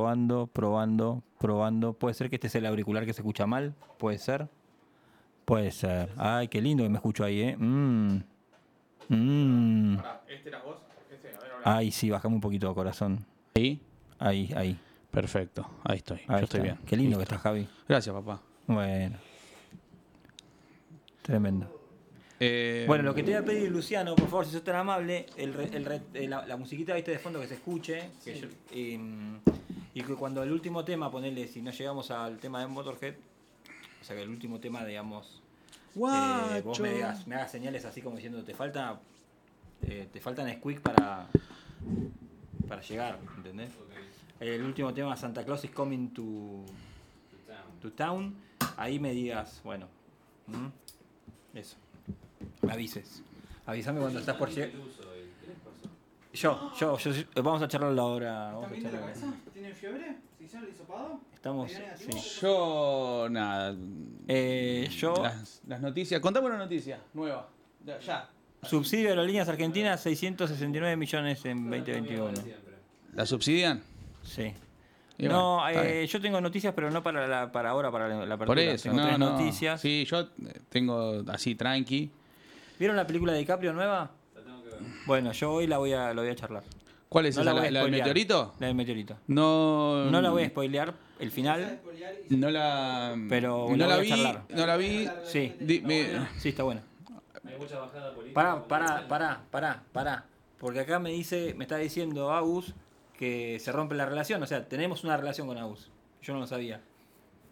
probando, 0.00 0.46
probando, 0.46 1.22
probando. 1.38 1.92
Puede 1.94 2.14
ser 2.14 2.30
que 2.30 2.36
este 2.36 2.48
sea 2.48 2.60
el 2.60 2.66
auricular 2.66 3.04
que 3.04 3.12
se 3.12 3.20
escucha 3.22 3.46
mal. 3.46 3.74
Puede 3.98 4.18
ser. 4.18 4.48
Puede 5.44 5.72
ser. 5.72 6.10
Ay, 6.16 6.48
qué 6.48 6.60
lindo 6.62 6.84
que 6.84 6.88
me 6.88 6.96
escucho 6.96 7.24
ahí, 7.24 7.40
¿eh? 7.42 7.56
Mm. 7.56 8.22
Mm. 9.08 9.96
¿Este 10.28 10.48
eras 10.48 10.64
vos? 10.64 10.76
Este, 11.12 11.28
a 11.36 11.40
ver, 11.40 11.50
Ay, 11.64 11.90
sí, 11.90 12.08
bajame 12.08 12.36
un 12.36 12.40
poquito, 12.40 12.72
corazón. 12.74 13.24
Ahí. 13.56 13.80
Ahí, 14.20 14.52
ahí. 14.56 14.78
Perfecto. 15.10 15.68
Ahí 15.82 15.96
estoy. 15.98 16.20
Ahí 16.28 16.38
Yo 16.38 16.44
estoy 16.44 16.60
bien. 16.60 16.78
Qué 16.86 16.96
lindo 16.96 17.16
que 17.16 17.24
estás, 17.24 17.40
Javi. 17.40 17.66
Gracias, 17.88 18.14
papá. 18.14 18.40
Bueno. 18.68 19.16
Tremendo. 21.22 21.76
Eh, 22.38 22.84
Bueno, 22.86 23.02
lo 23.02 23.14
que 23.14 23.22
te 23.24 23.32
voy 23.32 23.42
a 23.42 23.44
pedir, 23.44 23.70
Luciano, 23.72 24.14
por 24.14 24.28
favor, 24.28 24.46
si 24.46 24.52
sos 24.52 24.62
tan 24.62 24.76
amable, 24.76 25.26
el 25.36 25.52
re- 25.52 25.68
el 25.76 25.84
re- 25.84 26.00
eh, 26.14 26.28
la, 26.28 26.46
la 26.46 26.56
musiquita 26.56 26.94
¿viste, 26.94 27.10
de 27.10 27.18
fondo 27.18 27.40
que 27.40 27.48
se 27.48 27.54
escuche. 27.54 28.10
que 28.24 28.38
yo- 28.40 28.48
mm, 28.98 29.36
y 29.94 30.02
que 30.02 30.14
cuando 30.14 30.42
el 30.42 30.52
último 30.52 30.84
tema, 30.84 31.10
ponele, 31.10 31.48
si 31.48 31.60
no 31.62 31.70
llegamos 31.70 32.10
al 32.10 32.38
tema 32.38 32.60
de 32.60 32.66
Motorhead, 32.66 33.14
o 34.00 34.04
sea 34.04 34.16
que 34.16 34.22
el 34.22 34.28
último 34.28 34.60
tema, 34.60 34.84
digamos, 34.84 35.42
eh, 36.56 36.62
vos 36.62 36.78
me, 36.80 36.88
digas- 36.94 37.26
me 37.26 37.34
hagas 37.34 37.50
señales 37.50 37.84
así 37.84 38.00
como 38.00 38.16
diciendo, 38.16 38.42
te 38.44 38.54
falta 38.54 39.00
eh, 39.82 40.08
te 40.12 40.20
faltan 40.20 40.52
squeak 40.58 40.80
para, 40.80 41.26
para 42.68 42.82
llegar, 42.82 43.18
¿entendés? 43.36 43.70
El 44.38 44.62
último 44.64 44.92
tema, 44.94 45.16
Santa 45.16 45.44
Claus 45.44 45.64
is 45.64 45.70
coming 45.70 46.08
to, 46.10 46.64
to 47.82 47.92
town. 47.92 48.34
Ahí 48.76 48.98
me 48.98 49.12
digas, 49.12 49.60
bueno, 49.64 49.86
¿mm? 50.46 50.66
eso. 51.58 51.76
Me 52.62 52.72
avises. 52.72 53.22
Avísame 53.66 54.00
cuando 54.00 54.18
estás 54.20 54.36
por 54.36 54.48
llegar. 54.50 54.70
Yo, 56.32 56.72
yo, 56.78 56.96
yo, 56.98 57.10
yo- 57.12 57.42
vamos 57.42 57.60
a 57.62 57.68
charlarlo 57.68 58.00
ahora. 58.02 58.50
A 58.50 58.54
¿Están 58.54 58.70
bien 58.70 58.84
de 58.84 58.92
la 58.92 59.00
cabeza? 59.00 59.34
¿Tienen 59.52 59.74
fiebre? 59.74 60.16
¿Se 60.38 60.44
hicieron 60.44 60.68
el 60.68 60.74
hisopado? 60.74 61.20
Estamos. 61.34 61.72
Yo, 62.40 63.26
nada. 63.30 63.74
Eh, 64.28 64.88
yo, 64.96 65.14
Las, 65.22 65.60
las 65.66 65.80
noticias. 65.80 66.20
Contame 66.20 66.46
una 66.46 66.58
noticia 66.58 67.00
nueva. 67.14 67.48
Ya. 67.84 67.98
ya. 67.98 68.28
subsidio 68.62 69.04
de 69.06 69.10
aerolíneas 69.10 69.48
argentinas, 69.48 70.00
669 70.02 70.96
millones 70.96 71.44
en 71.46 71.68
2021. 71.70 72.32
¿La 73.14 73.26
subsidian? 73.26 73.82
Sí. 74.22 74.52
No, 75.18 75.68
eh, 75.68 76.06
yo 76.06 76.20
tengo 76.20 76.40
noticias, 76.40 76.72
pero 76.74 76.90
no 76.90 77.02
para, 77.02 77.26
la, 77.26 77.50
para 77.52 77.70
ahora, 77.70 77.90
para 77.90 78.08
la, 78.08 78.24
la 78.26 78.36
Por 78.38 78.58
eso, 78.58 78.84
tengo 78.84 78.96
no, 78.98 79.06
tres 79.06 79.18
no. 79.18 79.30
noticias. 79.30 79.80
Sí, 79.80 80.04
yo 80.06 80.20
eh, 80.20 80.60
tengo 80.68 81.22
así 81.28 81.54
tranqui. 81.54 82.10
¿Vieron 82.78 82.96
la 82.96 83.06
película 83.06 83.32
de 83.32 83.40
DiCaprio 83.40 83.72
nueva? 83.74 84.10
Bueno, 85.06 85.32
yo 85.32 85.52
hoy 85.52 85.66
la 85.66 85.78
voy 85.78 85.92
a, 85.92 86.12
lo 86.14 86.22
voy 86.22 86.30
a 86.30 86.34
charlar. 86.34 86.62
¿Cuál 87.08 87.26
es 87.26 87.36
No 87.36 87.42
esa? 87.42 87.52
la 87.54 87.60
¿La, 87.62 87.66
a 87.66 87.70
la 87.70 87.82
del 87.82 87.90
meteorito? 87.90 88.54
La 88.60 88.66
del 88.68 88.76
meteorito. 88.76 89.16
No. 89.26 90.04
No 90.10 90.20
la 90.22 90.30
voy 90.30 90.44
a 90.44 90.48
spoilear, 90.48 90.94
el 91.18 91.30
final. 91.32 91.80
No 92.28 92.50
la. 92.50 93.16
Pero 93.28 93.66
no 93.70 93.76
la 93.76 93.86
la 93.88 93.96
voy 93.96 94.00
a 94.00 94.02
vi. 94.02 94.08
charlar. 94.22 94.44
No 94.48 94.66
la 94.66 94.76
vi. 94.76 95.08
Sí, 95.24 95.54
Di- 95.58 95.80
me- 95.80 96.28
sí, 96.38 96.50
está 96.50 96.62
buena. 96.62 96.82
Pará, 98.34 98.62
pará, 98.68 99.08
pará, 99.08 99.40
pará, 99.50 99.82
pará. 99.92 100.24
Porque 100.58 100.80
acá 100.80 100.98
me 100.98 101.10
dice, 101.10 101.54
me 101.56 101.64
está 101.64 101.76
diciendo 101.78 102.32
Agus 102.32 102.74
que 103.18 103.58
se 103.60 103.72
rompe 103.72 103.94
la 103.94 104.06
relación. 104.06 104.42
O 104.42 104.46
sea, 104.46 104.68
tenemos 104.68 105.02
una 105.04 105.16
relación 105.16 105.46
con 105.48 105.58
Agus. 105.58 105.90
Yo 106.22 106.32
no 106.34 106.40
lo 106.40 106.46
sabía. 106.46 106.80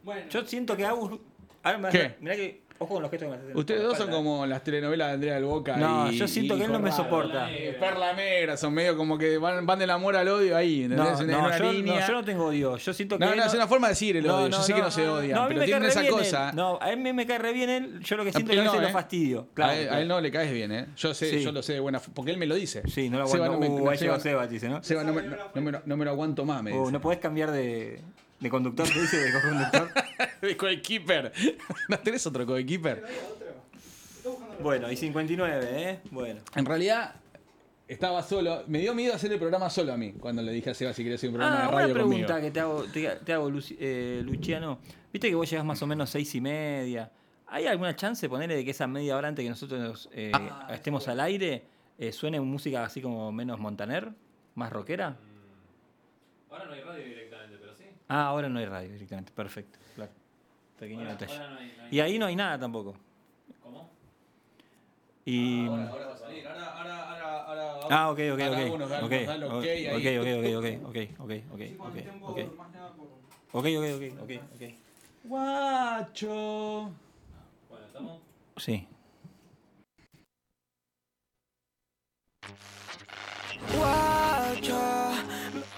Bueno, 0.04 0.28
Yo 0.30 0.44
siento 0.46 0.76
que 0.76 0.84
Agus. 0.84 1.18
Ahora 1.64 1.78
me 1.78 1.88
¿Qué? 1.90 1.98
hace- 2.02 2.16
mirá 2.20 2.36
que. 2.36 2.62
Ojo 2.80 2.94
con 2.94 3.02
los 3.02 3.10
gestos 3.10 3.26
que 3.28 3.36
me 3.36 3.42
haces. 3.42 3.56
Ustedes 3.56 3.82
dos 3.82 3.98
son 3.98 4.08
como 4.10 4.46
las 4.46 4.62
telenovelas 4.62 5.08
de 5.08 5.14
Andrea 5.14 5.34
del 5.34 5.44
Boca. 5.46 5.76
No, 5.76 6.12
y- 6.12 6.16
yo 6.16 6.28
siento 6.28 6.54
y 6.54 6.58
que 6.58 6.64
él 6.66 6.70
no 6.72 6.78
me 6.78 6.92
soporta. 6.92 7.48
Perla 7.80 8.12
negra, 8.12 8.56
son 8.56 8.72
medio 8.72 8.96
como 8.96 9.18
que 9.18 9.36
van, 9.36 9.66
van 9.66 9.80
del 9.80 9.90
amor 9.90 10.14
al 10.14 10.28
odio 10.28 10.56
ahí, 10.56 10.86
No, 10.88 10.94
¿entendés? 10.94 11.20
En 11.20 11.26
no, 11.32 11.38
una 11.46 11.58
yo, 11.58 11.64
no, 11.64 11.72
línea. 11.72 12.06
yo 12.06 12.12
no 12.14 12.24
tengo 12.24 12.44
odio. 12.46 12.76
Yo 12.76 12.92
siento 12.94 13.18
que. 13.18 13.24
No, 13.24 13.32
él 13.32 13.38
no, 13.38 13.44
es 13.46 13.54
una 13.54 13.66
forma 13.66 13.88
de 13.88 13.92
decir 13.94 14.16
el 14.16 14.30
odio. 14.30 14.48
yo 14.48 14.62
sé 14.62 14.74
que 14.74 14.80
no 14.80 14.90
se 14.92 15.08
odian, 15.08 15.32
No, 15.36 15.42
a 15.44 15.48
mí 15.48 15.54
pero 15.54 15.60
me 15.60 15.64
cae 15.64 15.66
tienen 15.66 15.88
esa 15.90 16.00
bien 16.02 16.12
cosa. 16.12 16.50
él. 16.50 16.56
No, 16.56 16.78
a 16.80 16.94
mí 16.96 17.12
me 17.12 17.26
cae 17.26 17.38
re 17.38 17.52
bien 17.52 17.68
él. 17.70 18.00
Yo 18.00 18.16
lo 18.16 18.24
que 18.24 18.30
siento 18.32 18.52
es 18.52 18.58
Él 18.58 18.62
que 18.64 18.68
a 18.68 18.72
no, 18.72 18.72
veces 18.72 18.82
lo 18.82 18.88
¿eh? 18.88 18.92
fastidio. 18.92 19.48
Claro, 19.54 19.72
a, 19.72 19.76
él, 19.76 19.88
a 19.88 20.00
él 20.00 20.06
no 20.08 20.20
le 20.20 20.30
caes 20.30 20.52
bien, 20.52 20.70
¿eh? 20.70 20.86
Yo 20.96 21.14
sé, 21.14 21.30
Sí. 21.30 21.42
yo 21.42 21.50
lo 21.50 21.62
sé 21.62 21.72
de 21.72 21.80
buena 21.80 21.98
porque 22.14 22.30
él 22.30 22.38
me 22.38 22.46
lo 22.46 22.54
dice. 22.54 22.82
Sí, 22.88 23.10
no 23.10 23.18
lo 23.18 23.26
Seba, 23.26 23.46
aguanto. 23.46 23.66
no 23.68 23.74
me, 23.74 23.80
Uh, 23.82 23.84
no, 23.90 23.96
Seba, 23.96 24.20
Seba, 24.20 24.46
dice, 24.46 24.68
¿no? 24.68 24.82
Seba, 24.84 25.02
no, 25.02 25.12
me, 25.12 25.22
no, 25.22 25.36
no 25.52 25.60
me, 25.62 25.72
lo- 25.72 25.82
no 25.84 25.96
me 25.96 26.04
lo 26.04 26.10
aguanto 26.12 26.44
más, 26.44 26.62
me 26.62 26.72
Uh, 26.72 26.80
dice. 26.82 26.92
no 26.92 27.00
podés 27.00 27.18
cambiar 27.18 27.50
de, 27.50 28.00
de 28.40 28.50
conductor, 28.50 28.86
¿te 28.88 29.00
dice? 29.00 29.16
De 29.18 29.32
conductor. 29.40 29.90
De 30.40 30.56
coequiper. 30.56 31.32
¿No 31.88 31.98
tenés 31.98 32.24
otro 32.26 32.46
coequiper? 32.46 33.04
bueno, 34.60 34.90
y 34.90 34.96
59, 34.96 35.66
¿eh? 35.70 36.00
Bueno. 36.10 36.40
En 36.54 36.64
realidad, 36.64 37.14
estaba 37.88 38.22
solo. 38.22 38.62
Me 38.68 38.78
dio 38.78 38.94
miedo 38.94 39.14
hacer 39.14 39.32
el 39.32 39.38
programa 39.38 39.68
solo 39.70 39.92
a 39.92 39.96
mí 39.96 40.12
cuando 40.12 40.42
le 40.42 40.52
dije 40.52 40.70
a 40.70 40.74
Seba 40.74 40.92
si 40.92 41.02
quería 41.02 41.16
hacer 41.16 41.30
un 41.30 41.36
programa 41.36 41.56
Ah, 41.56 41.62
de 41.62 41.68
una 41.68 41.76
radio 41.78 41.94
pregunta 41.94 42.26
conmigo. 42.34 42.42
que 42.46 42.50
te 42.52 42.60
hago, 42.60 42.84
te, 42.84 43.08
te 43.24 43.32
hago 43.32 43.50
eh, 43.78 44.22
Luciano. 44.24 44.78
Viste 45.12 45.28
que 45.28 45.34
vos 45.34 45.48
llegás 45.50 45.64
más 45.64 45.82
o 45.82 45.86
menos 45.86 46.10
seis 46.10 46.32
y 46.34 46.40
media. 46.40 47.10
¿Hay 47.46 47.66
alguna 47.66 47.96
chance, 47.96 48.28
ponerle, 48.28 48.56
de 48.56 48.64
que 48.64 48.72
esa 48.72 48.86
media 48.86 49.16
hora 49.16 49.28
antes 49.28 49.42
que 49.42 49.48
nosotros 49.48 50.08
eh, 50.12 50.30
Ah, 50.34 50.68
estemos 50.72 51.08
al 51.08 51.18
aire 51.20 51.64
eh, 51.98 52.12
suene 52.12 52.40
música 52.40 52.84
así 52.84 53.00
como 53.00 53.32
menos 53.32 53.58
Montaner? 53.58 54.10
¿Más 54.54 54.70
rockera? 54.72 55.16
Ahora 56.50 56.66
no 56.66 56.72
hay 56.72 56.80
radio. 56.82 57.04
Ah, 58.08 58.26
ahora 58.28 58.48
no 58.48 58.58
hay 58.58 58.66
radio 58.66 58.92
directamente. 58.92 59.32
Perfecto. 59.32 59.78
Claro. 59.94 60.12
Pequeño 60.78 61.00
Ahora, 61.00 61.12
detalle. 61.12 61.32
ahora 61.32 61.48
no 61.50 61.58
hay, 61.58 61.72
no 61.76 61.82
hay- 61.84 61.88
Y 61.96 62.00
ahí 62.00 62.18
no 62.18 62.26
hay 62.26 62.36
nada 62.36 62.58
tampoco. 62.58 62.94
¿Cómo? 63.62 63.90
Y... 65.24 65.68
Ahora, 65.68 65.90
ahora 65.92 66.06
va 66.08 66.14
a 66.14 66.16
salir. 66.18 66.46
Ahora, 66.46 66.66
ahora, 66.78 67.02
ahora, 67.10 67.44
ahora. 67.44 67.86
Ah, 67.90 68.10
ok, 68.10 68.18
ok, 68.32 68.40
ok. 68.52 68.74
uno 68.74 68.84
Ok, 68.84 68.92
ok 68.92 69.02
ok, 69.02 69.12
ahí. 69.12 69.26
ok, 69.88 70.06
ok, 70.24 70.36
ok, 70.56 70.66
ok, 70.88 70.98
ok, 71.20 71.30
ok, 71.50 71.60
sí, 71.60 71.76
ok, 71.80 71.90
ok, 71.90 72.28
ok. 72.28 72.56
más 72.56 72.70
nada 72.72 72.92
por... 72.94 73.06
Ok, 73.52 73.66
ok, 73.78 73.86
ok, 73.96 74.22
ok, 74.22 74.32
ok. 74.54 74.62
Guacho. 75.24 76.92
Bueno, 77.68 77.86
estamos. 77.86 78.20
Sí. 78.56 78.86
Lo 85.54 85.77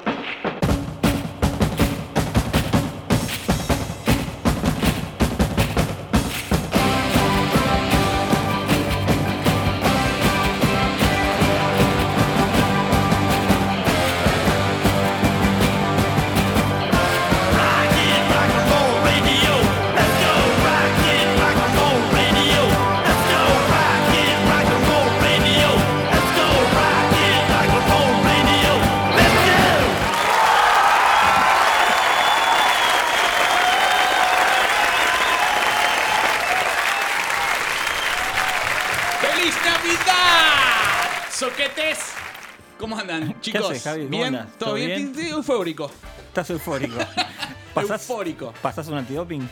¿Cómo 42.91 43.01
andan, 43.01 43.39
chicos? 43.39 43.69
haces, 43.71 43.83
Javi? 43.83 44.05
¿Cómo 44.05 44.17
¿Bien? 44.17 44.33
¿Todo 44.33 44.47
¿Todo 44.59 44.73
bien? 44.73 45.13
bien? 45.13 45.15
Sí, 45.15 45.29
Eufórico. 45.29 45.89
Estás 46.27 46.49
eufórico. 46.49 46.97
¿Pasás, 47.73 48.01
Eufórico. 48.09 48.53
¿Pasás 48.61 48.87
un 48.89 48.97
antidoping? 48.97 49.47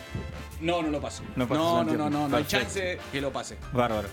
No, 0.60 0.82
no 0.82 0.90
lo 0.90 1.00
paso. 1.00 1.24
No 1.38 1.46
No, 1.48 1.84
no, 1.86 1.92
no, 1.94 1.98
no, 1.98 2.10
no, 2.10 2.28
no 2.28 2.36
hay 2.38 2.44
chance 2.46 3.00
que 3.14 3.22
lo 3.22 3.32
pase. 3.32 3.58
Bárbaro. 3.72 4.10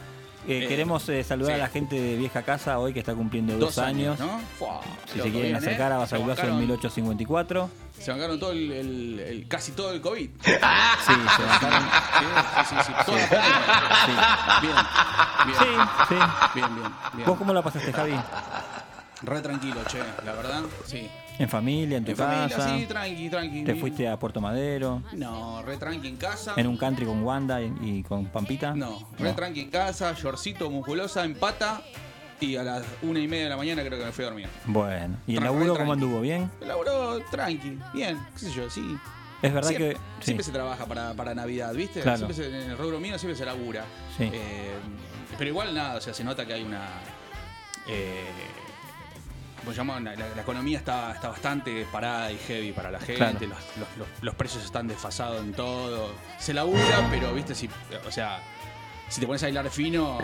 Eh, 0.47 0.63
Eh, 0.63 0.69
queremos 0.69 1.09
eh, 1.09 1.25
saludar 1.25 1.55
sí. 1.57 1.61
a 1.61 1.65
la 1.65 1.69
gente 1.69 2.01
de 2.01 2.17
Vieja 2.17 2.43
Casa 2.43 2.79
hoy 2.79 2.93
que 2.93 3.01
está 3.01 3.15
cumpliendo 3.15 3.57
dos, 3.59 3.79
años. 3.79 4.17
¿no? 4.21 4.41
Fua, 4.57 4.81
Si 5.13 5.21
se 5.21 5.29
quieren 5.33 5.57
acercar 5.57 5.91
¿eh? 5.91 5.95
a 5.97 5.99
Basavilbaso 5.99 6.43
en 6.43 6.49
bancaron- 6.51 6.59
1854. 6.61 7.71
Se 7.99 8.11
bancaron 8.13 8.39
todo 8.39 8.53
el, 8.53 8.71
el- 8.71 9.21
el- 9.21 9.49
casi 9.49 9.73
todo 9.73 9.91
el 9.93 10.01
COVID. 10.01 10.31
Sí, 10.41 10.51
se 10.53 11.43
bajaron. 11.43 11.83
Sí, 12.69 12.75
sí, 12.77 12.77
sí, 12.87 12.93
pandemia. 13.07 13.59
Bien, 14.63 14.75
bien, 15.47 15.59
Sí, 15.59 15.65
sí. 16.09 16.15
bien, 16.55 16.75
bien, 16.77 16.93
bien. 17.15 17.27
¿Vos 17.27 17.39
cómo 17.39 17.53
la 17.53 17.63
pasaste, 17.63 17.93
Javi? 17.93 18.15
Re 19.27 19.41
tranquilo, 19.43 19.81
che, 19.89 19.99
la 20.25 20.33
verdad. 20.33 20.63
Sí. 20.87 21.09
¿En 21.39 21.49
familia, 21.51 21.99
en 21.99 22.05
tu 22.05 22.13
En 22.13 22.17
casa? 22.17 22.49
familia, 22.49 22.79
sí, 22.79 22.87
tranqui, 22.87 23.29
tranqui. 23.29 23.65
¿Te 23.65 23.75
fuiste 23.75 24.09
a 24.09 24.19
Puerto 24.19 24.41
Madero? 24.41 25.03
No, 25.13 25.61
re 25.63 25.77
tranqui 25.77 26.09
en 26.09 26.17
casa. 26.17 26.55
¿En 26.57 26.67
un 26.67 26.77
country 26.79 27.05
con 27.05 27.23
Wanda 27.23 27.61
y, 27.61 27.73
y 27.83 28.03
con 28.05 28.27
Pampita? 28.27 28.75
No, 28.75 29.07
re 29.19 29.33
tranqui 29.35 29.61
en 29.61 29.71
casa, 29.71 30.15
shortcito, 30.17 30.71
musculosa, 30.71 31.25
empata. 31.25 31.83
Y 32.39 32.57
a 32.57 32.63
las 32.63 32.85
una 33.03 33.19
y 33.19 33.27
media 33.29 33.45
de 33.45 33.51
la 33.51 33.57
mañana 33.57 33.83
creo 33.83 33.99
que 33.99 34.05
me 34.05 34.13
fui 34.13 34.23
a 34.25 34.29
dormir. 34.29 34.49
Bueno. 34.67 35.17
¿Y 35.27 35.37
el 35.37 35.45
laburo 35.45 35.75
cómo 35.77 35.93
anduvo? 35.93 36.21
¿Bien? 36.21 36.51
Me 36.61 36.67
laburó 36.67 37.19
tranqui, 37.31 37.79
bien, 37.95 38.19
qué 38.35 38.39
sé 38.39 38.53
yo, 38.53 38.69
sí. 38.71 38.97
Es 39.43 39.53
verdad 39.53 39.69
siempre, 39.69 39.93
que. 39.95 39.97
sí, 39.97 40.25
siempre 40.25 40.45
se 40.45 40.53
trabaja 40.53 40.85
para, 40.87 41.13
para 41.15 41.35
Navidad, 41.35 41.73
¿viste? 41.75 42.01
Claro. 42.01 42.19
Siempre 42.19 42.37
se- 42.37 42.49
en 42.65 42.71
el 42.71 42.79
rubro 42.79 43.01
mío 43.01 43.19
siempre 43.19 43.37
se 43.37 43.45
labura. 43.45 43.85
Sí. 44.17 44.25
Eh, 44.33 44.71
pero 45.39 45.49
igual 45.51 45.75
nada, 45.75 45.97
o 45.97 46.01
sea, 46.01 46.13
se 46.15 46.25
nota 46.25 46.47
que 46.47 46.53
hay 46.55 46.63
una. 46.63 46.87
Eh, 47.89 48.25
¿cómo 49.67 49.75
se 49.75 49.79
llama? 49.79 49.99
La, 49.99 50.15
la- 50.15 50.29
la 50.37 50.43
economía 50.43 50.79
está, 50.79 51.11
está 51.13 51.29
bastante 51.29 51.85
parada 51.91 52.31
y 52.31 52.39
heavy 52.39 52.71
para 52.73 52.91
la 52.93 53.01
gente. 53.01 53.17
Claro. 53.17 53.39
Los, 53.41 53.49
los- 53.79 53.97
los- 53.99 54.09
los 54.23 54.35
precios 54.37 54.65
están 54.65 54.87
desfasados 54.87 55.41
en 55.43 55.53
todo. 55.53 56.15
Se 56.39 56.55
labura, 56.55 57.09
pero 57.11 57.35
viste, 57.35 57.53
si, 57.55 57.69
o 58.07 58.11
sea, 58.13 58.41
si 59.09 59.21
te 59.21 59.27
pones 59.27 59.43
a 59.43 59.49
hilar 59.49 59.69
fino. 59.71 60.19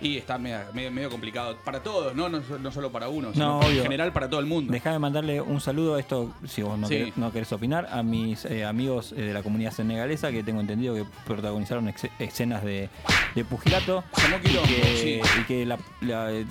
Y 0.00 0.16
está 0.18 0.36
medio, 0.38 0.58
medio, 0.72 1.08
complicado 1.10 1.56
para 1.64 1.82
todos, 1.82 2.14
¿no? 2.14 2.28
No, 2.28 2.40
no 2.40 2.70
solo 2.72 2.92
para 2.92 3.08
uno, 3.08 3.32
sino 3.32 3.60
No, 3.62 3.68
en 3.68 3.82
general 3.82 4.12
para 4.12 4.28
todo 4.28 4.40
el 4.40 4.46
mundo. 4.46 4.72
Déjame 4.72 4.98
mandarle 4.98 5.40
un 5.40 5.60
saludo 5.60 5.94
a 5.94 6.00
esto, 6.00 6.34
si 6.46 6.62
vos 6.62 6.78
no, 6.78 6.86
Sí. 6.86 6.96
querés, 6.96 7.16
no 7.16 7.32
querés 7.32 7.52
opinar, 7.52 7.88
a 7.90 8.02
mis 8.02 8.44
eh, 8.44 8.64
amigos 8.64 9.12
eh, 9.12 9.22
de 9.22 9.32
la 9.32 9.42
comunidad 9.42 9.72
senegalesa 9.72 10.30
que 10.30 10.42
tengo 10.42 10.60
entendido 10.60 10.94
que 10.94 11.04
protagonizaron 11.26 11.92
escenas 12.18 12.62
de, 12.62 12.88
de 13.34 13.44
pugilato 13.44 14.04
y 14.44 14.48
que, 14.66 14.96
sí. 15.24 15.40
y 15.40 15.44
que 15.44 15.64
la- 15.66 15.78
la, 16.02 16.32
eh, 16.32 16.44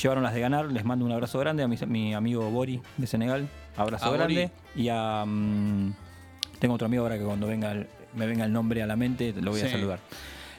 llevaron 0.00 0.22
las 0.22 0.34
de 0.34 0.40
ganar. 0.40 0.66
Les 0.66 0.84
mando 0.84 1.04
un 1.04 1.12
abrazo 1.12 1.38
grande 1.40 1.62
a 1.62 1.68
mi, 1.68 1.76
mi 1.88 2.14
amigo 2.14 2.48
Bori 2.50 2.80
de 2.96 3.06
Senegal, 3.06 3.48
abrazo 3.76 4.04
A 4.06 4.08
Bori. 4.10 4.18
grande. 4.18 4.50
Y 4.76 4.88
a. 4.88 5.24
mm, 5.26 5.92
tengo 6.60 6.74
otro 6.74 6.86
amigo 6.86 7.02
ahora 7.02 7.18
que 7.18 7.24
cuando 7.24 7.46
venga 7.48 7.72
el- 7.72 7.88
me 8.14 8.26
venga 8.26 8.44
el 8.44 8.52
nombre 8.52 8.80
a 8.82 8.86
la 8.86 8.94
mente 8.94 9.34
lo 9.40 9.50
voy 9.50 9.60
a 9.62 9.68
saludar. 9.68 9.98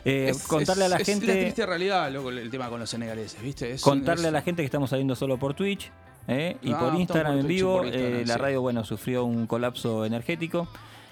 Eh, 0.05 0.29
Es- 0.29 0.43
contarle 0.47 0.85
es- 0.85 0.91
a 0.91 0.95
la 0.95 1.01
es 1.01 1.07
la 1.07 1.13
gente. 1.13 1.41
triste 1.41 1.65
realidad, 1.65 2.11
loco, 2.11 2.29
el 2.29 2.49
tema 2.51 2.69
con 2.69 2.79
los 2.79 2.89
senegaleses, 2.89 3.41
¿viste? 3.41 3.71
Es- 3.71 3.81
Contarle 3.81 4.27
a 4.27 4.31
la 4.31 4.41
gente 4.43 4.61
que 4.61 4.65
estamos 4.65 4.91
saliendo 4.91 5.15
solo 5.15 5.37
por 5.37 5.55
Twitch 5.55 5.91
¿eh? 6.27 6.57
y 6.61 6.71
Ah, 6.73 6.79
por 6.79 6.95
Instagram 6.95 7.33
por 7.33 7.39
en 7.41 7.45
Twitch 7.47 7.51
y 7.51 7.55
vivo. 7.55 7.83
Instagram, 7.83 8.13
eh, 8.13 8.23
la 8.25 8.37
radio, 8.37 8.61
bueno, 8.61 8.83
sufrió 8.85 9.25
un 9.25 9.47
colapso 9.47 10.05
energético 10.05 10.67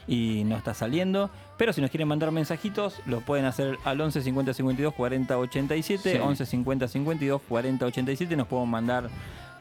y 0.07 0.44
no 0.45 0.56
está 0.57 0.74
saliendo. 0.75 1.30
Pero 1.57 1.74
si 1.74 1.81
nos 1.81 1.90
quieren 1.90 2.07
mandar 2.07 2.30
mensajitos, 2.31 2.95
los 3.07 3.24
pueden 3.24 3.45
hacer 3.45 3.78
al 3.83 4.00
11 4.00 4.21
50 4.21 4.54
52 4.54 4.94
40 4.94 5.38
87. 5.40 6.14
Sí. 6.14 6.18
11 6.19 6.45
50 6.45 6.88
52 6.88 7.42
40 7.50 7.85
87. 7.88 8.35
Nos 8.35 8.47
pueden 8.47 8.69
mandar 8.69 9.09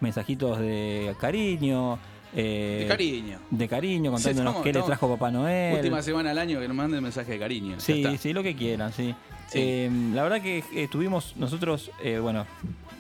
mensajitos 0.01 0.59
de 0.59 1.15
cariño. 1.21 1.99
Eh, 2.35 2.79
De 2.83 2.89
cariño. 2.89 3.39
de 3.51 3.69
cariño, 3.69 4.11
contándonos 4.13 4.51
estamos- 4.53 4.63
qué 4.65 4.73
le 4.73 4.83
trajo 4.83 5.09
Papá 5.09 5.31
Noel. 5.31 5.77
Última 5.77 6.03
semana 6.03 6.31
del 6.31 6.39
año 6.39 6.61
que 6.61 6.69
nos 6.69 6.77
manden 6.77 7.03
mensaje 7.03 7.33
de 7.33 7.39
cariño. 7.39 7.77
Sí, 7.79 8.05
sí, 8.19 8.33
lo 8.33 8.43
que 8.43 8.55
quieran, 8.57 8.93
sí. 8.93 9.15
Sí. 9.49 9.59
Eh, 9.61 9.91
la 10.15 10.23
verdad 10.23 10.41
que 10.41 10.65
eh, 10.75 10.89
tuvimos 10.91 11.35
nosotros, 11.37 11.91
eh, 12.03 12.19
bueno, 12.19 12.47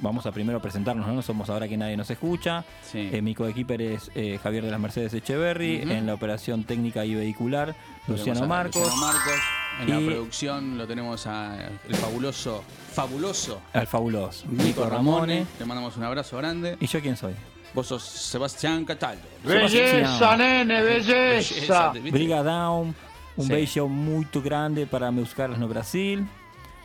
vamos 0.02 0.26
a 0.26 0.32
primero 0.32 0.60
presentarnos, 0.60 1.06
¿no? 1.08 1.22
Somos 1.22 1.48
ahora 1.48 1.66
que 1.66 1.78
nadie 1.78 1.96
nos 1.96 2.10
escucha. 2.10 2.62
Sí. 2.82 3.08
Mi 3.22 3.34
coequiper 3.34 3.80
es 3.80 4.10
Javier 4.42 4.64
de 4.64 4.70
las 4.70 4.78
Mercedes 4.80 5.14
Echeverry, 5.14 5.76
en 5.80 6.06
la 6.06 6.12
operación 6.12 6.64
técnica 6.64 7.06
y 7.06 7.14
vehicular, 7.14 7.74
Luciano 8.06 8.46
Marcos, 8.46 8.82
Luciano 8.82 9.00
Marcos. 9.06 9.32
En 9.80 9.88
la 9.88 9.98
producción 10.12 10.76
lo 10.76 10.86
tenemos 10.86 11.26
a 11.26 11.56
el 11.88 11.94
fabuloso, 11.94 12.62
fabuloso 12.92 13.62
al 13.72 13.86
fabuloso 13.86 14.44
Nico 14.50 14.62
Nico 14.64 14.84
Ramone. 14.90 15.34
Ramone. 15.36 15.46
Le 15.58 15.64
mandamos 15.64 15.96
un 15.96 16.04
abrazo 16.04 16.36
grande. 16.36 16.76
¿Y 16.78 16.86
yo 16.86 17.00
quién 17.00 17.16
soy? 17.16 17.32
Vos 17.74 17.86
sos 17.86 18.02
Sebastián 18.02 18.84
Cataldo. 18.84 19.22
Belleza, 19.44 20.36
nene, 20.36 20.82
belleza. 20.82 21.90
¿viste? 21.92 22.10
Briga 22.10 22.42
Down, 22.42 22.94
un 23.36 23.46
Sí. 23.46 23.52
beijo 23.52 23.88
muito 23.88 24.42
grande 24.42 24.86
para 24.86 25.10
meus 25.10 25.32
caras 25.34 25.58
no 25.58 25.66
Brasil. 25.68 26.26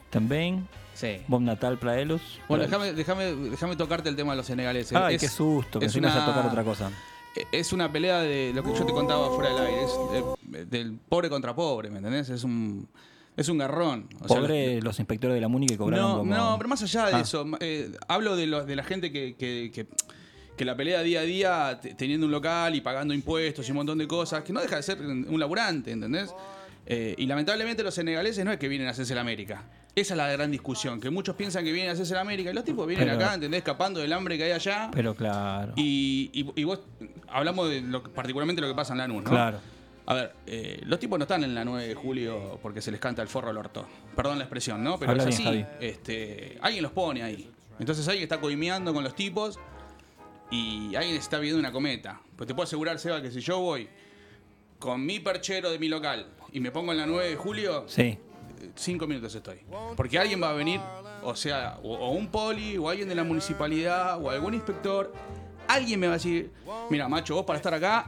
Também. 0.09 0.63
Sí. 0.93 1.21
Bom 1.27 1.41
Natal 1.43 1.77
para 1.77 1.99
ellos. 1.99 2.21
Bueno, 2.47 2.63
déjame, 2.63 2.93
déjame, 2.93 3.25
déjame 3.35 3.75
tocarte 3.75 4.09
el 4.09 4.15
tema 4.15 4.31
de 4.31 4.37
los 4.37 4.45
senegaleses. 4.45 4.95
Ay, 4.97 5.15
Es- 5.15 5.21
qué 5.21 5.27
susto, 5.27 5.79
es 5.81 5.91
que 5.91 5.99
ibas 5.99 6.15
a 6.15 6.17
una- 6.17 6.25
tocar 6.25 6.45
otra 6.47 6.63
cosa. 6.63 6.89
Es 7.51 7.71
una 7.71 7.91
pelea 7.91 8.21
de 8.21 8.51
lo 8.55 8.63
que 8.63 8.73
yo 8.73 8.83
te 8.83 8.93
contaba 8.93 9.29
fuera 9.29 9.53
del 9.53 9.67
aire. 9.67 9.83
Es 9.83 10.69
del 10.71 10.97
pobre 11.07 11.29
contra 11.29 11.53
pobre, 11.53 11.91
¿me 11.91 11.97
entendés? 11.97 12.29
Es 12.29 12.43
un, 12.43 12.87
es 13.35 13.47
un 13.49 13.59
garrón. 13.59 14.07
O 14.23 14.27
sea, 14.27 14.37
Pobre 14.39 14.81
los 14.81 14.97
inspectores 14.97 15.35
de 15.35 15.41
la 15.41 15.47
MUNI 15.47 15.67
que 15.67 15.77
cobraron 15.77 16.09
No, 16.09 16.17
como... 16.19 16.33
no, 16.35 16.55
pero 16.57 16.67
más 16.69 16.81
allá 16.81 17.05
de 17.07 17.15
Ah. 17.15 17.19
eso, 17.19 17.45
eh, 17.59 17.91
hablo 18.07 18.35
de, 18.35 18.47
los 18.47 18.65
de 18.65 18.75
la 18.75 18.83
gente 18.83 19.11
que, 19.11 19.35
que, 19.35 19.69
que- 19.71 19.85
que 20.57 20.65
la 20.65 20.75
pelea 20.75 21.01
día 21.03 21.21
a 21.21 21.23
día 21.23 21.79
te- 21.81 21.93
teniendo 21.93 22.25
un 22.25 22.31
local 22.31 22.75
y 22.75 22.81
pagando 22.81 23.13
impuestos 23.13 23.67
y 23.67 23.71
un 23.71 23.77
montón 23.77 23.97
de 23.97 24.07
cosas, 24.07 24.43
que 24.43 24.51
no 24.51 24.59
deja 24.59 24.75
de 24.77 24.83
ser 24.83 24.99
un 25.01 25.39
laburante, 25.39 25.91
¿entendés? 25.91 26.33
Eh, 26.85 27.15
y 27.17 27.25
lamentablemente 27.25 27.83
los 27.83 27.93
senegaleses 27.93 28.43
no 28.43 28.51
es 28.51 28.57
que 28.57 28.67
vienen 28.67 28.87
a 28.87 28.91
hacerse 28.91 29.13
la 29.13 29.21
América. 29.21 29.63
Esa 29.95 30.13
es 30.13 30.17
la 30.17 30.27
gran 30.31 30.51
discusión, 30.51 31.01
que 31.01 31.09
muchos 31.09 31.35
piensan 31.35 31.63
que 31.65 31.71
vienen 31.71 31.89
a 31.89 31.93
hacerse 31.93 32.13
la 32.13 32.21
América 32.21 32.51
y 32.51 32.53
los 32.53 32.63
tipos 32.63 32.85
vienen 32.87 33.07
Pero- 33.07 33.17
acá, 33.23 33.33
¿entendés? 33.33 33.59
Escapando 33.59 33.99
del 33.99 34.13
hambre 34.13 34.37
que 34.37 34.43
hay 34.45 34.51
allá. 34.51 34.89
Pero 34.93 35.15
claro. 35.15 35.73
Y, 35.75 36.29
y- 36.33 36.61
y 36.61 36.63
vos, 36.63 36.79
hablamos 37.29 37.69
de 37.69 37.81
lo, 37.81 38.03
particularmente 38.03 38.61
lo 38.61 38.67
que 38.67 38.75
pasa 38.75 38.93
en 38.93 38.99
Lanús, 38.99 39.23
¿no? 39.23 39.29
Claro. 39.31 39.59
A 40.05 40.13
ver, 40.13 40.33
eh, 40.45 40.79
los 40.85 40.99
tipos 40.99 41.19
no 41.19 41.23
están 41.23 41.43
en 41.43 41.53
la 41.53 41.65
9 41.65 41.87
de 41.89 41.93
julio 41.95 42.57
porque 42.61 42.79
se 42.81 42.91
les 42.91 42.99
canta 43.01 43.21
el 43.21 43.27
forro 43.27 43.49
al 43.49 43.57
orto. 43.57 43.85
Perdón 44.15 44.37
la 44.37 44.45
expresión, 44.45 44.81
¿no? 44.83 44.97
Pero 44.97 45.11
Habla 45.11 45.23
es 45.27 45.35
así. 45.39 45.65
Este, 45.81 46.57
alguien 46.61 46.83
los 46.83 46.93
pone 46.93 47.23
ahí. 47.23 47.49
Entonces 47.79 48.07
alguien 48.07 48.23
está 48.23 48.39
coimeando 48.39 48.93
con 48.93 49.03
los 49.03 49.13
tipos 49.15 49.59
y 50.51 50.95
alguien 50.95 51.15
está 51.17 51.39
viendo 51.39 51.59
una 51.59 51.71
cometa. 51.71 52.21
Pues 52.35 52.47
te 52.47 52.53
puedo 52.53 52.65
asegurar, 52.65 52.99
Seba, 52.99 53.21
que 53.21 53.31
si 53.31 53.39
yo 53.41 53.59
voy 53.59 53.87
con 54.79 55.05
mi 55.05 55.19
perchero 55.19 55.71
de 55.71 55.79
mi 55.79 55.87
local 55.89 56.27
y 56.51 56.59
me 56.59 56.71
pongo 56.71 56.91
en 56.91 56.99
la 56.99 57.05
9 57.05 57.29
de 57.29 57.35
julio, 57.35 57.85
Sí. 57.87 58.17
cinco 58.75 59.07
minutos 59.07 59.33
estoy. 59.35 59.59
Porque 59.95 60.17
alguien 60.19 60.41
va 60.41 60.49
a 60.51 60.53
venir, 60.53 60.79
o 61.23 61.35
sea, 61.35 61.79
o, 61.83 61.95
o 61.95 62.11
un 62.11 62.27
poli, 62.29 62.77
o 62.77 62.89
alguien 62.89 63.09
de 63.09 63.15
la 63.15 63.23
municipalidad, 63.23 64.21
o 64.23 64.29
algún 64.29 64.53
inspector. 64.53 65.13
Alguien 65.67 65.99
me 65.99 66.07
va 66.07 66.13
a 66.13 66.17
decir, 66.17 66.51
mira, 66.89 67.09
macho, 67.09 67.35
vos 67.35 67.45
para 67.45 67.57
estar 67.57 67.73
acá 67.73 68.07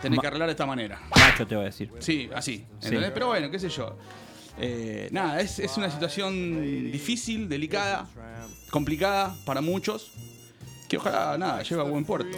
tenés 0.00 0.16
Ma- 0.16 0.20
que 0.22 0.26
arreglar 0.26 0.48
de 0.48 0.52
esta 0.52 0.66
manera. 0.66 1.00
Macho 1.16 1.46
te 1.46 1.54
voy 1.54 1.62
a 1.62 1.66
decir. 1.66 1.92
Sí, 2.00 2.28
así. 2.34 2.66
Sí. 2.80 2.86
¿entendés? 2.88 3.12
Pero 3.12 3.28
bueno, 3.28 3.50
qué 3.50 3.58
sé 3.60 3.68
yo. 3.68 3.96
Eh, 4.58 5.08
nada, 5.12 5.40
es, 5.40 5.58
es 5.60 5.76
una 5.76 5.88
situación 5.90 6.60
difícil, 6.90 7.48
delicada, 7.48 8.08
complicada 8.70 9.34
para 9.46 9.60
muchos, 9.60 10.10
que 10.92 11.08
ojalá, 11.08 11.38
nada, 11.38 11.62
lleve 11.62 11.80
a 11.80 11.84
buen 11.84 12.04
puerto. 12.04 12.36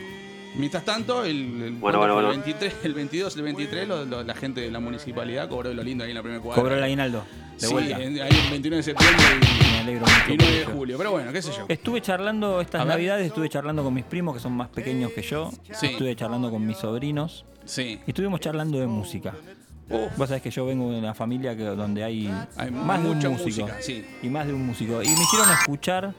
Mientras 0.56 0.84
tanto, 0.84 1.24
el, 1.24 1.62
el, 1.62 1.72
Bueno, 1.72 1.98
bueno, 1.98 2.20
el 2.20 2.26
bueno. 2.26 2.28
23, 2.44 2.74
el 2.84 2.94
22, 2.94 3.36
el 3.36 3.42
23, 3.42 3.88
lo- 3.88 4.04
lo- 4.04 4.22
la 4.22 4.34
gente 4.34 4.60
de 4.60 4.70
la 4.70 4.78
municipalidad 4.78 5.48
cobró 5.48 5.74
lo 5.74 5.82
lindo 5.82 6.04
ahí 6.04 6.10
en 6.10 6.16
la 6.16 6.22
primera 6.22 6.40
cuadra. 6.40 6.62
Cobró 6.62 6.76
el 6.76 6.82
aguinaldo. 6.84 7.24
De 7.58 7.66
Sí, 7.66 7.72
vuelta. 7.72 8.00
en- 8.00 8.20
ahí 8.22 8.30
el 8.44 8.50
29 8.50 8.76
de 8.76 8.82
septiembre 8.84 9.24
Me 9.72 9.78
alegro 9.80 10.06
mucho. 10.06 10.24
y, 10.28 10.32
y 10.34 10.36
por 10.36 10.46
9 10.46 10.58
de 10.60 10.64
julio. 10.66 10.98
Pero 10.98 11.10
bueno, 11.10 11.32
qué 11.32 11.42
sé 11.42 11.50
yo. 11.50 11.64
Estuve 11.68 12.00
charlando 12.00 12.60
estas 12.60 12.86
navidades, 12.86 13.26
estuve 13.26 13.48
charlando 13.48 13.82
con 13.82 13.92
mis 13.94 14.04
primos 14.04 14.34
que 14.34 14.40
son 14.40 14.52
más 14.52 14.68
pequeños 14.68 15.10
que 15.10 15.22
yo. 15.22 15.50
Sí. 15.72 15.86
Estuve 15.86 16.14
charlando 16.14 16.48
con 16.52 16.64
mis 16.64 16.76
sobrinos. 16.78 17.44
Sí. 17.64 17.98
Y 18.06 18.10
estuvimos 18.10 18.38
charlando 18.38 18.78
de 18.78 18.86
música. 18.86 19.34
Vos 20.16 20.28
sabés 20.28 20.40
que 20.42 20.50
yo 20.50 20.64
vengo 20.66 20.90
de 20.92 20.98
una 21.00 21.14
familia 21.14 21.56
que, 21.56 21.64
donde 21.64 22.04
hay, 22.04 22.32
Hay 22.56 22.70
más 22.70 23.02
de 23.02 23.10
un 23.10 23.16
músico. 23.18 23.32
música, 23.66 23.76
sí. 23.80 24.04
Y 24.22 24.28
más 24.28 24.46
de 24.46 24.54
un 24.54 24.64
músico. 24.66 25.02
Y 25.02 25.08
me 25.08 25.12
hicieron 25.22 25.50
escuchar 25.50 26.14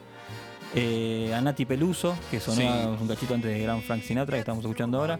eh, 0.74 1.32
a 1.34 1.40
Nati 1.40 1.64
Peluso, 1.64 2.16
que 2.30 2.40
sonó 2.40 2.56
Sí. 2.60 2.66
un 3.02 3.08
cachito 3.08 3.34
antes 3.34 3.50
de 3.50 3.60
Gran 3.60 3.82
Frank 3.82 4.02
Sinatra, 4.02 4.36
que 4.36 4.40
estamos 4.40 4.64
escuchando 4.64 4.98
ahora. 4.98 5.18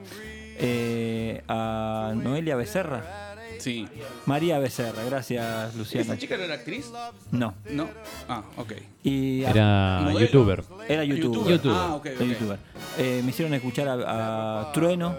eh, 0.59 1.43
a 1.49 2.15
Noelia 2.17 2.57
Becerra. 2.57 3.35
Sí. 3.59 3.87
María 4.27 4.59
Becerra, 4.59 5.03
gracias 5.05 5.75
Luciano. 5.75 6.05
¿Esa 6.13 6.19
chica 6.19 6.37
no 6.37 6.45
era 6.45 6.55
actriz? 6.55 6.91
No. 7.31 7.55
No. 7.71 7.89
Ah, 8.29 8.43
ok. 8.57 8.73
Y 9.03 9.45
a- 9.45 9.51
Era 9.51 10.01
Modelo. 10.03 10.21
youtuber. 10.21 10.65
era 10.89 11.05
youtuber. 11.05 11.51
YouTuber. 11.53 11.77
Ah, 11.77 11.95
ok, 11.95 12.07
Era 12.07 12.17
ok. 12.21 12.27
youtuber. 12.29 12.59
Eh, 12.99 13.21
me 13.25 13.31
hicieron 13.31 13.53
escuchar 13.55 13.89
a, 13.89 14.61
a 14.69 14.73
Trueno. 14.73 15.15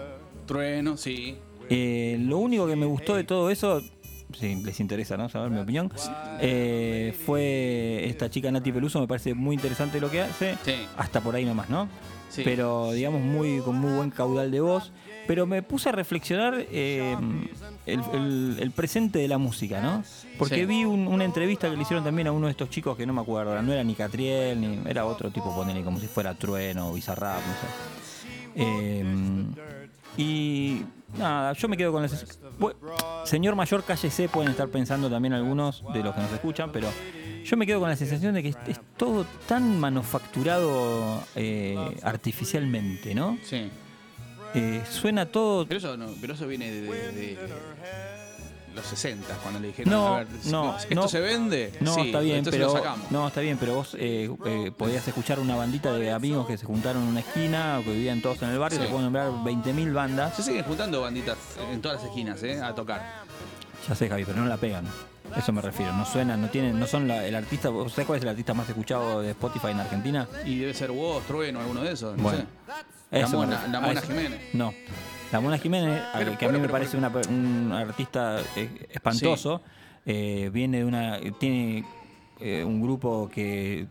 Trueno, 0.46 0.96
sí. 0.96 1.36
Eh, 1.70 2.16
lo 2.20 2.38
único 2.38 2.66
que 2.66 2.76
me 2.76 2.86
gustó 2.86 3.14
de 3.16 3.24
todo 3.24 3.50
eso, 3.50 3.80
si 4.32 4.56
les 4.62 4.80
interesa, 4.80 5.16
¿no? 5.16 5.28
Saber 5.28 5.50
mi 5.50 5.58
opinión, 5.60 5.90
eh, 6.40 7.14
fue 7.26 8.04
esta 8.06 8.28
chica 8.30 8.50
Nati 8.50 8.72
Peluso, 8.72 9.00
me 9.00 9.06
parece 9.08 9.34
muy 9.34 9.54
interesante 9.56 10.00
lo 10.00 10.10
que 10.10 10.22
hace. 10.22 10.56
Sí. 10.64 10.74
Hasta 10.96 11.20
por 11.20 11.34
ahí 11.34 11.44
nomás, 11.44 11.68
¿no? 11.70 11.88
Sí. 12.30 12.42
Pero 12.44 12.92
digamos 12.92 13.22
muy 13.22 13.60
con 13.60 13.76
muy 13.76 13.92
buen 13.92 14.10
caudal 14.10 14.50
de 14.50 14.60
voz. 14.60 14.92
Pero 15.26 15.46
me 15.46 15.62
puse 15.62 15.90
a 15.90 15.92
reflexionar 15.92 16.54
eh, 16.70 17.14
el, 17.84 18.00
el- 18.14 18.56
el 18.60 18.70
presente 18.70 19.18
de 19.18 19.28
la 19.28 19.36
música, 19.36 19.80
¿no? 19.82 20.02
Porque 20.38 20.56
Sí. 20.56 20.64
vi 20.64 20.84
un- 20.86 21.06
una 21.06 21.24
entrevista 21.24 21.68
que 21.70 21.76
le 21.76 21.82
hicieron 21.82 22.02
también 22.04 22.28
a 22.28 22.32
uno 22.32 22.46
de 22.46 22.52
estos 22.52 22.70
chicos 22.70 22.96
que 22.96 23.04
no 23.06 23.12
me 23.12 23.20
acuerdo, 23.20 23.60
no 23.60 23.72
era 23.72 23.84
ni 23.84 23.94
Catriel, 23.94 24.58
ni 24.60 24.78
era 24.88 25.04
otro 25.04 25.30
tipo, 25.30 25.54
ponele, 25.54 25.82
como 25.82 26.00
si 26.00 26.06
fuera 26.06 26.34
Trueno 26.34 26.88
o 26.90 26.94
Bizarrap, 26.94 27.40
no 27.40 27.52
sé. 27.52 27.66
Eh, 28.56 29.04
y 30.16 30.82
nada, 31.16 31.52
yo 31.52 31.68
me 31.68 31.76
quedo 31.76 31.92
con 31.92 32.02
las. 32.02 32.38
Bu- 32.58 32.74
Señor 33.24 33.54
mayor, 33.56 33.84
cállese, 33.84 34.28
pueden 34.28 34.50
estar 34.50 34.68
pensando 34.68 35.08
también 35.08 35.32
algunos 35.34 35.82
de 35.92 36.02
los 36.02 36.14
que 36.14 36.20
nos 36.20 36.32
escuchan, 36.32 36.70
pero 36.72 36.88
yo 37.44 37.56
me 37.56 37.66
quedo 37.66 37.80
con 37.80 37.88
la 37.88 37.96
sensación 37.96 38.34
de 38.34 38.42
que 38.42 38.48
es, 38.50 38.56
es 38.66 38.80
todo 38.96 39.24
tan 39.46 39.78
manufacturado 39.80 41.22
eh, 41.36 41.76
artificialmente, 42.02 43.14
¿no? 43.14 43.38
Sí. 43.42 43.70
Eh, 44.54 44.82
suena 44.90 45.26
todo. 45.26 45.66
Pero 45.66 45.78
eso, 45.78 45.96
no, 45.96 46.08
pero 46.20 46.34
eso 46.34 46.46
viene 46.46 46.70
de, 46.70 46.80
de- 46.82 47.12
de- 47.12 47.38
los 48.78 48.86
60, 48.86 49.34
cuando 49.42 49.60
le 49.60 49.68
dijeron, 49.68 49.92
No, 49.92 50.14
a 50.14 50.18
ver, 50.18 50.26
no, 50.46 50.76
¿esto 50.78 50.94
no. 50.94 51.08
se 51.08 51.20
vende? 51.20 51.72
No, 51.80 51.94
Sí, 51.94 52.00
está 52.06 52.20
bien, 52.20 52.44
pero 52.44 52.66
lo 52.66 52.72
sacamos. 52.72 53.10
no, 53.10 53.28
está 53.28 53.40
bien, 53.40 53.56
pero 53.58 53.74
vos 53.74 53.94
eh, 53.98 54.30
eh, 54.46 54.72
podías 54.76 55.06
escuchar 55.06 55.38
una 55.40 55.54
bandita 55.56 55.92
de 55.92 56.10
amigos 56.10 56.46
que 56.46 56.56
se 56.56 56.64
juntaron 56.66 57.02
en 57.02 57.08
una 57.08 57.20
esquina 57.20 57.78
o 57.80 57.84
que 57.84 57.92
vivían 57.92 58.20
todos 58.22 58.40
en 58.42 58.48
el 58.50 58.58
barrio, 58.58 58.78
Sí. 58.78 58.84
te 58.84 58.90
puedo 58.90 59.02
nombrar 59.02 59.30
20.000 59.44 59.92
bandas. 59.92 60.34
Se 60.36 60.42
siguen 60.42 60.64
juntando 60.64 61.00
banditas 61.02 61.36
en 61.70 61.80
todas 61.82 61.98
las 61.98 62.06
esquinas, 62.06 62.42
¿eh? 62.42 62.60
A 62.62 62.74
tocar. 62.74 63.24
Ya 63.88 63.94
sé, 63.94 64.08
Javi, 64.08 64.24
pero 64.24 64.38
no 64.38 64.46
la 64.46 64.56
pegan. 64.56 64.86
Eso 65.36 65.52
me 65.52 65.60
refiero, 65.60 65.92
no 65.92 66.06
suenan, 66.06 66.40
no 66.40 66.48
tienen, 66.48 66.78
no 66.80 66.86
son 66.86 67.06
la- 67.06 67.26
el 67.26 67.34
artista, 67.34 67.68
¿vos 67.68 67.92
¿sabés 67.92 68.06
cuál 68.06 68.16
es 68.16 68.22
el 68.22 68.30
artista 68.30 68.54
más 68.54 68.66
escuchado 68.68 69.20
de 69.20 69.30
Spotify 69.32 69.68
en 69.68 69.80
Argentina? 69.80 70.26
Y 70.46 70.58
debe 70.58 70.72
ser 70.72 70.90
vos, 70.90 71.22
Trueno, 71.26 71.60
alguno 71.60 71.82
de 71.82 71.92
esos. 71.92 72.16
No 72.16 72.22
Bueno, 72.22 72.38
sé. 72.38 72.46
La 73.10 73.18
Eso 73.20 73.36
Mona, 73.36 73.66
la 73.68 73.80
Mona 73.80 74.00
eso. 74.00 74.06
Jiménez. 74.08 74.40
No. 74.54 74.72
La 75.32 75.40
Mona 75.40 75.58
Jiménez, 75.58 76.00
a- 76.14 76.18
Pero, 76.18 76.38
que 76.38 76.46
a 76.46 76.48
mí 76.48 76.58
me 76.58 76.68
parece 76.68 76.96
una 76.96 77.08
un 77.28 77.70
artista 77.72 78.40
eh, 78.56 78.86
espantoso, 78.90 79.60
eh, 80.06 80.50
viene 80.52 80.78
de 80.78 80.84
una. 80.84 81.18
tiene 81.38 81.84
eh, 82.40 82.64
un 82.64 82.80
grupo 82.80 83.28
que 83.28 83.86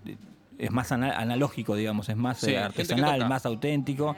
es 0.58 0.72
más 0.72 0.92
ana- 0.92 1.18
analógico, 1.20 1.76
digamos, 1.76 2.10
es 2.10 2.16
más 2.16 2.40
Sí, 2.40 2.52
eh, 2.52 2.58
artesanal, 2.60 3.28
más 3.30 3.46
auténtico. 3.46 4.16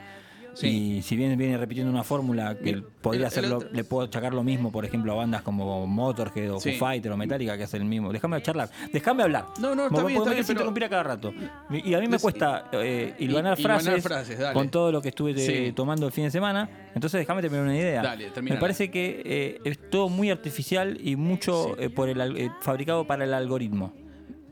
Sí. 0.54 0.96
Y 0.98 1.02
si 1.02 1.16
bien 1.16 1.36
viene 1.38 1.56
repitiendo 1.58 1.90
una 1.92 2.04
fórmula 2.04 2.56
que 2.58 2.82
podría 3.00 3.22
el- 3.22 3.26
hacerlo, 3.26 3.60
le 3.72 3.84
puedo 3.84 4.06
achacar 4.06 4.34
lo 4.34 4.42
mismo, 4.42 4.70
por 4.72 4.84
ejemplo, 4.84 5.12
a 5.12 5.16
bandas 5.16 5.42
como 5.42 5.86
Motorhead 5.86 6.52
o 6.52 6.60
Sí. 6.60 6.72
Foo 6.72 6.88
Fighter 6.88 7.12
o 7.12 7.16
Metallica 7.16 7.56
que 7.56 7.64
hacen 7.64 7.82
el 7.82 7.88
mismo. 7.88 8.12
Déjame 8.12 8.40
charlar, 8.42 8.68
déjame 8.92 9.22
hablar. 9.22 9.46
No, 9.60 9.74
no, 9.74 9.86
está 9.86 10.04
bien, 10.04 10.18
está 10.18 10.30
bien, 10.30 10.42
pero- 10.44 10.52
interrumpir 10.52 10.84
a 10.84 10.88
cada 10.88 11.02
rato. 11.02 11.32
Y 11.70 11.94
a 11.94 12.00
mí 12.00 12.06
me 12.08 12.18
cuesta 12.18 12.68
eh, 12.72 13.14
hilvanar 13.18 13.56
frases, 13.58 14.02
frases, 14.02 14.38
con 14.52 14.68
todo 14.70 14.90
lo 14.92 15.00
que 15.02 15.08
estuve 15.10 15.30
eh, 15.32 15.66
Sí. 15.68 15.72
tomando 15.72 16.06
el 16.06 16.12
fin 16.12 16.24
de 16.24 16.30
semana. 16.30 16.68
Entonces 16.94 17.20
déjame 17.20 17.40
terminar 17.42 17.64
una 17.66 17.76
idea. 17.76 18.02
Dale, 18.02 18.30
Me 18.42 18.56
parece 18.56 18.90
que 18.90 19.22
eh, 19.24 19.60
es 19.64 19.90
todo 19.90 20.08
muy 20.08 20.30
artificial 20.30 20.98
y 21.02 21.16
mucho 21.16 21.78
eh, 21.80 21.90
por 21.90 22.08
el 22.08 22.20
eh, 22.36 22.50
fabricado 22.60 23.06
para 23.06 23.24
el 23.24 23.34
algoritmo. 23.34 23.92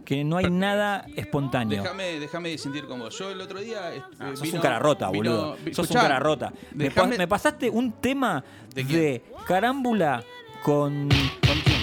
Que 0.09 0.25
no 0.25 0.39
hay 0.39 0.49
nada 0.49 1.05
espontáneo. 1.17 1.83
Déjame, 1.83 2.19
déjame 2.19 2.57
sentir 2.57 2.87
con 2.87 2.99
vos. 2.99 3.19
Yo 3.19 3.31
el 3.31 3.43
otro 3.43 3.61
día. 3.61 3.95
eh, 3.95 4.03
Ah, 4.19 4.31
sos 4.31 4.41
vino- 4.41 4.55
un 4.57 4.63
cara 4.63 4.79
rota, 4.79 5.09
boludo. 5.11 5.55
Sos 5.59 5.67
escuchá, 5.67 5.99
un 5.99 6.03
cara 6.07 6.19
rota. 6.19 6.51
Me, 6.73 6.85
déjame- 6.85 7.13
pa- 7.17 7.19
me 7.19 7.29
pasaste 7.29 7.69
un 7.69 7.93
tema 7.93 8.43
¿De 8.75 8.85
de, 8.85 9.23
carámbula 9.47 10.25
con 10.63 11.11
¿Con 11.11 11.61
quién? 11.63 11.81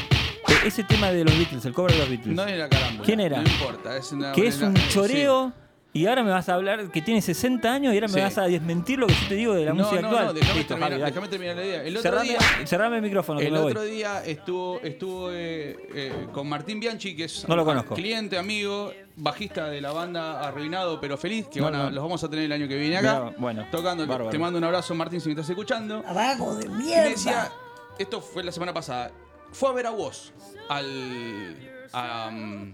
eh, 0.48 0.66
ese 0.66 0.84
tema 0.86 1.12
de 1.12 1.24
los 1.24 1.38
Beatles, 1.38 1.64
el 1.66 1.74
cover 1.74 1.92
de 1.92 2.00
los 2.00 2.10
Beatles. 2.10 2.36
No 2.36 2.46
era 2.48 2.68
carámbula. 2.68 3.06
¿Quién 3.06 3.20
era? 3.20 3.42
No 3.44 3.48
importa. 3.48 3.96
Es 3.96 4.12
una, 4.12 4.32
que 4.32 4.48
es 4.48 4.58
una- 4.58 4.70
un 4.70 4.78
eh, 4.78 4.86
choreo. 4.90 5.54
Y 5.96 6.08
ahora 6.08 6.24
me 6.24 6.30
vas 6.32 6.50
a 6.50 6.56
hablar 6.56 6.92
que 6.92 7.02
tiene 7.02 7.22
60 7.22 7.72
años 7.72 7.94
y 7.94 7.96
ahora 7.96 8.10
me 8.10 8.14
Sí. 8.16 8.20
vas 8.20 8.38
a 8.38 8.42
desmentir 8.48 9.00
lo 9.00 9.08
que 9.08 9.14
yo 9.14 9.28
te 9.30 9.36
digo 9.36 9.54
de 9.54 9.64
la 9.64 9.72
No, 9.72 9.78
música 9.86 10.02
no, 10.02 10.08
actual. 10.10 10.26
no, 10.26 10.34
déjame 10.34 10.64
terminar, 10.66 11.30
terminar 11.30 11.56
la 11.56 11.64
idea. 11.66 11.84
El 11.84 11.96
otro 11.96 12.12
Cerrame, 12.12 12.28
día. 12.28 12.40
cerrame 12.68 12.96
el 12.98 13.02
micrófono 13.02 13.40
que 13.40 13.46
El 13.48 13.54
me 13.54 13.60
voy. 13.60 13.72
otro 13.72 13.84
día 13.84 14.26
estuvo, 14.26 14.82
estuvo 14.82 15.32
eh, 15.32 15.78
eh, 15.96 16.28
con 16.34 16.50
Martín 16.50 16.82
Bianchi, 16.82 17.16
que 17.16 17.24
es 17.24 17.48
No 17.48 17.56
lo 17.56 17.64
conozco. 17.64 17.96
cliente, 17.96 18.38
amigo, 18.38 18.92
bajista 19.16 19.70
de 19.70 19.80
la 19.80 19.94
banda 19.94 20.46
Arruinado 20.46 21.00
pero 21.00 21.16
Feliz, 21.18 21.48
que 21.48 21.60
No, 21.62 21.68
van 21.68 21.76
a- 21.76 21.84
no. 21.86 21.90
los 21.92 22.04
vamos 22.04 22.22
a 22.26 22.30
tener 22.30 22.44
el 22.44 22.52
año 22.52 22.68
que 22.68 22.76
viene 22.76 22.98
acá. 22.98 23.22
Mirá, 23.28 23.36
bueno, 23.38 23.66
tocando. 23.72 24.06
bárbaro. 24.06 24.30
Te 24.32 24.38
mando 24.38 24.58
un 24.58 24.66
abrazo, 24.66 24.94
Martín, 24.96 25.22
si 25.22 25.30
me 25.30 25.32
estás 25.36 25.50
escuchando. 25.50 26.04
Abajo 26.06 26.56
de 26.56 26.66
Y 26.66 26.70
mierda. 26.72 27.10
decía, 27.10 27.52
esto 27.98 28.20
fue 28.20 28.44
la 28.44 28.52
semana 28.52 28.74
pasada, 28.74 29.12
fue 29.54 29.70
a 29.70 29.72
ver 29.72 29.86
a 29.88 29.92
vos 29.92 30.34
al. 30.68 31.56
a, 31.94 32.28
um, 32.30 32.74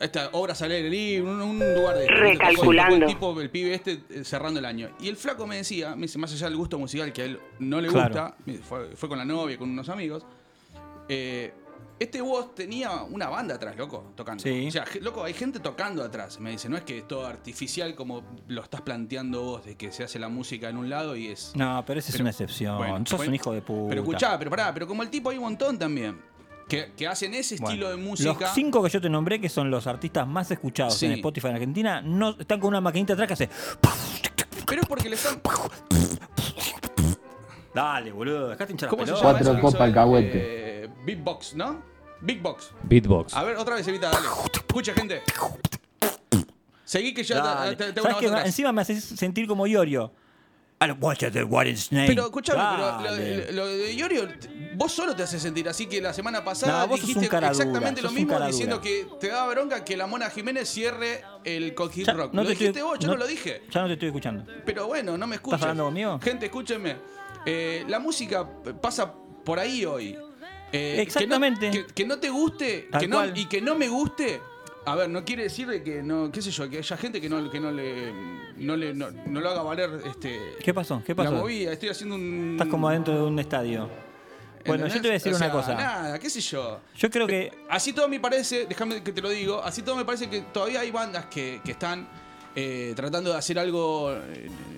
esta 0.00 0.30
obra 0.32 0.54
al 0.58 0.70
aire 0.70 0.88
libre, 0.90 1.30
un, 1.30 1.40
un 1.40 1.58
lugar 1.74 1.96
de. 1.98 2.06
Recalculando. 2.08 3.06
El 3.06 3.12
tipo, 3.12 3.40
el 3.40 3.50
pibe 3.50 3.74
este, 3.74 4.00
eh, 4.10 4.24
cerrando 4.24 4.60
el 4.60 4.64
año. 4.66 4.90
Y 5.00 5.08
el 5.08 5.16
flaco 5.16 5.46
me 5.46 5.56
decía, 5.56 5.94
me 5.96 6.02
dice, 6.02 6.18
más 6.18 6.32
allá 6.32 6.46
del 6.48 6.56
gusto 6.56 6.78
musical 6.78 7.12
que 7.12 7.22
a 7.22 7.24
él 7.26 7.40
no 7.58 7.80
le 7.80 7.88
Claro. 7.88 8.34
gusta, 8.44 8.62
fue, 8.68 8.96
fue 8.96 9.08
con 9.08 9.18
la 9.18 9.24
novia, 9.24 9.56
con 9.58 9.70
unos 9.70 9.88
amigos. 9.88 10.24
eh, 11.08 11.52
este 12.00 12.20
vos 12.20 12.54
tenía 12.54 13.02
una 13.02 13.28
banda 13.28 13.56
atrás, 13.56 13.76
loco, 13.76 14.12
tocando. 14.14 14.40
Sí. 14.40 14.68
O 14.68 14.70
sea, 14.70 14.84
loco, 15.00 15.24
hay 15.24 15.34
gente 15.34 15.58
tocando 15.58 16.04
atrás. 16.04 16.38
Me 16.38 16.52
dice, 16.52 16.68
no 16.68 16.76
es 16.76 16.84
que 16.84 16.98
es 16.98 17.08
todo 17.08 17.26
artificial 17.26 17.96
como 17.96 18.22
lo 18.46 18.62
estás 18.62 18.82
planteando 18.82 19.42
vos, 19.42 19.64
de 19.64 19.74
que 19.76 19.90
se 19.90 20.04
hace 20.04 20.20
la 20.20 20.28
música 20.28 20.68
en 20.68 20.76
un 20.76 20.88
lado 20.88 21.16
y 21.16 21.26
es. 21.26 21.52
No, 21.56 21.82
pero 21.84 21.98
esa 21.98 22.12
es 22.12 22.20
una 22.20 22.30
excepción. 22.30 22.78
bueno, 22.78 22.98
Sos 23.04 23.16
fue- 23.16 23.26
un 23.26 23.34
hijo 23.34 23.52
de 23.52 23.62
puta. 23.62 23.88
Pero 23.88 24.02
escuchá, 24.02 24.38
pero 24.38 24.48
pará, 24.48 24.72
pero 24.72 24.86
como 24.86 25.02
el 25.02 25.10
tipo 25.10 25.30
hay 25.30 25.38
un 25.38 25.42
montón 25.44 25.76
también. 25.76 26.20
Que, 26.68 26.92
que 26.96 27.06
hacen 27.08 27.32
ese 27.34 27.56
Bueno, 27.56 27.68
estilo 27.70 27.90
de 27.90 27.96
música. 27.96 28.36
Los 28.40 28.50
cinco 28.54 28.82
que 28.82 28.90
yo 28.90 29.00
te 29.00 29.08
nombré, 29.08 29.40
que 29.40 29.48
son 29.48 29.70
los 29.70 29.86
artistas 29.86 30.26
más 30.26 30.50
escuchados 30.50 30.94
Sí. 30.94 31.06
en 31.06 31.12
Spotify 31.12 31.48
en 31.48 31.54
Argentina, 31.54 32.02
no 32.02 32.36
están 32.38 32.60
con 32.60 32.68
una 32.68 32.80
maquinita 32.80 33.14
atrás 33.14 33.26
que 33.26 33.32
hace. 33.34 33.48
Pero 34.66 34.82
es 34.82 34.86
porque 34.88 35.08
le 35.08 35.14
están. 35.16 35.40
Dale, 37.74 38.12
boludo, 38.12 38.48
dejate 38.48 38.72
hinchar 38.72 38.88
¿Cómo 38.88 39.02
se 39.06 39.12
pelotas. 39.12 39.22
llama 39.22 39.38
Cuatro 39.38 39.52
eso 39.52 39.56
que 39.56 39.62
copas 39.62 39.80
alcahuete. 39.80 40.84
eh, 40.84 40.88
Big 41.04 41.18
Box, 41.22 41.54
¿no? 41.54 41.80
Big 42.20 42.42
Box. 42.42 42.70
Beatbox. 42.82 43.34
A 43.34 43.44
ver, 43.44 43.56
otra 43.56 43.76
vez, 43.76 43.86
Evita, 43.86 44.10
dale. 44.10 44.26
Escucha, 44.52 44.92
gente. 44.92 45.22
Seguí 46.84 47.14
que 47.14 47.22
ya 47.22 47.70
te, 47.70 47.76
te, 47.76 47.92
te 47.92 48.00
¿Sabes 48.02 48.16
atrás. 48.16 48.46
Encima 48.46 48.72
me 48.72 48.82
haces 48.82 49.04
sentir 49.04 49.46
como 49.46 49.66
Iorio. 49.66 50.12
Name. 51.90 52.06
Pero 52.06 52.24
escuchame, 52.26 52.62
pero 53.02 53.52
lo, 53.52 53.52
lo 53.52 53.66
de 53.66 53.92
Iorio, 53.94 54.28
vos 54.76 54.92
solo 54.92 55.14
te 55.16 55.24
haces 55.24 55.42
sentir 55.42 55.68
así 55.68 55.86
que 55.86 56.00
la 56.00 56.12
semana 56.12 56.44
pasada 56.44 56.82
No, 56.82 56.88
vos 56.88 57.00
sos 57.00 57.08
dijiste 57.08 57.26
un 57.26 57.30
cara 57.30 57.50
dura, 57.50 57.62
exactamente 57.64 58.00
lo 58.00 58.08
sos 58.08 58.12
un 58.12 58.22
mismo 58.22 58.32
cara 58.34 58.46
diciendo 58.46 58.80
que 58.80 59.06
te 59.20 59.28
daba 59.28 59.48
bronca 59.50 59.84
que 59.84 59.96
la 59.96 60.06
Mona 60.06 60.30
Jiménez 60.30 60.68
cierre 60.68 61.24
el 61.44 61.74
Ya 62.04 62.12
Rock. 62.12 62.32
no 62.32 62.42
lo 62.42 62.48
te 62.48 62.50
dijiste 62.54 62.78
estoy- 62.78 62.82
vos, 62.82 62.98
yo 63.00 63.08
no, 63.08 63.16
lo 63.16 63.26
dije. 63.26 63.62
Ya 63.70 63.80
no 63.82 63.86
te 63.88 63.92
estoy 63.94 64.08
escuchando. 64.08 64.44
Pero 64.64 64.86
bueno, 64.86 65.18
no 65.18 65.26
me 65.26 65.36
escuchas. 65.36 65.62
hablando 65.62 65.84
conmigo? 65.86 66.20
Gente, 66.22 66.46
escúchenme. 66.46 66.96
Eh, 67.44 67.84
la 67.88 67.98
música 67.98 68.46
pasa 68.80 69.12
por 69.44 69.58
ahí 69.58 69.84
hoy. 69.84 70.16
Eh, 70.70 71.00
Exactamente. 71.00 71.70
Que 71.70 71.80
no, 71.80 71.86
que- 71.86 71.94
que 71.94 72.06
no 72.06 72.18
te 72.18 72.28
guste 72.28 72.88
Tal 72.90 73.00
que 73.00 73.08
no- 73.08 73.16
cual. 73.16 73.36
y 73.36 73.46
que 73.46 73.60
no 73.62 73.74
me 73.74 73.88
guste. 73.88 74.40
A 74.88 74.94
ver, 74.96 75.10
no 75.10 75.24
quiere 75.24 75.42
decir 75.44 75.66
de 75.68 75.82
que 75.82 76.02
no, 76.02 76.30
qué 76.32 76.40
sé 76.40 76.50
yo, 76.50 76.68
que 76.70 76.78
haya 76.78 76.96
gente 76.96 77.20
que 77.20 77.28
no, 77.28 77.50
que 77.50 77.60
no 77.60 77.70
le, 77.70 78.12
no 78.56 78.76
le, 78.76 78.94
no, 78.94 79.10
no 79.10 79.40
lo 79.40 79.50
haga 79.50 79.62
valer 79.62 79.90
este. 80.06 80.38
¿Qué 80.62 80.72
pasó? 80.72 81.02
¿Qué 81.04 81.12
La 81.12 81.24
pasó? 81.24 81.32
movida, 81.32 81.72
estoy 81.72 81.90
haciendo 81.90 82.14
un. 82.14 82.52
Estás 82.52 82.68
como 82.68 82.88
adentro 82.88 83.14
de 83.14 83.22
un 83.22 83.38
estadio. 83.38 83.88
Bueno, 84.66 84.86
yo 84.86 84.94
te 84.94 85.00
voy 85.00 85.10
a 85.10 85.12
decir 85.12 85.32
O 85.32 85.36
una 85.36 85.46
sea, 85.46 85.52
cosa. 85.52 85.74
Nada, 85.74 86.18
qué 86.18 86.28
sé 86.28 86.40
yo. 86.40 86.80
Yo 86.96 87.10
creo 87.10 87.26
que 87.26 87.52
Así 87.70 87.92
todo 87.92 88.08
me 88.08 88.20
parece, 88.20 88.66
déjame 88.66 89.02
que 89.02 89.12
te 89.12 89.22
lo 89.22 89.30
digo, 89.30 89.62
así 89.62 89.82
todo 89.82 89.96
me 89.96 90.04
parece 90.04 90.28
que 90.28 90.40
todavía 90.40 90.80
hay 90.80 90.90
bandas 90.90 91.26
que, 91.26 91.60
que 91.64 91.72
están 91.72 92.06
eh, 92.54 92.92
tratando 92.96 93.30
de 93.32 93.38
hacer 93.38 93.58
algo 93.58 94.12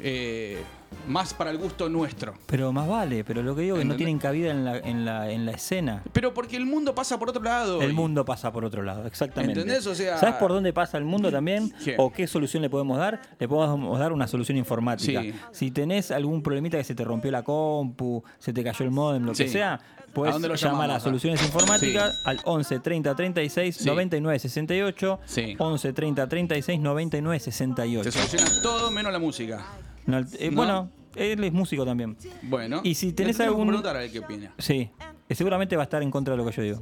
eh, 0.01 0.63
más 1.07 1.35
para 1.35 1.51
el 1.51 1.59
gusto 1.59 1.89
nuestro. 1.89 2.35
Pero 2.47 2.73
más 2.73 2.87
vale, 2.89 3.25
pero 3.25 3.43
lo 3.43 3.55
que 3.57 3.63
digo 3.63 3.77
es 3.77 3.83
que 3.83 3.89
no 3.89 3.97
tienen 3.97 4.19
cabida 4.19 4.51
en 4.51 4.65
la, 4.65 4.79
en 4.79 5.05
la, 5.05 5.31
en 5.31 5.47
la 5.47 5.53
escena. 5.53 6.03
Pero 6.13 6.33
porque 6.35 6.57
el 6.57 6.67
mundo 6.67 6.95
pasa 6.95 7.19
por 7.19 7.31
otro 7.31 7.43
lado. 7.43 7.81
El 7.83 7.91
y- 7.91 7.95
mundo 7.95 8.25
pasa 8.25 8.53
por 8.53 8.65
otro 8.65 8.83
lado, 8.83 9.07
exactamente. 9.07 9.61
¿Entendés? 9.61 9.87
O 9.87 9.95
sea- 9.95 10.19
¿Sabes 10.19 10.37
por 10.37 10.51
dónde 10.51 10.73
pasa 10.73 10.99
el 10.99 11.05
mundo 11.05 11.31
también? 11.31 11.73
¿Qué? 11.85 11.95
¿O 11.99 12.13
qué 12.13 12.27
solución 12.27 12.63
le 12.63 12.71
podemos 12.71 12.99
dar? 12.99 13.21
Le 13.39 13.49
podemos 13.49 13.99
dar 13.99 14.13
una 14.13 14.27
solución 14.27 14.59
informática. 14.59 15.23
Sí. 15.23 15.35
Si 15.53 15.71
tenés 15.71 16.11
algún 16.11 16.43
problemita 16.43 16.77
que 16.79 16.85
se 16.85 16.95
te 16.95 17.05
rompió 17.05 17.31
la 17.31 17.43
compu, 17.43 18.23
se 18.39 18.53
te 18.53 18.63
cayó 18.63 18.85
el 18.85 18.91
modem, 18.91 19.25
lo 19.25 19.33
que 19.33 19.45
Sí. 19.45 19.49
sea, 19.49 19.81
puedes 20.13 20.31
¿A 20.31 20.35
dónde 20.35 20.49
lo 20.49 20.55
llamar 20.57 20.83
llamamos? 20.89 20.97
a 20.97 21.01
Soluciones 21.05 21.43
Informáticas 21.43 22.21
al 22.25 22.41
11 22.45 22.81
30 22.81 23.15
36 23.15 23.77
Sí. 23.77 23.87
99 23.87 24.39
68. 24.39 25.21
Sí. 25.25 25.55
11 25.59 25.93
30 25.93 26.29
36 26.29 26.81
99 26.81 27.39
68. 27.41 28.11
Se 28.11 28.19
soluciona 28.19 28.63
todo 28.63 28.91
menos 28.91 29.13
la 29.13 29.19
música. 29.19 29.65
No, 30.07 30.19
eh, 30.19 30.51
¿No? 30.51 30.57
Bueno, 30.57 30.91
él 31.17 31.43
es 31.45 31.53
músico 31.53 31.85
también. 31.85 32.17
Bueno. 32.43 32.81
Y 32.85 32.95
si 32.95 33.13
tenés 33.13 33.37
que 33.37 33.43
algún- 33.45 33.67
preguntar 33.69 34.11
qué 34.11 34.19
opina. 34.19 34.53
Sí, 34.59 34.91
eh, 35.29 35.35
seguramente 35.35 35.77
va 35.77 35.83
a 35.83 35.85
estar 35.85 36.03
en 36.03 36.11
contra 36.11 36.35
de 36.35 36.39
lo 36.39 36.47
que 36.47 36.53
yo 36.57 36.63
digo. 36.63 36.79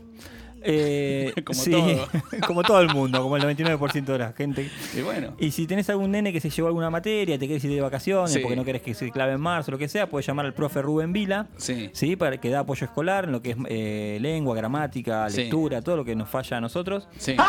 Eh, 0.62 1.32
Como 1.44 1.58
sí, 1.60 1.70
todo. 1.70 2.08
como 2.46 2.62
todo 2.62 2.80
el 2.80 2.88
mundo, 2.88 3.22
como 3.22 3.36
el 3.36 3.42
99% 3.42 4.04
de 4.04 4.18
la 4.18 4.32
gente. 4.32 4.70
Y 4.96 5.00
bueno. 5.02 5.34
Y 5.38 5.50
si 5.50 5.66
tenés 5.66 5.88
algún 5.90 6.10
nene 6.10 6.32
que 6.32 6.40
se 6.40 6.50
llevó 6.50 6.68
alguna 6.68 6.90
materia, 6.90 7.38
te 7.38 7.46
querés 7.46 7.64
ir 7.64 7.70
de 7.72 7.80
vacaciones, 7.80 8.32
Sí. 8.32 8.40
porque 8.40 8.56
no 8.56 8.64
querés 8.64 8.82
que 8.82 8.94
se 8.94 9.10
clave 9.10 9.32
en 9.32 9.40
marzo, 9.40 9.70
lo 9.70 9.78
que 9.78 9.88
sea, 9.88 10.08
puedes 10.08 10.26
llamar 10.26 10.46
al 10.46 10.54
profe 10.54 10.82
Rubén 10.82 11.12
Vila, 11.12 11.46
Sí. 11.56 12.16
para 12.16 12.38
que 12.38 12.50
da 12.50 12.60
apoyo 12.60 12.84
escolar 12.84 13.24
en 13.24 13.32
lo 13.32 13.42
que 13.42 13.50
es 13.50 13.56
eh, 13.68 14.18
lengua, 14.20 14.54
gramática, 14.56 15.28
Sí. 15.30 15.42
lectura, 15.42 15.82
todo 15.82 15.96
lo 15.96 16.04
que 16.04 16.14
nos 16.16 16.28
falla 16.28 16.56
a 16.56 16.60
nosotros. 16.60 17.08
Sí. 17.18 17.34
Lo 17.34 17.44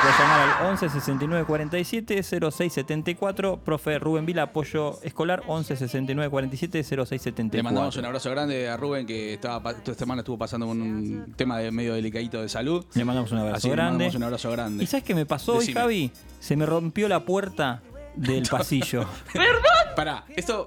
puedes 0.00 0.18
llamar 0.18 0.58
al 0.62 0.66
11 0.70 0.88
69 0.88 1.44
47 1.46 2.22
06 2.22 2.72
74. 2.72 3.58
Profe 3.64 3.98
Rubén 3.98 4.26
Vila, 4.26 4.42
apoyo 4.44 5.00
escolar 5.02 5.42
11 5.46 5.76
69 5.76 6.30
47 6.30 6.82
06 6.82 7.22
74. 7.22 7.56
Le 7.58 7.62
mandamos 7.62 7.96
un 7.96 8.04
abrazo 8.04 8.30
grande 8.30 8.68
a 8.68 8.76
Rubén 8.76 9.06
que 9.06 9.34
estaba 9.34 9.70
esta 9.72 9.94
semana 9.94 10.20
estuvo 10.22 10.38
pasando 10.38 10.66
con 10.66 10.80
un 10.80 11.32
tema 11.36 11.58
de 11.58 11.70
medio 11.70 11.94
delicadito 11.94 12.40
de 12.40 12.48
salud. 12.54 12.84
Le 12.94 13.04
mandamos 13.04 13.30
un 13.32 13.38
abrazo 13.38 13.56
Así 13.56 13.68
que 13.68 13.70
le 13.70 13.76
grande. 13.76 13.92
mandamos 13.92 14.14
un 14.16 14.22
abrazo 14.22 14.50
grande. 14.50 14.84
¿Y 14.84 14.86
sabes 14.86 15.04
qué 15.04 15.14
me 15.14 15.26
pasó 15.26 15.52
hoy, 15.54 15.58
Decime. 15.60 15.80
Javi? 15.80 16.10
Se 16.40 16.56
me 16.56 16.64
rompió 16.66 17.08
la 17.08 17.20
puerta 17.24 17.82
del 18.16 18.42
pasillo. 18.50 19.06
Pará, 19.96 20.24
esto, 20.36 20.66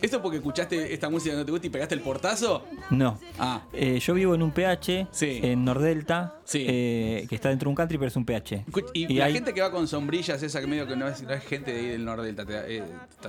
esto 0.00 0.22
porque 0.22 0.36
escuchaste 0.36 0.92
esta 0.94 1.08
música 1.10 1.32
que 1.32 1.38
no 1.40 1.44
te 1.44 1.50
gusta 1.50 1.66
y 1.66 1.70
pegaste 1.70 1.94
el 1.96 2.00
portazo. 2.00 2.64
No. 2.90 3.18
Ah, 3.38 3.62
Eh, 3.72 3.98
yo 3.98 4.14
vivo 4.14 4.34
en 4.34 4.42
un 4.42 4.52
PH, 4.52 5.08
Sí. 5.10 5.40
en 5.42 5.64
Nordelta, 5.64 6.36
Sí. 6.44 6.64
eh, 6.68 7.26
que 7.28 7.34
está 7.34 7.48
dentro 7.48 7.66
de 7.66 7.70
un 7.70 7.74
country, 7.76 7.98
pero 7.98 8.08
es 8.08 8.16
un 8.16 8.24
PH. 8.24 8.64
Escu- 8.70 8.90
y, 8.94 9.12
la 9.14 9.24
hay- 9.26 9.32
gente 9.34 9.52
que 9.54 9.60
va 9.60 9.70
con 9.72 9.88
sombrillas, 9.88 10.40
esa 10.42 10.60
que 10.60 10.66
medio 10.68 10.86
que 10.86 10.94
no 10.96 11.08
es, 11.08 11.22
no 11.22 11.32
es 11.32 11.42
gente 11.44 11.72
de 11.72 11.80
ahí 11.80 11.86
del 11.88 12.04
Nordelta. 12.04 12.44
te 12.46 12.78
eh, 12.78 12.84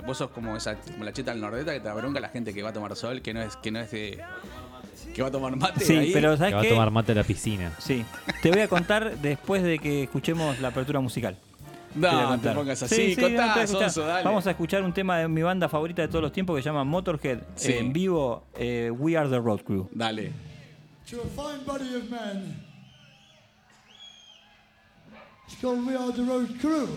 vos 0.05 0.17
sos 0.17 0.29
como, 0.29 0.55
esa, 0.55 0.75
como 0.75 1.03
la 1.03 1.11
cheta 1.13 1.31
del 1.31 1.41
Nordelta 1.41 1.73
que 1.73 1.79
te 1.79 1.87
da 1.87 1.93
bronca 1.95 2.19
la 2.19 2.29
gente 2.29 2.53
que 2.53 2.61
va 2.61 2.69
a 2.69 2.73
tomar 2.73 2.95
sol, 2.95 3.21
que 3.23 3.33
no 3.33 3.41
es, 3.41 3.55
que 3.57 3.71
no 3.71 3.79
es 3.79 3.89
de. 3.91 4.21
Que 5.13 5.21
va 5.21 5.27
a 5.27 5.31
tomar 5.31 5.55
mate 5.55 5.83
Sí, 5.83 5.95
ahí. 5.95 6.11
pero 6.13 6.31
Que 6.31 6.37
¿sabes 6.37 6.53
va 6.55 6.61
a 6.61 6.67
tomar 6.69 6.91
mate 6.91 7.11
a 7.11 7.15
la 7.15 7.23
piscina. 7.23 7.71
Sí, 7.79 8.05
te 8.41 8.51
voy 8.51 8.61
a 8.61 8.67
contar 8.67 9.17
después 9.17 9.63
de 9.63 9.79
que 9.79 10.03
escuchemos 10.03 10.59
la 10.59 10.69
apertura 10.69 10.99
musical. 10.99 11.35
Te 11.93 11.99
No, 11.99 12.09
te 12.19 12.25
contar. 12.25 12.55
pongas 12.55 12.83
así. 12.83 12.95
Sí, 12.95 13.15
sí, 13.15 13.21
contá, 13.21 13.47
no, 13.47 13.47
te 13.47 13.51
voy 13.53 13.61
a 13.61 13.63
escuchar. 13.63 13.91
Sonso, 13.91 14.07
dale. 14.07 14.23
Vamos 14.23 14.45
a 14.45 14.51
escuchar 14.51 14.83
un 14.83 14.93
tema 14.93 15.17
de 15.17 15.27
mi 15.27 15.41
banda 15.41 15.67
favorita 15.67 16.03
de 16.03 16.07
todos 16.07 16.21
los 16.21 16.31
tiempos 16.31 16.55
que 16.55 16.61
se 16.61 16.69
llama 16.69 16.83
Motorhead 16.83 17.39
Sí. 17.55 17.73
en 17.73 17.91
vivo, 17.91 18.43
eh, 18.57 18.91
We 18.95 19.17
Are 19.17 19.27
the 19.27 19.39
Road 19.39 19.61
Crew. 19.63 19.89
Dale. 19.91 20.31
to 21.09 21.15
a 21.17 21.25
fine 21.25 21.65
body 21.65 21.95
of 21.95 22.03
men. 22.11 22.63
It's 25.47 25.57
called 25.59 25.83
We 25.87 25.95
Are 25.95 26.11
the 26.13 26.21
Road 26.23 26.47
Crew. 26.61 26.87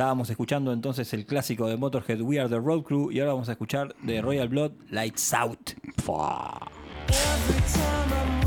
Estábamos 0.00 0.30
escuchando 0.30 0.72
entonces 0.72 1.12
el 1.12 1.26
clásico 1.26 1.66
de 1.66 1.76
Motorhead 1.76 2.22
We 2.22 2.40
Are 2.40 2.48
the 2.48 2.58
Road 2.58 2.84
Crew 2.84 3.12
y 3.12 3.20
ahora 3.20 3.34
vamos 3.34 3.50
a 3.50 3.52
escuchar 3.52 3.94
de 4.02 4.22
Royal 4.22 4.48
Blood 4.48 4.72
Lights 4.88 5.34
Out. 5.34 5.72
Every 7.08 7.60
time 7.70 8.10
I'm 8.10 8.40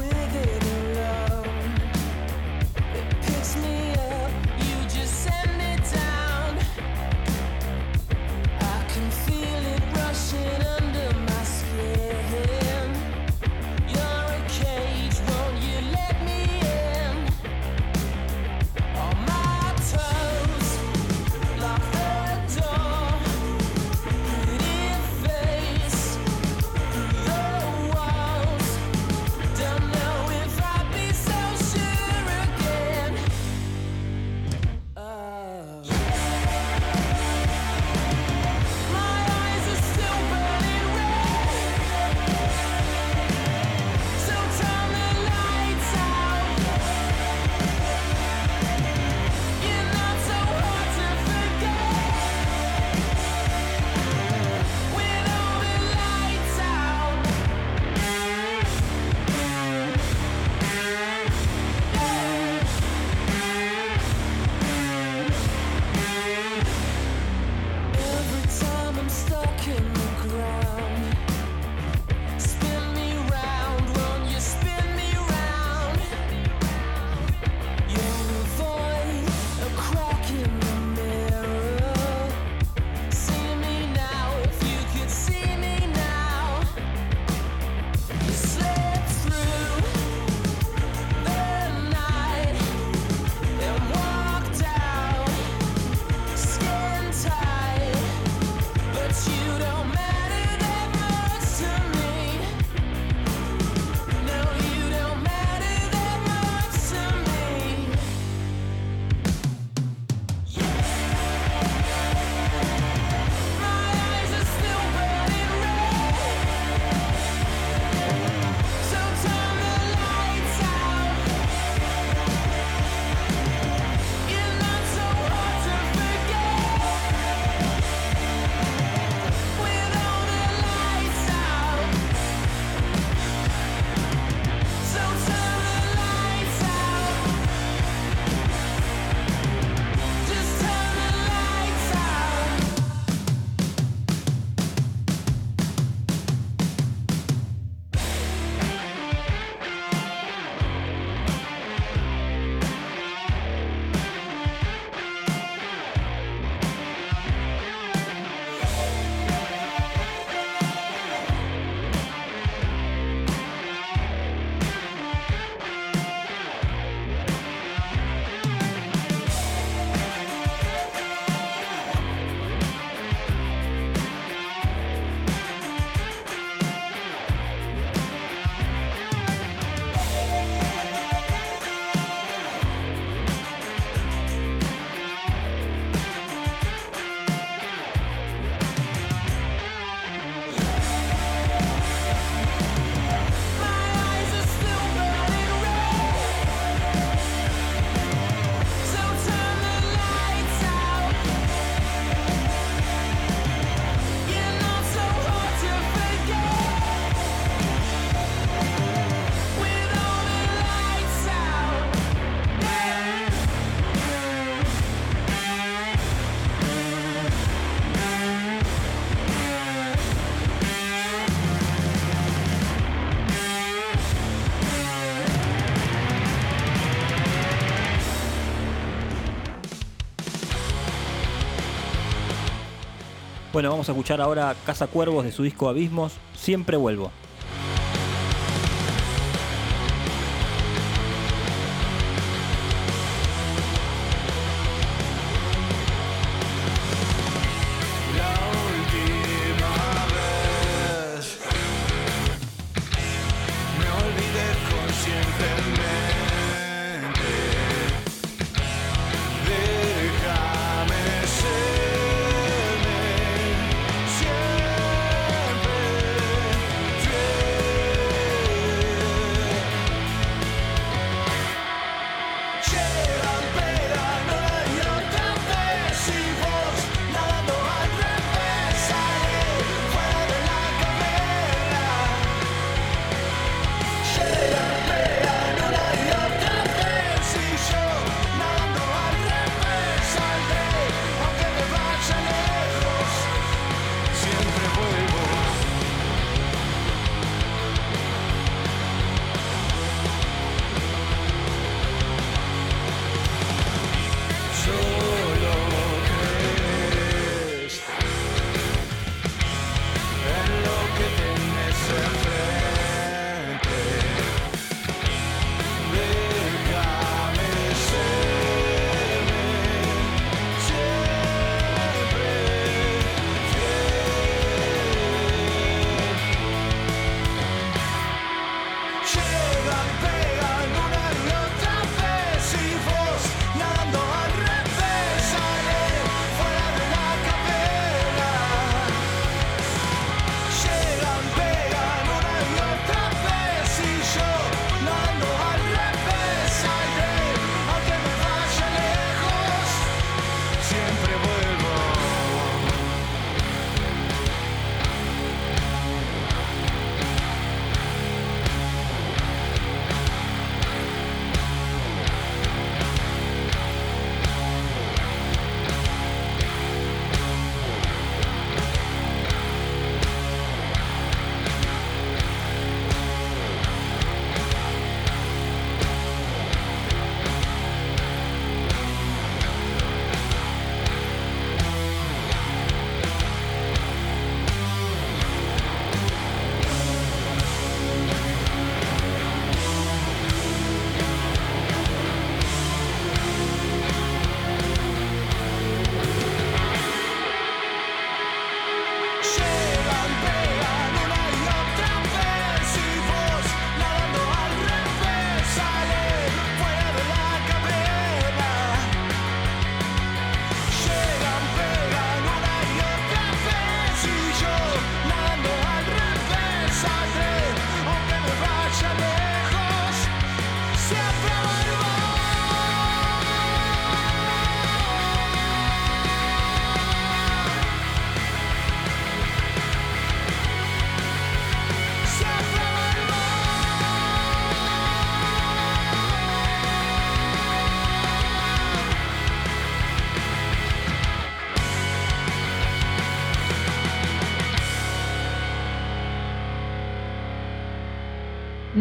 Bueno, 233.54 233.70
vamos 233.70 233.88
a 233.88 233.92
escuchar 233.92 234.20
ahora 234.20 234.56
Casa 234.66 234.88
Cuervos 234.88 235.26
de 235.26 235.32
su 235.32 235.44
disco 235.44 235.70
Abismos, 235.70 236.14
Siempre 236.36 236.76
Vuelvo. 236.76 237.12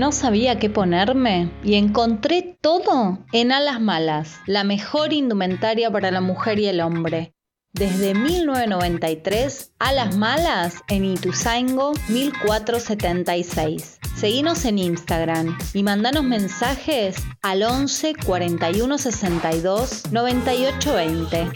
No 0.02 0.10
sabía 0.10 0.58
qué 0.58 0.68
ponerme 0.68 1.48
y 1.62 1.76
encontré 1.76 2.58
todo 2.60 3.20
en 3.30 3.52
Alas 3.52 3.80
Malas, 3.80 4.40
la 4.46 4.64
mejor 4.64 5.12
indumentaria 5.12 5.92
para 5.92 6.10
la 6.10 6.20
mujer 6.20 6.58
y 6.58 6.66
el 6.66 6.80
hombre. 6.80 7.36
Desde 7.72 8.12
1993, 8.12 9.74
Alas 9.78 10.16
Malas 10.16 10.82
en 10.88 11.04
Ituzaingo 11.04 11.92
1476. 12.08 14.00
Seguinos 14.16 14.64
en 14.64 14.78
Instagram 14.78 15.56
y 15.72 15.84
mandanos 15.84 16.24
mensajes 16.24 17.14
al 17.40 17.62
11 17.62 18.14
41 18.26 18.98
62 18.98 20.10
98 20.10 20.94
20. 20.94 21.48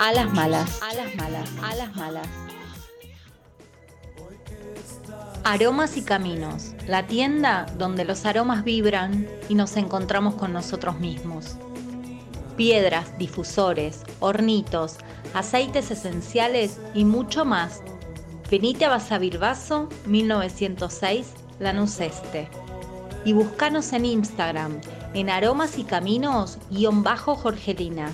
Alas 0.00 0.32
Malas, 0.32 0.80
Alas 0.82 1.14
Malas, 1.14 1.48
Alas 1.62 1.94
Malas. 1.94 2.26
Aromas 5.44 5.96
y 5.96 6.02
Caminos, 6.02 6.74
la 6.88 7.06
tienda 7.06 7.66
donde 7.76 8.04
los 8.04 8.24
aromas 8.24 8.64
vibran 8.64 9.28
y 9.48 9.54
nos 9.54 9.76
encontramos 9.76 10.34
con 10.34 10.52
nosotros 10.52 10.98
mismos. 10.98 11.56
Piedras, 12.56 13.16
difusores, 13.18 14.02
hornitos, 14.18 14.96
aceites 15.34 15.92
esenciales 15.92 16.80
y 16.94 17.04
mucho 17.04 17.44
más. 17.44 17.82
Venite 18.50 18.86
a 18.86 18.88
Basavilbaso 18.88 19.88
1906, 20.06 21.34
Lanús 21.60 22.00
Este. 22.00 22.48
Y 23.24 23.32
buscanos 23.34 23.92
en 23.92 24.06
Instagram 24.06 24.80
en 25.14 25.30
aromas 25.30 25.78
y 25.78 25.84
caminos-jorgelina. 25.84 28.12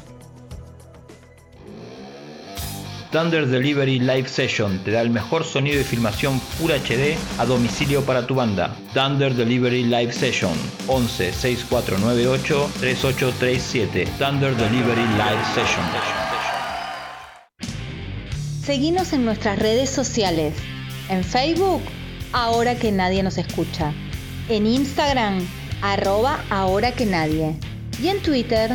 Thunder 3.14 3.46
Delivery 3.46 4.00
Live 4.00 4.28
Session 4.28 4.80
te 4.82 4.90
da 4.90 5.00
el 5.00 5.08
mejor 5.08 5.44
sonido 5.44 5.80
y 5.80 5.84
filmación 5.84 6.40
Full 6.40 6.72
HD 6.72 7.16
a 7.38 7.46
domicilio 7.46 8.04
para 8.04 8.26
tu 8.26 8.34
banda. 8.34 8.76
Thunder 8.92 9.32
Delivery 9.32 9.84
Live 9.84 10.12
Session 10.12 10.50
11 10.88 11.32
6498 11.32 12.70
3837. 12.80 14.06
Thunder 14.18 14.56
Delivery 14.56 15.06
Live 15.12 15.44
Session. 15.54 15.84
Seguinos 18.64 19.12
en 19.12 19.24
nuestras 19.24 19.60
redes 19.60 19.90
sociales. 19.90 20.56
En 21.08 21.22
Facebook, 21.22 21.82
ahora 22.32 22.74
que 22.74 22.90
nadie 22.90 23.22
nos 23.22 23.38
escucha. 23.38 23.92
En 24.48 24.66
Instagram, 24.66 25.46
arroba 25.82 26.44
ahora 26.50 26.90
que 26.90 27.06
nadie. 27.06 27.54
Y 28.02 28.08
en 28.08 28.20
Twitter, 28.22 28.72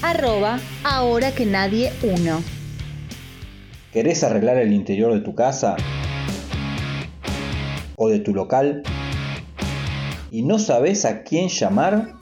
arroba 0.00 0.60
ahora 0.84 1.32
que 1.32 1.44
nadie 1.44 1.92
1. 2.04 2.59
¿Querés 3.92 4.22
arreglar 4.22 4.56
el 4.58 4.72
interior 4.72 5.12
de 5.12 5.18
tu 5.18 5.34
casa? 5.34 5.74
¿O 7.96 8.08
de 8.08 8.20
tu 8.20 8.32
local? 8.32 8.84
¿Y 10.30 10.42
no 10.42 10.60
sabes 10.60 11.04
a 11.04 11.24
quién 11.24 11.48
llamar? 11.48 12.14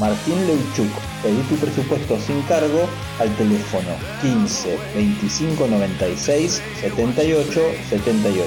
Martín 0.00 0.34
Leuchuk, 0.48 0.90
pedí 1.22 1.40
tu 1.48 1.54
presupuesto 1.54 2.18
sin 2.18 2.42
cargo 2.42 2.88
al 3.20 3.32
teléfono 3.36 3.88
15 4.20 4.76
25 4.96 5.68
96 5.68 6.60
78 6.80 7.60
78. 7.88 8.44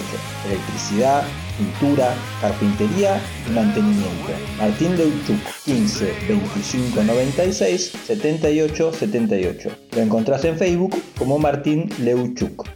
Electricidad, 0.48 1.24
pintura, 1.58 2.13
carpintería 2.41 3.22
y 3.48 3.52
mantenimiento. 3.52 4.32
Martín 4.58 4.96
Leuchuk, 4.96 5.39
15 5.65 6.13
25 6.28 7.04
96 7.04 7.91
78 8.06 8.93
78. 8.93 9.70
Lo 9.91 10.02
encontrás 10.02 10.46
en 10.46 10.58
Facebook 10.58 11.02
como 11.17 11.39
Martín 11.39 11.89
Leuchuk. 12.00 12.67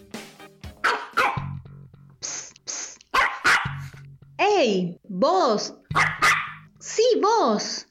¡Ey! 4.38 5.00
¡Vos! 5.08 5.76
¡Sí, 6.80 7.04
vos! 7.22 7.88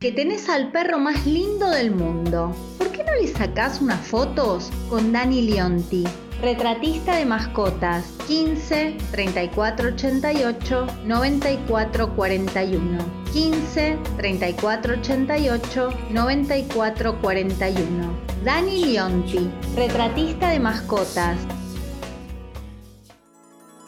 Que 0.00 0.12
tenés 0.12 0.48
al 0.48 0.72
perro 0.72 0.98
más 0.98 1.26
lindo 1.26 1.68
del 1.68 1.90
mundo. 1.90 2.56
¿Por 2.78 2.90
qué 2.90 3.04
no 3.04 3.12
le 3.20 3.28
sacás 3.28 3.82
unas 3.82 4.00
fotos 4.00 4.70
con 4.88 5.12
Dani 5.12 5.42
Leonti? 5.42 6.04
Retratista 6.40 7.16
de 7.16 7.26
mascotas 7.26 8.06
15 8.26 8.96
34 9.10 9.88
88 9.90 10.86
94 11.04 12.16
41 12.16 12.98
15 13.30 13.98
34 14.16 14.94
88 14.94 15.90
94 16.08 17.20
41 17.20 18.18
Dani 18.42 18.84
Leonti, 18.86 19.50
retratista 19.76 20.48
de 20.48 20.60
mascotas. 20.60 21.36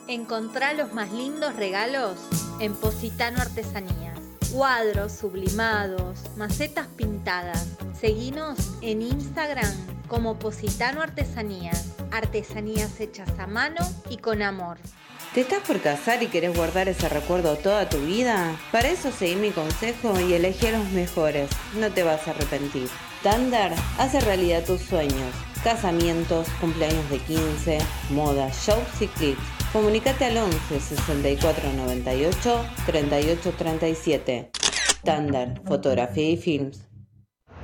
Encontrá 0.08 0.74
los 0.74 0.92
más 0.92 1.10
lindos 1.10 1.56
regalos 1.56 2.18
en 2.60 2.74
Positano 2.74 3.40
Artesanías. 3.40 4.11
Cuadros 4.52 5.12
sublimados, 5.12 6.18
macetas 6.36 6.86
pintadas. 6.86 7.68
Seguinos 7.98 8.58
en 8.82 9.00
Instagram 9.00 9.72
como 10.08 10.38
Positano 10.38 11.00
Artesanías. 11.00 11.86
Artesanías 12.10 13.00
hechas 13.00 13.30
a 13.38 13.46
mano 13.46 13.80
y 14.10 14.18
con 14.18 14.42
amor. 14.42 14.76
¿Te 15.32 15.40
estás 15.40 15.60
por 15.60 15.80
casar 15.80 16.22
y 16.22 16.26
querés 16.26 16.54
guardar 16.54 16.90
ese 16.90 17.08
recuerdo 17.08 17.56
toda 17.56 17.88
tu 17.88 17.96
vida? 18.04 18.54
Para 18.70 18.88
eso 18.88 19.10
seguí 19.10 19.36
mi 19.36 19.52
consejo 19.52 20.20
y 20.20 20.34
elegí 20.34 20.66
a 20.66 20.72
los 20.72 20.90
mejores. 20.90 21.48
No 21.78 21.90
te 21.90 22.02
vas 22.02 22.28
a 22.28 22.32
arrepentir. 22.32 22.90
Thunder 23.22 23.72
hace 23.98 24.20
realidad 24.20 24.64
tus 24.66 24.82
sueños. 24.82 25.34
Casamientos, 25.64 26.46
cumpleaños 26.60 27.08
de 27.08 27.18
15, 27.20 27.78
moda, 28.10 28.50
shows 28.50 29.00
y 29.00 29.06
clips. 29.06 29.61
Comunicate 29.72 30.26
al 30.26 30.36
11 30.36 30.80
64 30.80 31.72
98 31.72 32.66
38 32.84 33.54
37. 33.56 34.50
Thunder, 35.02 35.62
fotografía 35.66 36.28
y 36.28 36.36
films. 36.36 36.91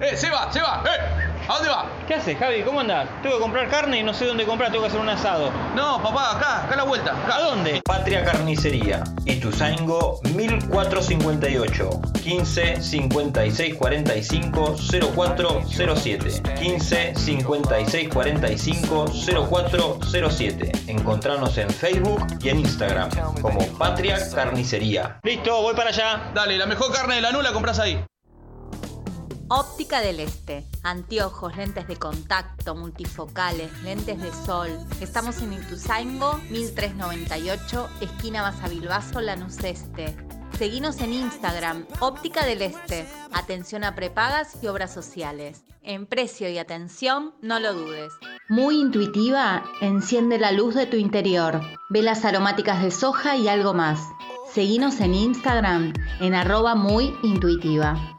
¡Eh, 0.01 0.17
se 0.17 0.31
va, 0.31 0.53
se 0.53 0.61
va! 0.61 0.85
¡Eh! 0.87 1.29
¿A 1.49 1.55
dónde 1.55 1.71
va? 1.71 1.87
¿Qué 2.07 2.15
haces, 2.15 2.39
Javi? 2.39 2.63
¿Cómo 2.63 2.81
andás? 2.81 3.09
Tengo 3.23 3.37
que 3.37 3.43
comprar 3.43 3.69
carne 3.69 3.99
y 3.99 4.03
no 4.05 4.15
sé 4.15 4.27
dónde 4.27 4.45
comprar, 4.45 4.71
tengo 4.71 4.85
que 4.85 4.89
hacer 4.91 5.01
un 5.01 5.09
asado. 5.09 5.51
No, 5.75 6.01
papá, 6.03 6.37
acá, 6.37 6.65
acá 6.65 6.75
a 6.75 6.77
la 6.77 6.83
vuelta. 6.85 7.13
Acá. 7.13 7.37
¿A 7.37 7.41
dónde? 7.41 7.81
Patria 7.85 8.23
Carnicería, 8.25 9.03
Ituzaingo 9.25 10.21
1458 10.35 11.91
15 12.23 12.81
56 12.83 13.75
45 13.75 14.77
0407 15.17 16.43
15 16.61 17.15
56 17.17 18.09
45 18.09 19.07
0407 19.51 20.73
Encontranos 20.87 21.59
en 21.59 21.71
Facebook 21.71 22.27
y 22.41 22.51
en 22.51 22.61
Instagram 22.61 23.09
como 23.41 23.67
Patria 23.79 24.19
Carnicería. 24.33 25.19
Listo, 25.25 25.63
voy 25.63 25.75
para 25.75 25.89
allá. 25.89 26.31
Dale, 26.35 26.57
la 26.57 26.67
mejor 26.67 26.93
carne 26.93 27.17
de 27.17 27.21
la 27.23 27.33
nula 27.33 27.53
compras 27.53 27.81
ahí. 27.81 28.05
Óptica 29.51 30.03
del 30.03 30.21
Este. 30.21 30.67
Anteojos, 30.83 31.57
lentes 31.57 31.89
de 31.89 31.97
contacto, 31.97 32.75
multifocales, 32.75 33.73
lentes 33.83 34.21
de 34.21 34.31
sol. 34.31 34.69
Estamos 35.01 35.41
en 35.41 35.55
Ituzaingo, 35.55 36.35
1398, 36.51 37.89
esquina 38.03 38.43
Basavilbaso, 38.43 39.23
Lanús 39.23 39.57
Este. 39.65 40.15
Seguinos 40.59 41.01
en 41.01 41.15
Instagram, 41.15 41.87
Óptica 42.01 42.45
del 42.45 42.61
Este. 42.61 43.09
Atención 43.33 43.85
a 43.85 43.95
prepagas 43.95 44.63
y 44.63 44.67
obras 44.67 44.93
sociales. 44.93 45.65
En 45.83 46.05
precio 46.05 46.51
y 46.51 46.59
atención, 46.59 47.33
no 47.41 47.59
lo 47.59 47.73
dudes. 47.73 48.13
Muy 48.51 48.79
intuitiva, 48.79 49.65
enciende 49.81 50.39
la 50.39 50.53
luz 50.53 50.75
de 50.75 50.85
tu 50.85 50.99
interior. 50.99 51.63
Velas 51.89 52.27
aromáticas 52.27 52.83
de 52.83 52.91
soja 52.91 53.37
y 53.37 53.49
algo 53.49 53.73
más. 53.73 53.99
Seguinos 54.53 55.01
en 55.01 55.15
Instagram, 55.15 55.95
en 56.21 56.35
arroba 56.35 56.75
muy 56.75 57.17
intuitiva. 57.23 58.18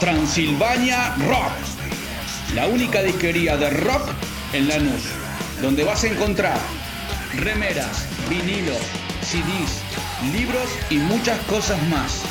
Transilvania 0.00 1.14
Rock, 1.28 1.52
la 2.54 2.66
única 2.66 3.02
disquería 3.02 3.58
de 3.58 3.68
rock 3.68 4.08
en 4.54 4.68
Lanús, 4.68 5.02
donde 5.60 5.84
vas 5.84 6.02
a 6.04 6.06
encontrar 6.06 6.58
remeras, 7.36 8.06
vinilos, 8.30 8.80
CDs, 9.22 9.82
libros 10.32 10.70
y 10.88 10.96
muchas 10.96 11.38
cosas 11.40 11.86
más. 11.88 12.22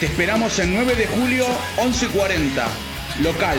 Te 0.00 0.06
esperamos 0.06 0.58
el 0.58 0.74
9 0.74 0.96
de 0.96 1.06
julio 1.06 1.46
11:40, 1.76 2.66
local 3.22 3.58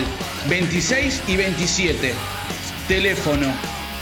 26 0.50 1.24
y 1.28 1.38
27, 1.38 2.14
teléfono 2.90 3.48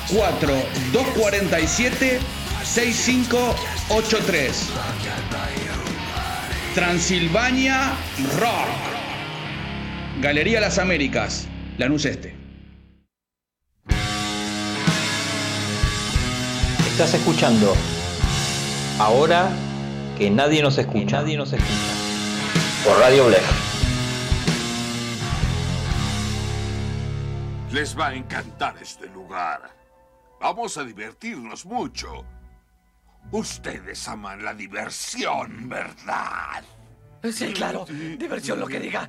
4247 0.09 2.19
6583. 2.63 4.63
Transilvania 6.73 7.91
Rock. 8.39 8.96
Galería 10.19 10.59
Las 10.59 10.79
Américas, 10.79 11.47
Lanús 11.77 12.05
Este. 12.05 12.35
Estás 16.87 17.13
escuchando 17.13 17.75
ahora 18.97 19.47
que 20.17 20.31
nadie 20.31 20.63
nos 20.63 20.79
escucha. 20.79 21.21
nadie 21.21 21.37
nos 21.37 21.53
escucha. 21.53 21.93
Por 22.83 22.97
Radio 22.99 23.27
Blech. 23.27 23.43
Les 27.71 27.95
va 27.95 28.07
a 28.07 28.15
encantar 28.15 28.75
este 28.81 29.07
lugar. 29.09 29.69
Vamos 30.41 30.79
a 30.79 30.83
divertirnos 30.83 31.63
mucho. 31.67 32.25
Ustedes 33.31 34.07
aman 34.07 34.43
la 34.43 34.55
diversión, 34.55 35.69
¿verdad? 35.69 36.63
Sí, 37.31 37.53
claro. 37.53 37.85
Diversión 38.17 38.59
lo 38.59 38.65
que 38.65 38.79
diga. 38.79 39.07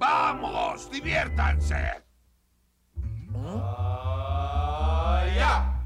¡Vamos! 0.00 0.90
¡Diviértanse! 0.90 1.76
¡Ya! 5.36 5.76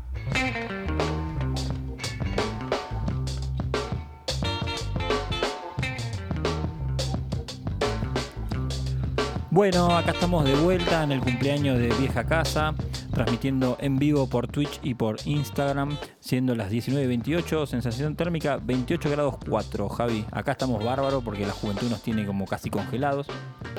Bueno, 9.50 9.96
acá 9.96 10.12
estamos 10.12 10.44
de 10.44 10.55
vuelta 10.55 11.03
en 11.03 11.11
el 11.11 11.20
cumpleaños 11.20 11.79
de 11.79 11.88
Vieja 11.98 12.24
Casa, 12.24 12.72
transmitiendo 13.14 13.77
en 13.81 13.98
vivo 13.98 14.27
por 14.29 14.48
Twitch 14.48 14.81
y 14.83 14.94
por 14.94 15.16
Instagram, 15.24 15.96
siendo 16.20 16.55
las 16.55 16.70
19.28, 16.70 17.66
sensación 17.66 18.16
térmica 18.16 18.59
28 18.62 19.11
grados 19.11 19.37
4, 19.48 19.88
Javi. 19.88 20.27
Acá 20.33 20.53
estamos 20.53 20.85
bárbaro 20.85 21.20
porque 21.20 21.46
la 21.46 21.53
juventud 21.53 21.88
nos 21.88 22.03
tiene 22.03 22.27
como 22.27 22.46
casi 22.46 22.71
congelados. 22.71 23.27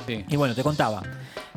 Y 0.07 0.35
bueno, 0.35 0.55
te 0.55 0.63
contaba 0.63 1.03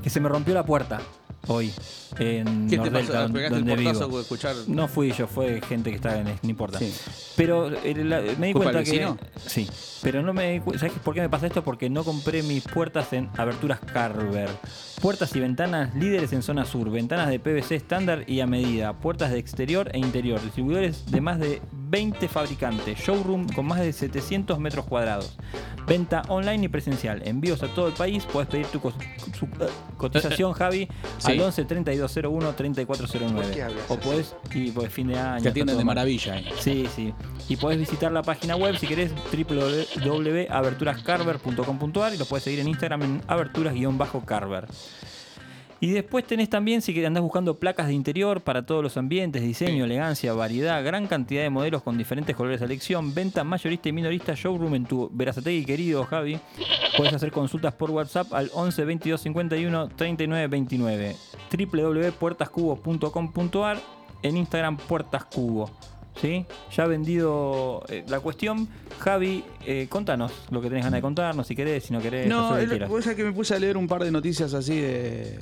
que 0.02 0.10
se 0.10 0.20
me 0.20 0.28
rompió 0.28 0.54
la 0.54 0.64
puerta 0.64 1.00
hoy 1.46 1.72
en 2.18 2.68
¿Qué 2.68 2.76
te 2.78 2.90
Nordelta, 2.90 3.24
el 3.24 3.50
donde 3.50 3.76
vivo. 3.76 4.20
escuchar? 4.20 4.54
No 4.66 4.88
fui 4.88 5.12
yo, 5.12 5.26
fue 5.26 5.60
gente 5.62 5.90
que 5.90 5.96
está 5.96 6.18
en... 6.18 6.26
No 6.26 6.50
importa. 6.50 6.78
Sí. 6.78 6.92
Pero 7.36 7.68
eh, 7.84 7.94
la- 8.04 8.20
me 8.38 8.48
di 8.48 8.52
¿Culpa 8.52 8.72
cuenta 8.72 8.90
que... 8.90 9.14
Sí, 9.46 9.68
pero 10.02 10.22
no 10.22 10.32
me 10.32 10.60
¿Sabes 10.76 10.92
por 11.04 11.14
qué 11.14 11.20
me 11.20 11.28
pasa 11.28 11.46
esto? 11.46 11.62
Porque 11.64 11.88
no 11.88 12.04
compré 12.04 12.42
mis 12.42 12.64
puertas 12.64 13.12
en 13.12 13.28
Aberturas 13.36 13.80
Carver. 13.80 14.48
Puertas 15.00 15.34
y 15.36 15.40
ventanas 15.40 15.94
líderes 15.94 16.32
en 16.32 16.42
zona 16.42 16.64
sur. 16.64 16.90
Ventanas 16.90 17.28
de 17.28 17.38
PVC 17.38 17.76
estándar 17.76 18.24
y 18.26 18.40
a 18.40 18.46
medida. 18.46 18.94
Puertas 18.98 19.30
de 19.30 19.38
exterior 19.38 19.90
e 19.94 19.98
interior. 19.98 20.40
Distribuidores 20.42 21.06
de 21.10 21.20
más 21.20 21.38
de 21.38 21.62
20 21.72 22.28
fabricantes. 22.28 22.98
Showroom 22.98 23.48
con 23.48 23.66
más 23.66 23.80
de 23.80 23.92
700 23.92 24.58
metros 24.58 24.86
cuadrados. 24.86 25.36
Venta 25.86 26.22
online 26.28 26.64
y 26.64 26.68
presencial. 26.68 27.22
Envíos 27.26 27.62
a 27.62 27.68
todo 27.68 27.86
el 27.88 27.94
país. 27.94 28.24
Puedes 28.30 28.48
pedir 28.50 28.66
tu 28.66 28.80
cos- 28.80 28.94
su- 29.38 29.46
eh, 29.46 29.68
cotización, 29.96 30.52
Javi, 30.52 30.88
Sí. 31.28 31.32
al 31.38 31.40
11 31.40 31.64
3201 31.64 32.46
¿Por 32.46 32.54
qué 32.54 32.56
3409. 32.56 33.62
hablas 33.62 33.84
O 33.88 33.96
puedes, 33.98 34.34
y 34.52 34.70
pues 34.70 34.92
fin 34.92 35.08
de 35.08 35.18
año. 35.18 35.42
Te 35.42 35.48
atienden 35.50 35.78
de 35.78 35.84
maravilla 35.84 36.34
ahí. 36.34 36.46
Sí, 36.58 36.86
sí. 36.94 37.14
Y 37.48 37.56
podés 37.56 37.78
visitar 37.78 38.12
la 38.12 38.22
página 38.22 38.56
web 38.56 38.76
si 38.76 38.86
querés 38.86 39.12
www.aberturascarver.com.ar 39.32 42.14
y 42.14 42.18
lo 42.18 42.26
puedes 42.26 42.44
seguir 42.44 42.60
en 42.60 42.68
Instagram 42.68 43.02
en 43.02 43.22
aberturas-carver. 43.26 44.66
Y 45.80 45.92
después 45.92 46.24
tenés 46.24 46.50
también, 46.50 46.82
si 46.82 47.04
andás 47.04 47.22
buscando 47.22 47.60
placas 47.60 47.86
de 47.86 47.92
interior 47.92 48.40
para 48.40 48.66
todos 48.66 48.82
los 48.82 48.96
ambientes, 48.96 49.42
diseño, 49.42 49.84
elegancia, 49.84 50.32
variedad, 50.32 50.84
gran 50.84 51.06
cantidad 51.06 51.42
de 51.42 51.50
modelos 51.50 51.84
con 51.84 51.96
diferentes 51.96 52.34
colores 52.34 52.58
de 52.58 52.66
elección, 52.66 53.14
venta 53.14 53.44
mayorista 53.44 53.88
y 53.88 53.92
minorista, 53.92 54.34
showroom 54.34 54.74
en 54.74 54.86
tu 54.86 55.08
Verazategui 55.12 55.64
querido 55.64 56.02
Javi. 56.04 56.40
Puedes 56.96 57.14
hacer 57.14 57.30
consultas 57.30 57.74
por 57.74 57.92
WhatsApp 57.92 58.34
al 58.34 58.50
11 58.54 58.84
22 58.84 59.20
51 59.20 59.88
39 59.90 60.48
29. 60.48 61.14
www.puertascubo.com.ar 61.52 63.78
en 64.22 64.36
Instagram 64.36 64.78
Puertascubo. 64.78 65.70
¿Sí? 66.20 66.44
Ya 66.76 66.86
vendido 66.86 67.84
eh, 67.88 68.04
la 68.08 68.18
cuestión. 68.20 68.68
Javi, 68.98 69.44
eh, 69.64 69.86
contanos 69.88 70.32
lo 70.50 70.60
que 70.60 70.68
tenés 70.68 70.84
ganas 70.84 70.98
de 70.98 71.02
contarnos, 71.02 71.46
si 71.46 71.54
querés, 71.54 71.84
si 71.84 71.92
no 71.92 72.00
querés. 72.00 72.26
No, 72.28 72.56
vos 72.88 73.04
sabés 73.04 73.16
que 73.16 73.24
me 73.24 73.32
puse 73.32 73.54
a 73.54 73.58
leer 73.60 73.76
un 73.76 73.86
par 73.86 74.02
de 74.02 74.10
noticias 74.10 74.52
así 74.54 74.80
de. 74.80 75.38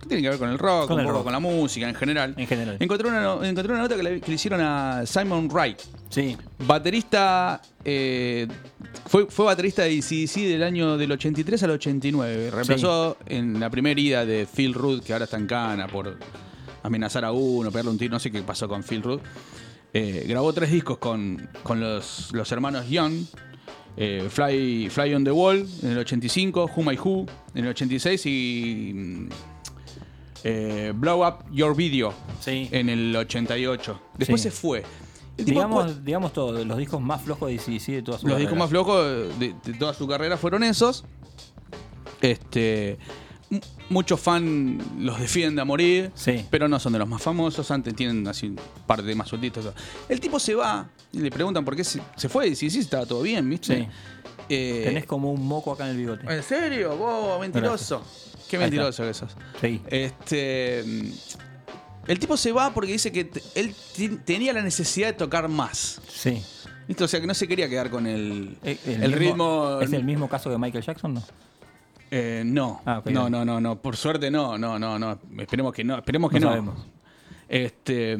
que 0.00 0.06
tienen 0.06 0.22
que 0.24 0.30
ver 0.30 0.38
con 0.38 0.48
el 0.48 0.58
rock, 0.58 0.86
Con 0.88 0.94
un 0.94 1.00
el 1.00 1.06
poco 1.06 1.16
rock. 1.18 1.24
con 1.24 1.32
la 1.34 1.40
música 1.40 1.86
en 1.88 1.94
general. 1.94 2.34
En 2.38 2.46
general. 2.46 2.76
Encontré 2.80 3.06
una, 3.08 3.34
encontré 3.46 3.72
una 3.72 3.82
nota 3.82 3.96
que 3.96 4.02
le, 4.02 4.20
que 4.22 4.28
le 4.28 4.34
hicieron 4.36 4.60
a 4.62 5.04
Simon 5.04 5.48
Wright. 5.52 5.78
Sí. 6.08 6.36
Baterista. 6.66 7.60
eh, 7.84 8.48
fue, 9.06 9.26
fue 9.26 9.44
baterista 9.44 9.82
de 9.82 9.98
ACDC 9.98 10.36
del 10.48 10.62
año 10.62 10.96
del 10.96 11.12
83 11.12 11.62
al 11.64 11.70
89. 11.72 12.50
Reemplazó 12.50 13.18
en 13.26 13.60
la 13.60 13.68
primera 13.68 14.00
ida 14.00 14.24
de 14.24 14.46
Phil 14.46 14.72
Rudd, 14.72 15.02
que 15.02 15.12
ahora 15.12 15.26
está 15.26 15.36
en 15.36 15.46
cana 15.46 15.86
por 15.86 16.16
amenazar 16.82 17.24
a 17.26 17.32
uno, 17.32 17.70
pegarle 17.70 17.90
un 17.90 17.98
tiro, 17.98 18.12
no 18.12 18.18
sé 18.20 18.30
qué 18.30 18.40
pasó 18.42 18.66
con 18.68 18.82
Phil 18.82 19.02
Rudd. 19.02 19.20
Eh, 19.96 20.24
grabó 20.28 20.52
tres 20.52 20.70
discos 20.72 20.98
con, 20.98 21.48
con 21.62 21.80
los, 21.80 22.30
los 22.32 22.50
hermanos 22.52 22.88
Young. 22.88 23.24
eh, 23.96 24.26
Fly, 24.28 24.90
Fly 24.90 25.14
on 25.14 25.22
the 25.24 25.30
Wall 25.30 25.64
en 25.82 25.90
el 25.92 25.98
85, 25.98 26.70
Who 26.76 26.82
My 26.82 26.96
Who 26.98 27.26
en 27.54 27.64
el 27.64 27.70
86 27.70 28.26
y 28.26 28.92
mm, 28.92 29.28
eh, 30.42 30.92
Blow 30.96 31.24
Up 31.26 31.44
Your 31.52 31.76
Video 31.76 32.12
en 32.46 32.88
el 32.88 33.14
88. 33.14 34.00
Después 34.18 34.40
Sí. 34.42 34.50
se 34.50 34.54
fue. 34.56 34.82
El 35.36 35.44
tipo 35.44 35.58
Digamos, 35.60 36.04
digamos 36.04 36.32
todo, 36.32 36.64
los 36.64 36.76
discos 36.78 37.00
más 37.00 37.22
flojos 37.22 37.48
de 37.48 37.54
ACDC 37.56 37.86
de 37.92 38.02
toda 38.02 38.18
su 38.18 38.26
los 38.26 38.34
carrera. 38.34 38.38
discos 38.38 38.58
más 38.58 38.70
flojos 38.70 39.38
de, 39.38 39.54
de 39.64 39.74
toda 39.78 39.94
su 39.94 40.06
carrera 40.08 40.36
fueron 40.36 40.64
esos. 40.64 41.04
Este. 42.20 42.98
Muchos 43.90 44.18
fans 44.20 44.82
los 44.98 45.20
defienden 45.20 45.60
a 45.60 45.64
morir, 45.64 46.10
pero 46.50 46.68
no 46.68 46.80
son 46.80 46.94
de 46.94 46.98
los 46.98 47.08
más 47.08 47.20
famosos. 47.22 47.70
Antes 47.70 47.94
tienen 47.94 48.26
así 48.26 48.46
un 48.48 48.58
par 48.86 49.02
de 49.02 49.14
más 49.14 49.28
sueltitos. 49.28 49.66
El 50.08 50.20
tipo 50.20 50.38
se 50.40 50.54
va 50.54 50.88
y 51.12 51.18
le 51.18 51.30
preguntan 51.30 51.64
por 51.64 51.76
qué 51.76 51.84
se, 51.84 52.00
se 52.16 52.28
fue. 52.28 52.48
Y 52.48 52.56
si 52.56 52.70
sí, 52.70 52.78
estaba 52.80 53.04
todo 53.04 53.20
bien, 53.22 53.48
¿viste? 53.48 53.76
Sí. 53.78 53.88
Eh, 54.48 54.82
Tenés 54.86 55.06
como 55.06 55.32
un 55.32 55.46
moco 55.46 55.72
acá 55.72 55.84
en 55.84 55.90
el 55.92 55.96
bigote. 55.98 56.34
¿En 56.34 56.42
serio? 56.42 56.96
Vos, 56.96 57.38
mentiroso. 57.40 58.02
Qué 58.48 58.58
mentiroso 58.58 59.02
que 59.04 59.14
sos. 59.14 59.36
Sí. 59.60 59.80
Este. 59.86 60.80
El 62.06 62.18
tipo 62.18 62.36
se 62.36 62.52
va 62.52 62.72
porque 62.74 62.92
dice 62.92 63.10
que 63.12 63.30
él 63.54 63.74
tenía 64.24 64.52
la 64.52 64.62
necesidad 64.62 65.08
de 65.08 65.12
tocar 65.14 65.48
más. 65.48 66.00
Sí. 66.08 66.42
¿Viste? 66.86 67.04
O 67.04 67.08
sea 67.08 67.20
que 67.20 67.26
no 67.26 67.32
se 67.34 67.48
quería 67.48 67.68
quedar 67.68 67.88
con 67.88 68.06
el, 68.06 68.58
Eh, 68.62 68.78
el, 68.86 68.98
mismo- 69.10 69.16
ritmo. 69.18 69.80
¿Es 69.80 69.92
el 69.92 70.04
mismo 70.04 70.28
caso 70.28 70.50
que 70.50 70.58
Michael 70.58 70.84
Jackson, 70.84 71.14
no? 71.14 71.22
Eh, 72.16 72.42
no. 72.46 72.80
Ah, 72.86 73.02
no, 73.06 73.28
no, 73.28 73.44
no, 73.44 73.60
no. 73.60 73.76
Por 73.82 73.96
suerte 73.96 74.30
no, 74.30 74.56
no, 74.56 74.78
no, 74.78 74.98
no. 75.00 75.18
Esperemos 75.38 75.72
que 75.72 75.82
no. 75.82 75.96
Esperemos 75.96 76.30
que 76.30 76.38
No 76.38 76.46
no. 76.46 76.52
sabemos. 76.52 76.86
Este. 77.48 78.16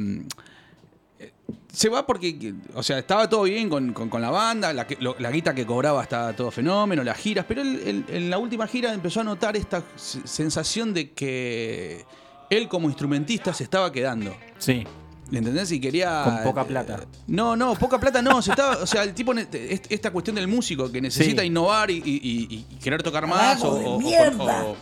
Se 1.72 1.88
va 1.88 2.06
porque, 2.06 2.38
que- 2.38 2.54
o 2.74 2.82
sea, 2.82 2.98
estaba 2.98 3.28
todo 3.28 3.42
bien 3.44 3.68
con, 3.68 3.92
con- 3.92 4.08
con 4.08 4.20
la 4.22 4.30
banda, 4.30 4.72
la, 4.72 4.86
que- 4.86 4.96
lo- 5.00 5.16
la 5.18 5.30
guita 5.30 5.54
que 5.54 5.66
cobraba 5.66 6.02
estaba 6.02 6.32
todo 6.32 6.50
fenómeno, 6.50 7.02
las 7.02 7.18
giras, 7.18 7.44
pero 7.48 7.62
él, 7.62 7.80
él- 7.84 8.04
en 8.08 8.30
la 8.30 8.38
última 8.38 8.66
gira 8.68 8.92
empezó 8.94 9.20
a 9.20 9.24
notar 9.24 9.56
esta 9.56 9.82
sensación 9.96 10.94
de 10.94 11.10
que 11.12 12.04
él 12.50 12.68
como 12.68 12.88
instrumentista 12.88 13.52
se 13.52 13.64
estaba 13.64 13.90
quedando. 13.92 14.36
Sí. 14.58 14.84
¿Le 15.30 15.38
entendés? 15.38 15.72
Y 15.72 15.80
quería. 15.80 16.22
Con 16.24 16.42
poca 16.44 16.64
plata. 16.64 17.00
No, 17.26 17.56
no, 17.56 17.74
poca 17.74 17.98
plata 17.98 18.20
no. 18.22 18.40
Se 18.42 18.50
estaba, 18.50 18.76
o 18.76 18.86
sea, 18.86 19.02
el 19.02 19.14
tipo, 19.14 19.32
esta 19.34 20.10
cuestión 20.10 20.36
del 20.36 20.46
músico 20.48 20.92
que 20.92 21.00
necesita 21.00 21.42
Sí. 21.42 21.48
innovar 21.48 21.90
y, 21.90 21.96
y- 21.96 22.00
y- 22.22 22.66
y 22.70 22.76
querer 22.82 23.02
tocar 23.02 23.26
más 23.26 23.62
o, 23.62 23.72
¡Vago 23.72 23.78
de 23.78 23.84
o- 23.86 23.90
o- 23.94 24.00
mierda! 24.00 24.64
o- 24.64 24.76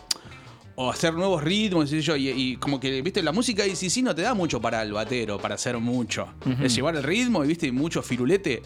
o 0.75 0.91
hacer 0.91 1.15
nuevos 1.15 1.43
ritmos, 1.45 1.91
yo. 1.91 2.17
Y, 2.17 2.29
y 2.31 2.57
como 2.57 2.81
que, 2.81 3.03
viste, 3.03 3.23
la 3.23 3.31
música 3.33 3.67
y 3.67 3.77
sí, 3.77 3.89
sí 3.89 4.03
no 4.03 4.15
te 4.15 4.23
da 4.23 4.35
mucho 4.35 4.61
para 4.61 4.83
el 4.83 4.93
batero, 4.93 5.39
para 5.39 5.55
hacer 5.55 5.79
mucho. 5.79 6.29
Es 6.61 6.75
llevar 6.75 6.97
el 6.97 7.03
ritmo 7.03 7.45
y, 7.45 7.49
viste, 7.49 7.71
mucho 7.71 8.03
firulete. 8.03 8.63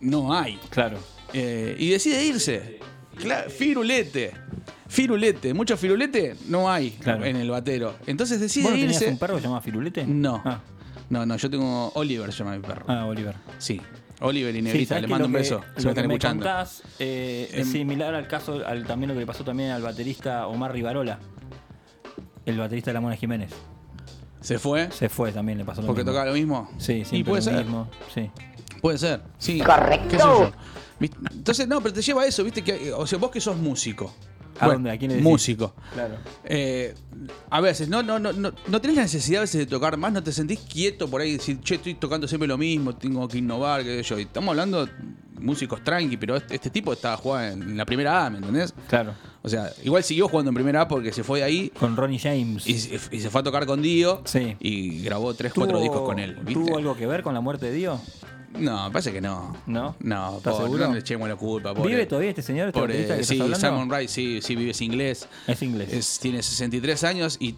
No 0.00 0.34
hay. 0.34 0.58
Claro. 0.70 0.98
Eh, 1.32 1.76
y 1.78 1.90
decide 1.90 2.24
irse. 2.24 2.80
Cla- 3.16 3.48
firulete. 3.48 4.32
Firulete. 4.88 5.54
Mucho 5.54 5.76
firulete 5.76 6.34
no 6.48 6.70
hay 6.70 6.90
Claro. 6.92 7.24
en 7.24 7.36
el 7.36 7.48
batero. 7.50 7.94
Entonces 8.06 8.40
decide 8.40 8.64
¿Vos 8.64 8.72
no 8.72 8.78
tenías 8.78 9.00
irse. 9.00 9.12
un 9.12 9.18
perro 9.18 9.34
que 9.36 9.40
se 9.40 9.44
llamaba 9.46 9.62
Firulete? 9.62 10.04
No. 10.06 10.42
Ah. 10.44 10.60
No, 11.10 11.26
no, 11.26 11.36
yo 11.36 11.50
tengo 11.50 11.90
Oliver, 11.94 12.32
se 12.32 12.38
llama 12.38 12.56
mi 12.56 12.62
perro. 12.62 12.84
Ah, 12.88 13.04
Oliver. 13.06 13.34
Sí. 13.58 13.80
Oliver 14.20 14.54
y 14.54 14.58
Sí, 14.58 14.62
Negrita, 14.62 14.88
¿sabés 14.90 15.02
le 15.02 15.08
mando 15.08 15.22
lo 15.24 15.26
un 15.28 15.32
que- 15.32 15.38
beso. 15.38 15.54
Lo 15.56 15.62
Si 15.62 15.66
me 15.66 15.74
que 15.82 15.88
están 15.88 16.06
me 16.08 16.14
escuchando. 16.14 16.44
contás 16.44 16.82
eh, 16.98 17.48
es 17.52 17.66
Em, 17.66 17.72
similar 17.72 18.14
al 18.14 18.28
caso, 18.28 18.60
al, 18.66 18.86
también 18.86 19.08
lo 19.08 19.14
que 19.14 19.20
le 19.20 19.26
pasó 19.26 19.44
también 19.44 19.70
al 19.70 19.82
baterista 19.82 20.46
Omar 20.46 20.72
Rivarola, 20.72 21.18
el 22.46 22.58
baterista 22.58 22.90
de 22.90 22.94
la 22.94 23.00
Mona 23.00 23.16
Jiménez. 23.16 23.50
¿Se 24.40 24.58
fue? 24.58 24.90
Se 24.92 25.08
fue 25.08 25.32
también, 25.32 25.58
le 25.58 25.64
pasó 25.64 25.80
lo 25.82 25.86
¿Porque 25.88 26.00
mismo. 26.00 26.12
tocaba 26.12 26.26
lo 26.30 26.34
mismo? 26.34 26.70
Sí, 26.78 26.92
Y 26.94 27.04
siempre 27.04 27.30
puede 27.30 27.44
lo 27.44 27.50
ser. 27.50 27.64
mismo. 27.64 27.90
Sí. 28.14 28.30
Puede 28.80 28.98
ser, 28.98 29.22
sí. 29.38 29.60
Correcto. 29.60 30.08
¿Qué 30.08 30.16
sé 30.18 30.22
yo? 30.24 30.52
¿Viste? 30.98 31.16
Entonces, 31.32 31.66
no, 31.68 31.80
pero 31.80 31.94
te 31.94 32.02
lleva 32.02 32.22
a 32.22 32.26
eso, 32.26 32.44
viste 32.44 32.62
que, 32.62 32.92
o 32.92 33.06
sea, 33.06 33.18
vos 33.18 33.30
que 33.30 33.40
sos 33.40 33.56
músico. 33.56 34.14
¿A 34.60 34.68
dónde? 34.68 34.90
¿A 34.90 34.98
quién 34.98 35.10
le 35.10 35.16
decís? 35.16 35.28
Músico. 35.30 35.74
Claro. 35.94 36.14
Eh, 36.44 36.94
a 37.50 37.60
veces, 37.60 37.88
no, 37.88 38.02
no, 38.02 38.18
no, 38.18 38.32
no, 38.32 38.52
no 38.68 38.80
tenés 38.80 38.96
la 38.96 39.02
necesidad 39.02 39.38
a 39.38 39.42
veces 39.42 39.58
de 39.60 39.66
tocar 39.66 39.96
más, 39.96 40.12
no 40.12 40.22
te 40.22 40.32
sentís 40.32 40.60
quieto 40.60 41.08
por 41.08 41.20
ahí, 41.20 41.32
decir, 41.32 41.60
che, 41.60 41.76
estoy 41.76 41.94
tocando 41.94 42.28
siempre 42.28 42.46
lo 42.48 42.58
mismo, 42.58 42.94
tengo 42.94 43.26
que 43.28 43.38
innovar, 43.38 43.82
qué 43.82 44.02
sé 44.02 44.10
yo. 44.10 44.18
Y 44.18 44.22
estamos 44.22 44.50
hablando 44.50 44.88
músicos 45.40 45.82
tranqui, 45.82 46.16
pero 46.18 46.36
este, 46.36 46.54
este 46.54 46.68
tipo 46.70 46.92
estaba 46.92 47.16
jugando 47.16 47.64
en 47.64 47.76
la 47.76 47.86
primera 47.86 48.26
A, 48.26 48.30
¿me 48.30 48.38
entendés? 48.38 48.74
Claro. 48.88 49.14
O 49.42 49.48
sea, 49.48 49.70
igual 49.82 50.04
siguió 50.04 50.28
jugando 50.28 50.50
en 50.50 50.54
primera 50.54 50.82
A 50.82 50.88
porque 50.88 51.12
se 51.12 51.24
fue 51.24 51.38
de 51.38 51.46
ahí. 51.46 51.72
Con 51.80 51.96
Ronnie 51.96 52.18
James. 52.18 52.66
Y, 52.66 52.78
se- 52.78 53.00
y 53.10 53.20
se 53.20 53.30
fue 53.30 53.40
a 53.40 53.44
tocar 53.44 53.64
con 53.64 53.80
Dio. 53.80 54.20
Sí. 54.26 54.54
Y 54.60 55.02
grabó 55.02 55.32
tres, 55.32 55.54
cuatro 55.54 55.78
¿Tuvo- 55.78 55.82
discos 55.82 56.02
con 56.02 56.18
él. 56.18 56.34
¿viste? 56.44 56.52
¿Tuvo 56.52 56.76
algo 56.76 56.94
que 56.94 57.06
ver 57.06 57.22
con 57.22 57.32
la 57.32 57.40
muerte 57.40 57.66
de 57.66 57.72
Dio? 57.72 57.98
No, 58.58 58.90
parece 58.92 59.12
que 59.12 59.20
no. 59.20 59.56
¿No? 59.66 59.94
No, 60.00 60.38
¿Estás 60.38 60.52
pobre, 60.54 60.64
seguro? 60.66 60.88
no 60.88 60.94
le 60.94 61.00
echemos 61.00 61.28
la 61.28 61.36
culpa. 61.36 61.72
¿Vive 61.72 62.04
todavía 62.06 62.30
este 62.30 62.42
señor, 62.42 62.68
este 62.74 63.16
que 63.16 63.24
sí? 63.24 63.40
Simon 63.54 63.88
Wright, 63.88 64.08
sí, 64.08 64.40
sí, 64.42 64.56
vive, 64.56 64.72
es 64.72 64.80
inglés. 64.80 65.28
Es 65.46 65.62
inglés. 65.62 65.92
Es- 65.92 66.18
tiene 66.18 66.42
63 66.42 67.04
años 67.04 67.36
y, 67.38 67.52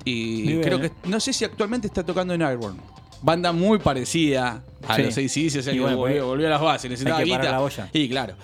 creo 0.60 0.76
en- 0.76 0.82
que. 0.82 0.92
No 1.08 1.18
sé 1.18 1.32
si 1.32 1.44
actualmente 1.44 1.86
está 1.86 2.04
tocando 2.04 2.34
en 2.34 2.42
Iron. 2.42 2.76
Banda 3.22 3.52
muy 3.52 3.78
parecida 3.78 4.62
a 4.86 4.96
Sí. 4.96 5.02
los 5.04 5.14
seis 5.14 5.56
o 5.56 5.62
sea 5.62 5.72
Y 5.72 5.76
que 5.76 5.82
bueno, 5.82 5.96
volvió, 5.96 6.16
pues, 6.18 6.26
volvió 6.26 6.46
a 6.48 6.50
las 6.50 6.60
bases, 6.60 6.90
necesitaba 6.90 7.18
hay 7.20 7.24
que 7.24 7.30
parar 7.30 7.44
guita. 7.46 7.52
la 7.56 7.62
olla. 7.62 7.90
Y 7.92 8.08
claro. 8.08 8.34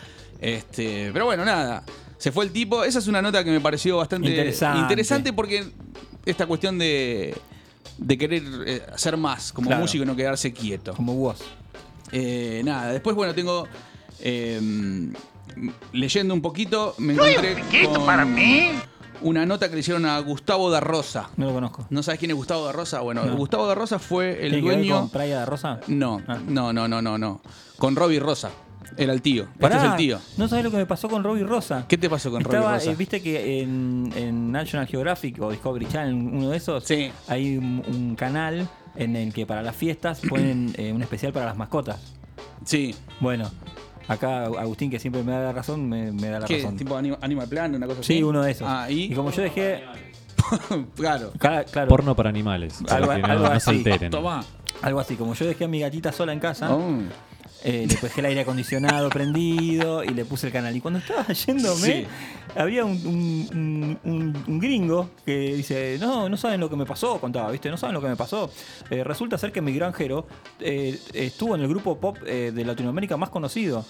Este, 0.40 1.10
pero 1.12 1.24
bueno, 1.26 1.44
nada. 1.44 1.82
Se 2.16 2.32
fue 2.32 2.44
el 2.44 2.50
tipo. 2.52 2.82
Esa 2.84 2.98
es 3.00 3.06
una 3.08 3.20
nota 3.20 3.44
que 3.44 3.50
me 3.50 3.60
pareció 3.60 3.96
bastante 3.98 4.28
Interesante. 4.30 4.80
interesante 4.80 5.32
porque 5.32 5.66
esta 6.24 6.46
cuestión 6.46 6.78
de, 6.78 7.36
de 7.98 8.18
querer 8.18 8.42
eh, 8.66 8.82
hacer 8.92 9.16
más 9.16 9.52
como 9.52 9.66
Claro. 9.68 9.82
músico 9.82 10.04
y 10.04 10.06
no 10.06 10.16
quedarse 10.16 10.52
quieto. 10.52 10.94
Como 10.94 11.14
vos. 11.14 11.38
Eh, 12.12 12.62
nada, 12.64 12.92
después, 12.92 13.14
bueno, 13.16 13.34
tengo. 13.34 13.66
eh, 14.20 14.60
leyendo 15.92 16.34
un 16.34 16.40
poquito, 16.42 16.94
me 16.98 17.14
¿Soy 17.16 17.30
encontré. 17.30 17.54
un 17.54 17.60
piquito 17.68 17.92
con 17.94 18.06
para 18.06 18.24
mí? 18.24 18.70
Una 19.20 19.44
nota 19.44 19.68
que 19.68 19.74
le 19.74 19.80
hicieron 19.80 20.06
a 20.06 20.18
Gustavo 20.20 20.70
da 20.70 20.78
Rosa. 20.80 21.30
No 21.36 21.46
lo 21.46 21.52
conozco. 21.52 21.86
¿No 21.90 22.04
sabes 22.04 22.20
quién 22.20 22.30
es 22.30 22.36
Gustavo 22.36 22.64
da 22.66 22.72
Rosa? 22.72 23.00
Bueno, 23.00 23.24
No. 23.24 23.36
Gustavo 23.36 23.66
da 23.66 23.74
Rosa 23.74 23.98
fue 23.98 24.32
el 24.44 24.52
¿Tiene 24.52 24.56
que 24.62 24.68
ver 24.68 24.76
dueño. 24.78 25.00
con 25.00 25.08
Playa 25.10 25.40
de 25.40 25.46
Rosa? 25.46 25.80
No, 25.88 26.22
Ah. 26.28 26.38
no, 26.46 26.72
no, 26.72 26.86
no, 26.86 27.02
no, 27.02 27.18
no. 27.18 27.40
Con 27.78 27.96
Robbie 27.96 28.20
Rosa. 28.20 28.50
Era 28.96 29.12
el 29.12 29.20
tío. 29.20 29.46
Pará, 29.58 29.74
Este 29.76 29.86
es 29.86 29.92
el 29.92 29.96
tío. 29.98 30.20
No 30.36 30.46
sabes 30.48 30.64
lo 30.64 30.70
que 30.70 30.76
me 30.78 30.86
pasó 30.86 31.08
con 31.08 31.22
Robbie 31.24 31.42
Rosa. 31.44 31.84
¿Qué 31.88 31.98
te 31.98 32.08
pasó 32.08 32.30
con 32.30 32.42
Estaba, 32.42 32.58
Robbie 32.66 32.74
Rosa? 32.78 32.90
eh, 32.92 32.96
Viste 32.96 33.20
que 33.20 33.60
en, 33.60 34.12
en 34.16 34.52
National 34.52 34.86
Geographic 34.86 35.40
o 35.42 35.50
Discovery 35.50 35.86
Channel, 35.88 36.14
uno 36.14 36.50
de 36.50 36.56
esos, 36.56 36.84
hay 37.26 37.56
un, 37.58 37.82
un 37.88 38.14
canal 38.14 38.68
en 38.98 39.16
el 39.16 39.32
que 39.32 39.46
para 39.46 39.62
las 39.62 39.74
fiestas 39.76 40.20
ponen 40.28 40.72
eh, 40.76 40.92
un 40.92 41.02
especial 41.02 41.32
para 41.32 41.46
las 41.46 41.56
mascotas. 41.56 42.14
Sí. 42.64 42.94
Bueno, 43.20 43.50
acá 44.08 44.44
Agustín, 44.46 44.90
que 44.90 44.98
siempre 44.98 45.22
me 45.22 45.32
da 45.32 45.40
la 45.44 45.52
razón, 45.52 45.88
me, 45.88 46.12
me 46.12 46.28
da 46.28 46.40
la 46.40 46.46
¿Qué? 46.46 46.56
razón. 46.58 46.76
¿Tipo 46.76 46.96
Animal, 46.96 47.18
Animal 47.22 47.48
Planet, 47.48 47.76
una 47.76 47.86
cosa 47.86 48.00
así? 48.00 48.14
Sí, 48.16 48.22
uno 48.22 48.42
de 48.42 48.50
esos. 48.50 48.66
Ah, 48.68 48.90
¿y? 48.90 49.12
como 49.14 49.30
yo 49.30 49.42
dejé. 49.42 49.84
claro. 50.96 51.32
Ca- 51.38 51.64
claro. 51.64 51.88
Porno 51.88 52.14
para 52.16 52.28
animales. 52.28 52.78
Para 52.86 52.96
Algo, 52.96 53.12
que 53.14 53.18
no, 53.22 53.26
algo 53.28 53.44
no 53.44 53.50
se 53.60 53.70
así. 53.70 53.78
alteren. 53.78 54.12
Algo 54.82 55.00
así, 55.00 55.16
como 55.16 55.34
yo 55.34 55.46
dejé 55.46 55.64
a 55.64 55.68
mi 55.68 55.80
gatita 55.80 56.12
sola 56.12 56.32
en 56.32 56.40
casa, 56.40 56.72
Oh. 56.74 56.98
Eh, 57.64 57.86
le 57.88 57.94
dejé 57.96 58.20
el 58.20 58.26
aire 58.26 58.40
acondicionado 58.42 59.08
prendido 59.10 60.04
y 60.04 60.08
le 60.08 60.24
puse 60.24 60.46
el 60.46 60.52
canal. 60.52 60.74
Y 60.76 60.80
cuando 60.80 61.00
estaba 61.00 61.26
yéndome, 61.32 61.76
Sí. 61.86 62.06
había 62.56 62.84
un, 62.84 62.92
un- 63.06 63.98
un- 64.04 64.10
un- 64.12 64.44
un 64.46 64.58
gringo 64.58 65.10
que 65.26 65.54
dice, 65.56 65.96
no, 66.00 66.28
no 66.28 66.36
saben 66.36 66.60
lo 66.60 66.70
que 66.70 66.76
me 66.76 66.86
pasó, 66.86 67.20
contaba, 67.20 67.50
¿viste? 67.50 67.70
No 67.70 67.76
saben 67.76 67.94
lo 67.94 68.00
que 68.00 68.08
me 68.08 68.16
pasó. 68.16 68.50
Eh, 68.90 69.02
resulta 69.04 69.38
ser 69.38 69.52
que 69.52 69.60
mi 69.60 69.72
granjero 69.72 70.26
eh, 70.60 70.98
estuvo 71.14 71.54
en 71.56 71.62
el 71.62 71.68
grupo 71.68 71.98
pop 71.98 72.18
eh, 72.26 72.52
de 72.54 72.64
Latinoamérica 72.64 73.16
más 73.16 73.30
conocido. 73.30 73.84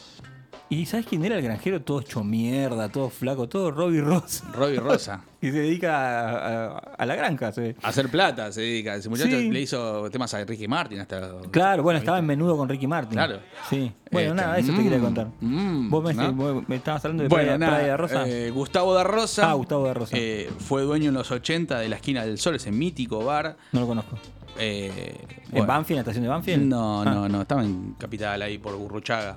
¿Y 0.71 0.85
sabes 0.85 1.07
quién 1.07 1.25
era 1.25 1.37
el 1.37 1.43
granjero? 1.43 1.81
Todo 1.81 2.01
hecho 2.01 2.23
mierda, 2.23 2.91
todo 2.91 3.09
flaco, 3.09 3.49
todo 3.49 3.71
Robbie 3.71 4.03
Rosa. 4.03 4.45
Robbie 4.53 4.79
Rosa. 4.79 5.23
y 5.41 5.47
se 5.47 5.61
dedica 5.61 5.97
a, 5.97 6.67
a- 6.67 6.79
a 6.99 7.07
la 7.07 7.15
granja. 7.17 7.51
se. 7.53 7.75
A 7.83 7.89
hacer 7.89 8.11
plata 8.11 8.53
se 8.53 8.61
dedica. 8.61 8.95
Ese 8.95 9.09
muchacho 9.09 9.31
Sí. 9.39 9.51
le 9.51 9.61
hizo 9.63 10.11
temas 10.11 10.35
a 10.35 10.45
Ricky 10.45 10.69
Martin 10.69 11.01
hasta. 11.01 11.39
Claro, 11.51 11.83
bueno, 11.83 11.99
estaba 11.99 12.19
en 12.19 12.27
menudo 12.27 12.55
con 12.57 12.69
Ricky 12.69 12.87
Martin. 12.87 13.13
Claro. 13.15 13.39
Sí. 13.71 13.91
Bueno, 14.11 14.31
Este, 14.33 14.43
nada, 14.43 14.59
eso 14.59 14.73
te 14.75 14.79
mm, 14.79 14.83
quería 14.85 15.01
contar. 15.01 15.29
mm, 15.41 15.89
Vos 15.91 16.05
me, 16.05 16.13
¿no? 16.15 16.33
vos 16.35 16.69
me 16.69 16.77
estabas 16.77 17.03
hablando 17.05 17.23
de 17.23 17.29
Bueno, 17.31 17.45
Playa, 17.45 17.59
nada, 17.59 17.73
Playa 17.79 17.91
de 17.93 17.97
Rosa. 17.97 18.29
eh, 18.29 18.51
Gustavo 18.51 18.93
da 18.95 19.05
Rosa. 19.05 19.51
Ah, 19.51 19.55
Gustavo 19.55 19.87
da 19.87 19.95
Rosa. 19.95 20.17
eh, 20.19 20.51
fue 20.59 20.83
dueño 20.83 21.09
en 21.09 21.15
los 21.15 21.31
80 21.31 21.79
de 21.79 21.89
la 21.89 21.97
esquina 21.97 22.25
del 22.27 22.37
sol, 22.39 22.55
ese 22.57 22.71
mítico 22.71 23.25
bar. 23.25 23.57
no 23.73 23.81
lo 23.81 23.87
conozco. 23.87 24.19
Eh, 24.59 25.15
¿En 25.47 25.51
bueno. 25.53 25.67
Banfield, 25.67 25.91
en 25.93 25.97
la 25.97 26.01
estación 26.03 26.23
de 26.25 26.29
Banfield? 26.29 26.63
No, 26.65 27.01
Ah. 27.03 27.05
no, 27.07 27.29
no. 27.29 27.41
Estaba 27.43 27.65
en 27.65 27.95
Capital 27.99 28.43
ahí 28.43 28.59
por 28.59 28.77
Burruchaga. 28.77 29.37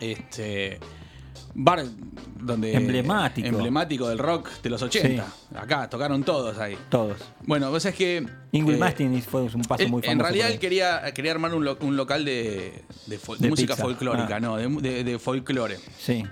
Este. 0.00 0.78
Bar 1.52 1.84
donde. 2.38 2.72
Emblemático. 2.74 3.46
Emblemático 3.48 4.08
del 4.08 4.18
rock 4.18 4.48
de 4.62 4.70
los 4.70 4.80
80. 4.82 5.26
Acá 5.56 5.88
tocaron 5.90 6.22
todos 6.22 6.58
ahí. 6.58 6.76
Todos. 6.88 7.18
Bueno, 7.44 7.70
vos 7.70 7.82
sabés 7.82 7.96
que. 7.98 8.26
Ingrid 8.52 8.76
eh, 8.76 8.78
Mastin 8.78 9.22
fue 9.22 9.42
un 9.42 9.62
paso 9.62 9.82
él- 9.82 9.90
muy 9.90 10.00
famoso. 10.02 10.12
en 10.12 10.18
realidad 10.20 10.50
él 10.50 10.58
quería, 10.58 11.12
quería 11.12 11.32
armar 11.32 11.54
un, 11.54 11.64
lo- 11.64 11.76
un 11.80 11.96
local 11.96 12.24
de, 12.24 12.84
de 13.06 13.18
fol- 13.20 13.36
de 13.36 13.44
De 13.44 13.50
música 13.50 13.74
pizza. 13.74 13.82
folclórica, 13.84 14.36
Ah. 14.36 14.40
no, 14.40 14.56
de, 14.56 15.18
folclore. 15.18 15.78
Sí. 15.98 16.24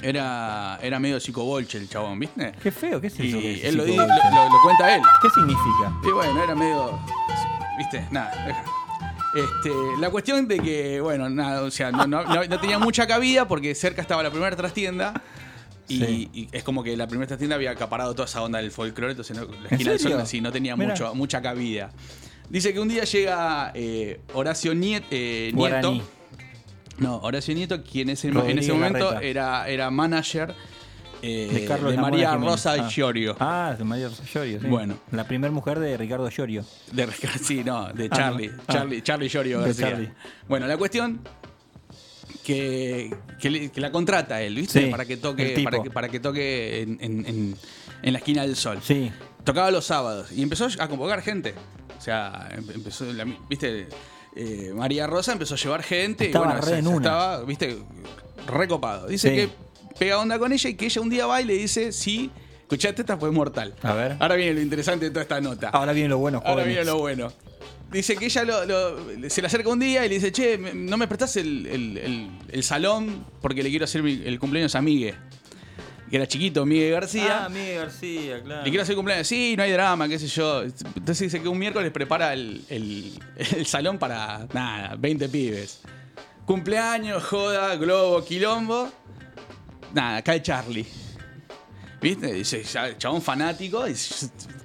Era, 0.00 0.78
era 0.82 1.00
medio 1.00 1.18
psicobolche 1.18 1.78
el 1.78 1.88
chabón, 1.88 2.20
¿viste? 2.20 2.52
Qué 2.62 2.70
feo, 2.70 3.00
¿qué 3.00 3.08
es 3.08 3.14
eso? 3.18 3.38
es 3.38 3.64
él 3.64 3.76
lo- 3.76 3.84
lo- 3.84 3.96
lo 3.96 4.62
cuenta 4.62 4.94
él. 4.94 5.02
¿Qué 5.22 5.28
significa? 5.30 5.92
Y 6.06 6.10
bueno, 6.12 6.42
era 6.42 6.54
medio. 6.54 6.98
¿Viste? 7.78 8.06
Nada, 8.10 8.30
deja. 8.46 8.64
Este, 9.34 9.70
la 10.00 10.10
cuestión 10.10 10.48
de 10.48 10.58
que, 10.58 11.00
bueno, 11.00 11.28
nada, 11.28 11.62
o 11.62 11.70
sea, 11.70 11.92
no, 11.92 12.06
no- 12.06 12.24
no- 12.24 12.44
no 12.44 12.60
tenía 12.60 12.78
mucha 12.78 13.06
cabida 13.06 13.46
porque 13.46 13.74
cerca 13.74 14.00
estaba 14.02 14.22
la 14.22 14.30
primera 14.30 14.56
trastienda. 14.56 15.12
Y, 15.86 15.98
Sí. 16.04 16.30
y 16.34 16.48
es 16.52 16.64
como 16.64 16.82
que 16.82 16.96
la 16.96 17.06
primera 17.06 17.26
trastienda 17.26 17.56
había 17.56 17.70
acaparado 17.70 18.12
toda 18.14 18.26
esa 18.26 18.42
onda 18.42 18.58
del 18.58 18.70
folclore, 18.70 19.12
entonces 19.12 19.34
no, 19.36 19.44
la 19.44 19.56
¿En 19.68 19.72
esquina 19.72 19.90
del 19.92 19.98
sol 20.00 20.10
serio? 20.12 20.26
sí, 20.26 20.40
no 20.42 20.52
tenía 20.52 20.76
Mirá. 20.76 20.90
mucho, 20.90 21.14
mucha 21.14 21.40
cabida. 21.40 21.90
Dice 22.50 22.72
que 22.74 22.80
un 22.80 22.88
día 22.88 23.04
llega 23.04 23.72
eh, 23.74 24.20
Horacio 24.34 24.72
Niet- 24.74 25.04
eh, 25.10 25.50
Nieto. 25.54 26.02
No, 26.98 27.16
Horacio 27.18 27.54
Nieto, 27.54 27.82
quien 27.84 28.10
ese- 28.10 28.28
en 28.28 28.34
Rodríguez 28.34 28.64
ese 28.64 28.72
momento 28.74 29.12
Larreta. 29.12 29.26
era, 29.26 29.68
era 29.68 29.90
manager 29.90 30.54
eh, 31.22 31.50
De 31.52 31.64
Carlos 31.66 31.90
de 31.92 31.98
María 31.98 32.30
Jiménez. 32.32 32.50
Rosa 32.52 32.72
Ah. 32.78 32.88
Giorio. 32.90 33.36
Ah, 33.40 33.74
de 33.76 33.84
María 33.84 34.08
Rosa 34.08 34.22
Llorio, 34.32 34.60
sí. 34.60 34.66
Bueno. 34.66 34.98
La 35.12 35.24
primera 35.26 35.52
mujer 35.52 35.78
de 35.80 35.96
Ricardo 35.96 36.28
Llorio. 36.28 36.64
De 36.92 37.08
sí, 37.42 37.62
no, 37.64 37.88
de 37.92 38.08
Ah, 38.10 38.16
Charlie. 38.16 38.50
Ah. 38.66 38.72
Charlie, 38.72 39.02
Charlie 39.02 39.28
Llorio 39.28 39.58
De 39.60 39.66
García. 39.66 39.90
Charlie. 39.90 40.10
Bueno, 40.48 40.66
la 40.66 40.76
cuestión 40.76 41.20
que, 42.44 43.14
que, 43.40 43.50
le- 43.50 43.70
que 43.70 43.80
la 43.80 43.90
contrata 43.90 44.40
él, 44.42 44.54
¿viste? 44.54 44.84
Sí, 44.84 44.90
para 44.90 45.04
que 45.04 45.16
toque, 45.16 45.60
para 45.64 45.82
que, 45.82 45.90
para 45.90 46.08
que 46.08 46.20
toque 46.20 46.82
en, 46.82 46.98
en- 47.00 47.26
en- 47.26 47.56
en 48.02 48.12
la 48.12 48.18
esquina 48.18 48.42
del 48.42 48.56
sol. 48.56 48.78
Sí. 48.82 49.10
Tocaba 49.44 49.70
los 49.70 49.84
sábados 49.86 50.30
y 50.32 50.42
empezó 50.42 50.68
a 50.78 50.88
convocar 50.88 51.20
gente. 51.22 51.54
O 51.98 52.00
sea, 52.00 52.48
em- 52.52 52.64
empezó, 52.74 53.04
la- 53.12 53.26
¿viste? 53.48 53.88
Eh, 54.36 54.72
María 54.74 55.06
Rosa 55.06 55.32
empezó 55.32 55.54
a 55.54 55.56
llevar 55.58 55.82
gente 55.82 56.26
Estaba 56.26 56.44
y 56.44 56.48
bueno, 56.48 56.60
re 56.62 56.72
se- 56.72 56.78
en 56.78 56.86
una. 56.86 56.96
estaba, 56.96 57.42
¿viste? 57.44 57.78
Recopado. 58.46 59.08
Dice 59.08 59.28
Sí. 59.30 59.34
que 59.36 59.48
pega 59.98 60.18
onda 60.18 60.38
con 60.38 60.52
ella 60.52 60.70
y 60.70 60.74
que 60.74 60.86
ella 60.86 61.00
un 61.02 61.10
día 61.10 61.26
va 61.26 61.40
y 61.42 61.44
le 61.44 61.54
dice, 61.54 61.92
sí, 61.92 62.30
escuchate, 62.62 63.02
esta 63.02 63.16
fue 63.16 63.30
mortal. 63.30 63.74
A 63.82 63.94
ver. 63.94 64.16
Ahora 64.20 64.36
viene 64.36 64.54
lo 64.54 64.60
interesante 64.60 65.06
de 65.06 65.10
toda 65.10 65.22
esta 65.22 65.40
nota. 65.40 65.68
Ahora 65.70 65.92
viene 65.92 66.08
lo 66.10 66.18
bueno, 66.18 66.38
Ahora 66.38 66.50
jóvenes. 66.62 66.68
viene 66.68 66.84
lo 66.84 66.98
bueno. 66.98 67.32
Dice 67.90 68.16
que 68.16 68.26
ella 68.26 68.44
lo- 68.44 68.66
lo- 68.66 69.30
se 69.30 69.40
le 69.40 69.46
acerca 69.46 69.70
un 69.70 69.78
día 69.78 70.04
y 70.04 70.08
le 70.10 70.16
dice, 70.16 70.30
che, 70.30 70.58
¿no 70.58 70.96
me 70.98 71.08
prestás 71.08 71.36
el, 71.38 71.64
el- 71.66 71.96
el- 71.98 72.28
el 72.50 72.62
salón? 72.62 73.24
Porque 73.40 73.62
le 73.62 73.70
quiero 73.70 73.84
hacer 73.86 74.04
el 74.04 74.38
cumpleaños 74.38 74.74
a 74.74 74.82
Migue. 74.82 75.14
Que 76.10 76.16
era 76.16 76.26
chiquito, 76.26 76.64
Migue 76.66 76.90
García. 76.90 77.44
Ah, 77.44 77.48
Miguel 77.50 77.78
García, 77.80 78.42
claro. 78.42 78.62
Le 78.64 78.70
quiero 78.70 78.82
hacer 78.82 78.92
el 78.92 78.96
cumpleaños. 78.96 79.26
Sí, 79.26 79.54
no 79.56 79.62
hay 79.62 79.72
drama, 79.72 80.08
qué 80.08 80.18
sé 80.18 80.26
yo. 80.26 80.62
Entonces 80.62 81.18
dice 81.20 81.40
que 81.42 81.48
un 81.48 81.58
miércoles 81.58 81.90
prepara 81.90 82.32
el, 82.34 82.62
el- 82.68 83.18
el 83.56 83.66
salón 83.66 83.98
para, 83.98 84.46
nada, 84.52 84.94
20 84.98 85.28
pibes. 85.30 85.80
Cumpleaños, 86.46 87.24
joda, 87.24 87.76
globo, 87.76 88.24
quilombo. 88.24 88.90
Nada, 89.92 90.22
cae 90.22 90.42
Charlie. 90.42 90.86
¿Viste? 92.00 92.32
Dice, 92.32 92.62
chabón 92.96 93.20
fanático. 93.20 93.88
y 93.88 93.94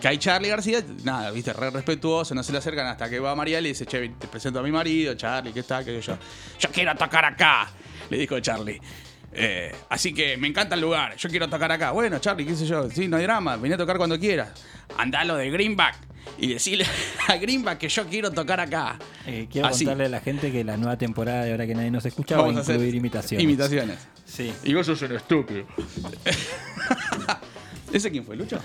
cae 0.01 0.19
Charlie 0.19 0.49
García. 0.49 0.83
Nada, 1.03 1.31
¿viste? 1.31 1.51
Re 1.53 1.71
respetuoso, 1.71 2.35
no 2.35 2.43
se 2.43 2.51
le 2.51 2.59
acercan 2.59 2.85
hasta 2.87 3.09
que 3.09 3.19
va 3.19 3.35
María 3.35 3.59
y 3.59 3.63
le 3.63 3.69
dice, 3.69 3.85
che, 3.85 4.09
te 4.09 4.27
presento 4.27 4.59
a 4.59 4.63
mi 4.63 4.71
marido, 4.71 5.15
Charlie, 5.15 5.51
¿qué 5.51 5.63
tal? 5.63 5.83
¿Qué 5.83 5.99
yo? 5.99 6.17
Yo 6.59 6.69
quiero 6.71 6.95
tocar 6.95 7.25
acá, 7.25 7.69
le 8.09 8.17
dijo 8.17 8.39
Charlie. 8.39 8.79
Eh, 9.35 9.73
así 9.89 10.13
que 10.13 10.37
me 10.37 10.47
encanta 10.47 10.75
el 10.75 10.81
lugar, 10.81 11.15
yo 11.17 11.29
quiero 11.29 11.49
tocar 11.49 11.71
acá. 11.71 11.91
Bueno, 11.91 12.19
Charlie, 12.19 12.45
qué 12.45 12.55
sé 12.55 12.65
yo, 12.65 12.89
sí, 12.89 13.07
no 13.07 13.17
hay 13.17 13.23
drama, 13.23 13.57
vení 13.57 13.73
a 13.73 13.77
tocar 13.77 13.97
cuando 13.97 14.19
quieras. 14.19 14.49
Andalo 14.97 15.35
de 15.35 15.49
Greenback 15.49 15.95
y 16.37 16.53
decirle 16.53 16.85
a 17.27 17.35
Greenback 17.37 17.79
que 17.79 17.89
yo 17.89 18.05
quiero 18.05 18.31
tocar 18.31 18.59
acá. 18.59 18.97
Eh, 19.25 19.47
quiero 19.51 19.67
Así. 19.67 19.85
contarle 19.85 20.05
a 20.05 20.09
la 20.09 20.21
gente 20.21 20.51
que 20.51 20.63
la 20.63 20.77
nueva 20.77 20.97
temporada 20.97 21.45
de 21.45 21.51
ahora 21.51 21.65
que 21.65 21.75
nadie 21.75 21.91
nos 21.91 22.05
escucha 22.05 22.35
va 22.35 22.43
Vamos 22.43 22.57
a 22.57 22.59
a 22.59 22.61
hacer 22.61 22.75
incluir 22.75 22.95
imitaciones. 22.95 23.43
Imitaciones. 23.43 23.97
Sí. 24.25 24.53
Y 24.63 24.73
vos 24.73 24.85
sos 24.85 25.01
un 25.01 25.15
estúpido. 25.15 25.65
¿Ese 27.91 28.11
quién 28.11 28.25
fue, 28.25 28.35
Lucho? 28.35 28.59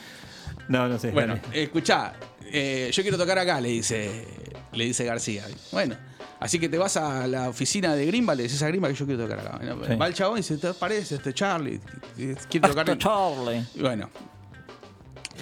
No, 0.68 0.88
no 0.88 0.98
sé. 0.98 1.10
Bueno, 1.10 1.38
dale. 1.42 1.62
escuchá, 1.62 2.14
eh, 2.44 2.90
yo 2.92 3.02
quiero 3.02 3.18
tocar 3.18 3.38
acá, 3.38 3.60
le 3.60 3.68
dice, 3.68 4.24
le 4.72 4.84
dice 4.84 5.04
García. 5.04 5.44
Bueno, 5.72 5.96
así 6.40 6.58
que 6.58 6.68
te 6.68 6.78
vas 6.78 6.96
a 6.96 7.26
la 7.26 7.48
oficina 7.48 7.94
de 7.94 8.06
Grimba, 8.06 8.34
le 8.34 8.44
dices 8.44 8.62
a 8.62 8.68
Grimba 8.68 8.88
que 8.88 8.94
yo 8.94 9.06
quiero 9.06 9.22
tocar 9.24 9.40
acá. 9.40 9.60
Sí. 9.60 9.94
Va 9.96 10.06
el 10.06 10.14
chabón 10.14 10.38
y 10.38 10.40
dice, 10.40 10.58
¿te 10.58 10.72
parece 10.74 11.16
este 11.16 11.32
Charlie? 11.34 11.80
Quiere 12.16 12.68
tocar. 12.68 12.90
Hasta 12.90 12.98
Charlie. 12.98 13.64
Bueno. 13.80 14.10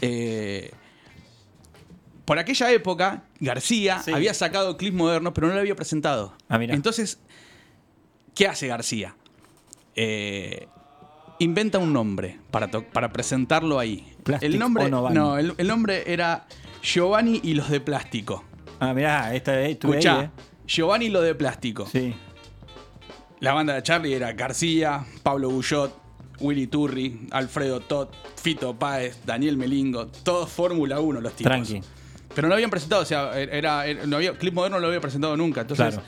eh, 0.00 0.70
por 2.24 2.38
aquella 2.38 2.70
época, 2.72 3.22
García 3.38 4.00
Sí. 4.00 4.12
había 4.12 4.34
sacado 4.34 4.76
clips 4.76 4.96
modernos, 4.96 5.32
pero 5.32 5.46
no 5.46 5.54
lo 5.54 5.60
había 5.60 5.76
presentado. 5.76 6.34
Ah. 6.48 6.58
Entonces, 6.60 7.18
¿qué 8.34 8.48
hace 8.48 8.66
García? 8.66 9.14
Eh, 9.94 10.66
inventa 11.38 11.78
un 11.78 11.92
nombre 11.92 12.40
para, 12.50 12.68
presentarlo 13.12 13.78
ahí. 13.78 14.12
Plastic 14.24 14.50
el 14.52 14.58
nombre, 14.58 14.90
no, 14.90 15.38
el, 15.38 15.54
el 15.56 15.68
nombre 15.68 16.02
era 16.12 16.46
Giovanni 16.82 17.40
y 17.44 17.54
los 17.54 17.70
de 17.70 17.80
plástico. 17.80 18.44
Ah, 18.80 18.92
mirá, 18.92 19.34
esta 19.34 19.60
Escuchá, 19.62 20.18
ahí, 20.20 20.24
eh. 20.26 20.30
Giovanni 20.66 21.06
y 21.06 21.10
los 21.10 21.22
de 21.22 21.34
plástico. 21.34 21.86
Sí. 21.90 22.14
La 23.40 23.52
banda 23.52 23.74
de 23.74 23.82
Charlie 23.82 24.14
era 24.14 24.32
García, 24.32 25.04
Pablo 25.22 25.50
Bullot, 25.50 25.92
Willy 26.40 26.66
Turri, 26.66 27.28
Alfredo 27.30 27.80
Todd, 27.80 28.08
Fito 28.36 28.74
Páez, 28.78 29.18
Daniel 29.24 29.56
Melingo, 29.56 30.06
todos 30.06 30.50
Fórmula 30.50 31.00
1 31.00 31.20
los 31.20 31.32
tipos. 31.34 31.50
Tranqui. 31.52 31.80
Pero 32.34 32.48
no 32.48 32.54
habían 32.54 32.70
presentado, 32.70 33.02
o 33.02 33.06
sea, 33.06 33.38
era, 33.40 33.86
era- 33.86 34.06
no 34.06 34.16
había, 34.16 34.32
Clip 34.36 34.52
Moderno 34.54 34.76
no 34.76 34.82
lo 34.82 34.88
había 34.88 35.00
presentado 35.00 35.36
nunca. 35.36 35.62
Entonces, 35.62 35.94
Claro. 35.94 36.02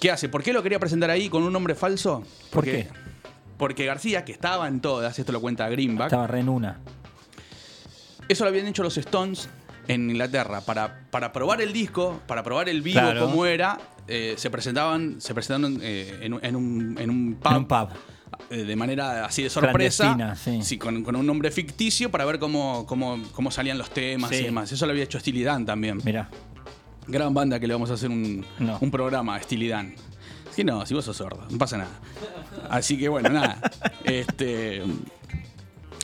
¿qué 0.00 0.10
hace? 0.10 0.28
¿Por 0.28 0.42
qué 0.42 0.52
lo 0.52 0.62
quería 0.62 0.78
presentar 0.78 1.10
ahí 1.10 1.28
con 1.28 1.42
un 1.42 1.52
nombre 1.52 1.74
falso? 1.74 2.20
¿Por 2.20 2.50
Porque- 2.50 2.72
qué? 2.72 2.88
Porque 3.56 3.86
García, 3.86 4.24
que 4.24 4.32
estaba 4.32 4.68
en 4.68 4.80
todas, 4.80 5.18
esto 5.18 5.32
lo 5.32 5.40
cuenta 5.40 5.66
Greenback, 5.70 6.08
Estaba 6.08 6.26
re 6.26 6.40
en 6.40 6.48
una. 6.50 6.78
eso 8.28 8.44
lo 8.44 8.50
habían 8.50 8.66
hecho 8.66 8.82
los 8.82 8.96
Stones 8.98 9.48
en 9.88 10.10
Inglaterra. 10.10 10.60
Para, 10.60 11.00
para 11.10 11.32
probar 11.32 11.60
el 11.60 11.72
disco, 11.72 12.20
para 12.26 12.42
probar 12.42 12.68
el 12.68 12.82
vivo 12.82 13.00
Claro. 13.00 13.26
como 13.26 13.46
era, 13.46 13.78
eh, 14.08 14.34
se 14.36 14.50
presentaban, 14.50 15.20
se 15.20 15.34
presentaron 15.34 15.78
eh, 15.82 16.18
en, 16.22 16.34
un- 16.34 16.44
en 16.44 16.56
un, 16.56 16.96
en 16.98 17.10
un 17.10 17.34
pub. 17.36 17.50
En 17.52 17.56
un 17.58 17.66
pub. 17.66 17.88
eh, 18.50 18.64
de 18.64 18.76
manera 18.76 19.24
así 19.24 19.42
de 19.42 19.50
sorpresa. 19.50 20.14
Clandestina, 20.14 20.62
sí. 20.62 20.78
con, 20.78 21.02
con 21.02 21.16
un 21.16 21.26
nombre 21.26 21.50
ficticio 21.50 22.10
para 22.10 22.24
ver 22.24 22.38
cómo, 22.38 22.84
cómo, 22.86 23.18
cómo 23.32 23.50
salían 23.50 23.78
los 23.78 23.90
temas 23.90 24.30
Sí. 24.30 24.36
y 24.36 24.42
demás. 24.44 24.70
Eso 24.72 24.86
lo 24.86 24.92
había 24.92 25.04
hecho 25.04 25.18
Steely 25.18 25.42
Dan 25.42 25.64
también. 25.66 26.00
Mirá. 26.04 26.28
Gran 27.08 27.32
banda 27.34 27.60
que 27.60 27.66
le 27.66 27.74
vamos 27.74 27.90
a 27.90 27.94
hacer 27.94 28.10
un, 28.10 28.44
No. 28.58 28.78
un 28.80 28.90
programa 28.90 29.36
a 29.36 29.42
Steely 29.42 29.68
Dan. 29.68 29.94
Sí, 30.50 30.64
no, 30.64 30.84
si 30.86 30.94
vos 30.94 31.04
sos 31.04 31.16
sordo, 31.16 31.46
no 31.50 31.58
pasa 31.58 31.76
nada. 31.76 31.90
Así 32.70 32.96
que 32.98 33.08
bueno, 33.08 33.28
nada. 33.28 33.60
Este. 34.04 34.82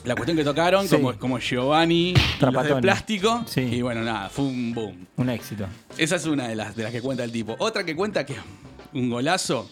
La 0.05 0.15
cuestión 0.15 0.35
que 0.37 0.43
tocaron, 0.43 0.87
Sí. 0.87 0.95
como, 0.95 1.17
como 1.17 1.39
Giovanni, 1.39 2.13
los 2.41 2.63
de 2.67 2.75
plástico. 2.81 3.43
Sí. 3.47 3.61
Y 3.61 3.81
bueno, 3.81 4.01
nada, 4.01 4.29
fue 4.29 4.45
un 4.45 4.73
boom. 4.73 5.07
Un 5.15 5.29
éxito. 5.29 5.65
Esa 5.97 6.17
es 6.17 6.25
una 6.25 6.47
de 6.49 6.55
las, 6.55 6.75
de 6.75 6.83
las 6.83 6.91
que 6.91 7.01
cuenta 7.01 7.23
el 7.23 7.31
tipo. 7.31 7.55
Otra 7.59 7.83
que 7.85 7.95
cuenta 7.95 8.25
que 8.25 8.35
un 8.93 9.09
golazo. 9.09 9.69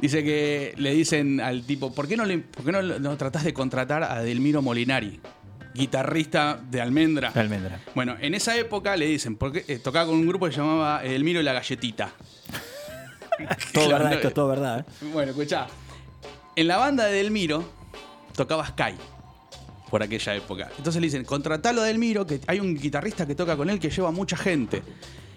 Dice 0.00 0.22
que 0.22 0.74
le 0.76 0.92
dicen 0.92 1.40
al 1.40 1.64
tipo, 1.64 1.92
¿por 1.94 2.06
qué 2.06 2.16
no, 2.16 2.24
le, 2.24 2.38
por 2.38 2.64
qué 2.64 2.72
no, 2.72 2.82
no 2.82 3.16
tratás 3.16 3.42
de 3.44 3.52
contratar 3.54 4.02
a 4.04 4.22
Delmiro 4.22 4.60
Molinari? 4.62 5.18
Guitarrista 5.74 6.60
de 6.70 6.80
Almendra. 6.80 7.30
De 7.30 7.40
Almendra. 7.40 7.80
Bueno, 7.94 8.16
en 8.20 8.34
esa 8.34 8.56
época 8.56 8.96
le 8.96 9.06
dicen, 9.06 9.36
porque 9.36 9.64
eh, 9.66 9.78
tocaba 9.78 10.06
con 10.06 10.16
un 10.16 10.26
grupo 10.28 10.46
que 10.46 10.52
se 10.52 10.58
llamaba 10.60 11.02
Elmiro 11.04 11.40
y 11.40 11.42
la 11.44 11.52
Galletita. 11.52 12.10
Todo 13.72 13.86
Claro, 13.86 13.88
verdad, 13.90 14.10
no- 14.10 14.14
esto 14.16 14.28
es 14.28 14.34
todo 14.34 14.48
verdad. 14.48 14.80
¿eh? 15.02 15.06
Bueno, 15.12 15.30
escuchá. 15.30 15.66
En 16.56 16.66
la 16.68 16.76
banda 16.76 17.04
de 17.06 17.12
Delmiro 17.22 17.64
tocaba 18.34 18.66
Sky 18.66 18.94
por 19.90 20.02
aquella 20.02 20.34
época. 20.34 20.70
Entonces 20.78 21.00
le 21.00 21.06
dicen, 21.06 21.24
contratalo 21.24 21.80
a 21.82 21.84
Delmiro, 21.84 22.26
que 22.26 22.40
hay 22.46 22.60
un 22.60 22.74
guitarrista 22.74 23.26
que 23.26 23.34
toca 23.34 23.56
con 23.56 23.70
él 23.70 23.78
que 23.78 23.90
lleva 23.90 24.10
mucha 24.10 24.36
gente. 24.36 24.82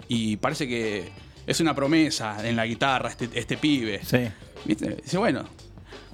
Y 0.08 0.36
parece 0.38 0.68
que 0.68 1.10
es 1.48 1.60
una 1.60 1.74
promesa 1.74 2.48
en 2.48 2.56
la 2.56 2.66
guitarra 2.66 3.10
este, 3.10 3.30
este 3.34 3.58
pibe. 3.58 4.02
Sí. 4.04 4.28
¿Viste? 4.66 4.98
Dice, 5.04 5.18
bueno, 5.18 5.46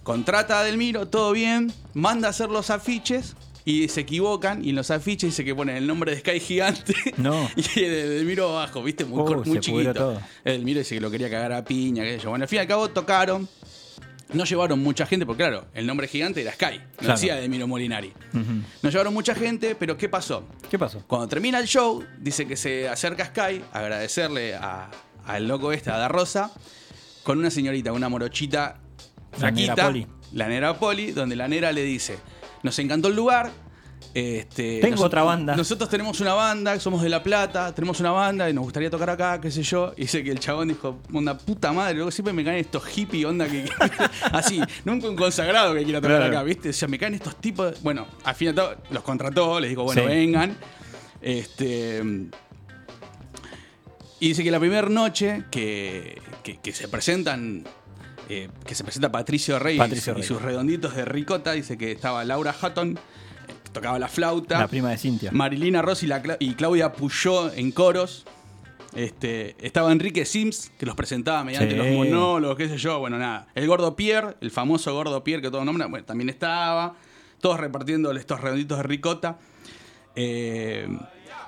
contrata 0.03 0.59
a 0.59 0.63
Delmiro, 0.63 1.07
todo 1.07 1.31
bien, 1.31 1.71
manda 1.93 2.27
a 2.27 2.31
hacer 2.31 2.49
los 2.49 2.69
afiches 2.69 3.35
y 3.65 3.89
se 3.89 4.01
equivocan 4.01 4.63
y 4.63 4.69
en 4.69 4.75
los 4.77 4.91
afiches 4.91 5.31
dice 5.31 5.43
que 5.43 5.53
ponen 5.53 5.75
el 5.75 5.85
nombre 5.87 6.11
de 6.15 6.19
Sky 6.21 6.39
gigante 6.39 6.93
No. 7.17 7.49
y 7.57 7.83
el 7.83 7.91
de 7.91 8.09
Delmiro 8.09 8.49
abajo, 8.57 8.81
¿viste? 8.81 9.03
Muy, 9.03 9.25
cor- 9.25 9.45
muy 9.45 9.59
chiquito. 9.59 10.21
Delmiro 10.45 10.79
dice 10.79 10.95
que 10.95 11.01
lo 11.01 11.11
quería 11.11 11.29
cagar 11.29 11.51
a 11.51 11.65
piña, 11.65 12.03
qué 12.03 12.17
sé 12.17 12.23
yo. 12.23 12.29
Bueno, 12.29 12.43
al 12.43 12.49
fin 12.49 12.57
y 12.57 12.59
al 12.61 12.67
cabo 12.67 12.87
tocaron. 12.89 13.49
No 14.33 14.43
llevaron 14.43 14.79
mucha 14.83 15.05
gente, 15.05 15.25
porque 15.25 15.43
claro, 15.43 15.67
el 15.73 15.87
nombre 15.87 16.07
gigante 16.07 16.41
era 16.41 16.51
Sky, 16.51 16.79
no 16.79 16.97
Claro. 16.97 17.13
decía 17.13 17.35
Delmiro 17.35 17.65
Molinari. 17.67 18.13
Ujú. 18.33 18.61
No 18.81 18.89
llevaron 18.89 19.13
mucha 19.13 19.33
gente, 19.33 19.73
pero 19.75 19.95
¿qué 19.95 20.09
pasó? 20.09 20.43
¿Qué 20.69 20.77
pasó? 20.77 21.01
Cuando 21.07 21.27
termina 21.29 21.59
el 21.59 21.65
show, 21.67 22.03
dice 22.19 22.45
que 22.45 22.57
se 22.57 22.89
acerca 22.89 23.25
Sky 23.25 23.63
a 23.71 23.79
agradecerle 23.79 24.55
a- 24.55 24.89
al 25.25 25.47
loco 25.47 25.71
este, 25.71 25.91
a 25.91 25.97
Da 25.97 26.07
Rosa, 26.09 26.51
con 27.23 27.37
una 27.39 27.49
señorita, 27.49 27.93
una 27.93 28.09
morochita 28.09 28.79
La 29.39 29.51
nera 29.51 29.73
flaquita, 29.75 29.85
Poli. 29.87 30.07
la 30.33 30.47
nera 30.47 30.77
Poli, 30.77 31.11
donde 31.11 31.35
la 31.35 31.47
nera 31.47 31.71
le 31.71 31.83
dice, 31.83 32.17
nos 32.63 32.77
encantó 32.79 33.07
el 33.07 33.15
lugar. 33.15 33.51
Este, 34.19 34.79
Tengo 34.81 35.03
otra 35.03 35.21
banda. 35.21 35.55
Nosotros 35.55 35.87
tenemos 35.89 36.19
una 36.21 36.33
banda, 36.33 36.79
somos 36.79 37.03
de 37.03 37.09
La 37.09 37.21
Plata, 37.21 37.75
tenemos 37.75 37.99
una 37.99 38.09
banda 38.09 38.49
y 38.49 38.53
nos 38.53 38.63
gustaría 38.63 38.89
tocar 38.89 39.11
acá, 39.11 39.39
qué 39.39 39.51
sé 39.51 39.61
yo. 39.61 39.93
Y 39.95 40.01
dice 40.01 40.23
que 40.23 40.31
el 40.31 40.39
chabón 40.39 40.69
dijo, 40.69 40.97
onda 41.13 41.37
puta 41.37 41.71
madre, 41.71 41.93
luego 41.93 42.09
siempre 42.09 42.33
me 42.33 42.43
caen 42.43 42.57
estos 42.57 42.83
hippies, 42.85 43.25
onda 43.25 43.45
que. 43.47 43.65
así, 44.31 44.59
nunca 44.85 45.07
un 45.07 45.15
consagrado 45.15 45.75
que 45.75 45.83
quiera 45.83 46.01
tocar 46.01 46.17
Claro. 46.17 46.31
acá, 46.35 46.43
¿viste? 46.43 46.69
O 46.69 46.73
sea, 46.73 46.87
me 46.87 46.97
caen 46.97 47.13
estos 47.13 47.35
tipos. 47.35 47.79
Bueno, 47.83 48.07
al 48.23 48.33
fin 48.33 48.47
y 48.47 48.49
al 48.49 48.55
cabo 48.55 48.71
los 48.89 49.03
contrató, 49.03 49.59
les 49.59 49.69
dijo, 49.69 49.83
bueno, 49.83 50.01
Sí. 50.01 50.07
vengan. 50.07 50.57
Este. 51.21 52.01
Y 54.19 54.29
dice 54.29 54.43
que 54.43 54.49
la 54.49 54.59
primera 54.59 54.89
noche 54.89 55.43
que, 55.51 56.19
que- 56.43 56.57
que 56.57 56.73
se 56.73 56.87
presentan. 56.87 57.65
eh, 58.29 58.49
que 58.65 58.75
se 58.75 58.83
presenta 58.83 59.09
Patricio 59.11 59.57
Rey, 59.57 59.77
Patricio 59.77 60.11
y 60.11 60.15
Rey. 60.15 60.23
sus 60.23 60.41
redonditos 60.41 60.93
de 60.95 61.05
ricota, 61.05 61.53
dice 61.53 61.77
que 61.77 61.93
estaba 61.93 62.25
Laura 62.25 62.53
Hutton, 62.61 62.99
tocaba 63.77 63.99
la 63.99 64.07
flauta. 64.07 64.59
La 64.59 64.67
prima 64.67 64.89
de 64.89 64.97
Cintia. 64.97 65.31
Marilina 65.31 65.81
Rossi 65.81 66.05
y, 66.05 66.09
la 66.09 66.21
Cla- 66.23 66.37
y 66.39 66.53
Claudia 66.55 66.93
Puyó 66.93 67.51
en 67.53 67.71
coros. 67.71 68.25
Este, 68.95 69.55
estaba 69.65 69.91
Enrique 69.91 70.25
Sims, 70.25 70.71
que 70.79 70.85
los 70.85 70.95
presentaba 70.95 71.43
mediante 71.43 71.71
Sí. 71.71 71.77
los 71.77 71.87
monólogos, 71.89 72.57
qué 72.57 72.67
sé 72.69 72.77
yo. 72.77 72.99
Bueno, 72.99 73.17
nada. 73.19 73.47
El 73.53 73.67
Gordo 73.67 73.95
Pierre, 73.95 74.35
el 74.41 74.49
famoso 74.49 74.93
Gordo 74.93 75.23
Pierre 75.23 75.41
que 75.41 75.51
todo 75.51 75.63
nombra, 75.65 75.85
bueno, 75.87 76.05
también 76.05 76.29
estaba. 76.29 76.95
Todos 77.39 77.59
repartiendo 77.59 78.11
estos 78.11 78.41
redonditos 78.41 78.77
de 78.77 78.83
ricota. 78.83 79.37
Eh, 80.15 80.87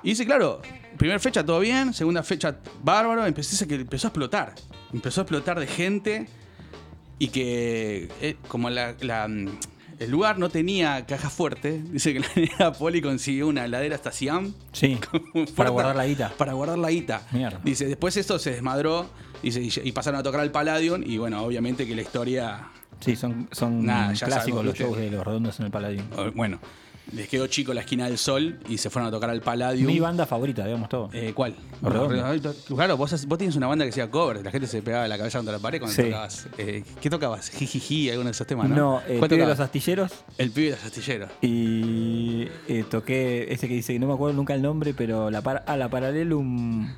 y 0.02 0.10
dice, 0.10 0.24
claro, 0.24 0.62
primera 0.96 1.18
fecha 1.18 1.44
todo 1.44 1.58
bien, 1.60 1.92
segunda 1.92 2.22
fecha 2.22 2.56
bárbaro. 2.82 3.26
Empecé, 3.26 3.66
que 3.66 3.74
empezó 3.74 4.06
a 4.06 4.10
explotar. 4.10 4.54
Empezó 4.92 5.20
a 5.20 5.24
explotar 5.24 5.58
de 5.58 5.66
gente 5.66 6.28
y 7.18 7.28
que 7.28 8.08
eh, 8.20 8.36
como 8.48 8.70
la, 8.70 8.94
la, 9.00 9.28
el 10.00 10.10
lugar 10.10 10.38
no 10.38 10.48
tenía 10.48 11.04
caja 11.04 11.28
fuerte, 11.28 11.82
dice 11.92 12.14
que 12.14 12.20
la 12.20 12.28
nena 12.34 12.72
Poli 12.72 13.02
consiguió 13.02 13.46
una 13.46 13.66
heladera 13.66 13.94
hasta 13.94 14.10
Siam. 14.10 14.54
Sí. 14.72 14.98
Para 15.56 15.70
guardar 15.70 15.94
la 15.94 16.06
guita. 16.06 16.32
Para 16.36 16.54
guardar 16.54 16.78
la 16.78 16.90
guita. 16.90 17.22
Mierda. 17.32 17.60
Dice, 17.62 17.86
después 17.86 18.16
esto 18.16 18.38
se 18.38 18.52
desmadró 18.52 19.10
dice, 19.42 19.60
y, 19.62 19.92
pasaron 19.92 20.18
a 20.18 20.22
tocar 20.22 20.40
al 20.40 20.50
Palladium 20.50 21.02
y 21.04 21.18
bueno, 21.18 21.42
obviamente 21.42 21.86
que 21.86 21.94
la 21.94 22.02
historia... 22.02 22.68
Sí, 22.98 23.14
son, 23.14 23.48
son 23.52 23.84
Nada, 23.84 24.08
clásicos 24.12 24.34
sabemos, 24.34 24.64
los 24.64 24.74
shows 24.74 24.98
de 24.98 25.10
los 25.10 25.24
redondos 25.24 25.58
en 25.60 25.66
el 25.66 25.72
Palladium. 25.72 26.06
oh, 26.16 26.30
Bueno, 26.32 26.60
les 27.12 27.28
quedó 27.28 27.46
chico 27.46 27.74
la 27.74 27.80
esquina 27.80 28.06
del 28.06 28.18
sol 28.18 28.58
y 28.68 28.78
se 28.78 28.90
fueron 28.90 29.08
a 29.08 29.10
tocar 29.10 29.30
al 29.30 29.40
Palladium. 29.40 29.86
Mi 29.86 30.00
banda 30.00 30.26
favorita, 30.26 30.64
digamos 30.64 30.88
todo. 30.88 31.10
Eh, 31.12 31.32
¿Cuál? 31.34 31.54
Los 31.82 32.08
Redondos. 32.08 32.56
Claro, 32.68 32.96
vos, 32.96 33.26
vos 33.26 33.38
tienes 33.38 33.56
una 33.56 33.66
banda 33.66 33.84
que 33.84 33.90
hacía 33.90 34.10
cover, 34.10 34.44
la 34.44 34.50
gente 34.50 34.66
se 34.66 34.82
pegaba 34.82 35.06
la 35.08 35.18
cabeza 35.18 35.38
contra 35.38 35.52
la 35.52 35.58
pared 35.60 35.80
cuando 35.80 35.94
Sí. 35.94 36.02
tocabas. 36.04 36.48
Eh, 36.58 36.84
¿Qué 37.00 37.10
tocabas? 37.10 37.50
Jijiji, 37.50 38.10
alguno 38.10 38.26
de 38.26 38.32
esos 38.32 38.46
temas, 38.46 38.68
¿no? 38.68 38.76
No, 38.76 39.00
eh, 39.08 39.16
¿Cuál 39.18 39.28
Pibe 39.30 39.42
de 39.42 39.48
los 39.48 39.60
astilleros 39.60 40.12
El 40.38 40.50
pibe 40.50 40.70
de 40.70 40.76
los 40.76 40.84
astilleros. 40.84 41.30
y 41.42 42.48
eh, 42.68 42.84
toqué 42.88 43.52
ese 43.52 43.68
que 43.68 43.74
dice, 43.74 43.98
no 43.98 44.06
me 44.06 44.14
acuerdo 44.14 44.36
nunca 44.36 44.54
el 44.54 44.62
nombre, 44.62 44.94
pero 44.94 45.30
la 45.30 45.42
par 45.42 45.64
ah, 45.66 45.76
la 45.76 45.88
Paralelum... 45.88 46.88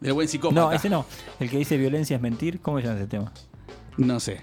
Del 0.00 0.14
buen 0.14 0.28
psicópata. 0.28 0.60
No, 0.60 0.72
ese 0.72 0.88
no. 0.88 1.04
El 1.38 1.50
que 1.50 1.58
dice 1.58 1.76
violencia 1.76 2.16
es 2.16 2.22
mentir, 2.22 2.60
¿cómo 2.60 2.78
se 2.80 2.86
llama 2.86 2.98
ese 2.98 3.06
tema? 3.06 3.32
No 3.98 4.18
sé. 4.18 4.40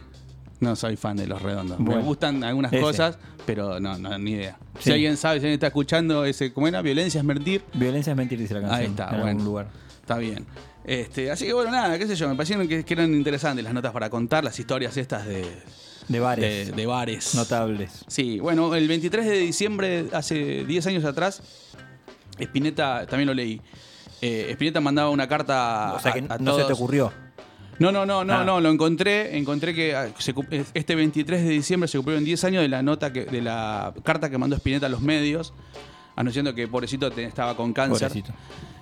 No 0.60 0.76
soy 0.76 0.96
fan 0.98 1.18
de 1.18 1.28
los 1.28 1.42
redondos. 1.42 1.80
Me 1.80 1.98
gustan 2.00 2.44
algunas 2.44 2.72
ese. 2.74 2.94
Si 2.94 3.02
pero 3.48 3.80
no, 3.80 3.98
no, 3.98 4.16
ni 4.20 4.34
idea. 4.34 4.58
Si 4.80 4.92
alguien 4.92 5.18
sabe, 5.18 5.40
si 5.40 5.46
alguien 5.46 5.54
está 5.54 5.68
escuchando 5.68 6.24
ese, 6.26 6.54
¿cómo 6.54 6.68
era? 6.68 6.84
Violencia 6.84 7.18
es 7.20 7.26
mentir. 7.26 7.64
Violencia 7.74 8.12
es 8.12 8.18
mentir, 8.18 8.38
dice 8.38 8.54
la 8.54 8.60
canción. 8.62 8.80
Ahí 8.80 8.86
está, 8.88 9.06
en 9.06 9.10
bueno. 9.12 9.26
algún 9.28 9.46
lugar. 9.46 9.68
Está 10.02 10.18
bien. 10.20 10.46
Este, 10.86 11.32
así 11.32 11.46
que 11.46 11.54
bueno, 11.54 11.72
nada, 11.72 11.98
qué 11.98 12.06
sé 12.08 12.16
yo, 12.16 12.30
me 12.30 12.36
parecieron 12.36 12.68
que, 12.68 12.84
que 12.86 12.94
eran 12.94 13.14
interesantes 13.14 13.64
las 13.64 13.74
notas 13.74 13.92
para 13.92 14.10
contar, 14.10 14.44
las 14.44 14.58
historias 14.60 14.96
estas 14.96 15.26
de, 15.26 15.46
De 16.08 16.20
bares. 16.20 16.68
de, 16.68 16.72
de 16.74 16.86
bares. 16.86 17.34
Notables. 17.36 18.06
Sí, 18.08 18.40
bueno, 18.40 18.74
el 18.76 18.88
23 18.88 19.26
de 19.26 19.38
diciembre, 19.40 20.06
hace 20.14 20.64
10 20.66 20.88
años 20.88 21.04
atrás, 21.06 21.42
Spinetta, 22.40 23.06
también 23.08 23.28
lo 23.28 23.34
leí. 23.34 23.62
Eh, 24.22 24.48
Spinetta 24.52 24.80
mandaba 24.82 25.10
una 25.10 25.28
carta 25.28 25.94
O 25.96 26.00
sea 26.00 26.12
que 26.14 26.24
a- 26.30 26.36
a 26.36 26.38
no 26.38 26.56
se 26.58 26.64
te 26.64 26.74
ocurrió. 26.74 27.12
No, 27.80 27.92
no, 27.92 28.06
no, 28.06 28.24
no, 28.24 28.34
Ah. 28.34 28.44
no, 28.44 28.60
lo 28.60 28.70
encontré, 28.72 29.38
encontré 29.38 29.74
que 29.74 29.96
ah, 29.96 30.10
se 30.18 30.34
este 30.74 30.96
23 30.96 31.44
de 31.44 31.50
diciembre 31.50 31.88
se 31.88 31.98
cumplieron 31.98 32.24
10 32.26 32.44
años 32.46 32.62
de 32.62 32.68
la 32.70 32.82
nota 32.82 33.14
que, 33.14 33.26
de 33.26 33.42
la 33.42 33.94
carta 34.04 34.30
que 34.30 34.38
mandó 34.38 34.56
Spinetta 34.56 34.88
a 34.88 34.90
los 34.90 35.02
medios, 35.02 35.54
anunciando 36.16 36.56
que 36.56 36.68
pobrecito 36.68 37.12
te- 37.12 37.24
estaba 37.26 37.56
con 37.56 37.74
cáncer. 37.74 38.08
Pobrecito. 38.10 38.34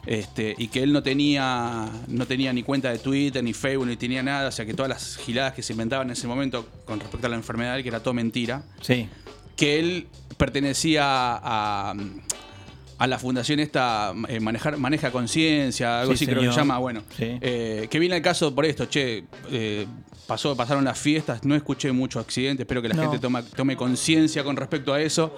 Este, 0.06 0.54
y 0.58 0.68
que 0.68 0.84
él 0.84 0.93
no 0.93 1.02
tenía, 1.02 1.89
no 2.08 2.28
tenía 2.28 2.54
ni 2.54 2.62
cuenta 2.62 2.91
de 2.91 3.00
Twitter, 3.00 3.43
ni 3.43 3.54
Facebook, 3.54 3.88
ni 3.88 3.98
tenía 3.98 4.22
nada, 4.22 4.50
o 4.50 4.52
sea 4.52 4.64
que 4.66 4.74
todas 4.76 4.88
las 4.89 5.18
giladas 5.18 5.54
que 5.54 5.64
se 5.64 5.74
inventaban 5.74 6.08
en 6.08 6.14
ese 6.14 6.28
momento 6.28 6.68
con 6.86 7.00
respecto 7.00 7.26
a 7.26 7.30
la 7.32 7.36
enfermedad, 7.38 7.82
que 7.82 7.88
era 7.89 8.02
todo 8.02 8.14
mentira, 8.14 8.62
Sí. 8.82 9.10
que 9.56 9.80
él 9.80 10.08
pertenecía 10.38 11.04
a, 11.06 11.91
a 11.91 11.96
la 13.00 13.20
fundación 13.20 13.60
esta, 13.60 14.14
eh, 14.30 14.39
manejar, 14.39 14.78
maneja 14.78 15.12
conciencia, 15.12 16.02
algo 16.02 16.14
Sí, 16.14 16.24
así 16.24 16.26
creo 16.28 16.41
que 16.43 16.50
se 16.52 16.56
llama, 16.58 16.78
bueno, 16.78 17.04
Sí. 17.18 17.38
eh, 17.41 17.88
que 17.89 18.00
viene 18.00 18.16
el 18.16 18.22
caso 18.22 18.56
por 18.56 18.66
esto, 18.66 18.86
che, 18.86 19.26
eh, 19.52 19.86
pasó, 20.28 20.56
pasaron 20.56 20.86
las 20.86 20.98
fiestas, 20.98 21.43
no 21.43 21.56
escuché 21.56 21.91
muchos 21.91 22.24
accidentes, 22.24 22.64
espero 22.64 22.82
que 22.82 22.88
la 22.89 22.96
No. 22.96 23.02
gente 23.04 23.20
toma- 23.20 23.43
tome 23.43 23.76
conciencia 23.76 24.43
con 24.43 24.56
respecto 24.56 24.93
a 24.93 25.02
eso. 25.02 25.36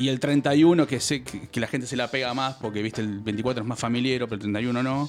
Y 0.00 0.08
el 0.08 0.18
31, 0.18 0.84
que 0.88 0.98
sé 0.98 1.22
que, 1.22 1.48
que 1.48 1.60
la 1.60 1.68
gente 1.68 1.86
se 1.86 1.94
la 1.96 2.10
pega 2.10 2.34
más, 2.34 2.54
porque 2.56 2.82
viste, 2.82 3.02
el 3.02 3.20
24 3.20 3.62
es 3.62 3.68
más 3.68 3.78
familiar, 3.78 4.18
pero 4.24 4.34
el 4.34 4.40
31 4.40 4.82
no. 4.82 5.08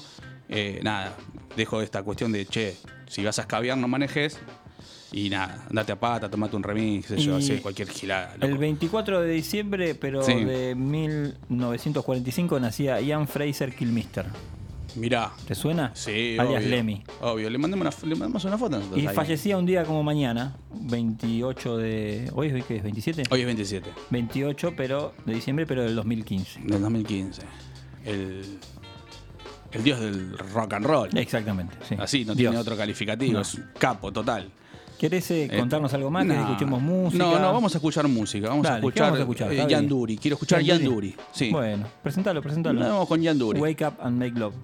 Nada, 0.82 1.16
dejo 1.56 1.82
esta 1.82 2.02
cuestión 2.04 2.30
de, 2.30 2.46
che, 2.46 2.76
si 3.08 3.24
vas 3.24 3.38
a 3.40 3.42
escabiar, 3.42 3.76
no 3.78 3.88
manejes. 3.88 4.38
Y 5.12 5.28
nada, 5.28 5.66
andate 5.68 5.92
a 5.92 6.00
pata, 6.00 6.30
tomate 6.30 6.56
un 6.56 6.62
remix, 6.62 7.06
qué 7.08 7.16
sé 7.16 7.22
yo, 7.22 7.38
Y 7.38 7.42
hace 7.42 7.60
cualquier 7.60 7.88
gilada. 7.88 8.34
El 8.40 8.50
loco. 8.50 8.60
24 8.60 9.20
de 9.20 9.30
diciembre, 9.32 9.94
pero 9.94 10.22
Sí. 10.22 10.32
de 10.44 10.74
1945, 10.74 12.58
nacía 12.60 13.00
Ian 13.00 13.28
Fraser 13.28 13.74
Kilmister. 13.74 14.26
Mirá. 14.94 15.30
¿Te 15.46 15.54
suena? 15.54 15.90
Sí, 15.94 16.36
Alias 16.38 16.62
obvio. 16.64 16.68
Lemmy. 16.76 17.02
Obvio, 17.22 17.48
le 17.48 17.56
mandamos 17.58 17.96
una, 18.02 18.08
le 18.08 18.14
mandamos 18.14 18.44
una 18.44 18.58
foto. 18.58 18.80
Y 18.94 19.06
ahí. 19.06 19.14
fallecía 19.14 19.56
un 19.56 19.64
día 19.64 19.84
como 19.84 20.02
mañana, 20.02 20.54
28 20.74 21.78
de... 21.78 22.30
¿Hoy 22.34 22.48
es, 22.48 22.64
qué 22.66 22.76
es? 22.76 22.84
¿27? 22.84 23.26
Hoy 23.30 23.40
es 23.40 23.46
27, 23.46 23.90
28 24.10 24.74
pero, 24.76 25.14
de 25.24 25.34
diciembre, 25.34 25.66
pero 25.66 25.82
del 25.82 25.94
2015. 25.96 26.60
del 26.64 26.80
2015. 26.82 27.42
El, 28.04 28.58
el 29.72 29.82
dios 29.82 29.98
del 30.00 30.36
rock 30.36 30.74
and 30.74 30.84
roll. 30.84 31.08
Exactamente, 31.16 31.74
sí. 31.88 31.94
Así, 31.98 32.24
no 32.26 32.34
Dios. 32.34 32.50
tiene 32.50 32.58
otro 32.58 32.76
calificativo, 32.76 33.32
No. 33.34 33.40
es 33.40 33.54
un 33.54 33.64
capo 33.78 34.12
total. 34.12 34.50
¿Querés 35.02 35.28
eh, 35.32 35.48
Eh, 35.50 35.58
contarnos 35.58 35.92
algo 35.94 36.12
más? 36.12 36.24
no. 36.24 36.32
¿Querés 36.32 36.46
que 36.46 36.52
escuchemos 36.52 36.80
música? 36.80 37.24
No, 37.24 37.36
no, 37.40 37.52
vamos 37.52 37.74
a 37.74 37.78
escuchar 37.78 38.06
música. 38.06 38.48
Vamos 38.48 38.64
a 38.66 38.70
Dale, 38.70 38.80
¿qué 38.82 38.86
escuchar, 38.86 39.04
vamos 39.06 39.18
a 39.18 39.22
escuchar, 39.22 39.52
eh? 39.52 39.66
Yanduri. 39.68 40.16
Quiero 40.16 40.34
escuchar 40.36 40.60
Yanduri. 40.62 41.08
Yanduri. 41.10 41.16
Sí. 41.32 41.50
Bueno, 41.50 41.86
presentalo, 42.04 42.40
presentalo. 42.40 42.78
Nos 42.78 42.88
vamos 42.88 43.08
con 43.08 43.20
Yanduri. 43.20 43.58
Wake 43.60 43.84
up 43.84 43.94
and 44.00 44.16
make 44.16 44.38
love. 44.38 44.54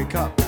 Wake 0.00 0.14
up 0.14 0.39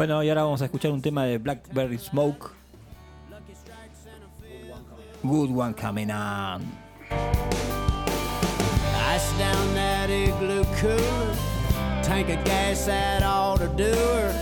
Bueno, 0.00 0.22
y 0.22 0.30
ahora 0.30 0.44
vamos 0.44 0.62
a 0.62 0.64
escuchar 0.64 0.92
un 0.92 1.02
tema 1.02 1.26
de 1.26 1.36
Blackberry 1.36 1.98
Smoke. 1.98 2.52
Good 5.22 5.50
one 5.50 5.74
coming 5.74 6.10
on. 6.10 6.62
Ice 9.14 9.30
down 9.38 9.74
that 9.74 10.08
igloo 10.08 10.64
cooler. 10.80 11.34
Tank 12.02 12.30
of 12.30 12.42
gas 12.46 12.86
to 12.86 13.70
do 13.76 13.92
her. 13.92 14.32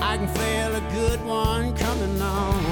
I 0.00 0.16
can 0.16 0.28
feel 0.28 0.74
a 0.74 0.80
good 0.94 1.20
one 1.26 1.76
coming 1.76 2.18
on. 2.22 2.64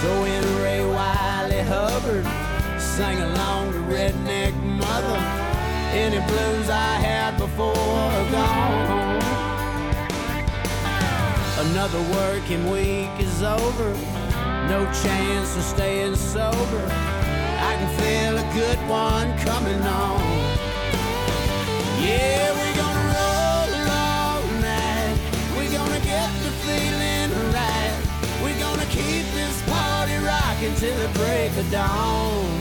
Throw 0.00 0.24
in 0.26 0.62
Ray 0.62 0.86
Wiley 0.86 1.62
Hubbard. 1.62 2.24
Sing 2.80 3.18
along 3.18 3.72
to 3.72 3.78
Redneck 3.78 4.54
Mother. 4.62 5.48
Any 5.90 6.20
blues 6.28 6.70
I 6.70 7.00
had 7.00 7.36
before 7.36 7.74
are 7.74 8.30
gone. 8.30 9.07
Another 11.72 12.00
working 12.14 12.70
week 12.70 13.10
is 13.18 13.42
over. 13.42 13.92
No 14.68 14.90
chance 15.02 15.54
of 15.54 15.62
staying 15.62 16.16
sober. 16.16 16.84
I 17.60 17.76
can 17.78 17.90
feel 18.00 18.38
a 18.38 18.54
good 18.54 18.78
one 18.88 19.36
coming 19.38 19.80
on. 19.82 20.20
Yeah, 22.00 22.50
we're 22.56 22.76
gonna 22.82 23.06
roll 23.12 23.70
all 23.92 24.42
night. 24.62 25.18
We're 25.56 25.70
gonna 25.70 26.00
get 26.00 26.30
the 26.42 26.52
feeling 26.64 27.30
right. 27.52 27.96
We're 28.42 28.58
gonna 28.58 28.86
keep 28.86 29.26
this 29.34 29.62
party 29.68 30.16
rocking 30.24 30.74
till 30.76 30.96
the 30.96 31.10
break 31.18 31.54
of 31.58 31.70
dawn. 31.70 32.60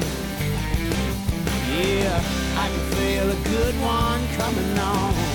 Yeah, 1.80 2.22
I 2.58 2.68
can 2.68 2.86
feel 2.98 3.30
a 3.32 3.40
good 3.56 3.76
one 3.82 4.22
coming 4.36 4.80
on. 4.80 5.27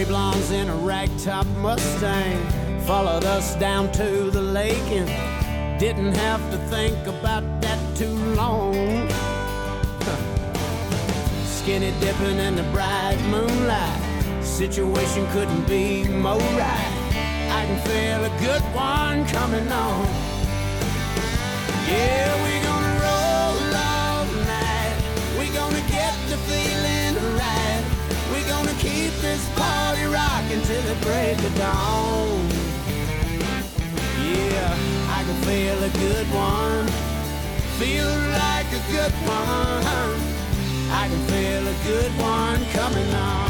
Three 0.00 0.08
blondes 0.08 0.50
in 0.50 0.70
a 0.70 0.76
ragtop 0.76 1.46
Mustang 1.56 2.40
followed 2.86 3.24
us 3.24 3.54
down 3.56 3.92
to 3.92 4.30
the 4.30 4.40
lake 4.40 4.88
and 4.88 5.06
didn't 5.78 6.14
have 6.14 6.40
to 6.52 6.56
think 6.68 6.96
about 7.06 7.42
that 7.60 7.78
too 7.98 8.14
long. 8.34 8.72
Skinny 11.44 11.92
dipping 12.00 12.38
in 12.38 12.56
the 12.56 12.62
bright 12.72 13.18
moonlight, 13.28 14.42
situation 14.42 15.26
couldn't 15.32 15.68
be 15.68 16.08
more 16.08 16.38
right. 16.38 16.96
I 17.50 17.66
can 17.66 17.78
feel 17.86 18.24
a 18.24 18.30
good 18.40 18.62
one 18.74 19.26
coming 19.26 19.70
on. 19.70 20.06
Yeah, 21.86 22.29
rocking 30.50 30.62
till 30.62 30.82
the 30.82 30.94
break 31.02 31.38
of 31.38 31.54
dawn. 31.56 32.48
Yeah, 34.18 34.76
I 35.08 35.22
can 35.24 35.38
feel 35.42 35.78
a 35.84 35.90
good 35.90 36.26
one. 36.32 36.86
Feel 37.78 38.10
like 38.44 38.68
a 38.72 38.82
good 38.90 39.12
one. 39.26 40.20
I 40.92 41.08
can 41.08 41.22
feel 41.26 41.66
a 41.66 41.76
good 41.86 42.12
one 42.18 42.64
coming 42.72 43.14
on. 43.14 43.49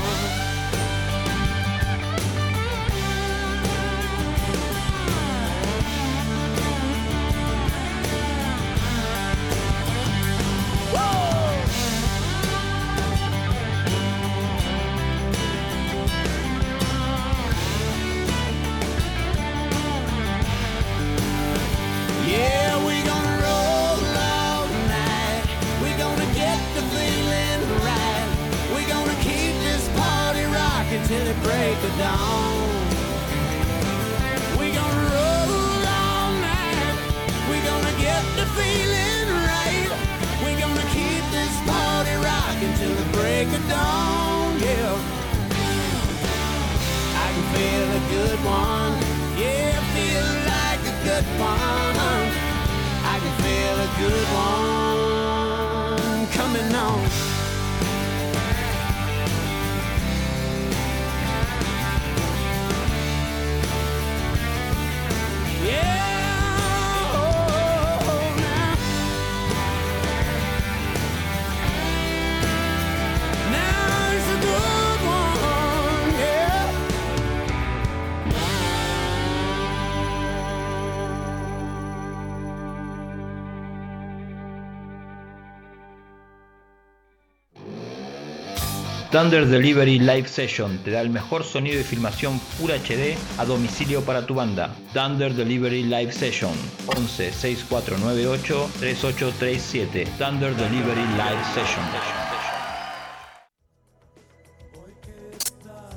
Thunder 89.11 89.44
Delivery 89.44 89.98
Live 89.98 90.28
Session 90.28 90.78
te 90.84 90.92
da 90.92 91.00
el 91.00 91.11
mejor 91.11 91.42
sonido 91.42 91.80
y 91.80 91.82
filmación 91.82 92.38
Full 92.38 92.70
HD 92.70 93.16
a 93.38 93.44
domicilio 93.44 94.04
para 94.04 94.24
tu 94.24 94.34
banda. 94.34 94.72
Thunder 94.94 95.34
Delivery 95.34 95.82
Live 95.82 96.12
Session 96.12 96.52
11 96.86 97.32
6498 97.32 98.70
3837. 98.78 100.06
Thunder 100.16 100.54
Delivery 100.54 101.02
Live 101.16 101.44
Session. 101.52 101.84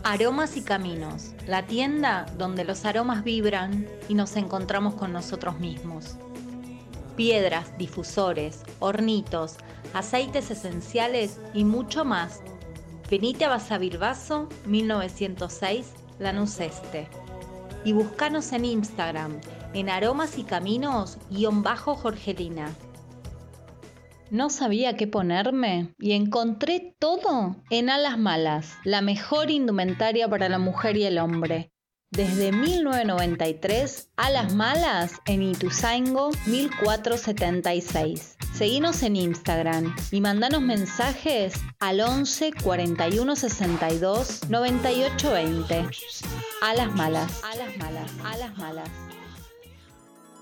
Aromas 0.03 0.57
y 0.57 0.64
Caminos, 0.64 1.34
la 1.45 1.68
tienda 1.68 2.26
donde 2.39 2.64
los 2.64 2.84
aromas 2.84 3.24
vibran 3.24 3.88
y 4.09 4.16
nos 4.16 4.36
encontramos 4.38 4.95
con 4.95 5.14
nosotros 5.14 5.59
mismos. 5.59 6.16
Piedras, 7.16 7.78
difusores, 7.78 8.64
hornitos, 8.80 9.57
aceites 9.93 10.49
esenciales 10.49 11.39
y 11.53 11.64
mucho 11.64 12.05
más. 12.05 12.41
Venite 13.14 13.45
a 13.45 13.49
Basavilbaso 13.49 14.49
1906, 14.66 15.93
Lanús 16.18 16.59
Este. 16.59 17.07
Y 17.86 17.91
buscanos 17.91 18.51
en 18.53 18.66
Instagram 18.66 19.39
en 19.76 19.89
aromas 19.89 20.39
y 20.39 20.43
caminos 20.43 21.20
bajo 21.61 21.93
Jorgelina. 21.93 22.74
No 24.32 24.49
sabía 24.49 24.95
qué 24.95 25.05
ponerme 25.05 25.93
y 25.99 26.14
encontré 26.14 26.95
todo 26.97 27.55
en 27.70 27.91
Alas 27.91 28.18
Malas, 28.18 28.78
la 28.84 29.01
mejor 29.01 29.51
indumentaria 29.51 30.28
para 30.28 30.49
la 30.49 30.57
mujer 30.57 30.97
y 30.97 31.03
el 31.03 31.20
hombre. 31.20 31.73
Desde 32.16 32.51
1993, 32.51 34.09
Alas 34.18 34.53
Malas 34.53 35.14
en 35.26 35.41
Ituzaingo 35.41 36.30
1476. 36.45 38.38
Seguinos 38.53 39.01
en 39.01 39.16
Instagram 39.16 39.95
y 40.11 40.22
mandanos 40.22 40.61
mensajes 40.61 41.55
al 41.80 42.01
11 42.01 42.53
41 42.64 43.36
62 43.36 44.47
98 44.47 45.32
20. 45.32 45.88
Alas 46.61 46.93
Malas, 46.93 47.41
Alas 47.45 47.76
Malas, 47.80 48.11
Alas 48.24 48.57
Malas. 48.59 48.89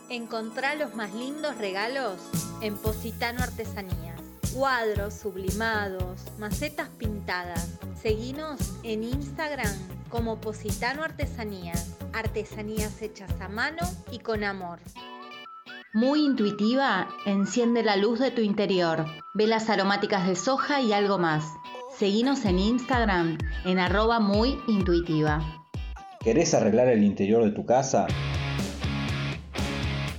Encontrá 0.10 0.76
los 0.76 0.94
más 0.94 1.14
lindos 1.14 1.58
regalos 1.58 2.18
en 2.60 2.76
Positano 2.76 3.44
Artesanías. 3.44 4.20
Cuadros 4.54 5.14
sublimados, 5.14 6.20
macetas 6.38 6.90
pintadas. 6.98 7.80
Seguinos 8.02 8.60
en 8.84 9.06
Instagram 9.06 10.01
como 10.12 10.40
Positano 10.42 11.04
Artesanías. 11.04 11.98
Artesanías 12.14 13.02
hechas 13.02 13.32
a 13.40 13.48
mano 13.48 13.82
y 14.12 14.20
con 14.20 14.44
amor. 14.44 14.80
Muy 15.94 16.24
intuitiva, 16.26 17.08
enciende 17.26 17.82
la 17.82 17.96
luz 17.96 18.20
de 18.20 18.32
tu 18.32 18.42
interior. 18.42 19.06
Velas 19.34 19.70
aromáticas 19.70 20.28
de 20.28 20.36
soja 20.36 20.82
y 20.82 20.94
algo 20.94 21.18
más. 21.18 21.46
Seguinos 21.98 22.46
en 22.46 22.60
Instagram 22.60 23.38
en 23.66 23.80
arroba 23.80 24.20
muy 24.20 24.58
intuitiva. 24.68 25.66
¿Querés 26.20 26.54
arreglar 26.54 26.88
el 26.90 27.04
interior 27.04 27.44
de 27.44 27.52
tu 27.52 27.66
casa? 27.66 28.08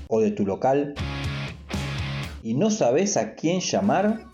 ¿O 0.08 0.20
de 0.20 0.30
tu 0.32 0.44
local? 0.44 0.94
¿Y 2.42 2.54
no 2.54 2.70
sabes 2.70 3.16
a 3.16 3.34
quién 3.34 3.60
llamar? 3.60 4.31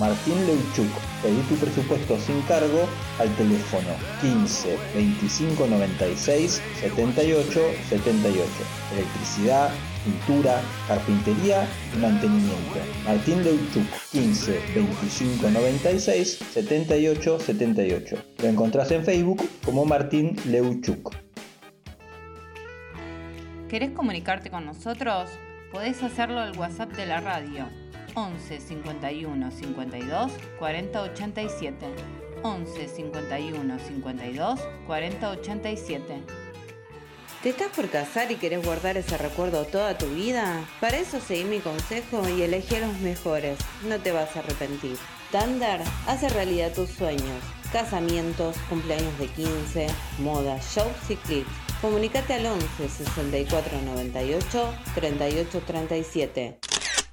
Martín 0.00 0.34
Leuchuk, 0.44 0.90
pedí 1.22 1.40
tu 1.48 1.54
presupuesto 1.54 2.18
sin 2.18 2.42
cargo 2.42 2.88
al 3.20 3.28
teléfono 3.36 3.90
15 4.20 4.76
25 4.92 5.68
96 5.68 6.60
78 6.80 7.60
78. 7.88 8.44
Electricidad, 8.92 9.70
pintura, 10.04 10.60
carpintería 10.88 11.68
y 11.94 11.98
mantenimiento. 11.98 12.80
Martín 13.04 13.44
Leuchuk, 13.44 13.86
15 14.10 14.60
25 14.74 15.50
96 15.50 16.38
78 16.52 17.38
78. 17.38 18.16
Lo 18.42 18.48
encontrás 18.48 18.90
en 18.90 19.04
Facebook 19.04 19.48
como 19.64 19.84
Martín 19.84 20.34
Leuchuk. 20.46 21.14
¿Querés 23.68 23.92
comunicarte 23.92 24.50
con 24.50 24.66
nosotros? 24.66 25.30
Podés 25.70 26.02
hacerlo 26.02 26.40
al 26.40 26.58
WhatsApp 26.58 26.92
de 26.94 27.06
la 27.06 27.20
radio 27.20 27.83
11 28.14 28.60
51 28.60 29.50
52 29.50 30.32
40 30.58 31.02
87. 31.02 31.86
11 32.42 32.88
51 32.88 33.78
52 33.78 34.60
40 34.86 35.30
87. 35.30 36.22
¿Te 37.42 37.50
estás 37.50 37.68
por 37.76 37.90
casar 37.90 38.30
y 38.30 38.36
querés 38.36 38.64
guardar 38.64 38.96
ese 38.96 39.18
recuerdo 39.18 39.64
toda 39.66 39.98
tu 39.98 40.06
vida? 40.06 40.64
Para 40.80 40.96
eso 40.96 41.20
seguí 41.20 41.44
mi 41.44 41.58
consejo 41.58 42.26
y 42.28 42.42
elegí 42.42 42.76
a 42.76 42.86
los 42.86 42.98
mejores. 43.00 43.58
No 43.86 43.98
te 43.98 44.12
vas 44.12 44.34
a 44.36 44.38
arrepentir. 44.38 44.96
Tandar 45.30 45.82
hace 46.06 46.28
realidad 46.28 46.72
tus 46.72 46.88
sueños. 46.90 47.42
Casamientos, 47.72 48.56
cumpleaños 48.68 49.18
de 49.18 49.26
15, 49.26 49.88
moda, 50.20 50.58
shows 50.60 51.10
y 51.10 51.16
clips. 51.16 51.50
Comunicate 51.82 52.34
al 52.34 52.46
11 52.46 52.88
64 52.88 53.82
98 53.82 54.74
38 54.94 55.62
37. 55.66 56.58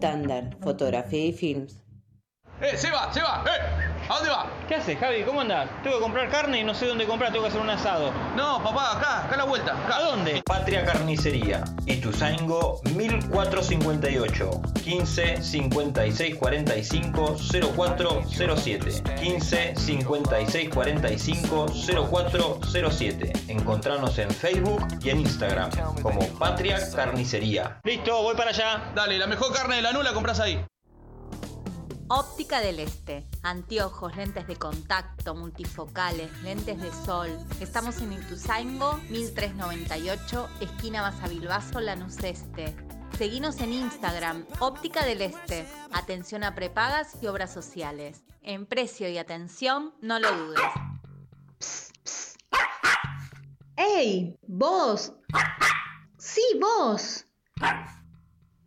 Tandar, 0.01 0.57
fotografía 0.61 1.27
y 1.27 1.31
films. 1.31 1.81
¡Eh, 2.59 2.75
se 2.75 2.89
va, 2.89 3.13
se 3.13 3.21
va! 3.21 3.45
¡Eh! 3.47 3.90
¿A 4.11 4.15
dónde 4.15 4.29
va? 4.29 4.45
¿Qué 4.67 4.75
haces, 4.75 4.99
Javi? 4.99 5.23
¿Cómo 5.23 5.39
andás? 5.39 5.69
Tengo 5.83 5.95
que 5.95 6.01
comprar 6.01 6.29
carne 6.29 6.59
y 6.59 6.65
no 6.65 6.73
sé 6.73 6.85
dónde 6.85 7.07
comprar, 7.07 7.31
tengo 7.31 7.45
que 7.45 7.49
hacer 7.51 7.61
un 7.61 7.69
asado. 7.69 8.11
No, 8.35 8.61
papá, 8.61 8.97
acá, 8.97 9.23
acá 9.23 9.35
a 9.35 9.37
la 9.37 9.43
vuelta. 9.45 9.71
Acá. 9.85 9.95
¿A 9.95 10.01
dónde? 10.01 10.41
Patria 10.45 10.83
Carnicería, 10.83 11.63
Ituzaingo 11.85 12.81
1458 12.93 14.61
15 14.83 15.41
56 15.41 16.35
45 16.35 17.37
0407 17.73 19.03
15 19.21 19.75
56 19.77 20.69
45 20.69 21.65
0407 22.11 23.33
Encontranos 23.47 24.17
en 24.17 24.29
Facebook 24.29 24.87
y 25.01 25.09
en 25.11 25.21
Instagram 25.21 25.69
como 26.01 26.27
Patria 26.37 26.79
Carnicería. 26.93 27.79
Listo, 27.85 28.23
voy 28.23 28.35
para 28.35 28.49
allá. 28.49 28.91
Dale, 28.93 29.17
la 29.17 29.27
mejor 29.27 29.53
carne 29.53 29.77
de 29.77 29.81
la 29.83 29.93
nula 29.93 30.11
compras 30.11 30.41
ahí. 30.41 30.61
Óptica 32.13 32.59
del 32.59 32.81
Este. 32.81 33.25
Anteojos, 33.41 34.17
lentes 34.17 34.45
de 34.45 34.57
contacto, 34.57 35.33
multifocales, 35.33 36.29
lentes 36.43 36.81
de 36.81 36.91
sol. 36.91 37.29
Estamos 37.61 38.01
en 38.01 38.11
Ituzaingo, 38.11 38.97
1398, 39.09 40.49
esquina 40.59 41.03
Basavilbaso, 41.03 41.79
Lanús 41.79 42.17
Este. 42.21 42.75
Seguinos 43.17 43.61
en 43.61 43.71
Instagram, 43.71 44.45
Óptica 44.59 45.05
del 45.05 45.21
Este. 45.21 45.65
Atención 45.93 46.43
a 46.43 46.53
prepagas 46.53 47.15
y 47.21 47.27
obras 47.27 47.53
sociales. 47.53 48.25
En 48.41 48.65
precio 48.65 49.07
y 49.07 49.17
atención, 49.17 49.93
no 50.01 50.19
lo 50.19 50.35
dudes. 50.35 50.61
¡Ey! 53.77 54.37
¡Vos! 54.47 55.13
¡Sí, 56.17 56.43
vos! 56.59 57.25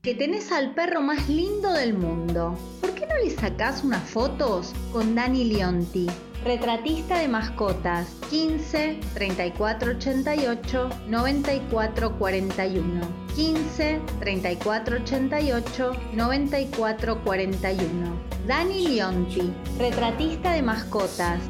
Que 0.05 0.15
tenés 0.15 0.53
al 0.53 0.75
perro 0.75 1.01
más 1.01 1.31
lindo 1.31 1.73
del 1.73 1.95
mundo. 1.95 2.59
¿Por 2.83 2.95
qué 2.95 3.07
no 3.07 3.15
le 3.25 3.31
sacás 3.31 3.83
unas 3.83 4.03
fotos 4.03 4.75
con 4.93 5.15
Dani 5.15 5.45
Leonti? 5.45 6.07
Retratista 6.45 7.21
de 7.21 7.29
mascotas 7.29 8.09
15 8.29 9.01
34 9.15 9.93
88 9.93 10.91
94 11.09 12.19
41 12.19 13.01
15 13.35 14.01
34 14.21 14.97
88 14.97 15.93
94 16.13 17.25
41 17.25 18.21
Dani 18.47 18.89
Leonti, 18.89 19.51
retratista 19.79 20.53
de 20.53 20.61
mascotas 20.61 21.41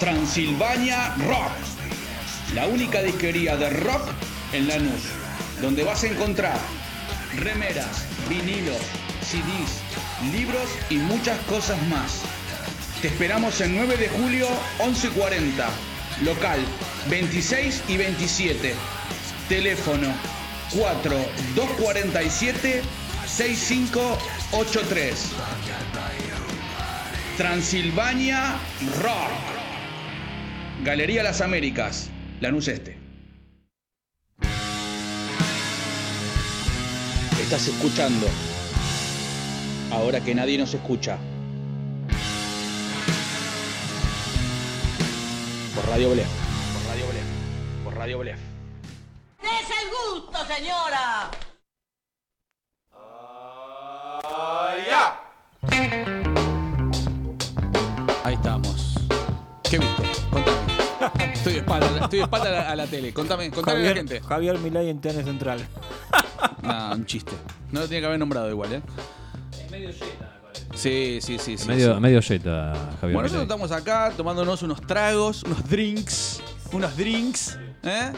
Transilvania 0.00 1.14
Rock, 1.28 1.52
la 2.56 2.66
única 2.66 3.00
disquería 3.02 3.56
de 3.56 3.70
rock 3.70 4.02
en 4.52 4.68
Lanús, 4.68 5.02
donde 5.60 5.84
vas 5.84 6.04
a 6.04 6.08
encontrar 6.08 6.58
remeras, 7.36 8.06
vinilos, 8.28 8.80
CDs, 9.22 9.80
libros 10.32 10.68
y 10.90 10.96
muchas 10.96 11.38
cosas 11.42 11.80
más. 11.88 12.22
Te 13.00 13.06
esperamos 13.08 13.60
el 13.60 13.74
9 13.74 13.96
de 13.96 14.08
julio 14.08 14.46
1140, 14.78 15.68
local 16.24 16.60
26 17.08 17.84
y 17.88 17.96
27, 17.96 18.74
teléfono 19.48 20.12
4247 20.72 22.82
6583. 23.26 25.32
Transilvania 27.36 28.56
Rock. 29.02 29.30
Galería 30.84 31.22
Las 31.22 31.40
Américas, 31.40 32.10
Lanús 32.40 32.66
Este. 32.68 33.01
Estás 37.52 37.68
escuchando. 37.68 38.26
Ahora 39.90 40.22
que 40.22 40.34
nadie 40.34 40.56
nos 40.56 40.72
escucha. 40.72 41.18
Por 45.74 45.86
Radio 45.86 46.12
Blef. 46.12 46.26
Por 46.72 46.86
Radio 46.88 47.06
Blef. 47.08 47.24
Por 47.84 47.94
Radio 47.94 48.18
Blef. 48.20 48.38
¡Es 49.42 49.68
el 49.68 49.90
gusto, 49.90 50.38
señora! 50.46 51.30
Ahí 58.24 58.32
estamos. 58.32 58.94
¿Qué 59.62 59.78
viste? 59.78 60.11
Contame. 61.64 61.84
Estoy 61.86 61.94
de 61.94 62.00
espalda, 62.00 62.04
estoy 62.04 62.18
de 62.18 62.24
espalda 62.24 62.48
a 62.48 62.52
la, 62.52 62.70
a 62.70 62.76
la 62.76 62.86
tele. 62.86 63.12
Contame, 63.12 63.50
contame 63.50 63.78
a 63.78 63.82
la 63.82 63.88
Javier, 63.88 63.96
gente. 63.96 64.20
Javier 64.20 64.58
Milei 64.58 64.88
en 64.90 65.00
TN 65.00 65.24
Central. 65.24 65.66
No, 66.62 66.92
un 66.94 67.06
chiste. 67.06 67.32
No 67.70 67.80
lo 67.80 67.86
tenía 67.86 68.00
que 68.00 68.06
haber 68.06 68.18
nombrado 68.18 68.48
igual, 68.50 68.72
¿eh? 68.72 68.82
Es 69.64 69.70
medio 69.70 69.90
yeta, 69.90 70.32
me 70.34 70.40
parece. 70.48 70.66
Sí, 70.74 71.18
sí, 71.20 71.38
sí. 71.38 71.58
sí, 71.58 71.68
medio, 71.68 71.94
sí. 71.94 72.00
medio 72.00 72.20
yeta, 72.20 72.72
Javier. 73.00 73.00
Bueno, 73.00 73.22
nosotros 73.22 73.42
estamos 73.42 73.72
acá 73.72 74.12
tomándonos 74.16 74.62
unos 74.62 74.80
tragos, 74.82 75.42
unos 75.44 75.68
drinks, 75.68 76.42
unos 76.72 76.96
drinks, 76.96 77.58
¿eh? 77.82 78.12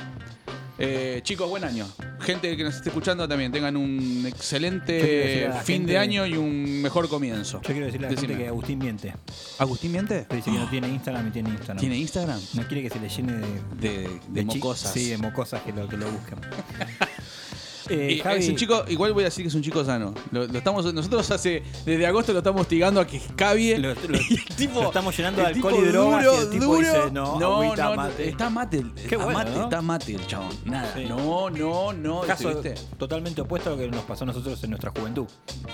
Eh, 0.77 1.20
chicos, 1.22 1.49
buen 1.49 1.62
año. 1.62 1.87
Gente 2.20 2.57
que 2.57 2.64
nos 2.64 2.75
esté 2.75 2.89
escuchando 2.89 3.29
también 3.29 3.53
tengan 3.53 3.77
un 3.77 4.25
excelente 4.27 5.49
fin 5.62 5.77
gente- 5.83 5.93
de 5.93 5.99
año 5.99 6.27
y 6.27 6.37
un 6.37 6.83
mejor 6.83 7.09
comienzo. 7.09 7.61
Yo 7.62 7.68
quiero 7.70 7.87
decirle 7.87 8.09
a 8.09 8.11
la 8.11 8.14
Decime. 8.16 8.33
gente 8.35 8.45
que 8.45 8.49
Agustín 8.49 8.79
miente. 8.81 9.14
¿Agustín 9.59 9.93
miente? 9.93 10.27
Dice 10.31 10.51
que 10.51 10.59
no 10.59 10.68
tiene 10.68 10.89
Instagram 10.89 11.29
y 11.29 11.31
tiene 11.31 11.51
Instagram. 11.51 11.79
¿Tiene 11.79 11.97
Instagram? 11.99 12.41
No 12.55 12.66
quiere 12.66 12.83
que 12.83 12.91
se 12.91 12.99
le 12.99 13.09
llene 13.09 13.33
de, 13.81 14.20
De, 14.29 14.45
mocosas. 14.45 14.93
Sí, 14.93 15.11
de 15.11 15.18
mocosas 15.18 15.62
que 15.62 15.72
lo, 15.72 15.89
que 15.89 15.97
lo 15.97 16.11
buscan. 16.11 16.41
Y 17.91 17.95
Eh, 17.95 18.20
Javi, 18.22 18.41
es 18.41 18.49
un 18.49 18.57
chico, 18.57 18.85
igual 18.89 19.12
voy 19.12 19.22
a 19.22 19.26
decir 19.26 19.45
que 19.45 19.49
es 19.49 19.55
un 19.55 19.62
chico 19.62 19.85
sano. 19.85 20.14
Lo, 20.30 20.47
lo 20.47 20.59
estamos, 20.59 20.93
nosotros 20.95 21.30
hace, 21.30 21.62
desde 21.85 22.07
agosto 22.07 22.32
lo 22.32 22.39
estamos 22.39 22.62
hostigando 22.62 23.01
a 23.01 23.07
que 23.07 23.16
escabie. 23.18 23.78
Lo- 23.78 23.95
lo- 23.95 24.18
y 24.30 24.35
el 24.35 24.57
tipo, 24.57 24.80
lo 24.82 24.89
estamos 24.89 25.16
llenando 25.16 25.43
de 25.43 25.49
alcohol 25.49 25.74
y 25.78 25.82
drogas 25.89 26.22
y 26.22 26.24
duro, 26.26 26.43
el 26.43 26.51
tipo 26.51 26.64
duro. 26.64 26.78
dice, 26.78 27.11
no, 27.12 27.39
no, 27.41 27.62
agüita, 27.62 27.85
no, 27.91 27.97
mate. 27.97 28.28
está 28.28 28.51
mate. 28.51 28.85
Qué 29.09 29.16
bueno, 29.16 29.32
mate, 29.39 29.51
¿no? 29.53 29.64
está 29.64 29.82
mate 29.82 30.14
el 30.14 30.26
chabón. 30.26 30.49
Nada. 30.64 30.93
Sí. 30.95 31.05
No, 31.09 31.51
no, 31.51 31.93
no. 31.93 32.20
caso 32.22 32.49
¿viste? 32.49 32.74
totalmente 32.99 33.41
opuesto 33.41 33.70
a 33.70 33.72
lo 33.72 33.78
que 33.78 33.89
nos 33.89 34.03
pasó 34.05 34.24
a 34.24 34.28
nosotros 34.28 34.62
en 34.64 34.70
nuestra 34.70 34.91
juventud. 34.91 35.26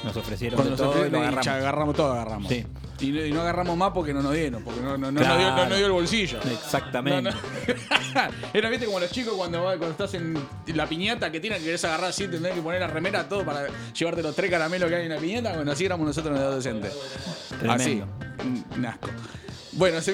Nos 0.05 0.17
ofrecieron 0.17 0.57
Cuando 0.57 0.77
de 0.77 0.83
nos 0.83 0.93
todo 0.95 1.05
y 1.07 1.09
agarramos. 1.09 1.47
agarramos 1.47 1.97
todo, 1.97 2.13
agarramos. 2.13 2.49
Sí. 2.49 2.67
Y, 3.01 3.13
no, 3.13 3.25
y 3.25 3.33
no 3.33 3.41
agarramos 3.41 3.77
más 3.79 3.93
porque 3.95 4.13
no 4.13 4.21
nos 4.23 4.35
dieron, 4.35 4.63
porque 4.63 4.81
no, 4.83 4.99
no, 4.99 5.11
no 5.11 5.21
Claro. 5.21 5.35
nos, 5.37 5.39
dio, 5.55 5.57
no 5.65 5.69
nos 5.71 5.77
dio 5.79 5.87
el 5.87 5.93
bolsillo. 5.93 6.39
Exactamente. 6.43 7.23
No, 7.23 7.31
no. 7.31 7.37
Era, 8.53 8.69
viste, 8.69 8.87
como 8.87 9.01
los 9.01 9.11
chicos 9.11 9.35
cuando, 9.35 9.63
cuando 9.63 9.91
estás 9.91 10.15
en 10.15 10.39
la 10.75 10.87
piñata 10.87 11.31
que 11.33 11.41
tienen 11.41 11.59
que 11.61 11.65
querés 11.67 11.85
agarrar 11.85 12.00
así, 12.09 12.29
tenés 12.29 12.53
que 12.55 12.63
poner 12.63 12.81
la 12.81 12.87
remera 12.89 13.29
todo 13.29 13.45
para 13.45 13.67
llevarte 13.93 14.23
los 14.23 14.35
tres 14.35 14.51
caramelos 14.51 14.89
que 14.89 14.97
hay 14.97 15.05
en 15.07 15.11
la 15.15 15.19
piñata. 15.19 15.55
Bueno, 15.57 15.73
así 15.73 15.85
éramos 15.85 16.07
nosotros 16.07 16.29
en 16.37 16.41
los 16.43 16.43
adolescentes. 16.49 16.93
Así. 17.69 18.03
Tremendo. 18.03 18.07
Un 18.77 18.87
asco. 18.87 19.09
Bueno, 19.73 20.01
Sí. 20.03 20.13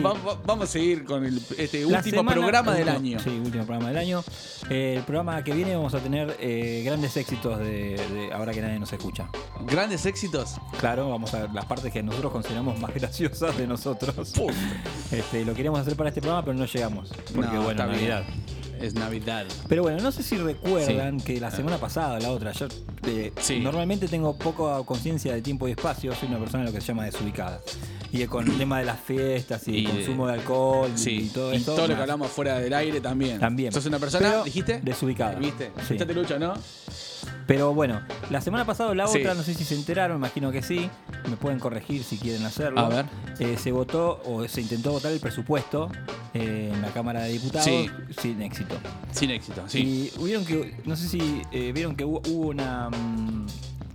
va- 0.00 0.12
va- 0.12 0.38
vamos 0.44 0.68
a 0.68 0.72
seguir 0.72 1.04
con 1.04 1.24
el, 1.24 1.40
este 1.56 1.80
La 1.80 1.98
último 1.98 2.18
semana- 2.18 2.32
programa 2.32 2.74
del 2.74 2.88
año. 2.90 3.18
Sí, 3.18 3.30
último 3.30 3.64
programa 3.64 3.88
del 3.88 3.96
año. 3.96 4.22
Eh, 4.68 4.94
el 4.98 5.02
programa 5.04 5.42
que 5.42 5.52
viene 5.52 5.74
vamos 5.74 5.94
a 5.94 6.00
tener 6.00 6.36
eh, 6.38 6.82
grandes 6.84 7.16
éxitos 7.16 7.58
de, 7.58 7.96
de 8.12 8.30
ahora 8.32 8.52
que 8.52 8.60
nadie 8.60 8.78
nos 8.78 8.92
escucha. 8.92 9.26
Grandes 9.66 10.04
éxitos. 10.04 10.56
Claro, 10.80 11.08
vamos 11.08 11.32
a 11.32 11.40
ver 11.40 11.50
las 11.52 11.64
partes 11.64 11.90
que 11.92 12.02
nosotros 12.02 12.30
consideramos 12.30 12.78
más 12.78 12.92
graciosas 12.94 13.56
de 13.56 13.66
nosotros. 13.66 14.14
Este, 15.10 15.44
lo 15.46 15.54
queríamos 15.54 15.80
hacer 15.80 15.96
para 15.96 16.10
este 16.10 16.20
programa, 16.20 16.44
pero 16.44 16.56
no 16.58 16.66
llegamos. 16.66 17.08
Porque 17.34 17.54
No, 17.54 17.62
bueno, 17.62 17.82
está 17.84 17.86
bien. 17.86 18.24
Es 18.80 18.94
Navidad. 18.94 19.46
Pero 19.68 19.82
bueno, 19.82 19.98
no 20.02 20.12
sé 20.12 20.22
si 20.22 20.36
recuerdan 20.36 21.20
que 21.20 21.40
la 21.40 21.50
semana 21.50 21.78
pasada, 21.78 22.18
la 22.20 22.30
otra, 22.30 22.52
yo 22.52 22.66
eh, 23.06 23.32
Sí. 23.40 23.60
normalmente 23.60 24.08
tengo 24.08 24.36
poca 24.36 24.82
conciencia 24.84 25.32
de 25.34 25.42
tiempo 25.42 25.68
y 25.68 25.72
espacio, 25.72 26.14
soy 26.14 26.28
una 26.28 26.38
persona 26.38 26.64
lo 26.64 26.72
que 26.72 26.80
se 26.80 26.88
llama 26.88 27.04
desubicada. 27.04 27.60
Y 28.12 28.24
con 28.26 28.46
el 28.48 28.56
tema 28.56 28.78
de 28.78 28.84
las 28.84 29.00
fiestas 29.00 29.66
y, 29.66 29.72
Y 29.78 29.86
el 29.86 29.90
consumo 29.92 30.28
de 30.28 30.34
alcohol 30.34 30.90
Sí, 30.94 31.10
y 31.24 31.28
todo 31.30 31.52
y 31.52 31.60
todo 31.60 31.88
lo 31.88 31.96
que 31.96 32.00
hablamos 32.00 32.30
fuera 32.30 32.60
del 32.60 32.72
aire 32.72 33.00
también. 33.00 33.40
También. 33.40 33.72
¿Sos 33.72 33.86
una 33.86 33.98
persona, 33.98 34.28
Pero 34.30 34.44
dijiste? 34.44 34.80
Desubicada. 34.82 35.34
¿Viste? 35.34 35.72
Esta 35.90 36.06
te 36.06 36.14
lucha, 36.14 36.38
¿no? 36.38 36.54
Pero 37.46 37.74
bueno, 37.74 38.00
la 38.30 38.40
semana 38.40 38.64
pasada 38.64 38.94
la 38.94 39.06
Sí. 39.06 39.18
otra, 39.18 39.34
no 39.34 39.42
sé 39.42 39.52
si 39.54 39.64
se 39.64 39.74
enteraron, 39.74 40.16
imagino 40.16 40.50
que 40.50 40.62
sí. 40.62 40.88
Me 41.28 41.36
pueden 41.36 41.58
corregir 41.58 42.02
si 42.02 42.16
quieren 42.16 42.44
hacerlo. 42.44 42.80
A 42.80 42.88
ver. 42.88 43.06
Eh, 43.38 43.56
se 43.58 43.70
votó 43.72 44.22
o 44.24 44.46
se 44.48 44.60
intentó 44.62 44.92
votar 44.92 45.12
el 45.12 45.20
presupuesto 45.20 45.90
eh, 46.32 46.70
en 46.72 46.80
la 46.82 46.88
Cámara 46.88 47.22
de 47.24 47.32
Diputados 47.32 47.64
Sí. 47.66 47.88
sin 48.20 48.40
éxito. 48.42 48.76
Sin 49.12 49.30
éxito, 49.30 49.62
sí. 49.68 50.10
Y 50.16 50.20
hubieron 50.20 50.44
que, 50.44 50.74
no 50.84 50.96
sé 50.96 51.06
si 51.08 51.42
eh, 51.52 51.72
vieron 51.72 51.94
que 51.96 52.04
hubo, 52.04 52.22
hubo 52.28 52.48
una, 52.48 52.88
mm, 52.90 53.46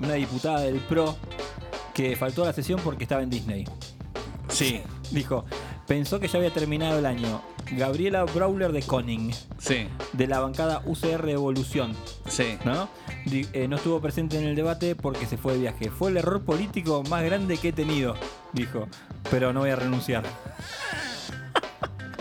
una 0.02 0.14
diputada 0.14 0.62
del 0.62 0.78
PRO 0.80 1.18
que 1.94 2.16
faltó 2.16 2.44
a 2.44 2.48
la 2.48 2.54
sesión 2.54 2.80
porque 2.84 3.04
estaba 3.04 3.24
en 3.24 3.30
Disney. 3.30 3.66
Sí. 4.50 4.82
Dijo, 5.12 5.44
pensó 5.90 6.20
que 6.20 6.28
ya 6.28 6.38
había 6.38 6.54
terminado 6.54 7.00
el 7.00 7.06
año. 7.08 7.42
Gabriela 7.72 8.24
Brawler 8.24 8.72
de 8.72 8.84
Conning, 8.84 9.32
Sí. 9.58 9.88
de 10.14 10.28
la 10.28 10.40
bancada 10.40 10.84
UCR 10.86 11.28
Evolución. 11.30 11.96
Sí. 12.28 12.58
¿no? 12.64 12.88
Eh, 13.32 13.68
no 13.68 13.76
estuvo 13.76 14.00
presente 14.00 14.38
en 14.40 14.46
el 14.46 14.56
debate 14.56 14.96
porque 14.96 15.26
se 15.26 15.38
fue 15.38 15.54
de 15.54 15.60
viaje. 15.60 15.90
Fue 15.90 16.12
el 16.12 16.18
error 16.18 16.44
político 16.46 17.04
más 17.10 17.24
grande 17.24 17.58
que 17.58 17.70
he 17.70 17.74
tenido, 17.74 18.16
dijo. 18.54 18.88
Pero 19.32 19.52
no 19.52 19.62
voy 19.62 19.72
a 19.72 19.76
renunciar. 19.76 20.24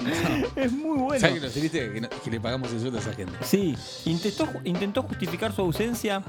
Es 0.56 0.72
muy 0.72 0.98
bueno. 0.98 1.20
¿Sabes 1.20 1.36
que 1.36 1.40
nos 1.46 1.54
viste 1.54 1.92
que, 1.92 2.00
no- 2.00 2.08
que 2.08 2.30
le 2.30 2.40
pagamos 2.40 2.72
el 2.72 2.80
sueldo 2.80 2.98
a 2.98 3.00
esa 3.00 3.12
gente? 3.12 3.32
Sí, 3.42 3.74
intentó, 4.04 4.48
intentó 4.64 5.02
justificar 5.02 5.52
su 5.52 5.62
ausencia 5.62 6.22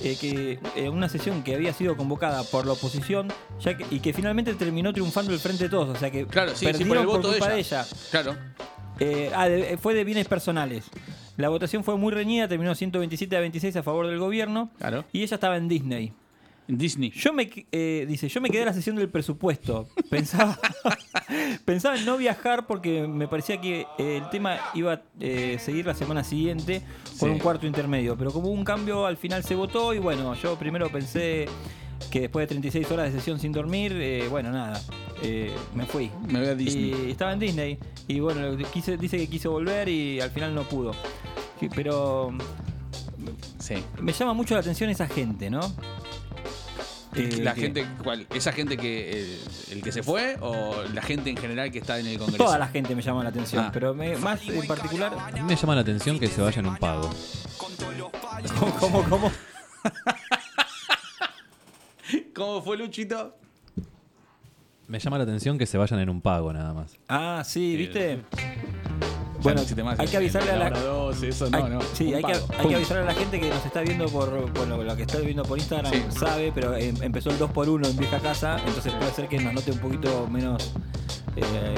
eh, 0.00 0.16
que 0.20 0.58
eh, 0.76 0.88
una 0.88 1.08
sesión 1.08 1.42
que 1.42 1.54
había 1.54 1.72
sido 1.72 1.96
convocada 1.96 2.42
por 2.44 2.66
la 2.66 2.72
oposición 2.72 3.28
ya 3.60 3.76
que- 3.76 3.86
y 3.90 4.00
que 4.00 4.12
finalmente 4.12 4.54
terminó 4.54 4.92
triunfando 4.92 5.32
el 5.32 5.38
frente 5.40 5.64
de 5.64 5.70
todos. 5.70 5.88
O 5.96 5.98
sea 5.98 6.10
que 6.10 6.26
Claro, 6.26 6.50
sí, 6.50 6.56
sí, 6.60 6.66
perdieron 6.66 6.88
por 6.88 6.96
el 6.98 7.04
por 7.06 7.16
voto 7.16 7.28
de 7.32 7.38
culpa 7.38 7.54
ella. 7.56 7.86
Claro. 8.10 8.36
Eh, 9.00 9.30
ah, 9.34 9.48
de- 9.48 9.76
fue 9.78 9.94
de 9.94 10.04
bienes 10.04 10.28
personales. 10.28 10.84
La 11.36 11.48
votación 11.48 11.82
fue 11.82 11.96
muy 11.96 12.12
reñida, 12.12 12.46
terminó 12.46 12.74
127 12.74 13.36
a 13.36 13.40
26 13.40 13.74
a 13.76 13.82
favor 13.82 14.06
del 14.06 14.18
gobierno. 14.18 14.70
Claro. 14.78 15.04
Y 15.12 15.22
ella 15.22 15.34
estaba 15.36 15.56
en 15.56 15.66
Disney. 15.68 16.12
Disney. 16.68 17.10
Yo 17.10 17.32
me, 17.32 17.50
eh, 17.72 18.06
dice, 18.08 18.28
yo 18.28 18.40
me 18.40 18.48
quedé 18.48 18.62
en 18.62 18.66
la 18.66 18.72
sesión 18.74 18.96
del 18.96 19.08
presupuesto. 19.08 19.88
Pensaba, 20.08 20.58
pensaba 21.64 21.96
en 21.98 22.04
no 22.04 22.16
viajar 22.16 22.66
porque 22.66 23.06
me 23.06 23.28
parecía 23.28 23.60
que 23.60 23.86
eh, 23.98 24.18
el 24.22 24.30
tema 24.30 24.58
iba 24.74 24.92
a 24.94 25.02
eh, 25.20 25.58
seguir 25.60 25.86
la 25.86 25.94
semana 25.94 26.24
siguiente 26.24 26.82
con 27.18 27.28
Sí. 27.28 27.34
un 27.34 27.38
cuarto 27.38 27.66
intermedio. 27.66 28.16
Pero 28.16 28.32
como 28.32 28.48
hubo 28.48 28.54
un 28.54 28.64
cambio, 28.64 29.06
al 29.06 29.16
final 29.16 29.42
se 29.44 29.54
votó 29.54 29.92
y 29.94 29.98
bueno, 29.98 30.34
yo 30.34 30.58
primero 30.58 30.88
pensé 30.90 31.46
que 32.10 32.22
después 32.22 32.44
de 32.44 32.48
36 32.48 32.90
horas 32.90 33.12
de 33.12 33.18
sesión 33.18 33.38
sin 33.38 33.52
dormir, 33.52 33.92
eh, 33.94 34.26
bueno, 34.28 34.50
nada, 34.50 34.80
eh, 35.22 35.54
me 35.74 35.84
fui. 35.86 36.10
Me 36.26 36.40
voy 36.40 36.48
a 36.48 36.54
Disney. 36.54 37.06
Y 37.06 37.10
estaba 37.12 37.32
en 37.32 37.38
Disney 37.38 37.78
y 38.08 38.20
bueno, 38.20 38.56
quise, 38.72 38.96
dice 38.96 39.18
que 39.18 39.28
quiso 39.28 39.50
volver 39.50 39.88
y 39.88 40.20
al 40.20 40.30
final 40.30 40.54
no 40.54 40.62
pudo. 40.64 40.92
Pero 41.76 42.32
Sí. 43.60 43.74
me 44.00 44.12
llama 44.12 44.32
mucho 44.34 44.54
la 44.54 44.60
atención 44.60 44.90
esa 44.90 45.06
gente, 45.06 45.48
¿no? 45.48 45.60
Eh, 47.14 47.38
la 47.42 47.54
gente, 47.54 47.86
¿cuál? 48.02 48.26
¿Esa 48.34 48.52
gente 48.52 48.76
que 48.76 49.10
eh, 49.34 49.38
el 49.70 49.82
que 49.82 49.92
se 49.92 50.02
fue 50.02 50.36
o 50.40 50.74
la 50.94 51.02
gente 51.02 51.30
en 51.30 51.36
general 51.36 51.70
que 51.70 51.78
está 51.78 51.98
en 51.98 52.06
el 52.06 52.18
Congreso? 52.18 52.44
Toda 52.44 52.58
la 52.58 52.68
gente 52.68 52.94
me 52.94 53.02
llama 53.02 53.22
la 53.22 53.30
atención, 53.30 53.66
Ah. 53.66 53.70
pero 53.72 53.94
me- 53.94 54.16
más 54.16 54.40
en 54.48 54.66
particular. 54.66 55.12
A 55.18 55.30
mí 55.32 55.40
me 55.42 55.56
llama 55.56 55.74
la 55.74 55.80
atención 55.82 56.18
que 56.18 56.28
se 56.28 56.40
vaya 56.40 56.60
en 56.60 56.66
un 56.66 56.76
pago. 56.76 57.08
¿Cómo, 58.58 58.74
cómo, 58.76 59.02
cómo? 59.08 59.32
¿Cómo 62.34 62.62
fue 62.62 62.76
Luchito? 62.76 63.36
Me 64.88 64.98
llama 64.98 65.16
la 65.18 65.24
atención 65.24 65.58
que 65.58 65.66
se 65.66 65.78
vayan 65.78 66.00
en 66.00 66.10
un 66.10 66.20
pago 66.20 66.52
nada 66.52 66.74
más. 66.74 66.96
Ah, 67.08 67.42
sí, 67.46 67.76
¿viste? 67.76 68.18
Ya 68.18 69.11
Bueno, 69.42 69.56
no 69.56 69.62
existe 69.62 69.82
más 69.84 69.98
hay 69.98 70.04
el- 70.06 70.10
que 70.10 70.16
avisarle 70.16 70.50
a 70.52 70.56
la 70.56 70.70
la. 70.70 70.76
hora 70.78 70.80
12, 70.82 71.28
eso 71.28 71.50
no, 71.50 71.56
hay- 71.64 71.70
no. 71.70 71.80
Sí, 71.94 72.08
Un 72.08 72.14
hay 72.14 72.22
que, 72.24 72.32
hay 72.58 72.74
avisarle 72.74 73.02
a 73.02 73.06
la 73.06 73.14
gente 73.14 73.40
que 73.40 73.48
nos 73.50 73.64
está 73.66 73.80
viendo 73.82 74.06
por. 74.06 74.52
Bueno, 74.52 74.76
lo 74.82 74.96
que 74.96 75.02
está 75.02 75.18
viendo 75.18 75.42
por 75.44 75.58
Instagram 75.58 75.92
Sí. 75.92 76.02
sabe, 76.18 76.52
pero 76.54 76.74
em- 76.76 77.02
empezó 77.02 77.30
el 77.30 77.38
2x1 77.38 77.88
en 77.88 77.96
vieja 77.96 78.18
casa, 78.20 78.58
entonces 78.66 78.92
puede 78.92 79.12
ser 79.12 79.28
que 79.28 79.38
nos 79.40 79.52
note 79.54 79.72
un 79.72 79.78
poquito 79.78 80.26
menos. 80.30 80.72
Eh, 81.36 81.74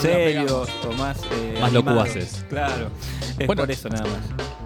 serios 0.00 0.68
o 0.88 0.92
más. 0.94 1.18
eh, 1.32 1.58
Más 1.60 1.72
locuaces. 1.72 2.44
Claro. 2.48 2.90
Es 3.38 3.46
Bueno. 3.46 3.62
por 3.62 3.70
eso 3.70 3.88
nada 3.88 4.04
más. 4.04 4.57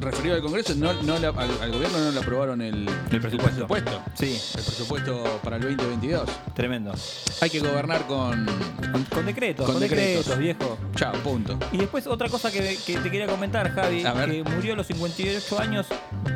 Referido 0.00 0.36
al 0.36 0.42
Congreso, 0.42 0.74
no, 0.76 0.92
no 1.02 1.18
le- 1.18 1.26
al, 1.26 1.50
al 1.62 1.72
gobierno 1.72 1.98
no 1.98 2.10
le 2.12 2.20
aprobaron 2.20 2.60
el, 2.62 2.88
El 3.10 3.20
presupuesto. 3.20 3.66
presupuesto. 3.66 4.02
Sí, 4.14 4.40
El 4.56 4.62
presupuesto 4.64 5.40
para 5.42 5.56
el 5.56 5.62
2022. 5.62 6.28
tremendo. 6.54 6.92
Hay 7.40 7.50
que 7.50 7.60
gobernar 7.60 8.06
con. 8.06 8.46
Con, 8.92 9.04
con 9.04 9.26
decretos, 9.26 9.66
Con 9.66 9.74
con, 9.74 9.82
decretos, 9.82 10.26
decretos. 10.26 10.38
viejo. 10.38 10.78
Chao, 10.94 11.12
punto. 11.24 11.58
Y 11.72 11.78
después 11.78 12.06
otra 12.06 12.28
cosa 12.28 12.50
que, 12.50 12.78
que 12.86 12.96
te 12.98 13.10
quería 13.10 13.26
comentar, 13.26 13.70
Javi, 13.74 14.04
A 14.04 14.12
ver. 14.12 14.30
que 14.30 14.44
murió 14.44 14.74
a 14.74 14.76
los 14.76 14.86
58 14.86 15.58
años 15.60 15.86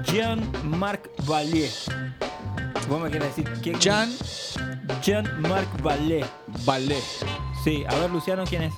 Jean-Marc 0.05 1.09
Vallée. 1.27 1.71
¿Vos 2.89 3.01
me 3.01 3.11
querés 3.11 3.29
decir 3.37 3.51
quién? 3.63 3.79
Jean 3.79 4.13
Jean-Marc 5.03 5.81
Vallée. 5.83 6.25
Vallée. 6.65 7.01
Sí, 7.65 7.85
a 7.89 7.95
ver, 7.97 8.11
Luciano, 8.11 8.45
¿quién 8.45 8.63
es? 8.65 8.75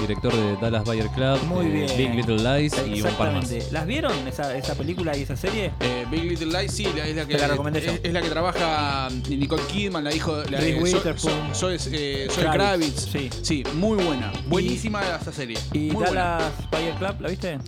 Director 0.00 0.34
de 0.34 0.56
Dallas 0.56 0.84
Buyer 0.84 1.08
Club, 1.08 1.42
Muy 1.44 1.66
eh, 1.66 1.68
bien. 1.70 1.96
Big 1.96 2.14
Little 2.14 2.36
Lies 2.60 2.74
y 2.86 3.02
un 3.02 3.10
par 3.14 3.32
más. 3.32 3.44
Exactamente. 3.44 3.72
¿Las 3.72 3.86
vieron 3.86 4.12
esa, 4.28 4.56
esa 4.56 4.74
película 4.74 5.16
y 5.16 5.22
esa 5.22 5.36
serie? 5.36 5.72
Eh, 5.80 6.06
Big 6.10 6.24
Little 6.24 6.46
Lies, 6.60 6.72
sí, 6.72 6.84
la- 6.96 7.06
es 7.06 7.16
la 7.16 7.26
que, 7.26 7.34
Te 7.34 7.40
la 7.40 7.48
recomendé 7.48 7.80
yo. 7.82 7.92
es, 7.92 8.00
es 8.02 8.12
la 8.12 8.22
que 8.22 8.28
trabaja 8.30 9.08
Nicole 9.28 9.62
Kidman, 9.70 10.04
la 10.04 10.14
hijo 10.14 10.36
la 10.50 10.58
Reese 10.58 10.74
de 10.74 10.82
Witherspoon. 10.82 11.54
So- 11.54 11.76
Zoe 11.78 11.78
eh, 11.92 12.28
Kravitz, 12.34 13.06
Kravitz. 13.10 13.38
sí. 13.42 13.62
muy 13.74 14.02
buena. 14.02 14.32
Buenísima 14.46 15.02
esa 15.20 15.32
serie. 15.32 15.58
¿Y 15.72 15.90
muy 15.90 16.04
buena. 16.04 16.12
Dallas 16.38 16.52
Buyer 16.70 16.94
Club, 16.94 17.20
la 17.20 17.28
viste? 17.28 17.58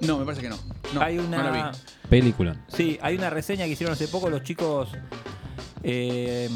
No, 0.00 0.18
me 0.18 0.24
parece 0.24 0.42
que 0.42 0.48
no. 0.50 0.58
No, 0.92 1.00
hay 1.00 1.18
una, 1.18 1.38
no 1.38 1.50
la 1.50 1.70
vi. 1.72 1.78
Película. 2.08 2.54
Sí, 2.68 2.98
hay 3.02 3.16
una 3.16 3.30
reseña 3.30 3.64
que 3.64 3.70
hicieron 3.72 3.94
hace 3.94 4.06
poco 4.06 4.28
los 4.30 4.42
chicos 4.42 4.90
eh, 5.86 6.48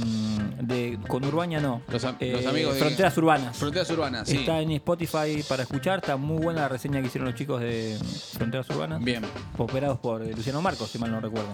de 0.63 0.99
con 1.07 1.25
Urbania 1.25 1.61
no. 1.61 1.83
Los, 1.89 2.05
am- 2.05 2.17
Eh, 2.19 2.33
los 2.33 2.47
amigos 2.47 2.75
de 2.75 2.81
Fronteras 2.81 3.17
Urbanas. 3.19 3.57
Fronteras 3.57 3.91
Urbanas, 3.91 4.29
sí. 4.29 4.39
Está 4.39 4.61
en 4.61 4.71
Spotify 4.73 5.43
para 5.49 5.63
escuchar, 5.65 5.99
está 5.99 6.17
muy 6.17 6.43
buena 6.43 6.63
la 6.63 6.69
reseña 6.69 7.01
que 7.01 7.09
hicieron 7.09 7.29
los 7.29 7.35
chicos 7.39 7.61
de 7.61 7.99
Fronteras 8.33 8.69
Urbanas. 8.71 9.05
Bien. 9.05 9.23
Operados 9.59 9.99
por 9.99 10.23
eh, 10.23 10.33
Luciano 10.35 10.63
Marcos, 10.63 10.91
si 10.91 10.99
mal 10.99 11.11
no 11.11 11.21
recuerdo. 11.21 11.49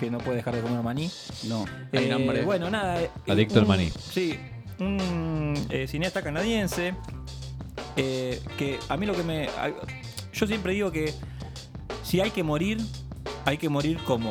Que 0.00 0.10
no 0.10 0.18
puede 0.18 0.38
dejar 0.38 0.54
de 0.56 0.62
comer 0.62 0.82
maní. 0.82 1.10
No, 1.44 1.64
Eh, 1.92 1.98
hay 1.98 2.10
hambre. 2.10 2.42
bueno, 2.44 2.70
nada. 2.70 3.00
eh, 3.02 3.10
Adicto 3.28 3.58
al 3.60 3.66
maní. 3.66 3.90
Sí, 3.90 4.34
un 4.80 5.54
eh, 5.70 5.86
cineasta 5.86 6.22
canadiense 6.22 6.94
eh, 7.96 8.40
que 8.56 8.78
a 8.88 8.96
mí 8.96 9.04
lo 9.06 9.14
que 9.14 9.22
me... 9.22 9.48
Yo 10.32 10.46
siempre 10.46 10.72
digo 10.72 10.90
que 10.92 11.12
si 12.04 12.20
hay 12.20 12.30
que 12.30 12.42
morir, 12.42 12.78
hay 13.44 13.58
que 13.58 13.68
morir 13.68 13.98
como 14.04 14.30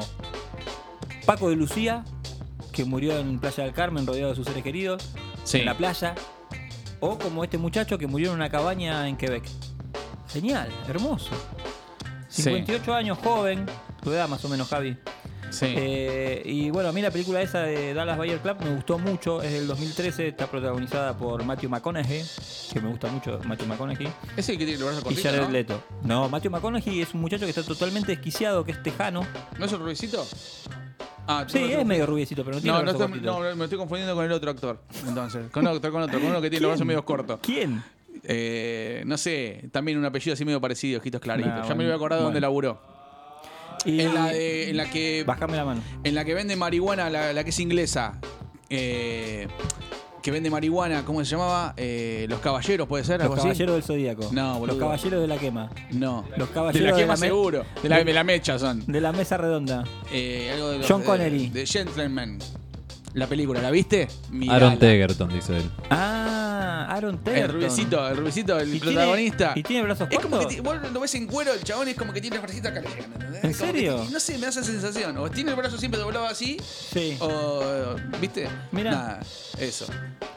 Paco 1.25 1.49
de 1.49 1.57
Lucía, 1.57 2.05
que 2.77 2.85
murió 2.85 3.17
en 3.17 3.39
Playa 3.39 3.63
del 3.63 3.73
Carmen 3.73 4.05
rodeado 4.05 4.29
de 4.29 4.35
sus 4.35 4.45
seres 4.45 4.63
queridos, 4.63 5.03
Sí. 5.43 5.57
en 5.59 5.65
la 5.65 5.75
playa, 5.75 6.13
o 6.99 7.17
como 7.17 7.43
este 7.43 7.57
muchacho 7.57 7.97
que 7.97 8.05
murió 8.05 8.29
en 8.29 8.35
una 8.35 8.49
cabaña 8.51 9.07
en 9.07 9.17
Quebec. 9.17 9.43
Genial, 10.31 10.69
hermoso. 10.87 11.31
Sí. 12.29 12.43
58 12.43 12.93
años, 12.93 13.17
joven, 13.23 13.65
tu 14.03 14.11
edad 14.11 14.27
más 14.29 14.45
o 14.45 14.49
menos, 14.49 14.67
Javi. 14.67 14.95
Sí. 15.49 15.65
Eh, 15.75 16.43
y 16.45 16.69
bueno, 16.69 16.89
a 16.89 16.91
mí 16.91 17.01
la 17.01 17.09
película 17.09 17.41
esa 17.41 17.61
de 17.63 17.93
Dallas 17.95 18.15
Buyer 18.17 18.39
Club 18.41 18.57
me 18.63 18.75
gustó 18.75 18.99
mucho, 18.99 19.41
es 19.41 19.53
del 19.53 19.65
2013, 19.65 20.27
está 20.27 20.45
protagonizada 20.45 21.17
por 21.17 21.43
Matthew 21.45 21.69
McConaughey, 21.71 22.23
que 22.73 22.79
me 22.81 22.89
gusta 22.89 23.07
mucho 23.07 23.39
Matthew 23.45 23.67
McConaughey, 23.67 24.07
Ese 24.35 24.51
que 24.57 24.65
tiene 24.65 24.73
el 24.73 24.83
brazo 24.83 24.99
y 24.99 25.03
cortito, 25.03 25.23
Jared 25.29 25.41
¿no? 25.45 25.49
Leto. 25.49 25.83
No, 26.03 26.29
Matthew 26.29 26.51
McConaughey 26.51 27.01
es 27.01 27.13
un 27.15 27.21
muchacho 27.21 27.45
que 27.45 27.49
está 27.51 27.63
totalmente 27.63 28.11
desquiciado, 28.11 28.63
que 28.63 28.73
es 28.73 28.83
tejano. 28.83 29.25
¿No 29.57 29.65
es 29.65 29.71
el 29.71 29.79
rubicito? 29.79 30.27
Ah, 31.27 31.45
Sí, 31.47 31.59
no, 31.59 31.65
es 31.65 31.77
no, 31.77 31.85
medio 31.85 32.05
rubiecito, 32.05 32.43
pero 32.43 32.55
no 32.55 32.61
tiene 32.61 32.71
No, 32.77 32.83
no, 32.83 32.91
brazo 32.91 33.03
estoy- 33.05 33.19
cortito. 33.21 33.49
no, 33.49 33.55
me 33.55 33.63
estoy 33.65 33.77
confundiendo 33.77 34.15
con 34.15 34.25
el 34.25 34.31
otro 34.31 34.51
actor. 34.51 34.79
Entonces, 35.07 35.51
con 35.51 35.67
otro, 35.67 35.91
con 35.91 36.01
otro, 36.03 36.19
con 36.19 36.29
uno 36.29 36.41
que 36.41 36.49
tiene 36.49 36.61
los 36.63 36.71
brazos 36.71 36.87
medio 36.87 37.03
cortos. 37.05 37.39
¿Quién? 37.41 37.83
Eh, 38.23 39.03
no 39.05 39.17
sé, 39.17 39.69
también 39.71 39.97
un 39.97 40.05
apellido 40.05 40.33
así 40.33 40.43
medio 40.45 40.59
parecido, 40.59 40.99
ojitos 40.99 41.21
claritos. 41.21 41.51
Nah, 41.53 41.61
ya 41.63 41.69
me 41.69 41.75
bueno, 41.75 41.83
voy 41.89 41.91
a 41.91 41.95
acordar 41.95 42.19
de 42.19 42.23
dónde 42.23 42.39
bueno. 42.39 42.47
laburó. 42.47 42.81
Y- 43.85 44.01
En 44.01 44.13
la, 44.13 44.25
de, 44.27 44.69
en 44.71 44.77
la 44.77 44.89
que. 44.89 45.23
Bájame 45.25 45.55
la 45.55 45.65
mano. 45.65 45.81
En 46.03 46.15
la 46.15 46.25
que 46.25 46.33
vende 46.33 46.55
marihuana, 46.55 47.09
la, 47.09 47.31
la 47.33 47.43
que 47.43 47.51
es 47.51 47.59
inglesa. 47.59 48.19
Eh, 48.69 49.47
que 50.27 50.31
vende 50.31 50.49
marihuana, 50.49 51.05
¿cómo 51.05 51.23
se 51.23 51.31
llamaba? 51.31 51.73
Eh, 51.77 52.25
los 52.27 52.41
caballeros, 52.41 52.85
¿puede 52.85 53.05
ser? 53.05 53.13
Los 53.19 53.23
¿Algo 53.27 53.35
así? 53.35 53.43
caballeros 53.43 53.75
del 53.75 53.83
zodíaco. 53.83 54.29
No, 54.33 54.59
boludo. 54.59 54.73
Los 54.73 54.77
caballeros 54.77 55.21
de 55.21 55.27
la 55.29 55.37
quema. 55.37 55.69
No. 55.91 56.25
Los 56.35 56.49
De 56.49 56.53
caballeros 56.53 56.95
de 56.97 57.01
quema 57.01 57.13
la 57.13 57.19
me- 57.21 57.27
seguro. 57.27 57.63
De 57.81 57.87
la, 57.87 58.03
de 58.03 58.13
la 58.13 58.23
mecha 58.25 58.59
son. 58.59 58.85
De 58.85 58.99
la 58.99 59.13
mesa 59.13 59.37
redonda. 59.37 59.85
Eh, 60.11 60.51
algo 60.53 60.71
de 60.71 60.79
los- 60.79 60.87
John 60.89 60.99
de- 60.99 61.05
Connery. 61.07 61.47
De, 61.49 61.65
Gentleman. 61.65 62.39
La 63.17 63.25
película, 63.25 63.59
¿la 63.61 63.71
viste? 63.71 64.07
Mirala. 64.29 64.57
Aaron 64.67 64.77
Tegerton, 64.79 65.29
dice 65.29 65.57
él. 65.57 65.71
Ah, 65.89 66.85
Aaron 66.89 67.17
Taylor. 67.23 67.45
El 67.49 67.51
rubicito, 67.53 68.07
el 68.07 68.17
rubicito, 68.17 68.59
el 68.59 68.67
¿Y 68.75 68.79
tiene- 68.79 68.95
protagonista. 68.95 69.51
¿Y 69.55 69.63
tiene 69.63 69.83
brazos 69.83 70.07
Es 70.11 70.19
como 70.19 70.37
que 70.37 70.43
cortos? 70.45 70.55
ti- 70.55 70.59
vos 70.61 70.77
lo 70.93 70.99
ves 70.99 71.15
en 71.15 71.25
cuero, 71.25 71.51
el 71.53 71.63
chabón 71.63 71.87
es 71.87 71.95
como 71.95 72.13
que 72.13 72.21
tiene 72.21 72.35
el 72.35 72.43
bracito 72.43 72.67
acá. 72.69 72.81
¿En 72.81 73.41
Como 73.41 73.53
serio? 73.53 74.05
no 74.11 74.19
sé, 74.19 74.33
me 74.35 74.41
da 74.41 74.49
esa 74.49 74.63
sensación. 74.63 75.17
O 75.17 75.31
tiene 75.31 75.49
el 75.49 75.55
brazo 75.55 75.79
siempre 75.79 75.99
doblado 75.99 76.27
así, 76.27 76.57
Sí. 76.61 77.17
o. 77.19 77.95
¿Viste? 78.21 78.47
Mirá. 78.71 78.91
Nada, 78.91 79.19
eso. 79.59 79.87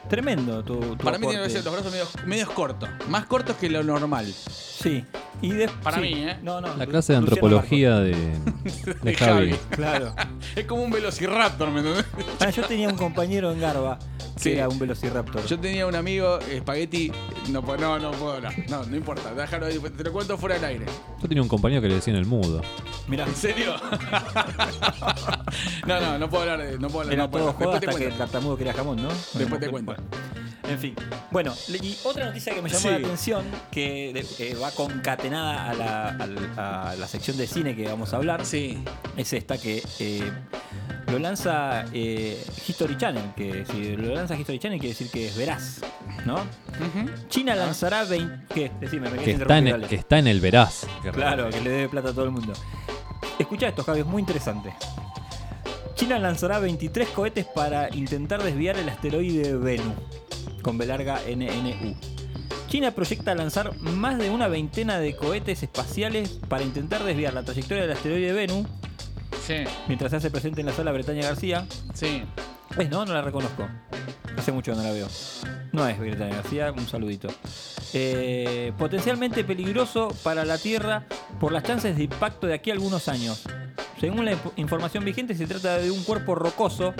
Tremendo 0.09 0.63
tu, 0.63 0.79
tu 0.79 0.97
Para 0.97 1.17
mí 1.19 1.27
tiene 1.27 1.43
que 1.45 1.51
aporte. 1.51 1.53
ser 1.53 1.63
los 1.63 1.73
brazos 1.73 1.91
medios, 1.91 2.09
medios 2.25 2.49
cortos. 2.49 2.89
Más 3.07 3.25
cortos 3.27 3.55
que 3.57 3.69
lo 3.69 3.83
normal. 3.83 4.25
Sí. 4.35 5.05
Y 5.41 5.51
de- 5.53 5.67
Para 5.69 5.97
sí. 5.97 6.01
mí, 6.03 6.13
¿eh? 6.27 6.37
No, 6.41 6.59
no. 6.61 6.75
La 6.75 6.85
clase 6.87 7.13
de 7.13 7.19
Luciano 7.21 7.27
antropología 7.27 7.99
de, 7.99 8.15
de 9.03 9.15
Javi. 9.15 9.55
Claro. 9.69 10.13
es 10.55 10.65
como 10.65 10.83
un 10.83 10.91
velociraptor, 10.91 11.69
¿me 11.71 11.79
entendés? 11.79 12.05
Ah, 12.39 12.49
yo 12.49 12.63
tenía 12.71 12.87
un 12.87 12.95
compañero 12.97 13.51
en 13.51 13.59
Garba 13.59 13.99
que 14.35 14.39
Sí. 14.43 14.51
era 14.53 14.69
un 14.69 14.79
velociraptor. 14.79 15.45
Yo 15.45 15.59
tenía 15.59 15.85
un 15.85 15.93
amigo, 15.95 16.39
Spaghetti. 16.59 17.11
No, 17.49 17.61
puedo- 17.61 17.77
no, 17.77 17.99
no 17.99 18.11
puedo 18.11 18.33
hablar. 18.33 18.53
No, 18.69 18.83
no 18.85 18.95
importa. 18.95 19.33
Déjalo 19.33 19.65
ahí, 19.65 19.77
te 19.77 20.03
lo 20.05 20.13
cuento 20.13 20.37
fuera 20.37 20.55
del 20.55 20.63
aire. 20.65 20.85
Yo 21.21 21.27
tenía 21.27 21.41
un 21.43 21.49
compañero 21.49 21.81
que 21.81 21.89
le 21.89 21.95
decían 21.95 22.15
el 22.15 22.25
mudo. 22.25 22.61
Mirá, 23.07 23.25
¿En 23.25 23.35
serio? 23.35 23.75
no, 25.85 25.99
no, 25.99 26.17
no 26.17 26.29
puedo 26.29 26.43
hablar 26.43 26.59
de. 26.67 26.79
No 26.79 26.87
puedo 26.87 27.01
hablar 27.01 27.13
era 27.13 27.23
no 27.23 27.31
puedo. 27.31 27.47
Después 27.47 27.79
te 27.81 27.87
que 27.87 27.91
el 27.91 27.97
cuento. 27.99 28.17
tartamudo 28.17 28.57
quería 28.57 28.73
jamón, 28.73 29.03
¿no? 29.03 29.09
Después 29.33 29.59
te 29.61 29.69
cuento. 29.69 29.95
En 30.69 30.79
fin. 30.79 30.95
Bueno, 31.31 31.53
y 31.67 31.97
otra 32.05 32.25
noticia 32.27 32.55
que 32.55 32.61
me 32.61 32.69
llamó 32.69 32.81
Sí. 32.81 32.87
la 32.89 32.95
atención, 32.95 33.43
que 33.71 34.25
eh, 34.39 34.55
va 34.61 34.71
concatenada 34.71 35.69
a 35.69 35.73
la, 35.73 36.91
a 36.91 36.95
la 36.95 37.07
sección 37.07 37.35
de 37.37 37.47
cine 37.47 37.75
que 37.75 37.87
vamos 37.87 38.13
a 38.13 38.17
hablar, 38.17 38.45
Sí. 38.45 38.81
es 39.17 39.33
esta 39.33 39.57
que 39.57 39.83
eh, 39.99 40.31
lo 41.07 41.19
lanza 41.19 41.83
eh, 41.93 42.41
History 42.67 42.97
Channel, 42.97 43.33
que 43.35 43.65
si 43.65 43.95
lo 43.95 44.13
lanza 44.13 44.35
History 44.37 44.59
Channel 44.59 44.79
quiere 44.79 44.93
decir 44.93 45.09
que 45.09 45.27
es 45.27 45.35
veraz, 45.37 45.81
¿no? 46.25 46.45
China 47.29 47.55
lanzará 47.55 48.03
20... 48.03 48.53
¿Qué? 48.53 48.71
Decime, 48.79 49.09
me 49.09 49.17
Que 49.17 49.31
está, 49.31 49.57
en, 49.57 49.65
dale. 49.65 49.87
que 49.87 49.95
está 49.95 50.19
en 50.19 50.27
el 50.27 50.39
veraz. 50.39 50.85
Claro, 51.13 51.49
que 51.49 51.61
le 51.61 51.69
debe 51.69 51.89
plata 51.89 52.09
a 52.09 52.13
todo 52.13 52.25
el 52.25 52.31
mundo. 52.31 52.53
Escucha 53.39 53.67
esto, 53.67 53.83
Javi, 53.83 54.01
es 54.01 54.05
muy 54.05 54.19
interesante. 54.21 54.73
China 55.95 56.17
lanzará 56.19 56.59
23 56.59 57.09
cohetes 57.09 57.45
para 57.45 57.93
intentar 57.95 58.41
desviar 58.41 58.77
el 58.77 58.89
asteroide 58.89 59.55
Bennu, 59.55 59.93
con 60.61 60.77
B 60.77 60.85
larga 60.85 61.21
NNU. 61.27 61.95
China 62.67 62.91
proyecta 62.91 63.35
lanzar 63.35 63.77
más 63.81 64.17
de 64.17 64.29
una 64.29 64.47
veintena 64.47 64.97
de 64.99 65.15
cohetes 65.15 65.61
espaciales 65.61 66.39
para 66.47 66.63
intentar 66.63 67.03
desviar 67.03 67.33
la 67.33 67.43
trayectoria 67.43 67.83
del 67.83 67.91
asteroide 67.91 68.31
Bennu 68.33 68.65
Sí. 69.51 69.63
Mientras 69.87 70.11
se 70.11 70.17
hace 70.17 70.31
presente 70.31 70.61
en 70.61 70.67
la 70.67 70.73
sala 70.73 70.91
Bretaña 70.91 71.23
García. 71.23 71.65
Sí. 71.93 72.23
Eh, 72.77 72.87
no, 72.89 73.05
no 73.05 73.13
la 73.13 73.21
reconozco. 73.21 73.67
Hace 74.37 74.51
mucho 74.51 74.71
que 74.71 74.77
no 74.77 74.83
la 74.83 74.91
veo. 74.91 75.07
No 75.73 75.87
es 75.87 75.99
Bretaña 75.99 76.35
García, 76.35 76.71
un 76.71 76.87
saludito. 76.87 77.27
Eh, 77.93 78.71
potencialmente 78.77 79.43
peligroso 79.43 80.15
para 80.23 80.45
la 80.45 80.57
Tierra 80.57 81.03
por 81.39 81.51
las 81.51 81.63
chances 81.63 81.97
de 81.97 82.03
impacto 82.03 82.47
de 82.47 82.53
aquí 82.53 82.69
a 82.69 82.73
algunos 82.73 83.07
años. 83.07 83.43
Según 83.99 84.25
la 84.25 84.31
inf- 84.33 84.51
información 84.55 85.03
vigente, 85.05 85.35
se 85.35 85.45
trata 85.45 85.77
de 85.77 85.91
un 85.91 86.03
cuerpo 86.03 86.33
rocoso, 86.33 86.93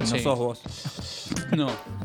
no 0.00 0.06
Sí. 0.06 0.18
sos 0.20 0.38
vos, 0.38 0.60
No. 1.56 1.68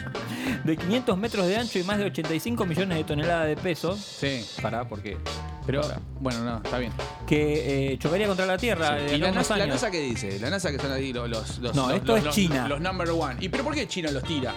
de 0.63 0.77
500 0.77 1.17
metros 1.17 1.47
de 1.47 1.57
ancho 1.57 1.79
y 1.79 1.83
más 1.83 1.97
de 1.97 2.05
85 2.05 2.65
millones 2.65 2.97
de 2.97 3.03
toneladas 3.03 3.47
de 3.47 3.55
peso. 3.57 3.97
Sí. 3.97 4.45
Pará, 4.61 4.87
porque. 4.87 5.17
Pero, 5.65 5.81
bueno, 6.19 6.43
no, 6.43 6.57
está 6.57 6.77
bien. 6.77 6.91
Que 7.25 7.93
eh, 7.93 7.97
chocaría 7.97 8.27
contra 8.27 8.45
la 8.45 8.57
Tierra. 8.57 8.97
Sí. 9.07 9.15
¿Y 9.15 9.17
la 9.17 9.31
NASA, 9.31 9.55
la. 9.57 9.65
NASA 9.65 9.89
qué 9.89 10.01
dice? 10.01 10.39
La 10.39 10.49
NASA 10.49 10.71
que 10.71 10.77
son 10.79 10.91
ahí 10.91 11.13
los. 11.13 11.29
los, 11.29 11.59
los- 11.59 11.75
No, 11.75 11.87
los- 11.87 11.97
esto 11.97 12.17
es 12.17 12.29
China. 12.29 12.67
Los 12.67 12.81
number 12.81 13.09
one. 13.11 13.35
¿Y 13.39 13.49
pero 13.49 13.63
por 13.63 13.73
qué 13.73 13.87
China 13.87 14.11
los 14.11 14.23
tira? 14.23 14.53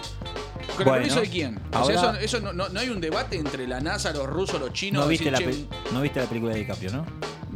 ¿Con 0.75 0.85
Bueno, 0.85 0.93
el 0.95 0.99
permiso 1.03 1.21
de 1.21 1.29
quién? 1.29 1.59
O 1.73 1.85
sea, 1.85 1.99
ahora- 2.01 2.19
eso, 2.21 2.37
eso 2.37 2.39
no, 2.41 2.53
no- 2.53 2.69
no 2.69 2.79
hay 2.79 2.89
un 2.89 2.99
debate 3.01 3.37
entre 3.37 3.67
la 3.67 3.79
NASA, 3.79 4.11
los 4.11 4.27
rusos, 4.27 4.59
los 4.59 4.73
chinos. 4.73 5.03
No 5.03 5.09
viste, 5.09 5.31
la 5.31 5.37
che, 5.37 5.65
no 5.93 6.01
viste 6.01 6.19
la 6.19 6.25
película 6.27 6.53
de 6.53 6.59
DiCaprio, 6.59 6.91
¿no? 6.91 7.05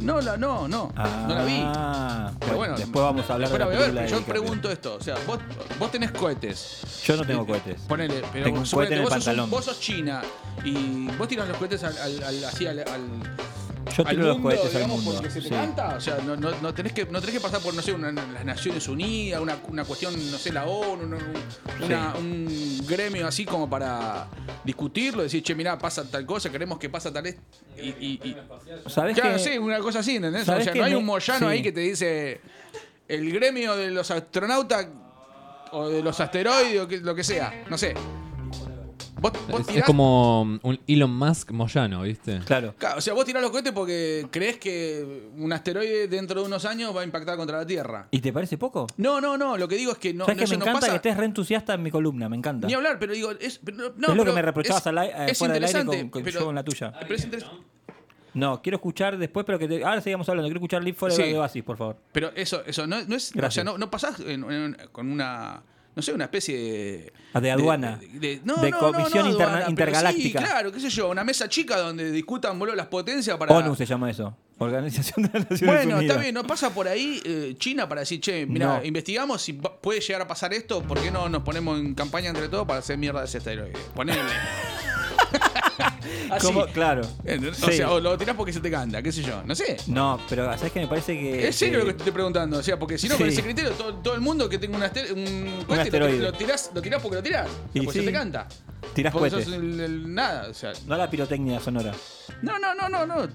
No, 0.02 0.20
la, 0.20 0.36
no, 0.36 0.66
no. 0.68 0.92
no 0.96 1.34
la 1.34 1.44
vi. 1.44 1.60
Ah, 1.64 2.32
Pero 2.40 2.56
bueno, 2.56 2.76
después 2.76 3.02
vamos 3.04 3.28
a 3.30 3.34
hablar 3.34 3.50
de 3.50 3.58
la 3.58 3.66
ver, 3.66 3.76
película 3.78 3.92
pero 3.92 4.04
de 4.04 4.10
yo 4.10 4.18
DiCaprio. 4.18 4.42
pregunto 4.42 4.70
esto. 4.70 4.94
O 4.96 5.00
sea, 5.00 5.16
vos, 5.26 5.38
vos 5.78 5.90
tenés 5.90 6.10
cohetes. 6.12 6.80
Yo 7.04 7.16
no 7.16 7.24
tengo 7.24 7.46
cohetes. 7.46 7.80
Ponele, 7.82 8.22
pero 8.32 8.44
Tengo 8.44 8.58
un 8.60 8.66
suponete, 8.66 8.94
cohete 8.94 8.94
en 8.94 8.98
el 8.98 9.04
vos, 9.04 9.12
sos, 9.14 9.24
pantalón. 9.24 9.50
vos 9.50 9.64
sos 9.64 9.80
China 9.80 10.22
y 10.64 11.06
vos 11.16 11.28
tirás 11.28 11.48
los 11.48 11.56
cohetes 11.56 11.82
al, 11.84 11.96
al, 11.98 12.22
al- 12.24 12.44
así 12.44 12.66
al, 12.66 12.78
al- 12.80 13.36
Yo 13.96 14.06
al 14.06 14.16
tiro 14.16 14.38
los 14.38 14.54
al 14.54 14.70
digamos, 14.72 14.96
mundo, 15.02 15.12
porque 15.14 15.30
se 15.30 15.40
te 15.40 15.48
sí. 15.48 15.54
canta. 15.54 15.96
O 15.96 16.00
sea, 16.00 16.18
no, 16.24 16.36
no, 16.36 16.50
no 16.60 16.72
tenés 16.74 16.92
que, 16.92 17.04
no 17.06 17.20
tenés 17.20 17.34
que 17.36 17.40
pasar 17.40 17.60
por, 17.60 17.74
no 17.74 17.82
sé, 17.82 17.92
una- 17.92 18.12
las 18.12 18.44
Naciones 18.44 18.86
Unidas, 18.88 19.40
una, 19.40 19.56
una 19.68 19.84
cuestión, 19.84 20.14
no 20.30 20.38
sé, 20.38 20.52
la 20.52 20.64
ONU, 20.64 21.16
una- 21.84 22.14
un 22.16 22.80
gremio 22.86 23.26
así 23.26 23.44
como 23.44 23.68
para 23.68 24.28
discutirlo, 24.64 25.22
decir, 25.22 25.42
che, 25.42 25.54
mirá, 25.54 25.76
pasa 25.78 26.08
tal 26.08 26.24
cosa, 26.24 26.50
queremos 26.50 26.78
que 26.78 26.88
pasa 26.88 27.12
tal... 27.12 27.26
Y, 27.26 27.32
y, 27.80 28.20
y- 28.24 28.36
¿Sabés 28.88 29.14
Claro, 29.18 29.36
que- 29.36 29.38
sí, 29.42 29.58
una 29.58 29.78
cosa 29.80 29.98
así, 30.00 30.16
¿entendés? 30.16 30.42
O 30.42 30.46
¿sabés 30.46 30.64
sea, 30.64 30.74
no 30.74 30.84
hay 30.84 30.94
un 30.94 31.04
Moyano 31.04 31.38
sí. 31.48 31.52
ahí 31.52 31.62
que 31.62 31.72
te 31.72 31.80
dice 31.80 32.40
el 33.08 33.32
gremio 33.32 33.76
de 33.76 33.90
los 33.90 34.10
astronautas 34.10 34.86
o 35.72 35.88
de 35.88 36.02
los 36.02 36.18
asteroides 36.20 36.80
o 36.80 36.88
que- 36.88 36.98
lo 36.98 37.14
que 37.14 37.24
sea, 37.24 37.64
no 37.68 37.76
sé. 37.76 37.94
Vos, 39.22 39.32
vos 39.48 39.68
Es, 39.68 39.84
como 39.84 40.42
un 40.42 40.80
Elon 40.86 41.14
Musk 41.16 41.52
moyano, 41.52 42.02
¿viste? 42.02 42.40
Claro. 42.44 42.74
Claro, 42.76 42.98
o 42.98 43.00
sea, 43.00 43.14
vos 43.14 43.24
tirás 43.24 43.40
los 43.40 43.50
cohetes 43.52 43.72
porque 43.72 44.26
crees 44.30 44.58
que 44.58 45.30
un 45.36 45.52
asteroide 45.52 46.08
dentro 46.08 46.40
de 46.40 46.46
unos 46.46 46.64
años 46.64 46.94
va 46.94 47.02
a 47.02 47.04
impactar 47.04 47.36
contra 47.36 47.58
la 47.58 47.66
Tierra. 47.66 48.08
¿Y 48.10 48.20
te 48.20 48.32
parece 48.32 48.58
poco? 48.58 48.86
No, 48.96 49.20
no, 49.20 49.38
no, 49.38 49.56
lo 49.56 49.68
que 49.68 49.76
digo 49.76 49.92
es 49.92 49.98
que 49.98 50.12
no, 50.12 50.24
¿Sabes 50.26 50.38
no, 50.40 50.44
que 50.44 50.50
me 50.50 50.56
no 50.58 50.64
encanta 50.64 50.80
pasa. 50.80 50.92
que 50.92 50.96
estés 50.96 51.16
re 51.16 51.24
entusiasta 51.24 51.74
en 51.74 51.82
mi 51.84 51.90
columna? 51.92 52.28
Me 52.28 52.36
encanta. 52.36 52.66
Ni 52.66 52.74
hablar, 52.74 52.98
pero 52.98 53.12
digo, 53.12 53.30
es, 53.40 53.60
pero 53.64 53.76
no, 53.76 53.84
es 53.86 53.92
lo 53.96 54.06
pero 54.08 54.24
que 54.24 54.32
me 54.32 54.42
reprochabas 54.42 54.82
es- 54.82 54.86
al 54.88 54.98
ai- 54.98 55.08
eh, 55.08 55.26
es 55.30 55.38
fuera 55.38 55.54
del 55.54 55.64
aire 55.64 55.84
con, 55.84 56.08
con 56.10 56.22
pero- 56.24 56.40
yo 56.40 56.48
en 56.50 56.54
la 56.56 56.64
tuya. 56.64 56.92
pero 57.00 57.14
es 57.14 57.28
No, 58.34 58.62
quiero 58.62 58.76
escuchar 58.76 59.18
después, 59.18 59.44
pero 59.44 59.58
que 59.58 59.68
te- 59.68 59.84
ahora 59.84 60.00
seguimos 60.00 60.28
hablando. 60.28 60.48
Quiero 60.48 60.58
escuchar 60.58 60.82
Live 60.82 60.96
Forever 60.96 61.24
Sí. 61.26 61.32
de 61.32 61.38
Oasis, 61.38 61.62
por 61.62 61.76
favor. 61.76 61.96
Pero 62.12 62.32
eso, 62.34 62.62
eso 62.66 62.86
no, 62.86 62.96
no 63.04 63.14
es. 63.16 63.30
O 63.30 63.34
Gracias. 63.34 63.54
sea, 63.54 63.64
no, 63.64 63.76
no 63.76 63.90
pasás 63.90 64.18
en- 64.20 64.50
en- 64.50 64.76
con 64.90 65.10
una. 65.12 65.62
No 65.94 66.00
sé, 66.02 66.12
una 66.12 66.24
especie 66.24 66.56
de. 66.56 67.12
Ah, 67.34 67.40
de 67.40 67.50
aduana. 67.50 67.96
De, 67.98 68.08
de- 68.18 68.40
no, 68.44 68.56
De 68.56 68.70
no, 68.70 68.78
comisión 68.78 69.10
no, 69.14 69.22
no, 69.24 69.30
interna- 69.32 69.52
aduana, 69.56 69.70
intergaláctica. 69.70 70.40
Sí, 70.40 70.46
claro, 70.46 70.72
qué 70.72 70.80
sé 70.80 70.88
yo, 70.88 71.10
una 71.10 71.22
mesa 71.22 71.48
chica 71.48 71.76
donde 71.78 72.10
discutan 72.10 72.58
boludo, 72.58 72.74
las 72.76 72.86
potencias 72.86 73.36
para. 73.36 73.54
ONU 73.54 73.74
se 73.76 73.84
llama 73.84 74.10
eso. 74.10 74.34
Organización 74.58 75.24
de 75.26 75.38
las 75.38 75.50
Naciones 75.50 75.76
Bueno, 75.76 75.96
Unidas. 75.96 76.02
está 76.16 76.16
bien, 76.22 76.34
no 76.34 76.44
pasa 76.44 76.72
por 76.72 76.86
ahí 76.88 77.20
eh, 77.24 77.54
China 77.58 77.88
para 77.88 78.02
decir, 78.02 78.20
che, 78.20 78.46
mira, 78.46 78.78
No. 78.78 78.84
investigamos 78.84 79.42
si 79.42 79.54
puede 79.54 80.00
llegar 80.00 80.22
a 80.22 80.28
pasar 80.28 80.54
esto, 80.54 80.82
¿por 80.82 81.00
qué 81.00 81.10
no 81.10 81.28
nos 81.28 81.42
ponemos 81.42 81.78
en 81.80 81.94
campaña 81.94 82.28
entre 82.30 82.48
todos 82.48 82.66
para 82.66 82.78
hacer 82.78 82.96
mierda 82.96 83.20
de 83.20 83.26
ese 83.26 83.38
asteroide? 83.38 83.72
Ponele. 83.94 84.20
Así. 86.30 86.46
¿Cómo? 86.46 86.66
Claro. 86.66 87.02
¿Entendés? 87.24 87.62
O 87.62 87.66
Sí. 87.66 87.76
sea, 87.76 87.90
o 87.90 88.00
lo 88.00 88.16
tirás 88.18 88.36
porque 88.36 88.52
se 88.52 88.60
te 88.60 88.70
canta, 88.70 89.02
qué 89.02 89.12
sé 89.12 89.22
yo, 89.22 89.42
no 89.44 89.54
sé. 89.54 89.76
No, 89.86 90.20
pero 90.28 90.44
¿sabes 90.56 90.72
qué 90.72 90.80
me 90.80 90.86
parece 90.88 91.18
que. 91.18 91.48
Es 91.48 91.56
serio 91.56 91.78
que- 91.80 91.84
lo 91.84 91.86
que 91.86 91.92
te 91.94 91.98
estoy 91.98 92.12
preguntando, 92.12 92.58
o 92.58 92.62
sea, 92.62 92.78
porque 92.78 92.98
si 92.98 93.08
no, 93.08 93.16
con 93.16 93.26
Sí. 93.26 93.32
ese 93.34 93.42
criterio, 93.42 93.70
todo, 93.72 93.94
todo 93.96 94.14
el 94.14 94.20
mundo 94.20 94.48
que 94.48 94.58
tenga 94.58 94.76
un, 94.76 94.82
aster- 94.82 95.12
un 95.12 95.64
cohete, 95.66 95.74
lo, 95.76 95.82
asteroide. 95.82 96.18
lo 96.18 96.32
tirás, 96.32 96.70
lo 96.74 96.82
tirás 96.82 97.02
porque 97.02 97.16
lo 97.16 97.22
tirás, 97.22 97.48
Y 97.74 97.80
porque 97.82 97.98
sí. 98.00 98.04
se 98.04 98.10
te 98.10 98.16
canta. 98.16 98.46
Tirás 98.94 99.12
Porque 99.12 99.30
cohetes. 99.30 99.48
sos 99.48 99.54
el- 99.62 99.80
el- 99.80 100.14
nada, 100.14 100.48
o 100.50 100.54
sea. 100.54 100.72
No 100.86 100.96
la 100.96 101.08
pirotecnia 101.08 101.60
sonora. 101.60 101.92
No, 102.42 102.58
no, 102.58 102.74
no, 102.74 102.88
no, 102.88 103.06
no. 103.06 103.28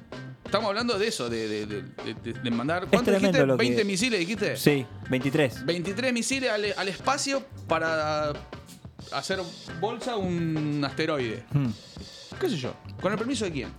Estamos 0.45 0.69
hablando 0.69 0.97
de 0.99 1.07
eso, 1.07 1.29
de, 1.29 1.47
de, 1.47 1.65
de- 1.65 1.81
de- 2.23 2.33
de 2.33 2.51
mandar. 2.51 2.87
¿Cuánto 2.87 3.11
tremendo 3.11 3.27
dijiste? 3.29 3.45
lo 3.45 3.57
que- 3.57 3.63
¿20 3.65 3.85
misiles 3.85 4.19
dijiste? 4.19 4.55
Sí, 4.57 4.85
23. 5.09 5.65
23 5.65 6.13
misiles 6.13 6.49
al, 6.51 6.65
al 6.77 6.87
espacio 6.89 7.43
para 7.67 8.33
hacer 9.11 9.39
bolsa 9.79 10.15
un 10.17 10.83
asteroide. 10.85 11.43
Hmm. 11.51 11.69
¿Qué 12.39 12.49
sé 12.49 12.57
yo? 12.57 12.73
¿Con 13.01 13.11
el 13.11 13.17
permiso 13.17 13.45
de 13.45 13.51
quién? 13.51 13.69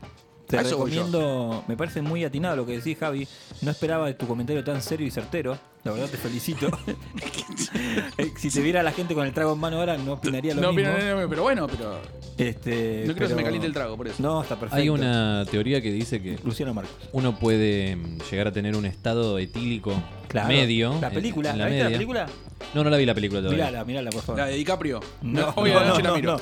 Te 0.47 0.63
recomiendo, 0.63 1.63
me 1.69 1.77
parece 1.77 2.01
muy 2.01 2.25
atinado 2.25 2.57
lo 2.57 2.67
que 2.67 2.79
decís, 2.79 2.97
Javi. 2.99 3.29
No 3.61 3.71
esperaba 3.71 4.11
tu 4.15 4.27
comentario 4.27 4.65
tan 4.65 4.81
serio 4.81 5.07
y 5.07 5.11
certero. 5.11 5.59
La 5.85 5.93
verdad 5.93 6.09
te 6.09 6.17
felicito. 6.17 6.69
Si 8.37 8.51
te 8.51 8.61
viera 8.61 8.83
la 8.83 8.93
gente 8.93 9.15
con 9.15 9.27
el 9.27 9.33
trago 9.33 9.53
en 9.53 9.59
mano 9.61 9.79
ahora, 9.79 9.97
no 9.97 10.13
opinaría 10.15 10.55
lo 10.55 10.61
No, 10.61 10.73
mismo. 10.73 10.93
pero, 10.97 11.15
no, 11.17 11.23
no, 11.23 11.29
pero 11.29 11.43
bueno, 11.43 11.67
pero. 11.67 12.01
Este, 12.37 13.05
No 13.07 13.13
quiero 13.15 13.27
que 13.27 13.29
se 13.29 13.35
me 13.35 13.43
caliente 13.43 13.67
el 13.67 13.73
trago, 13.73 13.97
por 13.97 14.07
eso. 14.09 14.23
No, 14.23 14.43
está 14.43 14.55
perfecto. 14.57 14.77
Hay 14.81 14.89
una 14.89 15.45
teoría 15.51 15.81
que 15.81 15.91
dice 15.93 16.21
que 16.23 16.39
Luciano 16.45 16.73
Marcos. 16.75 16.93
uno 17.13 17.37
puede 17.39 17.97
mm, 17.97 18.19
llegar 18.31 18.49
a 18.49 18.53
tener 18.53 18.77
un 18.77 18.85
estado 18.87 19.39
etílico 19.39 19.93
Claro. 20.29 20.49
medio. 20.49 20.99
La 21.01 21.11
película, 21.11 21.51
en 21.51 21.59
¿la 21.59 21.65
la 21.65 21.71
viste 21.71 21.85
la 21.85 21.91
película? 21.91 22.27
No, 22.75 22.85
no 22.85 22.91
la 22.91 22.97
vi 22.97 23.07
la 23.07 23.15
película 23.15 23.41
todavía. 23.41 23.65
Mirala, 23.67 23.85
mirala, 23.85 24.11
por 24.11 24.23
favor. 24.23 24.41
La 24.41 24.47
de 24.47 24.55
DiCaprio. 24.57 25.01
No, 25.23 25.53
Hoy 25.57 25.71
a 25.71 25.75
no, 25.75 25.81
la 25.81 25.87
noche 25.89 26.03
la 26.03 26.09
no, 26.11 26.17
miro. 26.17 26.33
no. 26.37 26.41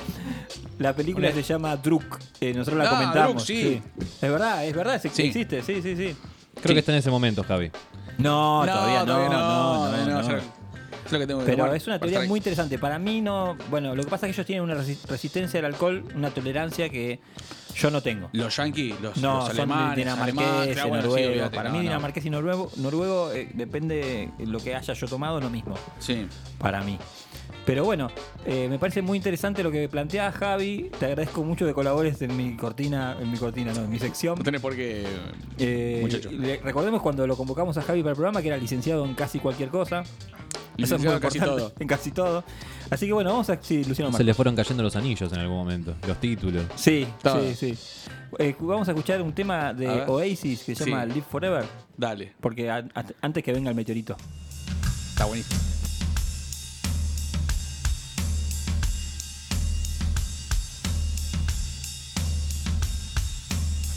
La 0.79 0.95
película 0.95 1.31
se 1.31 1.41
llama 1.43 1.75
Druk. 1.77 2.19
eh, 2.41 2.53
nosotros 2.53 2.83
la 2.83 2.89
Ah, 2.89 2.93
comentamos. 2.93 3.35
Druk, 3.35 3.45
sí. 3.45 3.81
Es 4.21 4.29
verdad, 4.29 4.65
es 4.65 4.75
verdad, 4.75 5.01
Sí. 5.01 5.07
existe, 5.27 5.61
sí, 5.63 5.81
sí, 5.81 5.95
sí. 5.95 6.15
Creo 6.61 6.73
que 6.73 6.79
está 6.79 6.91
en 6.91 6.97
ese 6.99 7.09
momento, 7.11 7.43
Javi. 7.43 7.71
No, 8.17 8.63
todavía 8.65 8.99
no, 8.99 9.05
todavía 9.05 9.29
no, 9.29 9.37
no, 9.37 9.85
todavía 9.91 10.13
no. 10.13 10.37
Es 11.07 11.13
lo 11.13 11.19
que 11.19 11.27
tengo 11.27 11.39
que 11.39 11.45
Pero 11.45 11.73
es 11.73 11.87
una 11.87 11.99
teoría 11.99 12.21
muy 12.23 12.39
interesante. 12.39 12.77
Para 12.77 12.99
mí 12.99 13.21
no. 13.21 13.55
Bueno, 13.69 13.95
lo 13.95 14.03
que 14.03 14.09
pasa 14.09 14.25
es 14.27 14.31
que 14.35 14.41
ellos 14.41 14.45
tienen 14.45 14.63
una 14.63 14.75
resi- 14.75 14.97
resistencia 15.07 15.59
al 15.59 15.65
alcohol, 15.67 16.03
una 16.15 16.31
tolerancia 16.31 16.89
que 16.89 17.21
yo 17.75 17.89
no 17.91 18.01
tengo. 18.01 18.27
Los 18.33 18.57
yankees, 18.57 18.99
los, 18.99 19.15
No, 19.17 19.35
los 19.35 19.43
son 19.47 19.55
alemanes, 19.71 19.95
dinamarqueses, 19.97 20.41
alemanes, 20.49 20.73
claro, 20.73 20.89
bueno, 20.89 21.03
sí, 21.03 21.07
noruegos. 21.09 21.29
olvídate, 21.31 21.55
Para 21.55 21.69
no, 21.69 21.73
mí, 21.73 21.77
no. 21.77 21.83
dinamarqués 21.83 22.25
y 22.25 22.29
noruego, 22.29 22.71
noruego 22.77 23.31
eh, 23.31 23.49
depende 23.53 24.29
de 24.37 24.45
lo 24.47 24.59
que 24.59 24.75
haya 24.75 24.93
yo 24.93 25.07
tomado, 25.07 25.39
lo 25.39 25.49
mismo. 25.49 25.75
Sí. 25.99 26.27
Para 26.57 26.81
mí. 26.81 26.97
Pero 27.67 27.83
bueno, 27.83 28.09
eh, 28.45 28.67
me 28.69 28.79
parece 28.79 29.01
muy 29.01 29.17
interesante 29.17 29.61
lo 29.61 29.69
que 29.69 29.89
plantea 29.89 30.31
Javi. 30.31 30.89
Te 30.97 31.05
agradezco 31.05 31.43
mucho 31.43 31.65
que 31.65 31.73
colabores 31.73 32.21
en 32.21 32.35
mi 32.37 32.55
cortina, 32.55 33.17
en 33.21 33.29
mi 33.29 33.37
cortina, 33.37 33.73
no, 33.73 33.81
en 33.83 33.89
mi 33.89 33.99
sección. 33.99 34.37
No 34.37 34.43
tenés 34.45 34.61
por 34.61 34.73
qué. 34.73 35.05
Eh, 35.59 35.99
Muchacho. 36.01 36.29
recordemos 36.63 37.01
cuando 37.01 37.27
lo 37.27 37.35
convocamos 37.35 37.77
a 37.77 37.81
Javi 37.81 38.01
para 38.03 38.11
el 38.11 38.15
programa 38.15 38.41
que 38.41 38.47
era 38.47 38.55
licenciado 38.57 39.03
en 39.03 39.13
casi 39.15 39.39
cualquier 39.39 39.67
cosa. 39.67 40.03
Eso 40.77 40.95
es 40.95 41.03
muy 41.03 41.19
casi 41.19 41.39
todo. 41.39 41.73
En 41.77 41.87
casi 41.87 42.11
todo. 42.11 42.43
Así 42.89 43.05
que 43.07 43.11
bueno, 43.11 43.31
vamos 43.31 43.49
a. 43.49 43.57
Sí, 43.61 43.83
Luciano 43.83 44.15
Se 44.15 44.23
le 44.23 44.33
fueron 44.33 44.55
cayendo 44.55 44.81
los 44.81 44.95
anillos 44.95 45.33
en 45.33 45.39
algún 45.39 45.57
momento, 45.57 45.93
los 46.07 46.17
títulos. 46.21 46.63
Sí, 46.75 47.05
Todo. 47.21 47.41
sí, 47.53 47.73
sí. 47.75 47.77
Eh, 48.39 48.55
vamos 48.59 48.87
a 48.87 48.91
escuchar 48.91 49.21
un 49.21 49.33
tema 49.33 49.73
de. 49.73 49.87
Oasis 50.07 50.63
que 50.63 50.73
se 50.73 50.85
llama 50.89 51.03
Sí. 51.05 51.09
Live 51.15 51.25
Forever. 51.29 51.65
Dale, 51.97 52.31
Porque 52.39 52.69
a- 52.69 52.85
a- 52.95 53.05
antes 53.21 53.43
que 53.43 53.51
venga 53.51 53.69
el 53.71 53.75
meteorito. 53.75 54.15
está 55.09 55.25
buenísimo. 55.25 55.59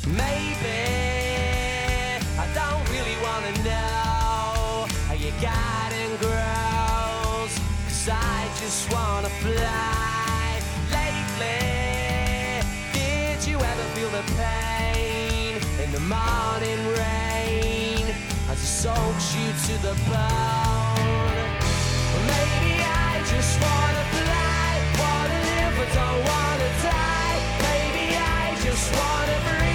Maybe 0.06 0.80
I 2.38 2.46
don't 2.54 2.88
really 2.88 3.16
wanna 3.22 3.52
know 3.62 4.86
how 5.06 5.14
you 5.14 5.30
got 5.42 5.92
in 5.92 6.16
girls. 6.16 7.52
Cause 7.84 8.08
I 8.08 8.48
just 8.58 8.90
wanna 8.90 9.28
fly. 9.28 10.62
Lately, 10.90 12.64
did 12.94 13.46
you 13.46 13.56
ever 13.58 13.84
feel 13.94 14.08
the 14.08 14.24
pain 14.40 15.60
in 15.84 15.92
the 15.92 16.00
morning 16.00 16.80
rain 16.96 18.04
as 18.48 18.56
it 18.56 18.72
soaks 18.82 19.36
you 19.36 19.52
to 19.66 19.82
the 19.82 19.94
bone? 20.08 21.46
Maybe 22.24 22.80
I 22.80 23.20
just 23.28 23.60
wanna 23.60 24.04
fly, 24.16 24.70
wanna 24.98 25.38
live 25.50 25.74
but 25.76 25.92
don't 25.92 26.20
wanna 26.24 26.70
die. 26.88 27.38
Maybe 27.68 28.16
I 28.16 28.56
just 28.64 28.86
wanna 28.96 29.38
breathe. 29.44 29.69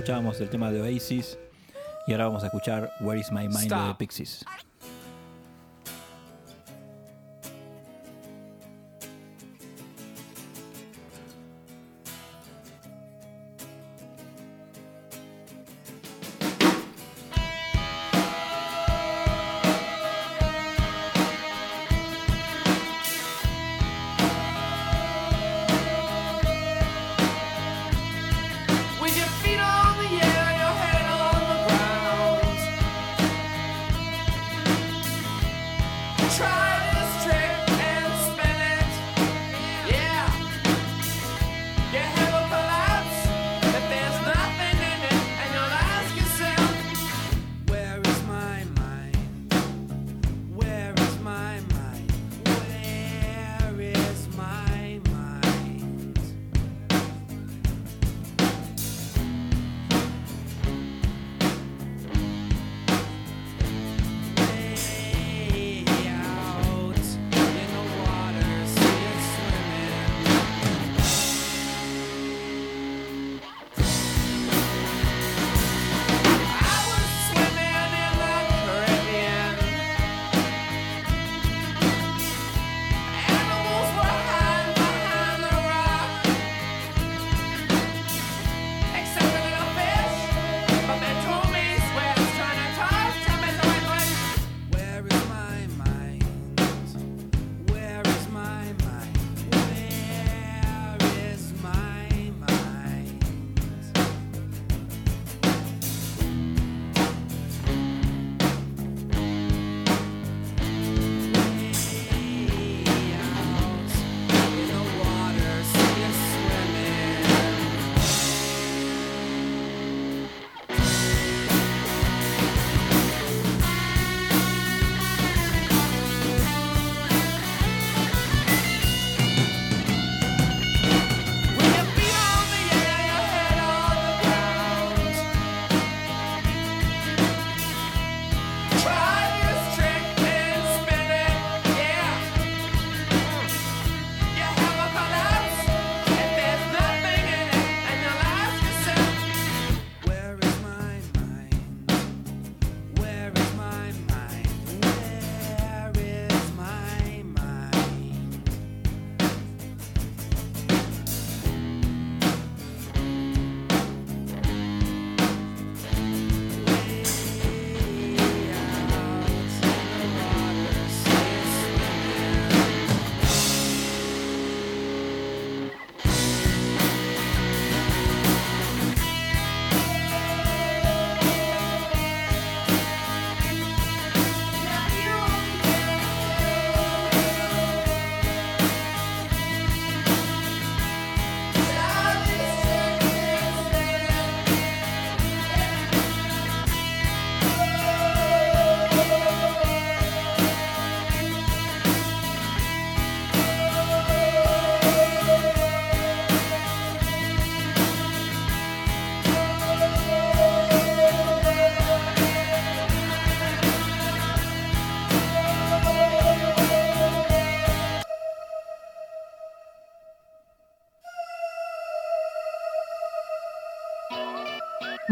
Escuchábamos 0.00 0.40
el 0.40 0.48
tema 0.48 0.70
de 0.72 0.80
Oasis 0.80 1.36
y 2.06 2.12
ahora 2.12 2.24
vamos 2.24 2.42
a 2.42 2.46
escuchar 2.46 2.90
Where 3.00 3.20
is 3.20 3.30
My 3.30 3.48
Mind 3.48 3.58
de 3.58 3.66
Stop. 3.66 3.98
Pixies. 3.98 4.46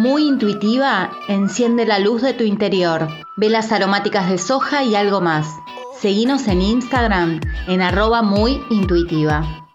Muy 0.09 0.26
intuitiva, 0.26 1.10
enciende 1.28 1.85
la 1.85 1.98
luz 1.98 2.22
de 2.22 2.32
tu 2.32 2.43
interior. 2.43 3.09
Velas 3.36 3.72
aromáticas 3.72 4.30
de 4.30 4.39
soja 4.39 4.82
y 4.82 4.94
algo 4.94 5.20
más. 5.20 5.47
Seguinos 6.01 6.48
en 6.48 6.62
Instagram 6.62 7.40
en 7.66 7.82
arroba 7.82 8.22
muy 8.22 8.59
intuitiva. 8.70 9.68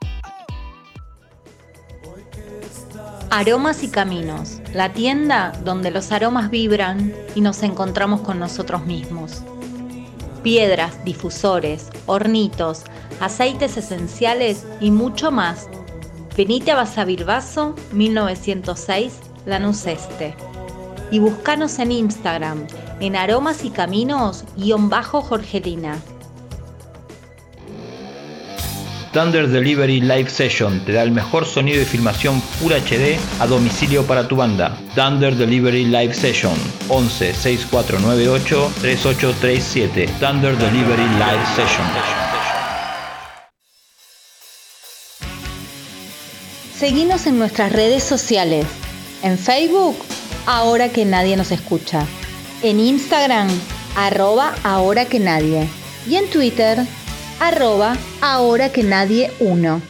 Aromas 3.29 3.83
y 3.83 3.89
Caminos, 3.89 4.57
la 4.73 4.91
tienda 4.91 5.51
donde 5.63 5.91
los 5.91 6.11
aromas 6.11 6.49
vibran 6.49 7.13
y 7.35 7.41
nos 7.41 7.61
encontramos 7.61 8.21
con 8.21 8.39
nosotros 8.39 8.87
mismos. 8.87 9.43
Piedras, 10.41 11.05
difusores, 11.05 11.89
hornitos, 12.07 12.85
aceites 13.19 13.77
esenciales 13.77 14.65
y 14.81 14.89
mucho 14.89 15.29
más. 15.29 15.69
Venite 16.35 16.71
a 16.71 16.75
Basavilbaso 16.75 17.75
1906 17.91 19.32
Lanús 19.45 19.85
Este. 19.85 20.35
Y 21.11 21.19
buscanos 21.19 21.79
en 21.79 21.91
Instagram 21.91 22.65
en 22.99 23.15
aromas 23.15 23.65
y 23.65 23.69
caminos 23.69 24.45
guion 24.55 24.89
bajo 24.89 25.21
Jorgelina. 25.21 25.99
Thunder 29.11 29.47
Delivery 29.47 30.01
Live 30.01 30.29
Session 30.29 30.83
te 30.85 30.93
da 30.93 31.03
el 31.03 31.11
mejor 31.11 31.45
sonido 31.45 31.81
y 31.81 31.85
filmación 31.85 32.41
Full 32.41 32.71
HD 32.71 33.19
a 33.39 33.45
domicilio 33.45 34.07
para 34.07 34.27
tu 34.27 34.35
banda. 34.35 34.75
Thunder 34.95 35.35
Delivery 35.35 35.85
Live 35.85 36.15
Session 36.15 36.55
11 36.89 37.33
6498 37.33 38.71
3837. 38.81 40.07
Thunder 40.19 40.57
Delivery 40.57 41.07
Live 41.19 41.45
Session. 41.55 41.85
Seguinos 46.75 47.27
en 47.27 47.37
nuestras 47.37 47.71
redes 47.71 48.03
sociales. 48.03 48.65
En 49.23 49.37
Facebook, 49.37 49.95
ahora 50.45 50.89
que 50.89 51.05
nadie 51.05 51.37
nos 51.37 51.51
escucha. 51.51 52.05
En 52.61 52.81
Instagram, 52.81 53.47
arroba 53.95 54.53
ahora 54.65 55.05
que 55.05 55.19
nadie. 55.21 55.69
Y 56.05 56.17
en 56.17 56.29
Twitter, 56.29 56.79
arroba 57.39 57.95
ahora 58.19 58.73
que 58.73 58.83
nadie 58.83 59.31
uno. 59.39 59.81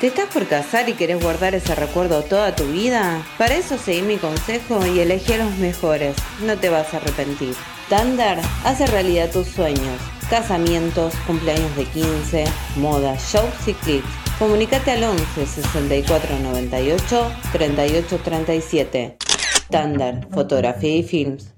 ¿Te 0.00 0.06
estás 0.06 0.32
por 0.32 0.46
casar 0.46 0.88
y 0.88 0.92
querés 0.92 1.20
guardar 1.20 1.56
ese 1.56 1.74
recuerdo 1.74 2.22
toda 2.22 2.54
tu 2.54 2.64
vida? 2.66 3.26
Para 3.38 3.56
eso 3.56 3.76
seguí 3.76 4.02
mi 4.02 4.18
consejo 4.18 4.86
y 4.86 5.00
elegí 5.00 5.32
a 5.32 5.38
los 5.38 5.56
mejores. 5.56 6.14
No 6.40 6.56
te 6.56 6.68
vas 6.68 6.94
a 6.94 6.98
arrepentir. 6.98 7.56
Thunder 7.88 8.38
hace 8.64 8.86
realidad 8.86 9.32
tus 9.32 9.48
sueños. 9.48 10.00
Casamientos, 10.30 11.12
cumpleaños 11.26 11.74
de 11.74 11.86
15, 11.86 12.44
moda, 12.76 13.16
shows 13.16 13.66
y 13.66 13.74
clips. 13.74 14.27
Comunicate 14.38 14.92
al 14.92 15.02
11 15.02 15.46
64 15.46 16.38
98 16.38 17.32
38 17.50 18.20
37. 18.22 19.16
Thunder, 19.68 20.28
fotografía 20.32 20.96
y 20.96 21.02
films. 21.02 21.52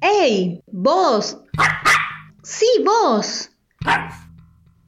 ¡Ey! 0.00 0.62
¡Vos! 0.70 1.38
¡Sí, 2.44 2.66
vos! 2.84 3.50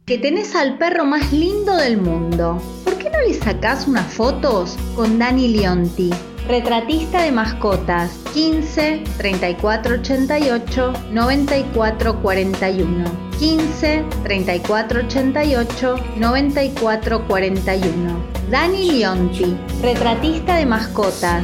Que 0.04 0.18
tenés 0.18 0.54
al 0.54 0.78
perro 0.78 1.04
más 1.04 1.32
lindo 1.32 1.76
del 1.76 1.98
mundo. 2.00 2.62
¿Por 2.84 2.96
qué 2.98 3.10
no 3.10 3.18
le 3.20 3.34
sacás 3.34 3.88
unas 3.88 4.14
fotos 4.14 4.76
con 4.94 5.18
Dani 5.18 5.48
Leonti? 5.48 6.10
Retratista 6.48 7.22
de 7.22 7.32
mascotas 7.32 8.12
15 8.32 9.02
34 9.16 9.94
88 9.96 10.92
94 11.10 12.22
41 12.22 13.04
15 13.36 14.04
34 14.22 15.00
88 15.00 15.96
94 16.16 17.26
41 17.26 18.36
Dani 18.48 18.92
Leonti, 18.92 19.58
retratista 19.82 20.54
de 20.54 20.66
mascotas. 20.66 21.42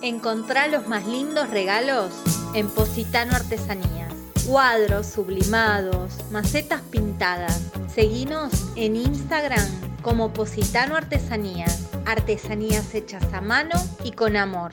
Encontrá 0.00 0.68
los 0.68 0.86
más 0.86 1.04
lindos 1.04 1.50
regalos 1.50 2.12
en 2.54 2.68
Positano 2.68 3.34
Artesanías. 3.34 4.14
Cuadros 4.46 5.08
sublimados, 5.08 6.12
macetas 6.30 6.80
pintadas. 6.92 7.72
Seguinos 7.92 8.52
en 8.76 8.94
Instagram 8.94 9.95
como 10.06 10.32
Positano 10.32 10.94
Artesanías. 10.94 11.90
Artesanías 12.06 12.94
hechas 12.94 13.24
a 13.32 13.40
mano 13.40 13.74
y 14.04 14.12
con 14.12 14.36
amor. 14.36 14.70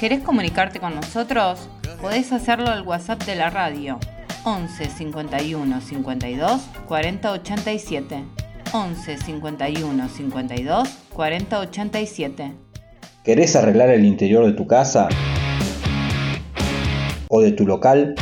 ¿Querés 0.00 0.22
comunicarte 0.22 0.80
con 0.80 0.94
nosotros? 0.94 1.68
Podés 2.00 2.32
hacerlo 2.32 2.70
al 2.70 2.86
WhatsApp 2.86 3.22
de 3.24 3.36
la 3.36 3.50
radio 3.50 4.00
11 4.44 4.86
51 4.86 5.78
52 5.82 6.62
40 6.88 7.32
87. 7.32 8.24
11 8.72 9.18
51 9.18 10.08
52 10.08 10.88
40 11.12 11.60
87. 11.60 12.52
¿Querés 13.22 13.56
arreglar 13.56 13.90
el 13.90 14.06
interior 14.06 14.46
de 14.46 14.52
tu 14.54 14.66
casa? 14.66 15.10
¿O 17.28 17.42
de 17.42 17.52
tu 17.52 17.66
local? 17.66 18.14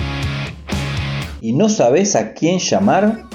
¿Y 1.40 1.52
no 1.52 1.68
sabes 1.68 2.16
a 2.16 2.32
quién 2.32 2.58
llamar? 2.58 3.30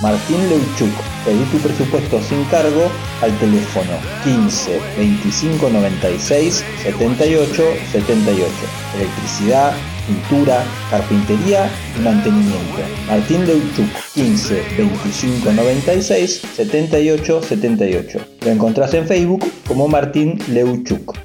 Martín 0.00 0.48
Leuchuk, 0.48 0.94
pedí 1.24 1.42
tu 1.50 1.58
presupuesto 1.58 2.22
sin 2.22 2.44
cargo 2.44 2.88
al 3.20 3.36
teléfono 3.38 3.90
15 4.22 4.80
25 4.96 5.70
96 5.70 6.64
78 6.84 7.62
78. 7.90 8.52
Electricidad, 8.94 9.72
pintura, 10.06 10.62
carpintería 10.88 11.68
y 11.98 12.02
mantenimiento. 12.02 12.78
Martín 13.08 13.44
Leuchuk, 13.44 13.88
15 14.14 14.62
25 14.78 15.52
96 15.52 16.42
78 16.54 17.42
78. 17.42 18.20
Lo 18.42 18.50
encontrás 18.52 18.94
en 18.94 19.04
Facebook 19.04 19.50
como 19.66 19.88
Martín 19.88 20.38
Leuchuk. 20.46 21.18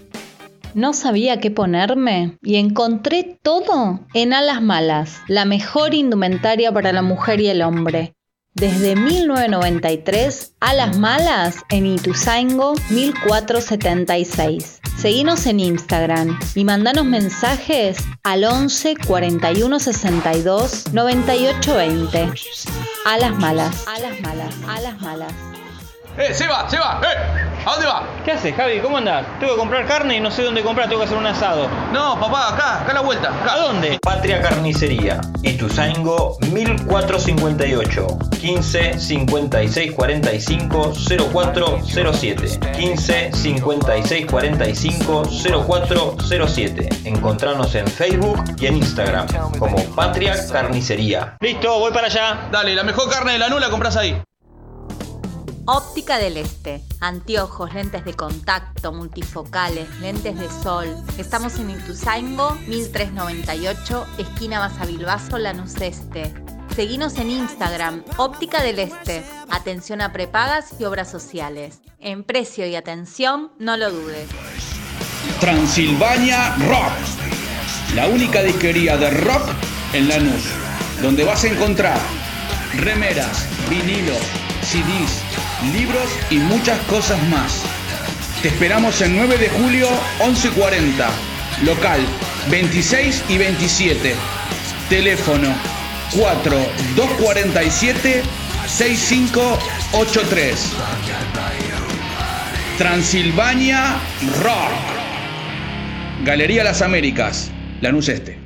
No 0.74 0.94
sabía 0.94 1.40
qué 1.40 1.52
ponerme 1.52 2.40
y 2.42 2.56
encontré 2.56 3.38
todo 3.44 4.00
en 4.16 4.34
Alas 4.34 4.64
Malas, 4.64 5.22
la 5.28 5.46
mejor 5.46 5.94
indumentaria 5.94 6.72
para 6.72 6.92
la 6.92 7.04
mujer 7.04 7.40
y 7.40 7.50
el 7.50 7.62
hombre. 7.62 8.16
Desde 8.56 8.96
1993, 8.96 10.54
Alas 10.60 10.96
Malas 11.00 11.64
en 11.70 11.88
Ituzaingo 11.88 12.76
1476. 12.92 14.80
Seguinos 14.96 15.48
en 15.48 15.60
Instagram 15.60 16.40
y 16.54 16.64
mandanos 16.64 17.06
mensajes 17.06 17.98
al 18.24 18.44
11 18.44 18.94
41 19.08 19.80
62 19.80 20.94
98 20.94 21.76
20. 21.76 22.30
Alas 23.06 23.40
Malas, 23.40 23.88
Alas 23.88 24.22
Malas, 24.22 24.54
Alas 24.68 25.02
Malas. 25.02 25.53
¡Eh, 26.16 26.32
se 26.32 26.48
va, 26.48 26.70
se 26.70 26.78
va! 26.78 27.02
¡Eh! 27.04 27.44
¿A 27.66 27.72
dónde 27.72 27.88
va? 27.88 28.04
¿Qué 28.24 28.34
haces, 28.34 28.56
Javi? 28.56 28.80
¿Cómo 28.82 28.98
andás? 28.98 29.26
Tengo 29.40 29.54
que 29.54 29.60
comprar 29.60 29.88
carne 29.88 30.18
y 30.18 30.20
no 30.20 30.30
sé 30.30 30.44
dónde 30.44 30.62
comprar, 30.62 30.88
tengo 30.88 31.00
que 31.00 31.06
hacer 31.06 31.18
un 31.18 31.26
asado. 31.26 31.68
No, 31.92 32.20
papá, 32.20 32.50
acá, 32.50 32.82
acá 32.82 32.92
a 32.92 32.94
la 32.96 33.02
vuelta. 33.02 33.32
¿A 33.50 33.58
dónde? 33.58 33.98
Patria 34.00 34.40
Carnicería, 34.42 35.20
Ituzaingo 35.42 36.38
1458, 36.52 38.08
15 38.40 39.00
56 39.00 39.92
45 39.94 40.94
0407, 41.32 42.60
15 42.76 43.32
56 43.34 44.26
45 44.28 45.24
0407. 45.66 46.90
Encontranos 47.06 47.74
en 47.74 47.88
Facebook 47.88 48.44
y 48.60 48.68
en 48.68 48.78
Instagram 48.78 49.26
como 49.58 49.84
Patria 49.96 50.36
Carnicería. 50.52 51.38
Listo, 51.40 51.80
voy 51.80 51.92
para 51.92 52.08
allá. 52.08 52.50
Dale, 52.52 52.76
la 52.76 52.84
mejor 52.84 53.10
carne 53.10 53.32
de 53.34 53.40
la 53.40 53.50
nula 53.50 53.70
compras 53.72 53.98
ahí. 53.98 54.22
Óptica 55.66 56.18
del 56.18 56.36
Este. 56.36 56.82
Anteojos, 57.00 57.74
lentes 57.74 58.04
de 58.04 58.14
contacto, 58.14 58.92
multifocales, 58.92 59.88
lentes 60.02 60.38
de 60.38 60.50
sol. 60.50 60.94
Estamos 61.18 61.58
en 61.58 61.70
Ituzaingo, 61.70 62.56
1398, 62.68 64.06
esquina 64.18 64.60
Basavilbaso, 64.60 65.38
Lanús 65.38 65.76
Este. 65.80 66.34
Seguinos 66.76 67.18
en 67.18 67.30
Instagram, 67.30 68.04
Óptica 68.18 68.62
del 68.62 68.80
Este. 68.80 69.24
Atención 69.50 70.02
a 70.02 70.12
prepagas 70.12 70.74
y 70.80 70.84
obras 70.84 71.10
sociales. 71.10 71.80
En 72.00 72.26
precio 72.26 72.68
y 72.68 72.76
atención, 72.76 73.54
no 73.58 73.78
lo 73.78 73.90
dudes. 73.90 74.28
Transilvania 75.40 76.56
Rock. 76.58 77.96
La 77.96 78.08
única 78.08 78.44
disquería 78.44 78.98
de 78.98 79.10
rock 79.12 79.48
en 79.94 80.10
Lanús. 80.10 80.44
Donde 81.02 81.24
vas 81.24 81.42
a 81.46 81.48
encontrar 81.48 82.00
remeras, 82.76 83.48
vinilos, 83.70 84.18
CDs, 84.62 85.22
libros 85.72 86.08
y 86.30 86.38
muchas 86.38 86.80
cosas 86.82 87.20
más. 87.30 87.64
Te 88.42 88.50
esperamos 88.50 89.00
el 89.02 89.16
9 89.16 89.38
de 89.38 89.48
julio 89.50 89.88
1140, 90.20 91.10
local 91.64 92.02
26 92.50 93.24
y 93.30 93.38
27. 93.38 94.16
Teléfono 94.90 95.48
4247 96.16 98.24
6583. 98.68 100.74
Transilvania 102.78 103.96
Rock. 104.42 104.72
Galería 106.26 106.64
Las 106.64 106.82
Américas, 106.82 107.52
Lanús 107.82 108.10
Este. 108.10 108.40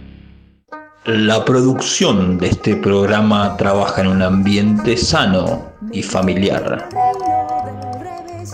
La 1.05 1.45
producción 1.45 2.37
de 2.37 2.47
este 2.47 2.75
programa 2.75 3.55
trabaja 3.55 4.01
en 4.01 4.07
un 4.07 4.21
ambiente 4.21 4.97
sano 4.97 5.71
y 5.93 6.03
familiar. 6.03 6.89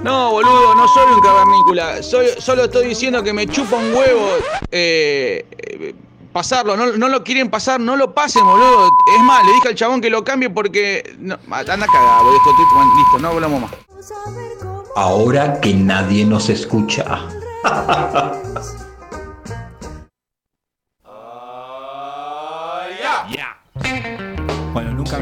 No, 0.01 0.31
boludo, 0.31 0.75
no 0.75 0.87
soy 0.87 1.11
un 1.13 1.21
cavernícola. 1.21 2.01
Soy, 2.03 2.27
solo 2.39 2.63
estoy 2.65 2.87
diciendo 2.87 3.21
que 3.23 3.33
me 3.33 3.45
chupa 3.47 3.75
un 3.75 3.93
huevo 3.93 4.27
eh, 4.71 5.45
eh, 5.51 5.95
pasarlo. 6.31 6.75
No, 6.75 6.87
no 6.93 7.07
lo 7.09 7.23
quieren 7.23 7.49
pasar, 7.49 7.79
no 7.79 7.95
lo 7.95 8.13
pasen, 8.13 8.43
boludo. 8.45 8.87
Es 9.17 9.23
más, 9.23 9.45
le 9.45 9.53
dije 9.53 9.67
al 9.69 9.75
chabón 9.75 10.01
que 10.01 10.09
lo 10.09 10.23
cambie 10.23 10.49
porque. 10.49 11.15
No, 11.19 11.35
anda 11.49 11.85
cagado, 11.87 12.23
boludo. 12.23 12.37
Estoy- 12.37 12.53
bueno, 12.75 12.91
listo, 12.97 13.19
no 13.19 13.27
hablamos 13.29 13.61
más. 13.61 13.71
Ahora 14.95 15.59
que 15.61 15.73
nadie 15.73 16.25
nos 16.25 16.49
escucha. 16.49 17.05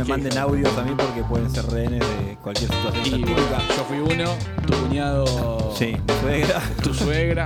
me 0.04 0.10
manden 0.10 0.38
audios 0.38 0.72
mí 0.84 0.92
porque 0.98 1.24
pueden 1.24 1.50
ser 1.50 1.66
rehenes 1.68 2.00
de 2.00 2.38
cualquier 2.42 2.72
situación 2.72 3.06
Y 3.06 3.10
satírica. 3.12 3.62
yo 3.78 3.84
fui 3.86 3.98
uno, 4.00 4.36
tu 4.66 4.74
cuñado. 4.88 5.74
Sí, 5.78 5.96
mi 6.08 6.14
suegra. 6.22 6.62
Tu 6.84 6.94
suegra. 6.94 7.44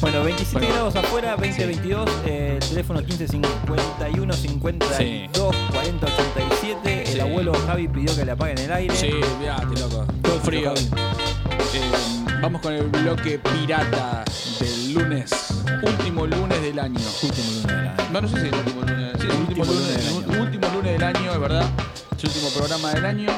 Bueno, 0.00 0.24
27 0.24 0.58
Bueno. 0.58 0.74
grados 0.74 0.96
afuera, 0.96 1.36
20, 1.36 1.66
22, 1.66 2.08
eh, 2.24 2.58
el 2.60 2.68
teléfono 2.68 3.02
15 3.04 3.28
51 3.28 4.32
52 4.32 5.56
40 5.72 6.06
87. 6.06 7.02
El 7.02 7.06
Sí. 7.14 7.20
abuelo 7.20 7.52
Javi 7.66 7.86
pidió 7.88 8.16
que 8.16 8.24
le 8.24 8.32
apaguen 8.32 8.58
el 8.58 8.72
aire. 8.72 8.96
Sí, 8.96 9.10
mirate, 9.38 9.66
loco. 9.78 10.06
Todo 10.22 10.40
frío. 10.40 10.72
Eh, 10.74 11.90
vamos 12.40 12.62
con 12.62 12.72
el 12.72 12.86
bloque 12.88 13.38
pirata 13.38 14.24
del 14.58 14.94
lunes. 14.94 15.30
Último 15.82 16.26
lunes 16.26 16.62
del 16.62 16.78
año. 16.78 16.98
Último 17.22 17.50
lunes 17.52 17.66
del 17.66 17.76
año. 17.88 17.96
No, 18.12 18.20
no 18.22 18.28
sé 18.28 18.40
si 18.40 18.46
es 18.46 18.52
el 18.52 18.58
último 18.58 18.80
lunes. 18.82 19.12
Sí, 19.20 19.26
el 19.30 19.36
último, 19.36 19.64
lunes, 19.64 19.80
lunes 19.80 19.96
del 19.96 20.06
año, 20.08 20.29
es 21.18 21.40
verdad. 21.40 21.68
Es 22.16 22.24
el 22.24 22.30
último 22.30 22.48
programa 22.50 22.90
del 22.94 23.04
año. 23.04 23.28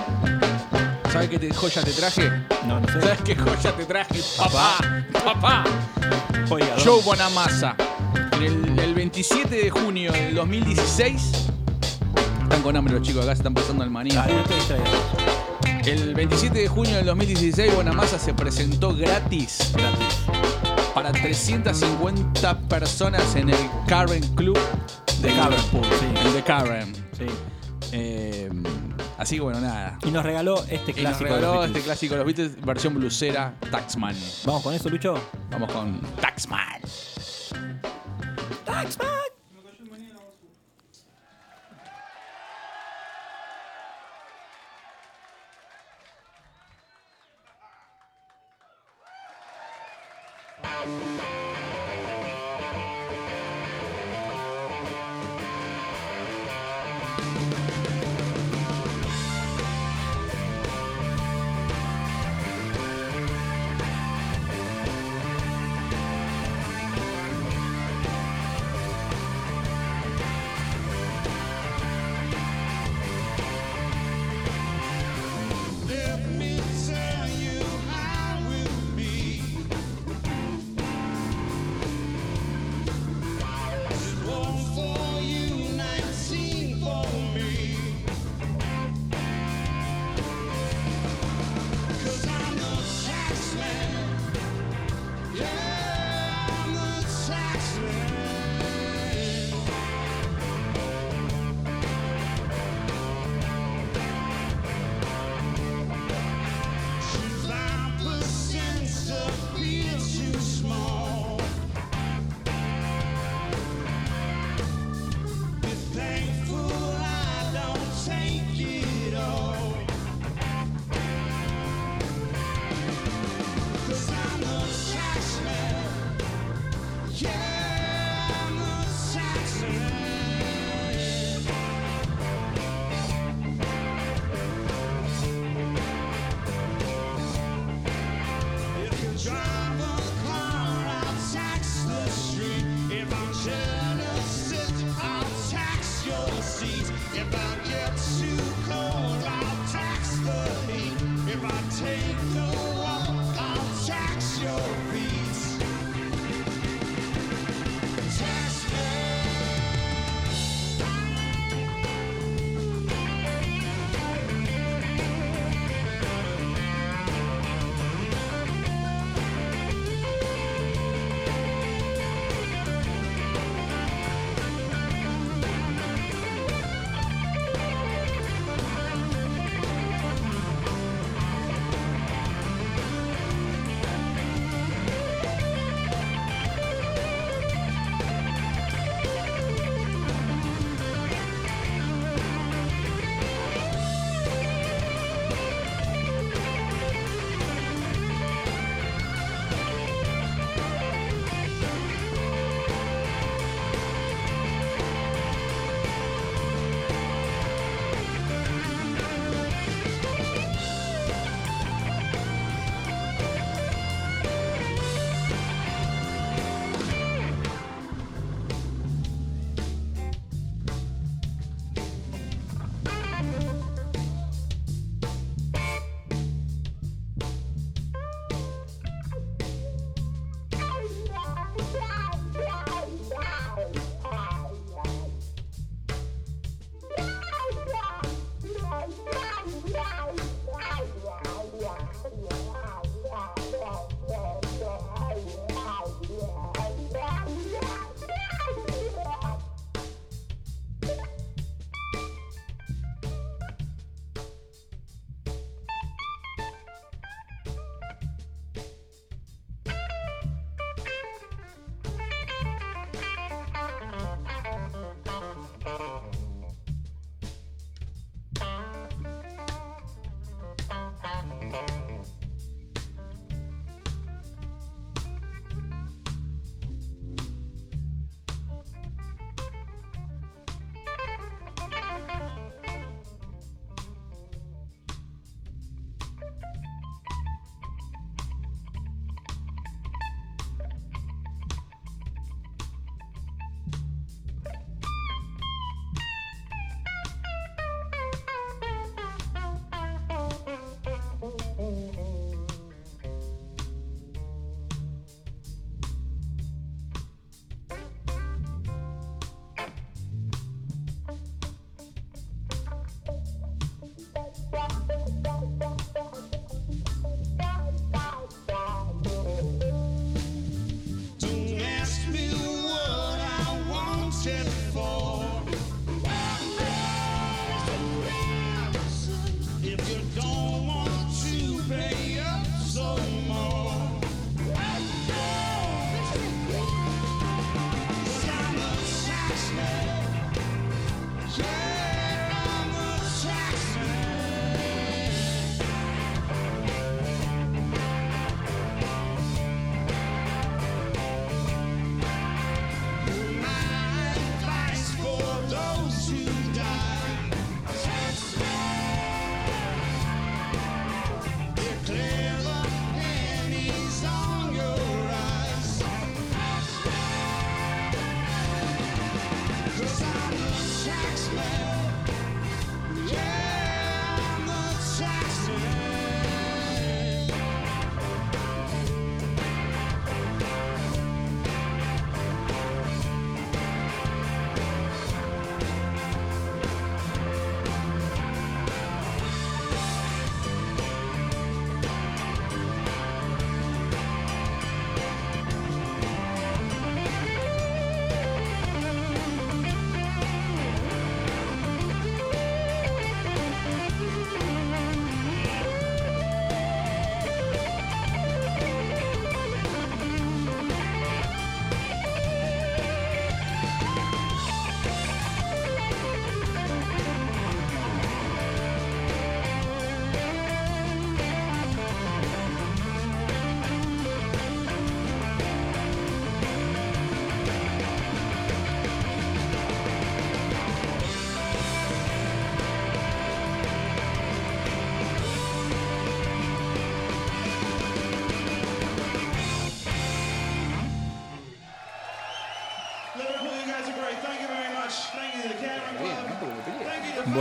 ¿Sabes 1.12 1.28
qué 1.28 1.38
te- 1.38 1.52
joya 1.54 1.82
te 1.82 1.92
traje? 1.92 2.30
No, 2.66 2.80
no 2.80 2.86
sé. 2.88 3.00
¿Sabes 3.00 3.20
qué 3.24 3.36
joya 3.36 3.72
te 3.76 3.84
traje? 3.84 4.20
Papá, 4.36 4.78
papá. 5.24 5.64
Oiga, 6.50 6.74
Joe 6.84 7.02
Bonamassa. 7.02 7.76
El, 8.40 8.78
el 8.78 8.94
27 8.94 9.54
de 9.54 9.70
junio 9.70 10.12
del 10.12 10.34
2016. 10.34 11.32
Están 12.42 12.62
con 12.62 12.76
hambre 12.76 12.94
los 12.94 13.02
chicos 13.06 13.22
acá, 13.24 13.34
se 13.34 13.40
están 13.40 13.54
pasando 13.54 13.84
el 13.84 13.90
maní. 13.90 14.10
El 15.84 16.14
27 16.14 16.58
de 16.58 16.68
junio 16.68 16.96
del 16.96 17.06
2016, 17.06 17.74
Bonamassa 17.74 18.18
se 18.18 18.32
presentó 18.34 18.94
gratis, 18.94 19.72
para 20.94 21.10
350 21.12 22.58
personas 22.68 23.34
en 23.34 23.50
el 23.50 23.56
Karen 23.88 24.22
Club 24.34 24.58
de 25.20 25.30
Liverpool, 25.30 25.86
el 26.24 26.32
de 26.34 26.42
Karen. 26.42 26.92
Eh, 27.92 28.48
así 29.18 29.36
que 29.36 29.42
bueno, 29.42 29.60
nada. 29.60 29.98
Y 30.04 30.10
nos 30.10 30.24
regaló 30.24 30.64
este 30.68 30.92
Y 30.98 31.04
nos 31.04 31.16
clásico. 31.16 31.24
de 31.24 31.30
los 31.30 31.40
regaló 31.40 31.52
Beatles. 31.52 31.76
este 31.76 31.84
clásico 31.84 32.14
de 32.14 32.18
los 32.18 32.26
Beatles, 32.26 32.64
versión 32.64 32.94
blusera, 32.94 33.54
Taxman. 33.70 34.16
¿Vamos 34.44 34.62
con 34.62 34.74
eso, 34.74 34.88
Lucho? 34.88 35.14
Vamos 35.50 35.70
con 35.72 36.00
Taxman. 36.20 36.80
Tell 50.84 50.90
you 50.90 51.51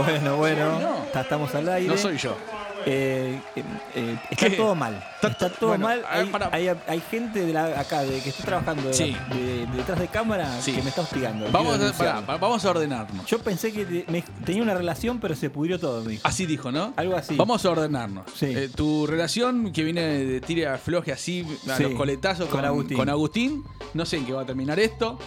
Bueno, 0.04 0.36
bueno. 0.36 0.78
No. 0.80 1.20
estamos 1.20 1.54
al 1.54 1.68
aire. 1.68 1.88
No 1.88 1.96
soy 1.96 2.16
yo. 2.18 2.36
Eh, 2.84 3.40
eh, 3.54 3.62
eh, 3.94 4.18
está 4.30 4.50
¿Qué? 4.50 4.56
todo 4.56 4.74
mal. 4.74 5.00
Está, 5.22 5.48
todo 5.50 5.68
bueno, 5.70 5.86
mal. 5.86 6.02
a 6.04 6.48
Hay, 6.50 6.66
hay- 6.66 6.76
hay 6.88 7.00
gente 7.08 7.46
de 7.46 7.52
la, 7.52 7.78
acá 7.78 8.00
de 8.02 8.18
que 8.20 8.30
está 8.30 8.42
trabajando 8.44 8.82
de- 8.88 8.92
Sí. 8.94 9.16
de- 9.32 9.66
de 9.66 9.76
detrás 9.76 10.00
de 10.00 10.08
cámara 10.08 10.60
Sí. 10.60 10.72
que 10.72 10.82
me 10.82 10.88
está 10.88 11.02
hostigando. 11.02 11.46
Vamos 11.52 11.78
a, 11.80 11.92
pará, 11.92 12.20
vamos 12.40 12.64
a 12.64 12.70
ordenarnos. 12.70 13.24
Yo 13.26 13.38
pensé 13.38 13.72
que 13.72 13.84
te- 13.84 14.04
me- 14.10 14.24
tenía 14.44 14.64
una 14.64 14.74
relación, 14.74 15.20
pero 15.20 15.36
se 15.36 15.48
pudrió 15.48 15.78
todo, 15.78 16.02
me 16.02 16.10
dijo. 16.12 16.22
Así 16.26 16.44
dijo, 16.44 16.72
¿no? 16.72 16.92
Algo 16.96 17.16
así. 17.16 17.36
Vamos 17.36 17.64
a 17.64 17.70
ordenarnos. 17.70 18.24
Sí. 18.34 18.46
Eh, 18.46 18.68
tu 18.74 19.06
relación 19.06 19.72
que 19.72 19.84
viene 19.84 20.02
de 20.02 20.40
tire 20.40 20.66
afloje 20.66 21.12
así 21.12 21.46
a 21.70 21.76
Sí, 21.76 21.84
los 21.84 21.92
coletazos 21.94 22.48
con 22.48 22.58
con, 22.62 22.64
Agustín. 22.64 22.96
con 22.96 23.08
Agustín. 23.08 23.64
No 23.94 24.04
sé 24.04 24.16
en 24.16 24.26
qué 24.26 24.32
va 24.32 24.42
a 24.42 24.46
terminar 24.46 24.80
esto. 24.80 25.20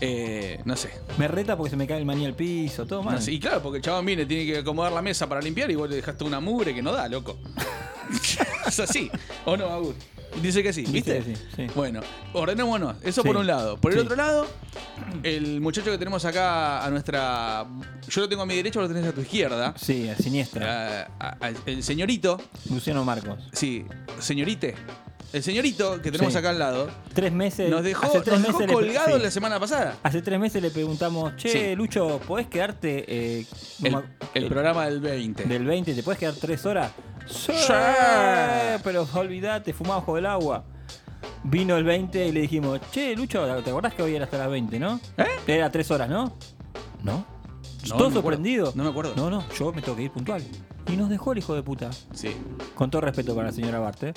Eh, 0.00 0.60
no 0.64 0.76
sé. 0.76 0.90
Me 1.18 1.28
reta 1.28 1.56
porque 1.56 1.70
se 1.70 1.76
me 1.76 1.86
cae 1.86 1.98
el 1.98 2.04
maní 2.06 2.24
al 2.26 2.34
piso, 2.34 2.86
todo 2.86 3.02
mal. 3.02 3.16
No 3.16 3.20
sé. 3.20 3.32
Y 3.32 3.40
claro, 3.40 3.62
porque 3.62 3.78
el 3.78 3.82
chabón 3.84 4.06
viene, 4.06 4.24
tiene 4.26 4.46
que 4.46 4.58
acomodar 4.58 4.92
la 4.92 5.02
mesa 5.02 5.28
para 5.28 5.40
limpiar 5.42 5.70
y 5.70 5.74
vos 5.74 5.88
le 5.90 5.96
dejaste 5.96 6.24
una 6.24 6.40
mugre 6.40 6.74
que 6.74 6.82
no 6.82 6.92
da, 6.92 7.08
loco. 7.08 7.38
es 8.66 8.80
así. 8.80 9.10
¿O 9.44 9.56
no, 9.56 9.66
Agus? 9.66 9.94
Dice 10.40 10.62
que 10.62 10.72
sí, 10.72 10.84
¿viste? 10.88 11.14
Dice 11.20 11.32
que 11.32 11.36
sí, 11.36 11.42
sí. 11.56 11.66
Bueno, 11.74 12.00
ordenémonos. 12.34 12.96
Eso 13.02 13.22
Sí. 13.22 13.26
por 13.26 13.36
un 13.36 13.48
lado. 13.48 13.78
Por 13.78 13.92
el 13.92 13.98
otro 13.98 14.14
lado, 14.14 14.46
el 15.24 15.60
muchacho 15.60 15.90
que 15.90 15.98
tenemos 15.98 16.24
acá 16.24 16.84
a 16.84 16.88
nuestra. 16.90 17.66
Yo 18.08 18.20
lo 18.20 18.28
tengo 18.28 18.42
a 18.42 18.46
mi 18.46 18.54
derecha, 18.54 18.78
vos 18.78 18.88
lo 18.88 18.94
tenés 18.94 19.10
a 19.10 19.12
tu 19.12 19.22
izquierda. 19.22 19.74
Sí, 19.76 20.08
a 20.08 20.16
siniestra. 20.16 21.08
A- 21.18 21.26
a- 21.28 21.46
a- 21.48 21.52
el 21.66 21.82
señorito. 21.82 22.40
Luciano 22.70 23.04
Marcos. 23.04 23.40
Sí, 23.52 23.84
señorite. 24.20 24.76
El 25.32 25.42
señorito 25.42 26.00
que 26.02 26.10
tenemos 26.10 26.32
Sí. 26.32 26.38
acá 26.38 26.50
al 26.50 26.58
lado. 26.58 26.88
Tres 27.14 27.32
meses. 27.32 27.70
Nos 27.70 27.84
dejó, 27.84 28.06
hace 28.06 28.20
tres 28.20 28.38
nos 28.40 28.46
dejó 28.48 28.58
meses 28.58 28.66
le- 28.68 28.72
colgado 28.74 29.16
sí. 29.16 29.22
la 29.22 29.30
semana 29.30 29.60
pasada. 29.60 29.96
Hace 30.02 30.22
tres 30.22 30.40
meses 30.40 30.60
le 30.60 30.70
preguntamos, 30.70 31.36
che, 31.36 31.48
Sí. 31.70 31.76
Lucho, 31.76 32.20
¿podés 32.26 32.48
quedarte 32.48 33.04
eh, 33.38 33.46
El, 34.34 34.48
programa 34.48 34.86
del 34.86 35.00
20. 35.00 35.44
del 35.44 35.64
20? 35.64 35.94
¿Te 35.94 36.02
puedes 36.02 36.18
quedar 36.18 36.34
tres 36.34 36.66
horas? 36.66 36.90
Sí, 37.28 37.52
pero 38.82 39.06
olvidate, 39.14 39.72
fumaba 39.72 39.96
bajo 40.00 40.18
el 40.18 40.26
agua. 40.26 40.64
Vino 41.44 41.76
el 41.76 41.84
20 41.84 42.26
y 42.26 42.32
le 42.32 42.40
dijimos, 42.40 42.80
che, 42.90 43.14
Lucho, 43.14 43.46
¿te 43.62 43.70
acordás 43.70 43.94
que 43.94 44.02
hoy 44.02 44.14
era 44.14 44.24
hasta 44.24 44.36
las 44.38 44.50
20, 44.50 44.78
no? 44.80 45.00
¿Eh? 45.16 45.24
Era 45.46 45.70
tres 45.70 45.90
horas, 45.90 46.08
¿no? 46.08 46.36
No. 47.02 47.12
No, 47.14 47.24
Todo 47.24 47.24
no 47.24 47.88
me 47.88 47.94
acuerdo. 47.94 48.12
sorprendido. 48.20 48.72
No 48.74 48.84
me 48.84 48.90
acuerdo. 48.90 49.12
No, 49.16 49.30
no, 49.30 49.44
yo 49.58 49.72
me 49.72 49.80
tengo 49.80 49.96
que 49.96 50.02
ir 50.04 50.10
puntual. 50.10 50.42
Y 50.92 50.96
nos 50.96 51.08
dejó 51.08 51.32
el 51.32 51.38
hijo 51.38 51.54
de 51.54 51.62
puta. 51.62 51.88
Sí. 52.12 52.36
Con 52.74 52.90
todo 52.90 53.00
respeto 53.02 53.34
para 53.34 53.48
la 53.48 53.52
señora 53.54 53.78
Barte. 53.78 54.12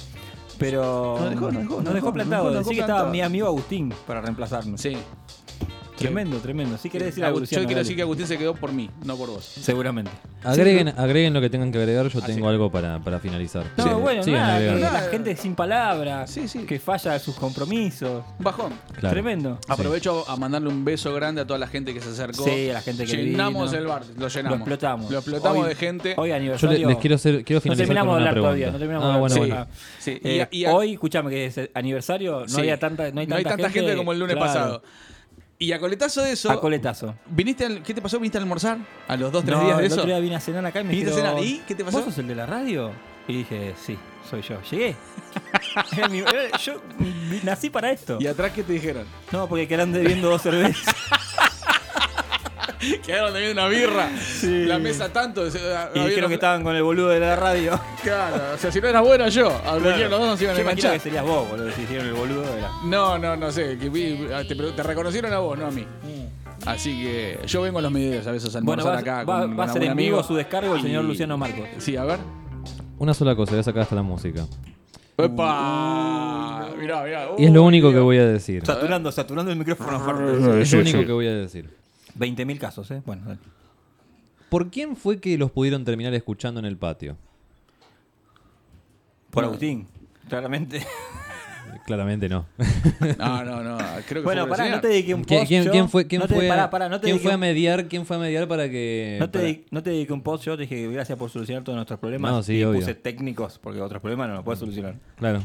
Pero. 0.57 1.17
Nos 1.19 1.29
dejó, 1.29 1.51
nos 1.51 1.93
dejó, 1.93 2.13
plantado. 2.13 2.43
nos 2.45 2.53
dejó 2.53 2.69
Decí 2.69 2.75
que 2.75 2.81
estaba 2.81 3.09
mi 3.09 3.21
amigo 3.21 3.47
Agustín 3.47 3.93
para 4.07 4.21
reemplazarnos. 4.21 4.79
Sí. 4.81 4.97
Tremendo, 5.97 6.37
tremendo. 6.39 6.77
Sí 6.77 6.89
querés 6.89 7.07
decir 7.09 7.23
algo, 7.23 7.37
Agus- 7.37 7.41
Luciano, 7.41 7.63
Yo 7.63 7.67
quiero 7.67 7.77
dale. 7.79 7.83
decir 7.83 7.95
que 7.95 8.01
Agustín 8.01 8.27
se 8.27 8.37
quedó 8.37 8.55
por 8.55 8.71
mí, 8.73 8.89
no 9.05 9.15
por 9.15 9.29
vos. 9.29 9.43
Seguramente. 9.45 10.11
Agreguen, 10.43 10.89
agreguen 10.89 11.33
lo 11.33 11.39
que 11.41 11.49
tengan 11.49 11.71
que 11.71 11.77
agregar, 11.77 12.07
yo 12.07 12.21
tengo 12.21 12.49
algo 12.49 12.71
para, 12.71 12.99
para 12.99 13.19
finalizar. 13.19 13.63
No, 13.77 13.83
Sí. 13.83 13.89
bueno, 13.93 14.23
Sigan 14.23 14.41
nada, 14.41 14.59
que 14.59 14.69
agregando. 14.69 14.99
la 14.99 15.09
gente 15.09 15.35
sin 15.35 15.55
palabras, 15.55 16.29
Sí, 16.29 16.47
sí. 16.47 16.59
que 16.65 16.79
falla 16.79 17.17
sus 17.19 17.35
compromisos. 17.35 18.23
Bajón. 18.39 18.73
Claro. 18.99 19.13
Tremendo. 19.13 19.59
Aprovecho 19.67 20.25
a 20.27 20.35
mandarle 20.35 20.69
un 20.69 20.83
beso 20.83 21.13
grande 21.13 21.41
a 21.41 21.47
toda 21.47 21.59
la 21.59 21.67
gente 21.67 21.93
que 21.93 22.01
se 22.01 22.09
acercó. 22.09 22.43
Sí, 22.43 22.69
a 22.69 22.73
la 22.73 22.81
gente 22.81 23.05
que 23.05 23.15
Llenamos 23.15 23.71
vino. 23.71 23.81
el 23.81 23.87
bar, 23.87 24.03
lo 24.17 24.27
llenamos. 24.27 24.57
Lo 24.59 24.63
explotamos. 24.63 25.11
Lo 25.11 25.17
explotamos 25.19 25.63
Hoy- 25.63 25.69
de 25.69 25.75
gente. 25.75 26.13
Hoy 26.17 26.29
Yo 26.29 26.35
aniversario. 26.35 26.79
le- 26.79 26.85
les 26.87 26.97
quiero 26.97 27.15
hacer 27.15 27.43
quiero 27.45 27.57
No 27.57 27.61
finalizar 27.61 27.85
terminamos 27.87 28.11
con 28.13 28.17
de 28.17 28.21
una 28.23 28.29
hablar 28.29 28.33
pregunta. 28.33 28.49
todavía. 28.49 28.71
No 28.71 28.79
terminamos 28.79 29.15
ah, 29.15 29.17
bueno, 29.19 29.35
hablar. 29.35 29.67
bueno. 29.67 29.71
Sí, 29.99 30.11
Eh, 30.23 30.35
y 30.35 30.39
a- 30.39 30.49
y 30.51 30.65
a- 30.65 30.73
hoy, 30.73 30.93
escuchame 30.93 31.29
que 31.29 31.45
es 31.45 31.59
aniversario, 31.73 32.41
no 32.41 32.47
Sí. 32.47 32.59
había 32.59 32.77
tanta, 32.79 33.09
no 33.11 33.21
hay 33.21 33.27
No 33.27 33.35
hay 33.35 33.43
tanta, 33.43 33.57
tanta 33.63 33.69
gente 33.71 33.95
como 33.95 34.11
el 34.11 34.19
lunes 34.19 34.35
claro. 34.35 34.51
pasado. 34.53 34.83
Y 35.59 35.71
a 35.71 35.79
coletazo 35.79 36.21
de 36.23 36.31
eso. 36.33 36.51
A 36.51 36.59
coletazo. 36.59 37.15
¿Viniste 37.27 37.65
al- 37.65 37.83
¿Qué 37.83 37.93
te 37.93 38.01
pasó? 38.01 38.17
¿Viniste 38.19 38.37
a 38.37 38.41
almorzar? 38.41 38.77
¿A 39.07 39.15
los 39.15 39.31
dos, 39.31 39.45
tres 39.45 39.57
No, 39.57 39.63
días 39.65 39.77
de 39.77 39.85
el 39.85 39.91
eso? 39.91 40.01
otro 40.01 40.07
día 40.07 40.19
vine 40.19 40.35
a 40.35 40.39
cenar 40.39 40.65
acá 40.65 40.81
y 40.81 40.83
me 40.83 40.89
¿Viniste 40.91 41.11
a 41.11 41.15
cenar? 41.15 41.43
¿Y 41.43 41.59
qué 41.67 41.75
te 41.75 41.83
pasó? 41.85 41.97
¿Vos 41.97 42.05
sos 42.07 42.17
el 42.17 42.27
de 42.27 42.35
la 42.35 42.45
radio? 42.45 42.91
Y 43.27 43.37
dije, 43.37 43.73
sí, 43.81 43.97
soy 44.29 44.41
yo. 44.41 44.61
Llegué. 44.69 44.95
Yo 46.65 46.81
nací 47.43 47.69
para 47.69 47.91
esto. 47.91 48.17
¿Y 48.19 48.27
atrás 48.27 48.51
qué 48.53 48.63
te 48.63 48.73
dijeron? 48.73 49.05
No, 49.31 49.47
porque 49.47 49.67
quedan 49.67 49.91
debiendo 49.93 50.29
dos 50.29 50.41
cervezas. 50.41 50.93
Quedaron 53.05 53.33
teniendo 53.33 53.61
una 53.61 53.69
birra. 53.69 54.09
La 54.43 54.79
mesa 54.79 55.09
tanto. 55.11 55.45
y 55.47 55.99
dijeron 55.99 56.27
que 56.29 56.35
estaban 56.35 56.63
con 56.63 56.75
el 56.75 56.83
boludo 56.83 57.09
de 57.09 57.19
la 57.19 57.35
radio. 57.35 57.79
Claro, 58.03 58.35
o 58.53 58.57
sea, 58.57 58.69
si 58.69 58.81
no 58.81 58.87
eras 58.89 59.01
buena 59.01 59.29
yo, 59.29 59.47
a 59.49 59.61
cualquiera 59.79 59.95
de 59.97 60.09
los 60.09 60.19
dos 60.19 60.27
nos 60.31 60.41
iban 60.41 60.53
a 60.55 60.57
Yo 60.57 60.61
enganchar. 60.63 60.91
que 60.93 60.99
serías 60.99 61.23
vos, 61.23 61.49
boludo, 61.49 61.71
si 61.71 61.83
hicieron 61.83 62.07
el 62.07 62.13
boludo. 62.13 62.43
Era. 62.57 62.69
No, 62.83 63.17
no, 63.17 63.37
no 63.37 63.49
sé. 63.49 63.77
que 63.77 63.87
vi- 63.89 64.27
te, 64.45 64.55
te 64.55 64.83
reconocieron 64.83 65.31
a 65.31 65.39
vos, 65.39 65.57
no 65.57 65.67
a 65.67 65.71
mí. 65.71 65.85
Así 66.65 67.01
que 67.01 67.39
yo 67.47 67.61
vengo 67.61 67.79
a 67.79 67.81
los 67.81 67.91
medios 67.93 68.27
a 68.27 68.31
veces 68.33 68.53
a 68.55 68.59
Bueno, 68.59 68.81
almorzar 68.83 68.99
acá. 69.01 69.23
va- 69.23 69.41
con, 69.43 69.57
va 69.57 69.63
a 69.63 69.69
ser 69.71 69.83
en 69.83 69.95
vivo 69.95 70.21
su 70.21 70.35
descargo 70.35 70.75
el 70.75 70.81
señor 70.81 71.05
Y- 71.05 71.07
Luciano 71.07 71.37
Marcos. 71.37 71.65
Sí, 71.77 71.95
a 71.95 72.03
ver. 72.03 72.19
Una 72.97 73.13
sola 73.13 73.35
cosa, 73.37 73.51
voy 73.51 73.61
a 73.61 73.63
sacar 73.63 73.83
hasta 73.83 73.95
la 73.95 74.03
música. 74.03 74.45
¡Epa! 75.17 76.67
Mirá, 76.79 77.03
mirá. 77.03 77.27
Y 77.37 77.45
es 77.45 77.51
lo 77.51 77.63
único 77.63 77.91
que 77.91 77.99
voy 77.99 78.17
a 78.17 78.25
decir. 78.25 78.65
Saturando, 78.65 79.11
saturando 79.11 79.51
el 79.51 79.57
micrófono. 79.57 79.97
Es 80.59 80.73
lo 80.73 80.79
único 80.81 81.05
que 81.05 81.11
voy 81.11 81.27
a 81.27 81.33
decir. 81.35 81.69
20.000 82.17 82.57
casos, 82.59 82.89
¿eh? 82.91 83.01
Bueno, 83.05 83.23
dale. 83.25 83.39
¿Por 84.49 84.69
quién 84.69 84.95
fue 84.95 85.19
que 85.19 85.37
los 85.37 85.51
pudieron 85.51 85.83
terminar 85.83 86.13
escuchando 86.13 86.59
en 86.59 86.65
el 86.65 86.77
patio? 86.77 87.17
Por 89.31 89.43
Agustín, 89.45 89.87
claramente. 90.29 90.85
Claramente 91.87 92.29
no. 92.29 92.45
No, 93.17 93.43
no, 93.43 93.61
no. 93.63 93.77
Creo 94.07 94.21
que 94.21 94.25
Bueno, 94.25 94.47
fue 94.47 94.57
pará, 94.57 94.69
no 94.69 94.79
te 94.79 94.87
dediqué 94.89 95.15
un 95.15 95.23
¿Quién, 95.23 95.39
post. 95.39 95.47
quién- 95.49 95.63
yo. 95.63 95.71
quién 95.71 95.89
fue, 95.89 96.07
quién 96.07 96.21
No 96.21 96.27
te- 96.27 96.35
fue, 96.35 96.47
pará, 96.47 96.69
pará, 96.69 96.87
no 96.87 96.97
te 96.99 97.05
quién 97.05 97.15
dediqué 97.15 97.23
fue 97.23 97.33
a 97.33 97.37
mediar? 97.37 97.87
¿Quién 97.87 98.05
fue 98.05 98.15
a 98.15 98.19
mediar 98.19 98.47
para 98.47 98.69
que 98.69 99.17
No 99.19 99.29
te, 99.29 99.39
para- 99.39 99.45
di- 99.49 99.65
no 99.71 99.81
te 99.83 99.89
dediqué 99.89 100.13
un 100.13 100.21
post, 100.21 100.45
yo 100.45 100.55
te 100.55 100.61
dije 100.63 100.75
que 100.75 100.91
gracias 100.91 101.17
por 101.17 101.29
solucionar 101.29 101.63
todos 101.63 101.75
nuestros 101.75 101.99
problemas. 101.99 102.31
No, 102.31 102.43
sí, 102.43 102.57
y 102.59 102.63
obvio. 102.63 102.79
puse 102.79 102.95
técnicos, 102.95 103.59
porque 103.59 103.81
otros 103.81 104.01
problemas 104.01 104.29
no 104.29 104.35
los 104.35 104.43
puedes 104.45 104.59
solucionar. 104.59 104.95
Claro. 105.17 105.41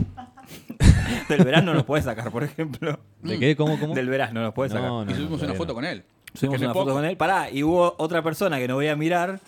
Del 1.28 1.44
verano 1.44 1.66
no 1.72 1.74
los 1.74 1.84
puedes 1.84 2.04
sacar, 2.04 2.30
por 2.30 2.44
ejemplo. 2.44 3.00
¿De 3.22 3.38
qué? 3.38 3.56
¿Cómo? 3.56 3.78
¿Cómo? 3.80 3.94
Del 3.94 4.08
verano 4.08 4.34
no 4.40 4.46
los 4.46 4.54
puedes 4.54 4.72
No, 4.72 4.78
sacar. 4.80 4.90
no, 5.06 5.10
Y 5.10 5.14
subimos 5.14 5.42
una 5.42 5.54
foto 5.54 5.68
no. 5.68 5.74
con 5.74 5.84
él. 5.86 6.04
Subimos 6.34 6.60
una 6.60 6.72
foto 6.74 6.92
con 6.92 7.04
él. 7.04 7.16
Pará, 7.16 7.50
y 7.50 7.62
hubo 7.62 7.94
otra 7.98 8.22
persona 8.22 8.58
que 8.58 8.68
no 8.68 8.74
voy 8.74 8.88
a 8.88 8.96
mirar 8.96 9.40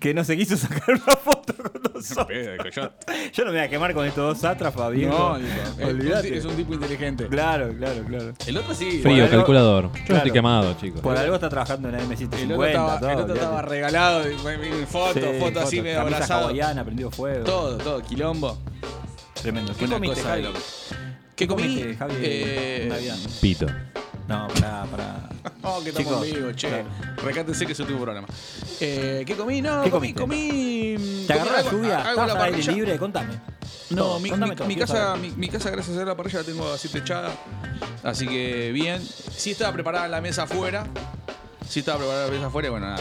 que 0.00 0.12
no 0.14 0.24
se 0.24 0.36
quiso 0.36 0.56
sacar 0.58 0.82
una 0.96 1.14
foto 1.16 1.54
con 1.54 1.80
nosotros. 1.94 2.28
Yo 3.32 3.44
no 3.44 3.52
me 3.52 3.58
voy 3.58 3.66
a 3.66 3.68
quemar 3.68 3.94
con 3.94 4.04
estos 4.04 4.24
dos 4.34 4.38
sátrafas, 4.38 4.90
viejo. 4.90 5.38
No, 5.38 5.86
Olvídate. 5.86 6.36
Es 6.36 6.44
un 6.44 6.56
tipo 6.56 6.74
inteligente. 6.74 7.28
Claro, 7.28 7.72
claro, 7.78 8.02
claro. 8.04 8.32
El 8.44 8.56
otro 8.56 8.74
sí. 8.74 8.98
Frío, 9.00 9.24
algo- 9.24 9.36
calculador. 9.36 9.84
Yo 9.84 9.88
no 9.98 10.04
Claro. 10.04 10.16
estoy 10.18 10.32
quemado, 10.32 10.74
chicos. 10.80 11.00
Por 11.02 11.16
algo 11.16 11.34
está 11.36 11.48
trabajando 11.48 11.88
en 11.88 11.94
AM750. 11.94 12.34
El 12.42 12.52
otro 12.52 12.66
estaba, 12.66 12.98
todo, 12.98 13.08
el 13.10 13.14
otro 13.14 13.22
olvídate. 13.26 13.32
estaba 13.40 13.62
regalado, 13.62 14.20
de- 14.24 14.30
de- 14.58 14.86
foto, 14.86 15.20
Sí, 15.20 15.38
foto 15.38 15.60
así 15.60 15.80
medio 15.82 15.98
camisa 15.98 16.16
abrazado. 16.16 16.40
hawaiana, 16.48 16.84
prendido 16.84 17.10
fuego. 17.12 17.44
Todo, 17.44 17.78
todo, 17.78 18.02
quilombo. 18.02 18.58
Tremendo. 19.40 19.72
¿Qué 19.76 19.84
Una 19.84 19.94
comiste, 19.94 20.16
cosa 20.16 20.28
Javi? 20.30 20.42
de 20.42 20.48
loco. 20.48 20.60
¿Qué 21.36 21.46
comí? 21.46 21.62
comiste, 21.62 21.94
Javi, 21.96 22.14
Eh, 22.18 22.86
Navidad? 22.90 23.16
Pito. 23.40 23.66
No, 24.28 24.48
pará, 24.48 24.84
pará. 24.90 25.28
Oh, 25.64 25.80
que 25.82 25.90
estamos 25.90 26.24
Chicos, 26.24 26.38
vivos, 26.40 26.56
che. 26.56 26.68
claro. 26.68 26.84
Recátense 27.22 27.66
que 27.66 27.72
es 27.72 27.76
su 27.76 27.84
último 27.84 28.00
programa. 28.00 28.26
Eh, 28.80 29.22
¿Qué 29.24 29.36
comí? 29.36 29.62
No, 29.62 29.82
¿Qué 29.84 29.90
comí, 29.90 30.12
comí. 30.12 31.24
¿Te 31.26 31.32
agarró 31.34 31.52
la 31.52 31.62
lluvia? 31.62 31.98
algo 31.98 32.08
en 32.22 32.28
¿Estabas 32.28 32.34
la 32.34 32.44
al 32.44 32.54
aire 32.54 32.72
libre? 32.72 32.98
Contame. 32.98 33.34
No, 33.90 34.02
Todo, 34.04 34.20
mi, 34.20 34.30
contame 34.30 34.50
mi- 34.50 34.56
todo, 34.56 34.68
mi 34.68 34.74
quiero 34.74 34.88
casa, 34.88 35.04
saber. 35.04 35.20
mi, 35.20 35.30
mi 35.36 35.48
casa, 35.48 35.70
gracias 35.70 35.96
a 35.98 36.04
la 36.04 36.16
parrilla, 36.16 36.38
la 36.40 36.44
tengo 36.44 36.72
así 36.72 36.88
techada. 36.88 37.30
Así 38.02 38.26
que 38.26 38.72
bien. 38.72 39.00
Sí 39.36 39.52
estaba 39.52 39.72
preparada 39.72 40.08
la 40.08 40.20
mesa 40.20 40.44
afuera. 40.44 40.84
Sí 41.68 41.78
estaba 41.80 41.98
preparada 41.98 42.26
la 42.26 42.32
mesa 42.32 42.46
afuera 42.46 42.68
y 42.68 42.70
bueno, 42.72 42.86
nada. 42.86 43.00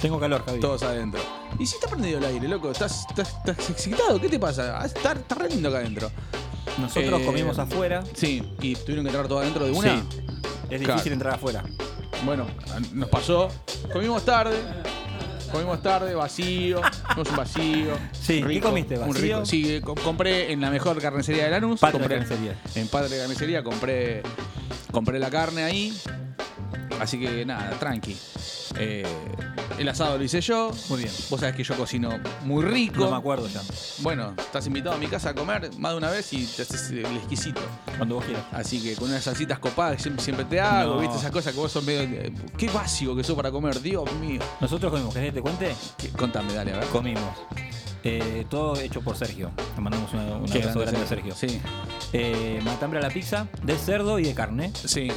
Tengo 0.00 0.18
calor, 0.18 0.44
Javi. 0.44 0.60
Todos 0.60 0.82
adentro. 0.82 1.20
Y 1.60 1.66
si 1.66 1.76
está 1.76 1.86
prendido 1.88 2.18
el 2.18 2.24
aire, 2.24 2.48
loco. 2.48 2.72
¿Estás, 2.72 3.06
estás, 3.08 3.28
estás 3.46 3.70
excitado? 3.70 4.20
¿Qué 4.20 4.28
te 4.28 4.38
pasa? 4.40 4.80
Ah, 4.80 4.86
Está, 4.86 5.12
está 5.12 5.34
re 5.36 5.48
lindo 5.48 5.68
acá 5.68 5.78
adentro. 5.78 6.10
Nosotros 6.78 7.20
Eh, 7.20 7.24
comimos 7.24 7.56
afuera. 7.58 8.02
Sí, 8.14 8.42
y 8.60 8.74
tuvieron 8.74 9.04
que 9.04 9.10
entrar 9.10 9.28
todo 9.28 9.38
adentro 9.40 9.64
de 9.64 9.72
una. 9.72 10.00
Sí. 10.00 10.06
Es 10.70 10.80
difícil 10.80 10.86
Claro. 10.86 11.12
entrar 11.12 11.34
afuera. 11.34 11.64
Bueno, 12.24 12.46
nos 12.92 13.08
pasó. 13.08 13.48
Comimos 13.92 14.24
tarde. 14.24 14.56
Comimos 15.50 15.82
tarde, 15.82 16.14
vacío. 16.14 16.80
Comimos 17.08 17.28
un 17.30 17.36
vacío. 17.36 17.92
Sí, 18.12 18.42
¿qué 18.46 18.60
comiste, 18.60 18.96
Un 18.98 19.08
vacío? 19.08 19.36
rico. 19.38 19.46
Sí, 19.46 19.74
eh, 19.76 19.80
co- 19.80 19.96
compré 19.96 20.52
en 20.52 20.60
la 20.60 20.70
mejor 20.70 21.00
carnicería 21.00 21.44
de 21.44 21.50
Lanús. 21.50 21.80
Patria 21.80 22.00
compré, 22.00 22.18
Carnicería. 22.18 22.56
En 22.76 22.86
Padre 22.88 23.18
Carnicería 23.18 23.62
compré, 23.64 24.22
compré 24.92 25.18
la 25.18 25.28
carne 25.28 25.64
ahí. 25.64 25.92
Así 27.00 27.18
que 27.18 27.44
nada, 27.46 27.70
tranqui. 27.78 28.16
Eh, 28.76 29.04
el 29.78 29.88
asado 29.88 30.18
lo 30.18 30.22
hice 30.24 30.40
yo. 30.40 30.70
Muy 30.90 31.00
bien. 31.00 31.12
Vos 31.30 31.40
sabés 31.40 31.56
que 31.56 31.64
yo 31.64 31.74
cocino 31.76 32.10
muy 32.44 32.62
rico. 32.64 33.00
No 33.04 33.10
me 33.10 33.16
acuerdo 33.16 33.48
ya. 33.48 33.62
Bueno, 33.98 34.34
estás 34.38 34.66
invitado 34.66 34.94
a 34.96 34.98
mi 34.98 35.06
casa 35.06 35.30
a 35.30 35.34
comer 35.34 35.70
más 35.78 35.92
de 35.92 35.98
una 35.98 36.10
vez 36.10 36.32
y 36.32 36.44
te 36.44 36.62
haces 36.62 36.90
el 36.90 37.06
exquisito. 37.16 37.60
Cuando 37.96 38.16
vos 38.16 38.24
quieras. 38.24 38.44
Así 38.52 38.80
que 38.82 38.94
con 38.96 39.08
unas 39.08 39.24
salsitas 39.24 39.58
copadas 39.58 39.96
que 39.96 40.02
siempre, 40.02 40.22
siempre 40.24 40.44
te 40.44 40.60
hago, 40.60 40.94
No. 40.96 41.00
¿viste? 41.00 41.16
Esas 41.16 41.30
cosas 41.30 41.52
que 41.54 41.58
vos 41.58 41.72
sos 41.72 41.82
medio. 41.84 42.02
eh, 42.20 42.32
Qué 42.58 42.68
básico 42.68 43.16
que 43.16 43.24
sos 43.24 43.34
para 43.34 43.50
comer, 43.50 43.80
Dios 43.80 44.10
mío. 44.20 44.40
Nosotros 44.60 44.92
comimos, 44.92 45.14
¿querés 45.14 45.30
que 45.30 45.34
te 45.36 45.42
cuente? 45.42 45.74
Contame, 46.16 46.52
dale, 46.52 46.74
a 46.74 46.78
ver. 46.80 46.86
Comimos. 46.88 47.22
Eh, 48.02 48.46
todo 48.48 48.76
hecho 48.80 49.02
por 49.02 49.16
Sergio. 49.16 49.50
Le 49.76 49.82
mandamos 49.82 50.12
una, 50.12 50.22
un 50.36 50.50
abrazo 50.50 50.80
grande 50.80 51.00
a 51.00 51.06
Sergio. 51.06 51.34
Sí. 51.34 51.60
Eh, 52.12 52.60
matambre 52.64 52.98
a 52.98 53.02
la 53.02 53.10
pizza, 53.10 53.46
de 53.62 53.76
cerdo 53.76 54.18
y 54.18 54.24
de 54.24 54.34
carne. 54.34 54.72
Sí. 54.74 55.08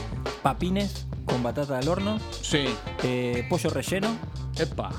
Papines 0.41 1.05
con 1.25 1.41
batata 1.43 1.77
al 1.77 1.87
horno. 1.87 2.19
Sí. 2.41 2.65
eh, 3.03 3.45
pollo 3.49 3.69
relleno. 3.69 4.15
Epa. 4.57 4.91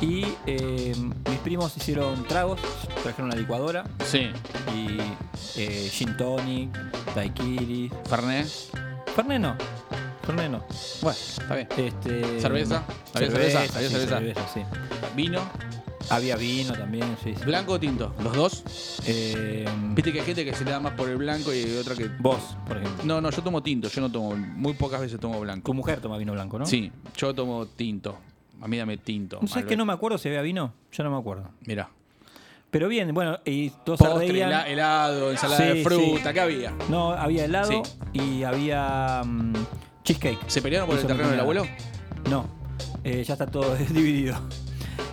Y 0.00 0.26
eh, 0.46 0.94
mis 1.28 1.38
primos 1.38 1.76
hicieron 1.76 2.24
tragos, 2.26 2.60
trajeron 3.02 3.30
una 3.30 3.36
licuadora. 3.36 3.84
Sí. 4.04 4.30
Y 4.76 4.98
eh, 5.56 5.88
gin 5.92 6.16
tonic, 6.16 6.70
daiquiri. 7.14 7.90
Fernet. 8.08 8.48
Fernet 9.14 9.40
no. 9.40 9.56
Fernet 10.26 10.50
no. 10.50 10.64
Bueno, 11.02 11.18
está 11.18 11.54
bien. 11.54 11.68
Este, 11.76 12.40
¿Cerveza? 12.40 12.82
¿Había 13.14 13.30
cerveza? 13.30 13.58
¿Había 13.60 13.88
sí, 13.88 13.94
cerveza? 13.96 14.40
sí. 14.52 14.60
¿Vino? 15.14 15.40
Había 16.10 16.36
vino 16.36 16.72
también, 16.72 17.16
sí. 17.22 17.34
sí. 17.36 17.44
¿Blanco 17.44 17.72
o 17.72 17.80
tinto? 17.80 18.14
¿Los 18.22 18.34
dos? 18.34 18.64
Eh, 19.06 19.64
Viste 19.94 20.12
que 20.12 20.20
hay 20.20 20.26
gente 20.26 20.44
que 20.44 20.54
se 20.54 20.64
le 20.64 20.70
da 20.70 20.80
más 20.80 20.92
por 20.94 21.08
el 21.08 21.16
blanco 21.16 21.52
y 21.54 21.76
otra 21.76 21.94
que. 21.94 22.08
Vos, 22.18 22.56
por 22.66 22.76
ejemplo. 22.78 23.04
No, 23.04 23.20
no, 23.20 23.30
yo 23.30 23.42
tomo 23.42 23.62
tinto, 23.62 23.88
yo 23.88 24.00
no 24.00 24.10
tomo. 24.10 24.34
Muy 24.36 24.74
pocas 24.74 25.00
veces 25.00 25.18
tomo 25.20 25.40
blanco. 25.40 25.64
Tu 25.66 25.74
mujer 25.74 26.00
toma 26.00 26.16
vino 26.18 26.32
blanco, 26.32 26.58
¿no? 26.58 26.66
Sí, 26.66 26.90
yo 27.16 27.34
tomo 27.34 27.66
tinto. 27.66 28.18
A 28.60 28.68
mí 28.68 28.76
dame 28.76 28.96
tinto. 28.98 29.38
¿No 29.42 29.48
sabes 29.48 29.66
que 29.66 29.76
no 29.76 29.84
me 29.84 29.92
acuerdo 29.92 30.18
si 30.18 30.28
había 30.28 30.42
vino? 30.42 30.72
Ya 30.92 31.04
no 31.04 31.10
me 31.10 31.18
acuerdo. 31.18 31.48
Mira. 31.66 31.90
Pero 32.70 32.88
bien, 32.88 33.12
bueno, 33.12 33.38
y 33.44 33.68
todos 33.84 33.98
se 33.98 34.04
Postre, 34.06 34.28
reían. 34.28 34.48
hela- 34.50 34.66
helado, 34.66 35.30
ensalada 35.30 35.60
Sí, 35.72 35.78
de 35.78 35.84
fruta. 35.84 36.32
¿qué 36.32 36.40
había? 36.40 36.72
No, 36.88 37.10
había 37.12 37.44
helado 37.44 37.82
y 38.14 38.44
había 38.44 39.22
mm, 39.26 39.52
cheesecake. 40.04 40.38
¿Se 40.48 40.62
pelearon 40.62 40.86
por 40.86 40.94
el 40.96 41.00
Hizo 41.00 41.08
terreno 41.08 41.28
del 41.30 41.40
abuelo? 41.40 41.66
No, 42.30 42.46
eh, 43.04 43.22
ya 43.24 43.34
está 43.34 43.46
todo 43.46 43.74
dividido. 43.90 44.36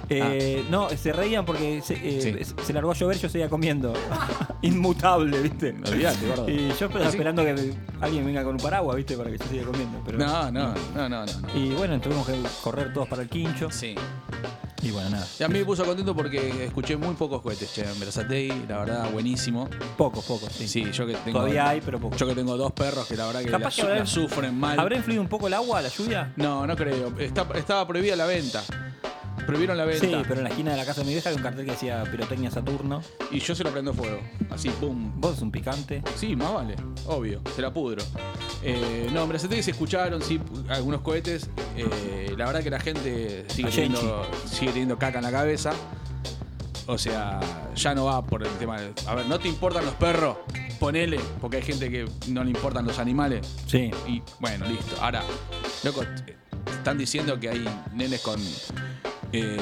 Eh, 0.10 0.66
No, 0.70 0.90
se 0.90 1.12
reían 1.14 1.46
porque 1.46 1.82
se, 1.84 1.94
eh, 1.94 2.44
Sí. 2.46 2.54
se 2.64 2.74
largó 2.74 2.92
a 2.92 2.96
llover, 2.96 3.18
yo 3.20 3.30
seguía 3.30 3.50
comiendo. 3.50 3.94
Inmutable, 4.62 5.40
¿viste? 5.42 5.76
Olvídate, 5.88 6.28
gordo. 6.28 6.50
Y 6.50 6.68
yo 6.68 6.88
estaba 6.88 7.02
Sí. 7.06 7.10
esperando 7.12 7.44
que 7.44 7.74
alguien 8.02 8.26
venga 8.26 8.44
con 8.44 8.54
un 8.56 8.62
paraguas, 8.62 8.96
¿viste? 8.98 9.16
Para 9.18 9.30
que 9.32 9.38
yo 9.38 9.46
siga 9.50 9.64
comiendo. 9.66 10.02
Pero 10.06 10.18
No, 10.18 10.52
no, 10.52 10.74
no, 10.96 11.10
no, 11.10 11.26
no. 11.26 11.32
Y 11.56 11.70
bueno, 11.72 12.00
tuvimos 12.00 12.26
que 12.28 12.36
correr 12.64 12.94
todos 12.94 13.08
para 13.08 13.22
el 13.22 13.30
quincho. 13.30 13.70
Sí. 13.72 13.96
Y 14.82 14.92
bueno, 14.92 15.10
nada. 15.10 15.28
Y 15.38 15.44
a 15.44 15.48
mí 15.50 15.60
me 15.60 15.66
puso 15.66 15.84
contento 15.84 16.16
porque 16.16 16.64
escuché 16.66 16.96
muy 16.96 17.14
pocos 17.16 17.42
cohetes, 17.42 17.74
che, 17.74 17.82
en 17.84 18.00
Versatei, 18.00 18.48
la 18.68 18.80
verdad, 18.80 19.12
buenísimo. 19.12 19.68
Pocos, 19.98 20.24
pocos, 20.24 20.54
sí. 20.54 20.68
Sí, 20.70 20.90
yo 20.94 21.06
que 21.06 21.16
tengo. 21.16 21.40
Todavía 21.40 21.68
hay, 21.68 21.82
pero 21.82 22.00
pocos. 22.00 22.18
Yo 22.18 22.26
que 22.26 22.34
tengo 22.36 22.56
dos 22.56 22.72
perros 22.72 23.06
que 23.06 23.18
la 23.18 23.26
verdad 23.28 23.42
que 23.44 23.50
la, 23.50 23.70
su- 23.72 23.82
habrá- 23.82 24.00
la 24.00 24.06
sufren 24.06 24.58
mal. 24.58 24.80
¿Habrá 24.80 24.96
influido 24.96 25.22
un 25.22 25.28
poco 25.28 25.48
el 25.48 25.54
agua, 25.54 25.82
la 25.82 25.90
lluvia? 25.90 26.32
No, 26.38 26.66
no 26.66 26.76
creo. 26.78 27.12
Está- 27.20 27.46
estaba 27.56 27.86
prohibida 27.86 28.16
la 28.16 28.26
venta. 28.26 28.64
Prohibieron 29.50 29.78
la 29.78 29.86
venta. 29.86 30.06
Sí, 30.06 30.16
pero 30.28 30.36
en 30.36 30.44
la 30.44 30.50
esquina 30.50 30.72
de 30.72 30.78
la 30.78 30.86
casa 30.86 31.02
de 31.02 31.08
mi 31.08 31.14
vieja 31.14 31.30
había 31.30 31.38
un 31.38 31.44
cartel 31.44 31.66
que 31.66 31.72
decía 31.72 32.04
pirotecnia 32.04 32.52
Saturno. 32.52 33.02
Y 33.32 33.40
yo 33.40 33.56
se 33.56 33.64
lo 33.64 33.72
prendo 33.72 33.96
fuego. 33.96 34.20
Así, 34.52 34.70
pum. 34.70 35.12
Vos 35.16 35.32
sos 35.32 35.42
un 35.42 35.52
picante. 35.52 36.04
Sí, 36.16 36.36
más 36.36 36.54
vale. 36.54 36.76
Obvio. 37.08 37.42
Se 37.56 37.64
la 37.64 37.74
pudro. 37.74 38.04
Eh, 38.62 39.10
no, 39.12 39.24
en 39.24 39.30
Versatei 39.30 39.64
se 39.64 39.72
escucharon, 39.72 40.22
sí, 40.22 40.40
algunos 40.70 41.02
cohetes. 41.02 41.50
Eh, 41.76 42.36
la 42.38 42.46
verdad 42.46 42.62
que 42.62 42.70
la 42.70 42.80
gente 42.80 43.46
sigue 43.50 43.72
teniendo, 43.72 44.30
sigue 44.46 44.72
teniendo 44.72 45.00
caca 45.00 45.18
en 45.18 45.24
la 45.24 45.32
cabeza. 45.32 45.72
O 46.86 47.00
sea, 47.00 47.40
ya 47.76 47.96
no 47.96 48.06
va 48.06 48.24
por 48.24 48.44
el 48.44 48.54
tema 48.60 48.80
de. 48.80 48.94
A 49.08 49.16
ver, 49.16 49.26
¿no 49.26 49.40
te 49.40 49.48
importan 49.48 49.84
los 49.84 49.96
perros? 49.96 50.38
Ponele, 50.80 51.20
porque 51.42 51.58
hay 51.58 51.64
gente 51.64 51.90
que 51.90 52.08
no 52.28 52.44
le 52.44 52.52
importan 52.52 52.86
los 52.86 53.00
animales. 53.00 53.48
Sí. 53.66 53.90
Y 54.08 54.22
bueno, 54.40 54.68
listo. 54.68 54.96
Ahora, 55.02 55.24
loco, 55.84 56.04
están 56.72 57.00
diciendo 57.00 57.40
que 57.40 57.50
hay 57.50 57.66
nenes 57.94 58.22
con. 58.22 58.40
Eh, 59.32 59.58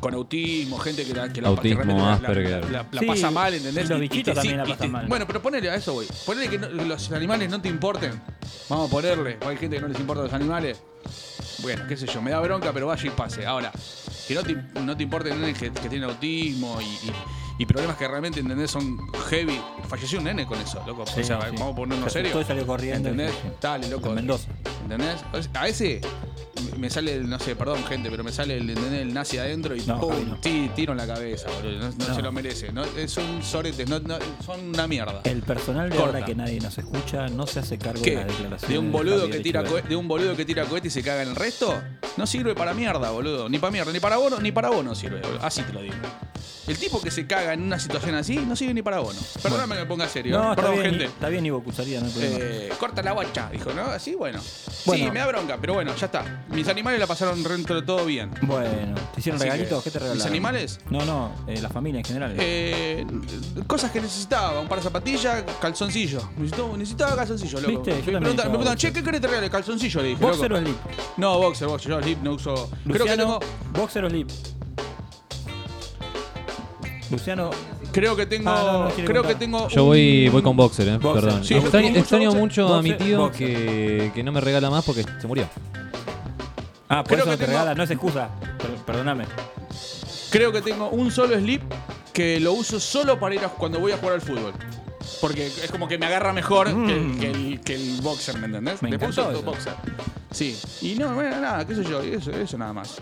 con 0.00 0.14
autismo, 0.14 0.78
gente 0.78 1.04
que 1.04 1.14
la, 1.14 1.32
que 1.32 1.40
la, 1.42 1.48
Autismo, 1.48 1.84
la- 1.84 1.94
la- 1.94 2.12
Asperger. 2.14 2.70
la- 2.70 2.86
la 2.90 3.00
Sí, 3.00 3.06
pasa 3.06 3.30
mal, 3.30 3.54
¿entendés? 3.54 3.88
los 3.88 4.00
bichitos 4.00 4.34
también 4.34 4.56
la 4.58 4.64
pasan 4.64 4.78
te- 4.78 4.88
mal. 4.88 5.06
Bueno, 5.06 5.26
pero 5.26 5.40
ponele 5.42 5.70
a 5.70 5.74
eso, 5.74 5.92
güey. 5.94 6.08
Ponele 6.26 6.48
que 6.48 6.58
no- 6.58 6.68
los 6.68 7.10
animales 7.12 7.50
no 7.50 7.60
te 7.60 7.68
importen. 7.68 8.20
Vamos 8.68 8.88
a 8.88 8.90
ponerle. 8.90 9.38
o 9.44 9.48
Hay 9.48 9.56
gente 9.56 9.76
que 9.76 9.82
no 9.82 9.88
les 9.88 9.98
importan 10.00 10.24
los 10.24 10.32
animales. 10.34 10.80
Bueno, 11.62 11.84
qué 11.88 11.96
sé 11.96 12.06
yo, 12.06 12.22
me 12.22 12.30
da 12.30 12.40
bronca, 12.40 12.72
pero 12.72 12.86
vaya 12.86 13.06
y 13.06 13.10
pase. 13.10 13.44
Ahora, 13.46 13.70
que 14.26 14.34
no 14.34 14.42
te, 14.42 14.56
no 14.80 14.96
te 14.96 15.02
importen 15.02 15.42
que, 15.54 15.70
que 15.70 15.88
tienen 15.88 16.04
autismo 16.04 16.78
y, 16.80 16.84
y- 16.84 17.12
y 17.60 17.66
problemas 17.66 17.96
que 17.96 18.08
realmente, 18.08 18.40
¿entendés? 18.40 18.70
Son 18.70 18.98
heavy. 19.28 19.60
Falleció 19.88 20.18
un 20.18 20.24
nene 20.24 20.46
con 20.46 20.58
eso, 20.58 20.82
loco. 20.86 21.04
Sí, 21.06 21.20
o 21.20 21.24
sea, 21.24 21.40
sí. 21.42 21.48
vamos 21.58 21.72
a 21.72 21.76
ponernos 21.76 22.04
Se 22.12 22.18
serios. 22.18 22.34
asustó 22.34 22.40
y 22.40 22.56
salió 22.56 22.66
corriendo. 22.66 23.08
¿Entendés? 23.10 23.34
Dale, 23.60 23.88
loco. 23.88 24.08
En 24.08 24.14
Mendoza. 24.14 24.48
¿Entendés? 24.82 25.16
O 25.32 25.42
sea, 25.42 25.50
A 25.62 25.68
ese 25.68 26.00
me 26.78 26.88
sale, 26.88 27.14
el- 27.14 27.28
no 27.28 27.38
sé, 27.38 27.54
perdón, 27.56 27.84
gente, 27.84 28.10
pero 28.10 28.24
me 28.24 28.32
sale 28.32 28.56
el, 28.56 28.70
¿entendés? 28.70 29.02
el 29.02 29.12
nazi 29.12 29.36
adentro 29.38 29.76
y 29.76 29.82
No, 29.86 30.00
tiro 30.74 30.92
en 30.92 30.96
la 30.98 31.06
cabeza, 31.06 31.48
boludo. 31.50 31.90
No, 31.98 32.14
se 32.14 32.22
lo 32.22 32.32
merece. 32.32 32.72
Son 33.08 33.42
soretes, 33.42 33.88
son 34.44 34.60
una 34.70 34.86
mierda. 34.86 35.20
El 35.24 35.42
personal 35.42 35.90
de 35.90 35.96
Corta. 35.96 36.14
ahora 36.16 36.24
que 36.26 36.34
nadie 36.34 36.58
nos 36.60 36.78
escucha 36.78 37.28
no 37.28 37.46
se 37.46 37.60
hace 37.60 37.76
cargo 37.78 38.02
¿Qué? 38.02 38.12
de 38.12 38.16
las 38.24 38.26
declaraciones. 38.28 38.68
¿De 38.70 38.78
un 38.78 38.90
boludo 38.90 39.28
que 39.28 39.40
tira 39.40 39.62
de 39.62 39.96
un 39.96 40.08
boludo 40.08 40.34
que 40.34 40.44
tira 40.46 40.64
cohete 40.64 40.88
y 40.88 40.90
se 40.90 41.02
caga 41.02 41.22
en 41.22 41.28
el 41.30 41.36
resto? 41.36 41.78
No 42.16 42.26
sirve 42.26 42.54
para 42.54 42.72
mierda, 42.72 43.10
boludo. 43.10 43.48
Ni 43.50 43.58
para 43.58 43.70
mierda, 43.70 43.92
ni 43.92 44.00
para 44.00 44.16
bono, 44.16 44.40
ni 44.40 44.50
para 44.50 44.70
bono 44.70 44.94
sirve, 44.94 45.20
boludo. 45.20 45.44
Así 45.44 45.62
te 45.62 45.72
lo 45.74 45.82
digo. 45.82 45.94
El 46.70 46.78
tipo 46.78 47.00
que 47.02 47.10
se 47.10 47.26
caga 47.26 47.52
en 47.52 47.62
una 47.62 47.78
situación 47.80 48.14
así 48.14 48.36
no 48.36 48.54
sirve 48.54 48.74
ni 48.74 48.82
para 48.82 49.00
bono. 49.00 49.18
Perdóname 49.42 49.74
que 49.74 49.80
me 49.80 49.86
ponga 49.86 50.08
serio. 50.08 50.38
No, 50.38 50.50
está 50.50 50.62
Perdón, 50.62 50.78
bien, 50.78 50.90
gente. 50.90 51.04
está 51.06 51.28
bien 51.28 51.44
Ivo 51.46 51.62
Cucharía, 51.64 52.00
no 52.00 52.06
hay 52.06 52.12
problema. 52.12 52.36
Eh, 52.40 52.68
corta 52.78 53.02
la 53.02 53.12
guacha, 53.12 53.50
dijo, 53.50 53.72
¿no? 53.72 53.82
Así, 53.82 54.14
bueno. 54.14 54.40
Bueno. 54.86 55.04
Sí, 55.04 55.10
me 55.10 55.18
da 55.18 55.26
bronca, 55.26 55.58
pero 55.60 55.74
bueno, 55.74 55.94
ya 55.96 56.06
está. 56.06 56.44
Mis 56.48 56.68
animales 56.68 57.00
la 57.00 57.06
pasaron 57.06 57.42
dentro 57.42 57.74
de 57.74 57.82
todo 57.82 58.04
bien. 58.06 58.30
Bueno, 58.42 58.94
¿te 59.14 59.20
hicieron 59.20 59.40
Así 59.40 59.50
regalitos? 59.50 59.82
que, 59.82 59.90
¿Qué 59.90 59.92
te 59.92 59.98
regalaron? 59.98 60.18
¿Mis 60.18 60.26
animales? 60.26 60.78
No, 60.90 61.04
no, 61.04 61.32
eh, 61.48 61.60
la 61.60 61.68
familia 61.68 61.98
en 61.98 62.04
general. 62.04 62.34
Eh, 62.38 63.04
cosas 63.66 63.90
que 63.90 64.00
necesitaba, 64.00 64.60
un 64.60 64.68
par 64.68 64.78
de 64.78 64.84
zapatillas, 64.84 65.42
calzoncillo. 65.60 66.30
Necesitaba, 66.36 66.76
necesitaba 66.76 67.16
calzoncillo, 67.16 67.60
loco. 67.60 67.82
¿Viste? 67.82 67.90
Yo 67.90 67.96
Me 67.96 68.02
preguntan, 68.02 68.12
me 68.12 68.20
necesitaba 68.28 68.48
preguntan, 68.50 68.76
che, 68.76 68.92
¿qué 68.92 69.02
querés 69.02 69.20
te 69.20 69.26
regale? 69.26 69.50
Calzoncillo, 69.50 70.02
le 70.02 70.08
dije. 70.08 70.22
¿Boxer 70.24 70.50
loco. 70.50 70.62
o 70.62 70.64
slip? 70.64 70.78
No, 71.16 71.38
boxer, 71.38 71.68
boxer. 71.68 71.90
Yo 71.90 72.00
slip 72.02 72.22
no 72.22 72.32
uso. 72.34 72.54
Creo 72.54 72.92
que 72.92 72.98
Luciano, 73.00 73.22
tengo. 73.40 73.40
¿Boxer 73.72 74.04
o 74.04 74.08
slip? 74.10 74.30
Luciano. 77.10 77.50
Creo 77.92 78.14
que 78.16 78.26
tengo. 78.26 78.50
Ah, 78.50 78.62
no, 78.72 78.84
no 78.84 78.90
quiere 78.90 79.04
creo 79.04 79.22
que 79.22 79.34
tengo. 79.34 79.68
Yo 79.68 79.82
un- 79.82 79.88
voy, 79.88 80.28
voy 80.28 80.42
con 80.42 80.56
boxer, 80.56 80.88
eh. 80.88 80.98
Boxer. 80.98 81.24
Perdón. 81.24 81.44
Sí, 81.44 81.54
extraño 81.54 81.88
mucho 81.88 81.98
extraño 82.00 82.24
boxer, 82.28 82.40
mucho 82.40 82.74
a 82.74 82.82
mi 82.82 82.92
tío 82.94 83.18
boxer. 83.18 83.46
que, 83.48 84.12
que 84.14 84.22
no 84.22 84.32
me 84.32 84.40
regala 84.40 84.70
más 84.70 84.84
porque 84.84 85.04
se 85.20 85.26
murió. 85.26 85.48
Ah, 86.88 87.02
por 87.04 87.08
Creo 87.08 87.18
eso 87.18 87.24
que 87.26 87.30
no 87.32 87.36
te 87.38 87.44
tengo- 87.44 87.52
regala, 87.58 87.74
no 87.74 87.82
es 87.82 87.90
excusa. 87.90 88.28
Per- 88.58 88.70
perdóname. 88.86 89.24
Creo 90.30 90.52
que 90.52 90.62
tengo 90.62 90.88
un 90.90 91.10
solo 91.10 91.36
slip 91.36 91.62
que 92.12 92.38
lo 92.40 92.52
uso 92.52 92.78
solo 92.80 93.18
para 93.18 93.34
ir 93.34 93.44
a, 93.44 93.48
cuando 93.48 93.80
voy 93.80 93.92
a 93.92 93.96
jugar 93.96 94.14
al 94.14 94.20
fútbol. 94.20 94.52
Porque 95.20 95.46
es 95.46 95.70
como 95.70 95.88
que 95.88 95.98
me 95.98 96.06
agarra 96.06 96.32
mejor 96.32 96.66
que, 96.86 96.92
el, 96.92 97.18
que, 97.18 97.30
el, 97.30 97.60
que 97.60 97.74
el 97.74 98.00
boxer, 98.00 98.38
¿me 98.38 98.46
entendés? 98.46 98.80
Mm. 98.80 98.84
Me 98.86 98.90
Después 98.92 99.10
uso 99.10 99.30
eso. 99.30 99.42
boxer. 99.42 99.72
Sí. 100.30 100.56
Y 100.82 100.94
no, 100.94 101.14
bueno, 101.14 101.40
nada, 101.40 101.66
qué 101.66 101.74
sé 101.74 101.84
yo, 101.84 102.00
eso, 102.00 102.30
eso 102.30 102.56
nada 102.58 102.72
más. 102.72 102.96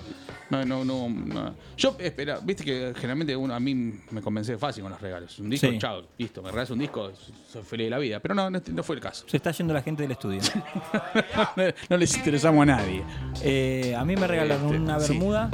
No, 0.50 0.64
no, 0.64 0.84
no, 0.84 1.08
no. 1.10 1.54
Yo, 1.76 1.94
espera, 1.98 2.38
viste 2.42 2.64
que 2.64 2.92
generalmente 2.96 3.36
uno, 3.36 3.54
a 3.54 3.60
mí 3.60 3.74
me 4.10 4.22
convencé 4.22 4.56
fácil 4.56 4.82
con 4.82 4.92
los 4.92 5.00
regalos. 5.00 5.38
Un 5.38 5.50
disco, 5.50 5.66
Sí. 5.68 5.78
chao, 5.78 6.02
listo, 6.16 6.40
me 6.42 6.48
regalas 6.50 6.70
un 6.70 6.78
disco, 6.78 7.12
soy 7.50 7.62
feliz 7.62 7.86
de 7.86 7.90
la 7.90 7.98
vida. 7.98 8.20
Pero 8.20 8.34
no, 8.34 8.48
no, 8.50 8.60
no 8.72 8.82
fue 8.82 8.96
el 8.96 9.02
caso. 9.02 9.24
Se 9.28 9.36
está 9.36 9.50
yendo 9.50 9.74
la 9.74 9.82
gente 9.82 10.02
del 10.02 10.12
estudio. 10.12 10.40
no, 11.90 11.96
les 11.96 12.16
interesamos 12.16 12.62
a 12.62 12.66
nadie. 12.66 13.02
Eh, 13.42 13.94
a 13.96 14.04
mí 14.04 14.16
me 14.16 14.26
regalaron 14.26 14.66
Este, 14.66 14.78
una 14.78 15.00
sí. 15.00 15.12
bermuda. 15.12 15.50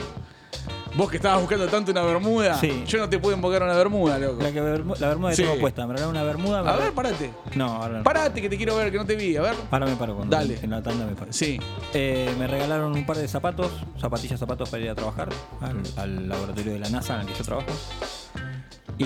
Vos 0.96 1.10
que 1.10 1.16
estabas 1.16 1.40
buscando 1.40 1.66
tanto 1.66 1.90
una 1.90 2.02
bermuda, 2.02 2.56
Sí. 2.60 2.84
yo 2.86 2.98
no 2.98 3.08
te 3.08 3.18
puedo 3.18 3.34
invocar 3.34 3.64
una 3.64 3.74
bermuda, 3.74 4.16
loco. 4.18 4.40
La, 4.40 4.52
que 4.52 4.62
bermu- 4.62 4.96
la 4.98 5.08
bermuda 5.08 5.30
que 5.30 5.36
Sí. 5.36 5.42
tengo 5.42 5.58
puesta. 5.58 5.86
Me 5.88 5.94
regalaron 5.94 6.14
una 6.16 6.22
bermuda. 6.24 6.62
me 6.62 6.70
A 6.70 6.76
ver, 6.76 6.92
parate. 6.92 7.32
No, 7.56 7.66
ahora 7.66 7.98
no. 7.98 8.04
Parate 8.04 8.40
que 8.40 8.48
te 8.48 8.56
quiero 8.56 8.76
ver, 8.76 8.92
que 8.92 8.98
no 8.98 9.04
te 9.04 9.16
vi, 9.16 9.36
a 9.36 9.42
ver. 9.42 9.54
Ahora 9.72 9.86
me 9.86 9.96
paro 9.96 10.14
cuando 10.14 10.36
Dale. 10.36 10.56
en 10.62 10.70
la 10.70 10.82
tanda 10.82 11.04
me 11.04 11.14
paro. 11.16 11.32
Sí. 11.32 11.58
Eh, 11.92 12.32
me 12.38 12.46
regalaron 12.46 12.92
un 12.92 13.04
par 13.04 13.16
de 13.16 13.26
zapatos, 13.26 13.72
zapatillas, 14.00 14.38
zapatos 14.38 14.68
para 14.70 14.84
ir 14.84 14.90
a 14.90 14.94
trabajar 14.94 15.28
al, 15.60 15.82
al 15.96 16.28
laboratorio 16.28 16.72
de 16.74 16.78
la 16.78 16.88
NASA 16.88 17.14
en 17.16 17.20
el 17.22 17.26
que 17.26 17.34
yo 17.34 17.44
trabajo. 17.44 17.66
Y 18.96 19.04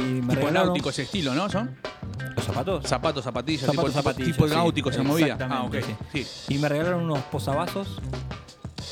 me 0.00 0.20
Tipo 0.20 0.34
regalaron 0.34 0.66
náutico 0.68 0.90
ese 0.90 1.02
estilo, 1.02 1.34
¿no? 1.34 1.48
¿Son? 1.48 1.76
los 2.34 2.44
zapatos. 2.44 2.84
Zapatos, 2.86 3.22
zapatillas, 3.24 3.60
Zapatos, 3.66 3.84
tipo, 3.84 3.92
zapatillas, 4.02 4.32
tipo 4.36 4.48
sí, 4.48 4.54
náutico 4.54 4.92
se 4.92 5.02
movía. 5.02 5.36
Ah, 5.48 5.62
ok. 5.62 5.76
sí. 6.12 6.24
Sí. 6.24 6.54
Y 6.54 6.58
me 6.58 6.68
regalaron 6.68 7.02
unos 7.04 7.20
posavasos 7.24 8.00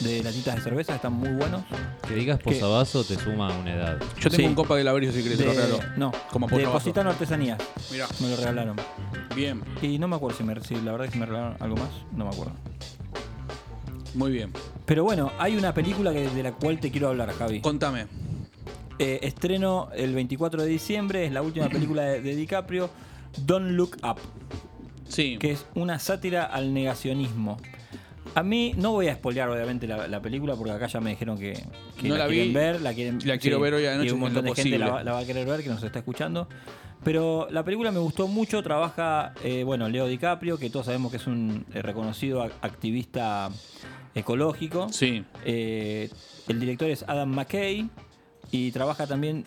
de 0.01 0.23
latitas 0.23 0.57
de 0.57 0.61
cerveza, 0.61 0.95
están 0.97 1.13
muy 1.15 1.31
buenos. 1.31 1.63
Que 2.07 2.15
digas 2.15 2.39
posavasos 2.39 3.09
te 3.09 3.17
suma 3.19 3.57
una 3.57 3.75
edad. 3.75 3.99
Yo 4.21 4.31
tengo 4.31 4.37
Sí. 4.37 4.45
un 4.45 4.55
copa 4.55 4.77
de 4.77 4.85
laberinto 4.85 5.17
si 5.17 5.23
querés, 5.23 5.39
te 5.39 5.45
lo 5.45 5.53
De, 5.55 5.57
regalo. 5.67 5.79
no, 5.97 6.13
Como 6.31 6.47
de 6.47 6.53
posavasos. 6.55 6.83
Positano 6.83 7.11
Artesanías. 7.11 7.59
Mirá. 7.91 8.07
Me 8.21 8.29
lo 8.31 8.37
regalaron. 8.37 8.77
Bien, 9.35 9.63
Y 9.83 9.99
no 9.99 10.09
me 10.09 10.17
acuerdo 10.17 10.37
si, 10.39 10.45
me, 10.45 10.59
si 10.63 10.75
la 10.77 10.93
verdad 10.93 11.07
es 11.07 11.13
que 11.13 11.19
me 11.19 11.27
regalaron 11.27 11.57
algo 11.61 11.77
más, 11.77 11.91
no 12.13 12.25
me 12.25 12.31
acuerdo. 12.31 12.53
muy 14.15 14.33
bien. 14.33 14.53
Pero 14.87 15.05
bueno, 15.05 15.31
hay 15.39 15.57
una 15.57 15.75
película 15.75 16.13
que, 16.13 16.29
de 16.31 16.43
la 16.43 16.53
cual 16.53 16.79
te 16.81 16.91
quiero 16.91 17.09
hablar, 17.09 17.33
Javi. 17.35 17.61
Contame. 17.61 18.07
Eh, 18.99 19.19
estreno 19.23 19.89
el 19.95 20.15
24 20.15 20.63
de 20.63 20.69
diciembre, 20.69 21.27
es 21.27 21.33
la 21.33 21.43
última 21.43 21.69
película 21.69 22.03
de, 22.03 22.23
de 22.23 22.35
DiCaprio, 22.35 22.89
Don't 23.45 23.73
Look 23.73 23.99
Up, 24.03 24.17
Sí. 25.09 25.37
que 25.39 25.53
es 25.53 25.67
una 25.75 25.99
sátira 25.99 26.45
al 26.45 26.73
negacionismo. 26.73 27.59
A 28.37 28.43
mí 28.43 28.75
no 28.77 28.93
voy 28.93 29.09
a 29.09 29.15
spoilear 29.15 29.49
obviamente 29.49 29.87
la, 29.87 30.07
la 30.07 30.21
película 30.21 30.55
porque 30.57 30.71
acá 30.73 30.87
ya 30.87 31.01
me 31.01 31.11
dijeron 31.11 31.39
que, 31.39 31.55
que 32.01 32.09
No 32.09 32.17
la, 32.17 32.25
la 32.25 32.29
quieren 32.31 32.49
vi. 32.49 32.55
ver, 32.55 32.81
la 32.83 32.93
quieren 32.95 33.19
La 33.25 33.39
quiero 33.39 33.59
ver 33.61 33.75
hoy 33.75 33.87
a 33.87 33.91
la 33.93 33.97
noche 33.97 34.09
y 34.11 34.13
un 34.13 34.21
montón 34.21 34.45
de 34.45 34.55
gente 34.55 34.79
la, 34.79 34.89
va- 34.91 35.03
la 35.03 35.13
va 35.13 35.19
a 35.21 35.25
querer 35.25 35.47
ver 35.47 35.63
que 35.63 35.69
nos 35.71 35.83
está 35.83 35.99
escuchando. 36.01 36.47
Pero 37.03 37.49
la 37.51 37.65
película 37.65 37.91
me 37.93 37.99
gustó 37.99 38.27
mucho, 38.29 38.63
trabaja, 38.63 39.33
eh, 39.45 39.63
bueno, 39.65 39.89
Leo 39.89 40.07
DiCaprio, 40.07 40.59
que 40.59 40.71
todos 40.71 40.87
sabemos 40.87 41.11
que 41.11 41.17
es 41.19 41.27
un 41.27 41.65
eh, 41.73 41.81
reconocido 41.81 42.45
ac- 42.45 42.53
activista 42.63 43.49
ecológico. 44.15 44.89
Sí. 44.93 45.25
Eh, 45.45 46.11
el 46.49 46.61
director 46.61 46.89
es 46.91 47.05
Adam 47.07 47.29
McKay 47.31 47.89
y 48.51 48.71
trabaja 48.73 49.07
también. 49.07 49.45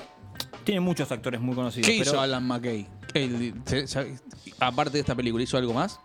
Tiene 0.63 0.81
muchos 0.81 1.11
actores 1.11 1.39
muy 1.41 1.55
conocidos. 1.55 1.87
¿Qué 1.87 1.97
pero 1.99 2.11
hizo 2.11 2.21
Alan 2.21 2.45
McKay? 2.45 2.87
El- 3.13 3.53
se- 3.65 3.87
sabe- 3.87 4.17
aparte 4.59 4.93
de 4.93 4.99
esta 5.01 5.15
película, 5.15 5.43
¿hizo 5.43 5.57
algo 5.57 5.73
más? 5.73 5.99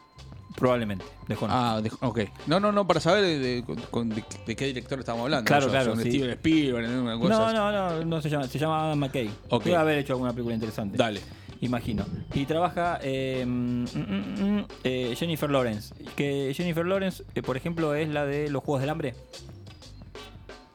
Probablemente. 0.56 1.05
desconozco. 1.26 1.60
Ah, 1.62 1.81
de- 1.81 1.90
ok. 2.01 2.20
No, 2.47 2.60
no, 2.60 2.70
no, 2.72 2.86
para 2.86 3.01
saber 3.01 3.22
de, 3.24 3.39
de- 3.39 3.62
de- 3.62 4.24
de 4.47 4.56
qué 4.56 4.66
director 4.66 4.98
estamos 5.01 5.22
hablando. 5.22 5.47
Claro, 5.48 5.68
claro, 5.68 5.94
son 5.94 6.02
sí. 6.05 6.10
Steven 6.10 6.31
Spielberg, 6.31 6.89
una 7.01 7.18
cosa 7.18 7.52
No, 7.52 7.52
no, 7.52 7.72
no, 7.98 8.05
no 8.05 8.22
se 8.22 8.31
llama, 8.31 8.47
se 8.47 8.59
llama 8.59 8.85
Adam 8.86 8.98
McKay. 8.98 9.31
Ok. 9.51 9.64
Debe 9.64 9.76
haber 9.76 9.98
hecho 9.98 10.12
alguna 10.12 10.31
película 10.32 10.55
interesante. 10.55 10.97
Dale. 10.97 11.20
Imagino. 11.60 12.05
Y 12.35 12.44
trabaja 12.47 12.98
eh, 13.02 13.43
mm, 13.47 13.85
mm, 13.85 14.59
mm, 14.59 14.64
eh, 14.85 15.14
Jennifer 15.16 15.51
Lawrence. 15.51 15.94
Que 16.14 16.52
Jennifer 16.55 16.85
Lawrence, 16.85 17.24
eh, 17.35 17.43
por 17.43 17.56
ejemplo, 17.56 17.94
es 17.94 18.09
la 18.09 18.26
de 18.26 18.51
los 18.51 18.62
Juegos 18.62 18.81
del 18.82 18.90
Hambre. 18.90 19.14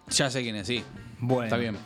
Ya 0.10 0.30
sé 0.30 0.41
quién 0.41 0.56
es, 0.56 0.68
sí. 0.68 0.84
Bueno. 1.19 1.43
Está 1.43 1.57
bien. 1.57 1.77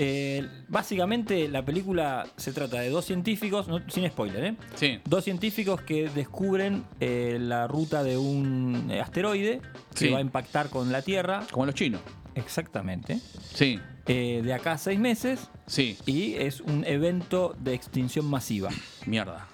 Eh, 0.00 0.46
básicamente 0.68 1.48
la 1.48 1.64
película 1.64 2.24
se 2.36 2.52
trata 2.52 2.80
de 2.80 2.88
dos 2.88 3.04
científicos, 3.04 3.66
no- 3.66 3.80
sin 3.90 4.08
spoiler, 4.08 4.44
¿eh? 4.44 4.54
Sí. 4.76 5.00
Dos 5.04 5.24
científicos 5.24 5.80
que 5.82 6.08
descubren 6.08 6.84
eh, 7.00 7.38
la 7.40 7.66
ruta 7.66 8.04
de 8.04 8.16
un 8.16 8.92
asteroide 9.02 9.60
que 9.96 10.10
va 10.10 10.18
a 10.18 10.20
impactar 10.20 10.68
con 10.70 10.92
la 10.92 11.02
Tierra. 11.02 11.42
Como 11.50 11.66
los 11.66 11.74
chinos. 11.74 12.00
Exactamente. 12.36 13.18
Sí. 13.54 13.80
Eh, 14.06 14.40
de 14.44 14.54
acá 14.54 14.72
a 14.72 14.78
seis 14.78 15.00
meses. 15.00 15.50
Sí. 15.66 15.98
Y 16.06 16.34
es 16.34 16.60
un 16.60 16.84
evento 16.86 17.56
de 17.58 17.74
extinción 17.74 18.24
masiva. 18.26 18.70
Mierda. 19.04 19.48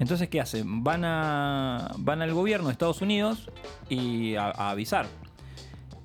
Entonces, 0.00 0.28
¿qué 0.28 0.40
hacen? 0.40 0.82
Van, 0.82 1.04
a, 1.04 1.92
van 1.98 2.20
al 2.20 2.32
gobierno 2.32 2.66
de 2.66 2.72
Estados 2.72 3.00
Unidos 3.00 3.48
y 3.88 4.34
a, 4.34 4.46
a 4.46 4.70
avisar. 4.70 5.06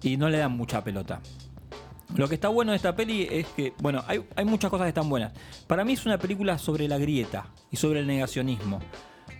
Y 0.03 0.17
no 0.17 0.29
le 0.29 0.37
dan 0.37 0.51
mucha 0.51 0.83
pelota. 0.83 1.21
Lo 2.15 2.27
que 2.29 2.35
está 2.35 2.47
bueno 2.49 2.71
de 2.71 2.77
esta 2.77 2.95
peli 2.95 3.27
es 3.29 3.47
que, 3.47 3.73
bueno, 3.79 4.03
hay, 4.07 4.23
hay 4.35 4.45
muchas 4.45 4.69
cosas 4.69 4.85
que 4.85 4.89
están 4.89 5.09
buenas. 5.09 5.31
Para 5.67 5.83
mí 5.83 5.93
es 5.93 6.05
una 6.05 6.17
película 6.17 6.57
sobre 6.57 6.87
la 6.87 6.97
grieta 6.97 7.47
y 7.71 7.77
sobre 7.77 7.99
el 8.01 8.07
negacionismo. 8.07 8.79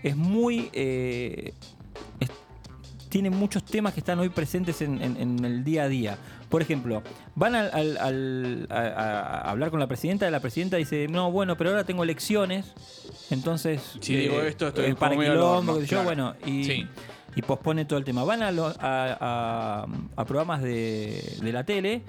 Es 0.02 0.16
muy... 0.16 0.70
eh, 0.72 1.54
es- 2.20 2.30
tiene 3.08 3.30
muchos 3.30 3.64
temas 3.64 3.94
que 3.94 4.00
están 4.00 4.18
hoy 4.18 4.28
presentes 4.28 4.82
en, 4.82 5.00
en- 5.00 5.16
en 5.16 5.44
el 5.44 5.62
día 5.62 5.84
a 5.84 5.88
día. 5.88 6.18
Por 6.48 6.62
ejemplo, 6.62 7.00
van 7.36 7.54
al, 7.54 7.70
al- 7.72 7.96
al- 7.96 8.66
a, 8.70 9.50
hablar 9.50 9.70
con 9.70 9.78
la 9.78 9.86
presidenta, 9.86 10.26
y 10.26 10.30
la 10.32 10.40
presidenta 10.40 10.76
dice, 10.76 11.06
no, 11.08 11.30
bueno, 11.30 11.56
pero 11.56 11.70
ahora 11.70 11.84
tengo 11.84 12.02
elecciones, 12.02 12.72
entonces... 13.30 13.80
eh, 13.94 13.98
Si 14.00 14.16
digo 14.16 14.40
esto, 14.42 14.66
estoy 14.68 14.86
es 14.86 14.94
para 14.96 15.16
quilombo, 15.16 15.80
yo, 15.80 15.86
claro. 15.86 16.04
bueno, 16.04 16.34
y, 16.44 16.64
Sí. 16.64 16.86
y 17.36 17.42
pospone 17.42 17.84
todo 17.84 17.98
el 18.00 18.04
tema. 18.04 18.24
Van 18.24 18.42
a, 18.42 18.50
lo- 18.50 18.66
a- 18.66 18.74
a- 18.80 19.86
a 20.16 20.24
programas 20.24 20.60
de, 20.62 21.38
de 21.40 21.52
la 21.52 21.62
tele, 21.64 22.02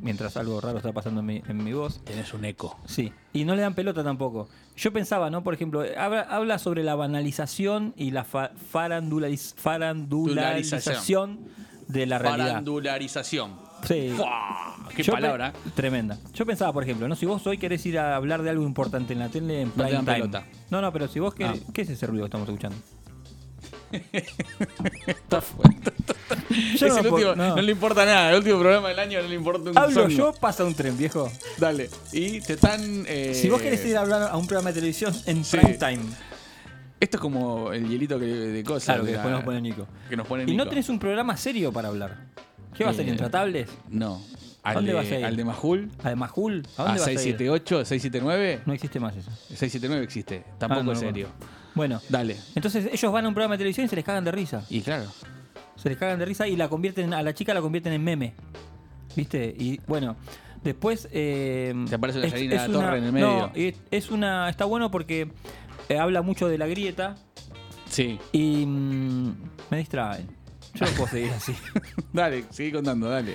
mientras 0.00 0.36
algo 0.36 0.60
raro 0.60 0.78
está 0.78 0.92
pasando 0.92 1.20
en 1.20 1.26
mi, 1.26 1.42
en 1.46 1.62
mi 1.62 1.72
voz. 1.72 2.02
Tenés 2.04 2.32
un 2.34 2.44
eco. 2.44 2.78
Sí, 2.86 3.12
y 3.32 3.44
no 3.44 3.54
le 3.54 3.62
dan 3.62 3.74
pelota 3.74 4.02
tampoco. 4.02 4.48
Yo 4.76 4.92
pensaba, 4.92 5.28
¿no? 5.30 5.42
Por 5.44 5.54
ejemplo, 5.54 5.84
habla, 5.98 6.22
habla 6.22 6.58
sobre 6.58 6.82
la 6.82 6.94
banalización 6.94 7.92
y 7.96 8.10
la 8.10 8.24
fa- 8.24 8.52
farandulariz- 8.72 9.54
farandularización 9.56 11.40
de 11.88 12.06
la 12.06 12.18
realidad. 12.18 12.46
Farandularización. 12.48 13.72
Sí. 13.86 14.12
Fua, 14.16 14.76
Qué 14.94 15.02
Yo 15.02 15.12
palabra. 15.12 15.52
Tremenda. 15.74 16.18
Yo 16.34 16.46
pensaba, 16.46 16.72
por 16.72 16.82
ejemplo, 16.84 17.08
¿no? 17.08 17.16
si 17.16 17.26
vos 17.26 17.46
hoy 17.46 17.58
querés 17.58 17.84
ir 17.86 17.98
a 17.98 18.14
hablar 18.16 18.42
de 18.42 18.50
algo 18.50 18.64
importante 18.64 19.12
en 19.12 19.18
la 19.18 19.28
tele 19.28 19.62
en 19.62 19.68
No 19.68 19.74
prime 19.74 19.88
te 19.88 19.94
dan 19.96 20.04
time. 20.04 20.16
pelota. 20.18 20.44
No, 20.70 20.80
no, 20.80 20.92
pero 20.92 21.08
si 21.08 21.18
vos 21.18 21.34
querés, 21.34 21.62
Ah. 21.66 21.70
¿qué 21.74 21.82
es 21.82 21.90
ese 21.90 22.06
ruido 22.06 22.24
que 22.24 22.28
estamos 22.28 22.48
escuchando? 22.48 22.76
Es 26.50 26.80
Yo 26.80 26.88
no 26.88 26.98
el 26.98 27.08
puedo- 27.08 27.14
último- 27.30 27.34
no. 27.36 27.56
no. 27.56 27.62
le 27.62 27.72
importa 27.72 28.04
nada. 28.04 28.30
El 28.30 28.36
último 28.38 28.58
programa 28.58 28.88
del 28.88 28.98
año 28.98 29.22
no 29.22 29.28
le 29.28 29.34
importa 29.34 29.70
un 29.70 29.78
Hablo 29.78 30.02
songo. 30.02 30.08
yo, 30.08 30.32
pasa 30.34 30.64
un 30.64 30.74
tren, 30.74 30.96
viejo. 30.96 31.30
Dale. 31.58 31.88
Y 32.12 32.40
te 32.40 32.54
están. 32.54 33.04
eh, 33.06 33.32
Si 33.34 33.48
vos 33.48 33.60
querés 33.60 33.84
ir 33.86 33.96
a 33.96 34.00
hablar 34.00 34.22
a 34.30 34.36
un 34.36 34.46
programa 34.46 34.70
de 34.70 34.74
televisión 34.74 35.14
en 35.26 35.44
Sí. 35.44 35.56
prime 35.56 35.74
time. 35.74 36.00
Esto 37.00 37.16
es 37.16 37.20
como 37.20 37.72
el 37.72 37.88
hielito 37.88 38.18
que, 38.18 38.26
de 38.26 38.64
cosas. 38.64 38.84
Claro, 38.86 39.00
que 39.02 39.06
de 39.08 39.12
después 39.14 39.30
la- 39.32 39.36
nos 39.38 39.44
pone 39.44 39.60
Nico. 39.60 39.86
Que 40.08 40.16
nos 40.16 40.26
pone 40.26 40.42
Y 40.44 40.46
Nico. 40.46 40.58
no 40.64 40.68
tenés 40.68 40.88
un 40.88 40.98
programa 40.98 41.36
serio 41.36 41.72
para 41.72 41.88
hablar. 41.88 42.16
¿Qué 42.76 42.84
va 42.84 42.90
a 42.90 42.94
ser? 42.94 43.06
Eh, 43.06 43.10
¿Intratables? 43.10 43.68
No. 43.88 44.22
¿A 44.62 44.68
Al 44.70 44.74
dónde 44.76 44.92
de, 44.92 44.96
vas 44.96 45.10
a 45.10 45.18
ir? 45.18 45.24
Al 45.24 45.36
de 45.36 45.44
Majul. 45.44 45.90
¿A 46.04 46.08
de 46.10 46.16
Majul? 46.16 46.62
¿A 46.76 46.82
A, 46.82 46.84
dónde 46.86 47.00
vas 47.00 47.08
a 47.08 47.12
ir? 47.12 47.18
678, 47.18 47.84
679. 47.84 48.60
No 48.64 48.72
existe 48.72 49.00
más 49.00 49.16
eso. 49.16 49.30
679 49.48 50.04
existe. 50.04 50.44
Tampoco 50.58 50.80
Ah, 50.80 50.84
no, 50.84 50.92
es 50.92 51.02
no, 51.02 51.08
serio. 51.08 51.28
Bueno, 51.74 52.00
Dale. 52.08 52.36
entonces 52.54 52.88
ellos 52.92 53.12
van 53.12 53.24
a 53.24 53.28
un 53.28 53.34
programa 53.34 53.54
de 53.54 53.58
televisión 53.58 53.86
y 53.86 53.88
se 53.88 53.96
les 53.96 54.04
cagan 54.04 54.24
de 54.24 54.32
risa. 54.32 54.64
Y 54.68 54.80
claro. 54.82 55.06
Se 55.76 55.88
les 55.88 55.98
cagan 55.98 56.18
de 56.18 56.24
risa 56.26 56.46
y 56.46 56.54
la 56.56 56.68
convierten, 56.68 57.12
a 57.14 57.22
la 57.22 57.34
chica 57.34 57.54
la 57.54 57.60
convierten 57.60 57.92
en 57.92 58.04
meme. 58.04 58.34
¿Viste? 59.16 59.54
Y 59.58 59.80
bueno, 59.86 60.16
después. 60.62 61.08
eh, 61.12 61.74
Te 61.88 61.94
aparece 61.94 62.18
la 62.20 62.26
es- 62.26 62.34
es 62.34 62.48
La 62.50 62.66
Torre 62.66 62.78
una- 62.78 62.96
en 62.98 63.04
el 63.04 63.12
medio. 63.12 63.26
No, 63.26 63.52
es 63.90 64.10
una. 64.10 64.48
Está 64.48 64.64
bueno 64.64 64.90
porque 64.90 65.30
eh, 65.88 65.98
habla 65.98 66.22
mucho 66.22 66.48
de 66.48 66.58
la 66.58 66.66
grieta 66.66 67.16
Sí. 67.90 68.18
y 68.32 68.64
mm, 68.66 69.34
me 69.70 69.76
distraen. 69.78 70.28
Yo 70.74 70.86
no 70.86 70.92
puedo 70.92 71.08
seguir 71.08 71.30
así. 71.32 71.54
Dale, 72.12 72.44
sigue 72.50 72.72
contando, 72.72 73.08
dale. 73.10 73.34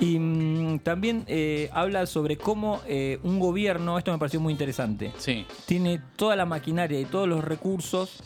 Y 0.00 0.18
mm, 0.18 0.78
también 0.80 1.24
eh, 1.26 1.68
habla 1.72 2.06
sobre 2.06 2.36
cómo 2.38 2.80
eh, 2.88 3.18
un 3.22 3.38
gobierno, 3.38 3.98
esto 3.98 4.10
me 4.12 4.18
pareció 4.18 4.40
muy 4.40 4.52
interesante, 4.52 5.12
Sí. 5.18 5.44
tiene 5.66 6.00
toda 6.16 6.36
la 6.36 6.46
maquinaria 6.46 6.98
y 6.98 7.04
todos 7.04 7.28
los 7.28 7.44
recursos 7.44 8.18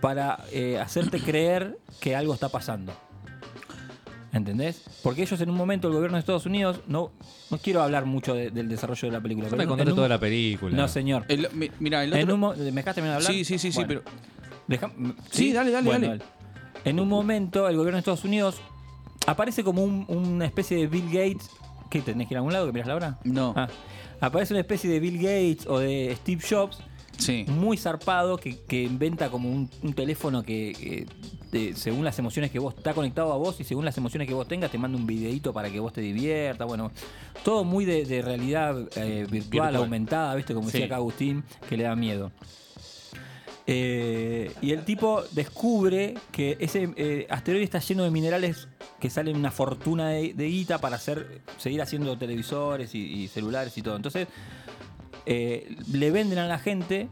para 0.00 0.40
eh, 0.52 0.78
hacerte 0.78 1.20
creer 1.20 1.78
que 2.00 2.16
algo 2.16 2.34
está 2.34 2.48
pasando. 2.48 2.92
¿Entendés? 4.32 4.82
Porque 5.02 5.22
ellos 5.22 5.40
en 5.40 5.50
un 5.50 5.56
momento, 5.56 5.88
el 5.88 5.94
gobierno 5.94 6.16
de 6.16 6.20
Estados 6.20 6.46
Unidos, 6.46 6.80
no, 6.86 7.10
no 7.50 7.58
quiero 7.58 7.82
hablar 7.82 8.06
mucho 8.06 8.32
de- 8.34 8.50
del 8.52 8.68
desarrollo 8.68 9.08
de 9.08 9.12
la 9.12 9.20
película. 9.20 9.46
No 9.46 9.50
pero 9.50 9.58
me 9.58 9.62
en- 9.64 9.68
contaste 9.68 9.88
en 9.88 9.92
un- 9.92 9.96
toda 9.96 10.08
la 10.08 10.20
película. 10.20 10.76
No, 10.76 10.86
señor. 10.86 11.24
El- 11.28 11.48
mi- 11.52 11.70
mira, 11.80 12.04
el 12.04 12.12
En 12.12 12.22
otro. 12.22 12.34
un 12.34 12.40
mo- 12.40 12.54
¿Me 12.54 12.62
dejaste 12.70 12.94
terminar 12.94 13.20
de 13.20 13.26
hablar? 13.26 13.32
Sí, 13.32 13.44
sí, 13.44 13.58
sí, 13.58 13.72
sí, 13.72 13.82
pero. 13.88 14.02
Deja- 14.68 14.92
Sí, 15.32 15.52
dale, 15.52 15.72
dale, 15.72 15.86
Bueno, 15.86 16.06
dale. 16.08 16.22
En 16.84 17.00
un 17.00 17.08
momento, 17.08 17.68
el 17.68 17.76
gobierno 17.76 17.96
de 17.96 18.00
Estados 18.00 18.24
Unidos 18.24 18.60
aparece 19.30 19.64
como 19.64 19.82
un- 19.84 20.04
una 20.08 20.44
especie 20.46 20.76
de 20.76 20.86
Bill 20.86 21.06
Gates. 21.06 21.50
¿Qué 21.90 22.00
tenés 22.02 22.28
que 22.28 22.34
ir 22.34 22.38
a 22.38 22.40
algún 22.40 22.52
lado 22.52 22.66
que 22.66 22.72
miras 22.72 22.88
la 22.88 22.94
hora? 22.96 23.18
No. 23.24 23.52
Ah. 23.56 23.68
Aparece 24.20 24.52
una 24.54 24.60
especie 24.60 24.88
de 24.90 25.00
Bill 25.00 25.16
Gates 25.18 25.66
o 25.66 25.78
de 25.78 26.14
Steve 26.20 26.42
Jobs. 26.48 26.78
Sí. 27.18 27.44
Muy 27.48 27.76
zarpado 27.76 28.38
que, 28.38 28.60
que 28.60 28.82
inventa 28.84 29.28
como 29.28 29.50
un, 29.50 29.68
un 29.82 29.92
teléfono 29.92 30.42
que, 30.42 31.06
que, 31.50 31.74
según 31.74 32.02
las 32.04 32.18
emociones 32.18 32.50
que 32.50 32.58
vos 32.58 32.74
está 32.74 32.94
conectado 32.94 33.32
a 33.32 33.36
vos 33.36 33.60
y 33.60 33.64
según 33.64 33.84
las 33.84 33.98
emociones 33.98 34.26
que 34.26 34.32
vos 34.32 34.48
tengas 34.48 34.70
te 34.70 34.78
manda 34.78 34.96
un 34.96 35.06
videito 35.06 35.52
para 35.52 35.68
que 35.70 35.80
vos 35.80 35.92
te 35.92 36.00
diviertas. 36.00 36.66
Bueno, 36.66 36.92
todo 37.44 37.64
muy 37.64 37.84
de, 37.84 38.06
de 38.06 38.22
realidad 38.22 38.74
eh, 38.96 39.26
virtual, 39.30 39.40
Virtual. 39.50 39.76
aumentada, 39.76 40.34
¿viste? 40.34 40.54
Como 40.54 40.66
decía 40.68 40.86
acá 40.86 40.96
Agustín, 40.96 41.44
que 41.68 41.76
le 41.76 41.82
da 41.84 41.94
miedo. 41.94 42.30
Eh, 43.66 44.50
y 44.62 44.72
el 44.72 44.84
tipo 44.84 45.22
descubre 45.32 46.14
que 46.32 46.56
ese 46.60 46.90
eh, 46.96 47.26
asteroide 47.30 47.64
está 47.64 47.78
lleno 47.78 48.02
de 48.02 48.10
minerales 48.10 48.68
que 48.98 49.10
salen 49.10 49.36
una 49.36 49.50
fortuna 49.50 50.08
de, 50.08 50.34
de 50.34 50.46
guita 50.48 50.78
para 50.78 50.96
hacer, 50.96 51.42
seguir 51.58 51.80
haciendo 51.82 52.16
televisores 52.18 52.94
y, 52.94 52.98
y 53.00 53.28
celulares 53.28 53.76
y 53.78 53.82
todo. 53.82 53.96
Entonces, 53.96 54.26
eh, 55.26 55.76
le 55.92 56.10
venden 56.10 56.38
a 56.38 56.46
la 56.46 56.58
gente 56.58 57.08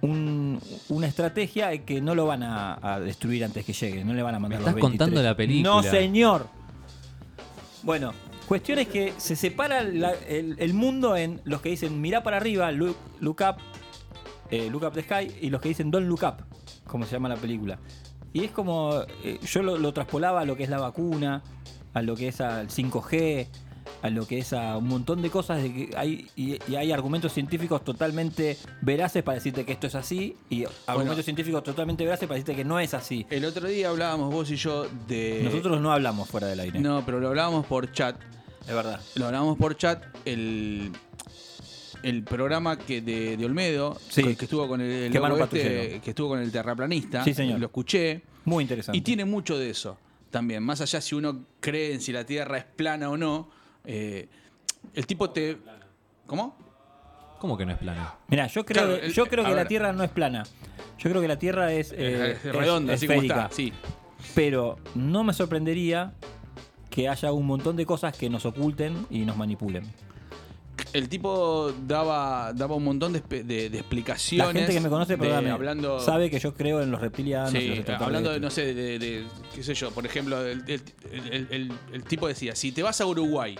un- 0.00 0.60
una 0.88 1.06
estrategia 1.06 1.68
de 1.68 1.84
que 1.84 2.00
no 2.00 2.14
lo 2.14 2.26
van 2.26 2.42
a, 2.42 2.78
a 2.94 3.00
destruir 3.00 3.44
antes 3.44 3.64
que 3.64 3.72
llegue, 3.72 4.04
no 4.04 4.12
le 4.14 4.22
van 4.22 4.34
a 4.34 4.38
mandar 4.38 4.58
Me 4.60 4.64
los 4.64 4.70
estás 4.70 4.80
contando 4.80 5.20
23. 5.20 5.24
la 5.24 5.36
película. 5.36 5.70
No, 5.74 5.82
señor. 5.82 6.48
Bueno, 7.82 8.12
cuestión 8.48 8.78
es 8.78 8.88
que 8.88 9.12
se 9.18 9.36
separa 9.36 9.82
la- 9.82 10.12
el, 10.28 10.56
el 10.58 10.74
mundo 10.74 11.16
en 11.16 11.40
los 11.44 11.60
que 11.60 11.68
dicen 11.70 12.00
mirá 12.00 12.22
para 12.22 12.38
arriba, 12.38 12.72
look, 12.72 12.96
look 13.20 13.36
up, 13.48 13.56
eh, 14.50 14.68
look 14.70 14.84
up 14.84 14.92
the 14.92 15.02
sky, 15.02 15.30
y 15.40 15.50
los 15.50 15.60
que 15.60 15.68
dicen 15.68 15.90
don't 15.90 16.08
look 16.08 16.22
up, 16.22 16.44
como 16.86 17.04
se 17.04 17.12
llama 17.12 17.28
la 17.28 17.36
película. 17.36 17.78
Y 18.32 18.44
es 18.44 18.50
como, 18.50 19.02
eh, 19.24 19.38
yo 19.42 19.62
lo, 19.62 19.78
lo 19.78 19.92
traspolaba 19.92 20.40
a 20.40 20.44
lo 20.44 20.56
que 20.56 20.64
es 20.64 20.70
la 20.70 20.78
vacuna, 20.78 21.42
a 21.94 22.02
lo 22.02 22.16
que 22.16 22.28
es 22.28 22.40
al 22.40 22.68
5G, 22.68 23.48
a 24.02 24.10
lo 24.10 24.26
que 24.26 24.38
es 24.38 24.52
a 24.52 24.76
un 24.76 24.88
montón 24.88 25.22
de 25.22 25.30
cosas 25.30 25.62
de 25.62 25.72
que 25.72 25.90
hay, 25.96 26.28
y, 26.36 26.58
y 26.70 26.76
hay 26.76 26.92
argumentos 26.92 27.32
científicos 27.32 27.82
totalmente 27.84 28.56
veraces 28.82 29.22
para 29.22 29.36
decirte 29.36 29.64
que 29.64 29.72
esto 29.72 29.86
es 29.86 29.94
así, 29.94 30.36
y 30.50 30.64
argumentos 30.86 31.24
científicos 31.24 31.62
totalmente 31.62 32.04
veraces 32.04 32.28
para 32.28 32.36
decirte 32.36 32.56
que 32.56 32.64
no 32.64 32.78
es 32.78 32.94
así. 32.94 33.26
El 33.30 33.44
otro 33.44 33.68
día 33.68 33.88
hablábamos 33.88 34.32
vos 34.32 34.50
y 34.50 34.56
yo 34.56 34.86
de. 35.06 35.40
Nosotros 35.44 35.80
no 35.80 35.92
hablamos 35.92 36.28
fuera 36.28 36.46
del 36.46 36.60
aire. 36.60 36.80
No, 36.80 37.04
pero 37.04 37.20
lo 37.20 37.28
hablábamos 37.28 37.66
por 37.66 37.90
chat. 37.92 38.16
Es 38.68 38.74
verdad. 38.74 39.00
Lo 39.14 39.26
hablábamos 39.26 39.56
por 39.56 39.76
chat. 39.76 40.02
El, 40.24 40.92
el 42.02 42.22
programa 42.24 42.78
que 42.78 43.00
de, 43.00 43.36
de 43.36 43.44
Olmedo, 43.46 43.98
Sí. 44.08 44.22
que, 44.22 44.36
que 44.36 44.44
estuvo 44.44 44.68
con 44.68 44.80
el, 44.80 44.90
el 44.90 45.12
Que 45.12 45.18
este, 45.44 46.00
que 46.02 46.10
estuvo 46.10 46.28
con 46.28 46.40
el 46.40 46.50
terraplanista. 46.52 47.24
Sí, 47.24 47.34
señor. 47.34 47.58
Lo 47.60 47.66
escuché. 47.66 48.22
Muy 48.44 48.62
interesante. 48.62 48.96
Y 48.98 49.00
tiene 49.00 49.24
mucho 49.24 49.58
de 49.58 49.70
eso 49.70 49.98
también. 50.30 50.62
Más 50.62 50.80
allá 50.80 51.00
si 51.00 51.14
uno 51.14 51.44
cree 51.60 51.92
en 51.94 52.00
si 52.00 52.12
la 52.12 52.24
Tierra 52.24 52.58
es 52.58 52.64
plana 52.64 53.08
o 53.10 53.16
no. 53.16 53.50
eh, 53.84 54.28
el 54.94 55.06
tipo 55.06 55.30
te. 55.30 55.58
¿Cómo? 56.26 56.56
¿Cómo 57.40 57.56
que 57.58 57.66
no 57.66 57.72
es 57.72 57.78
plana? 57.78 58.14
Mira, 58.28 58.46
yo 58.46 58.64
creo, 58.64 58.84
Claro, 58.84 59.00
que- 59.00 59.06
el- 59.06 59.12
yo 59.12 59.26
creo 59.26 59.44
que 59.44 59.54
la. 59.54 59.66
Tierra 59.68 59.92
no 59.92 60.02
es 60.04 60.10
plana. 60.10 60.44
Yo 60.98 61.10
creo 61.10 61.20
que 61.20 61.28
la 61.28 61.38
Tierra 61.38 61.72
es, 61.72 61.92
eh, 61.92 62.32
Es 62.32 62.42
redonda, 62.44 62.94
así 62.94 63.06
como 63.06 63.16
esférica. 63.20 63.42
está, 63.44 63.54
sí. 63.54 63.72
Pero 64.34 64.78
no 64.94 65.22
me 65.24 65.32
sorprendería 65.34 66.14
que 66.90 67.08
haya 67.08 67.30
un 67.32 67.46
montón 67.46 67.76
de 67.76 67.84
cosas 67.84 68.16
que 68.16 68.30
nos 68.30 68.46
oculten 68.46 69.06
y 69.10 69.20
nos 69.26 69.36
manipulen. 69.36 69.84
El 70.92 71.08
tipo 71.08 71.72
daba, 71.86 72.52
daba 72.54 72.74
un 72.74 72.84
montón 72.84 73.12
de, 73.12 73.20
de- 73.42 73.70
de 73.70 73.78
explicaciones. 73.78 74.46
La 74.54 74.58
gente 74.60 74.72
que 74.74 74.80
me 74.80 74.88
conoce, 74.88 75.16
de- 75.16 75.50
hablando, 75.50 76.00
sabe 76.00 76.30
que 76.30 76.38
yo 76.38 76.54
creo 76.54 76.82
en 76.82 76.90
los 76.90 77.00
reptilianos. 77.00 77.54
y 77.54 77.76
los 77.76 77.88
hablando 78.00 78.30
de, 78.32 78.40
no 78.40 78.50
sé, 78.50 78.74
de, 78.74 79.24
qué 79.54 79.62
sé 79.62 79.74
yo, 79.74 79.90
por 79.90 80.04
ejemplo, 80.06 80.44
el, 80.46 80.62
el- 80.66 80.82
el- 81.30 81.48
el- 81.50 81.72
el 81.92 82.04
tipo 82.04 82.28
decía, 82.28 82.54
si 82.54 82.72
te 82.72 82.82
vas 82.82 83.00
a 83.00 83.06
Uruguay 83.06 83.56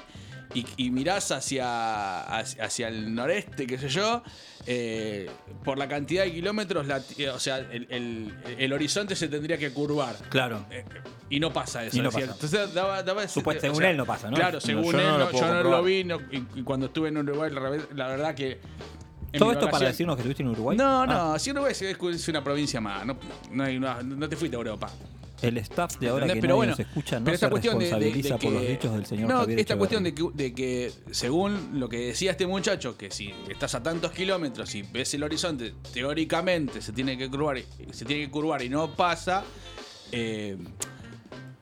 y, 0.58 0.66
y 0.86 0.90
mirás 0.90 1.30
hacia, 1.32 2.20
hacia, 2.38 2.64
hacia 2.64 2.88
el 2.88 3.14
noreste, 3.14 3.66
qué 3.66 3.78
sé 3.78 3.88
yo, 3.88 4.22
eh, 4.66 5.28
por 5.64 5.78
la 5.78 5.86
cantidad 5.88 6.24
de 6.24 6.32
kilómetros, 6.32 6.86
la- 6.86 7.02
eh, 7.18 7.28
o 7.30 7.38
sea, 7.38 7.58
el, 7.58 7.86
el- 7.90 8.34
el 8.58 8.72
horizonte 8.72 9.14
se 9.14 9.28
tendría 9.28 9.58
que 9.58 9.70
curvar. 9.72 10.16
Claro. 10.28 10.64
Eh, 10.70 10.84
y 11.30 11.40
no 11.40 11.52
pasa 11.52 11.84
eso. 11.84 11.96
Y 11.96 12.00
no 12.00 12.10
pasa. 12.10 12.32
Entonces 12.32 12.72
daba, 12.74 13.02
daba 13.02 13.22
ese- 13.24 13.34
Supuesto, 13.34 13.60
según 13.62 13.76
sea, 13.78 13.90
él 13.90 13.96
no 13.96 14.06
pasa, 14.06 14.30
¿no? 14.30 14.36
Claro, 14.36 14.54
No, 14.54 14.60
según 14.60 14.84
yo 14.84 14.92
no 14.92 14.98
él, 14.98 15.18
no- 15.18 15.32
yo 15.32 15.54
no 15.54 15.62
lo 15.70 15.82
vi, 15.82 16.04
no- 16.04 16.20
y, 16.32 16.44
y 16.54 16.62
cuando 16.62 16.86
estuve 16.86 17.08
en 17.08 17.18
Uruguay, 17.18 17.50
la, 17.52 17.60
verdad 18.08 18.34
que... 18.34 18.60
¿Todo 19.36 19.52
esto 19.52 19.68
para 19.68 19.88
decirnos 19.88 20.16
que 20.16 20.22
estuviste 20.22 20.42
en 20.42 20.48
Uruguay? 20.50 20.78
No, 20.78 21.04
no, 21.04 21.34
Ah, 21.34 21.38
si 21.38 21.50
Uruguay 21.50 21.72
es, 21.78 22.28
una 22.28 22.42
provincia 22.42 22.80
más, 22.80 23.04
no, 23.04 23.18
no, 23.50 23.64
hay 23.64 23.76
una- 23.76 24.02
no 24.02 24.28
te 24.28 24.36
fuiste 24.36 24.56
a 24.56 24.58
Europa. 24.60 24.90
El 25.42 25.58
staff 25.58 25.98
de 25.98 26.08
ahora 26.08 26.26
que 26.26 26.40
pero 26.40 26.48
nos 26.54 26.56
bueno, 26.56 26.74
escucha 26.78 27.18
no 27.18 27.24
pero 27.26 27.34
esta 27.34 27.46
se 27.46 27.50
cuestión 27.50 27.78
de- 27.78 27.84
de- 27.84 27.90
de 27.90 27.96
responsabiliza 27.98 28.38
por 28.38 28.52
los 28.52 28.62
que- 28.62 28.68
dichos 28.68 28.92
del 28.92 29.06
señor 29.06 29.28
no, 29.28 29.36
Javier 29.40 29.58
esta 29.60 29.76
cuestión 29.78 30.04
de 30.04 30.14
que, 30.14 30.24
de 30.34 30.54
que 30.54 30.92
según 31.10 31.78
lo 31.80 31.88
que 31.88 31.98
decía 32.06 32.30
este 32.30 32.46
muchacho, 32.46 32.96
que 32.96 33.10
si 33.10 33.34
estás 33.48 33.74
a 33.74 33.82
tantos 33.82 34.12
kilómetros 34.12 34.74
y 34.74 34.82
ves 34.82 35.12
el 35.14 35.22
horizonte, 35.22 35.74
teóricamente 35.92 36.80
se 36.80 36.92
tiene 36.92 37.18
que 37.18 37.28
curvar, 37.30 37.58
y- 37.58 37.66
se 37.92 38.04
tiene 38.04 38.24
que 38.26 38.30
curvar 38.30 38.62
y 38.62 38.68
no 38.68 38.94
pasa, 38.94 39.44
eh, 40.12 40.56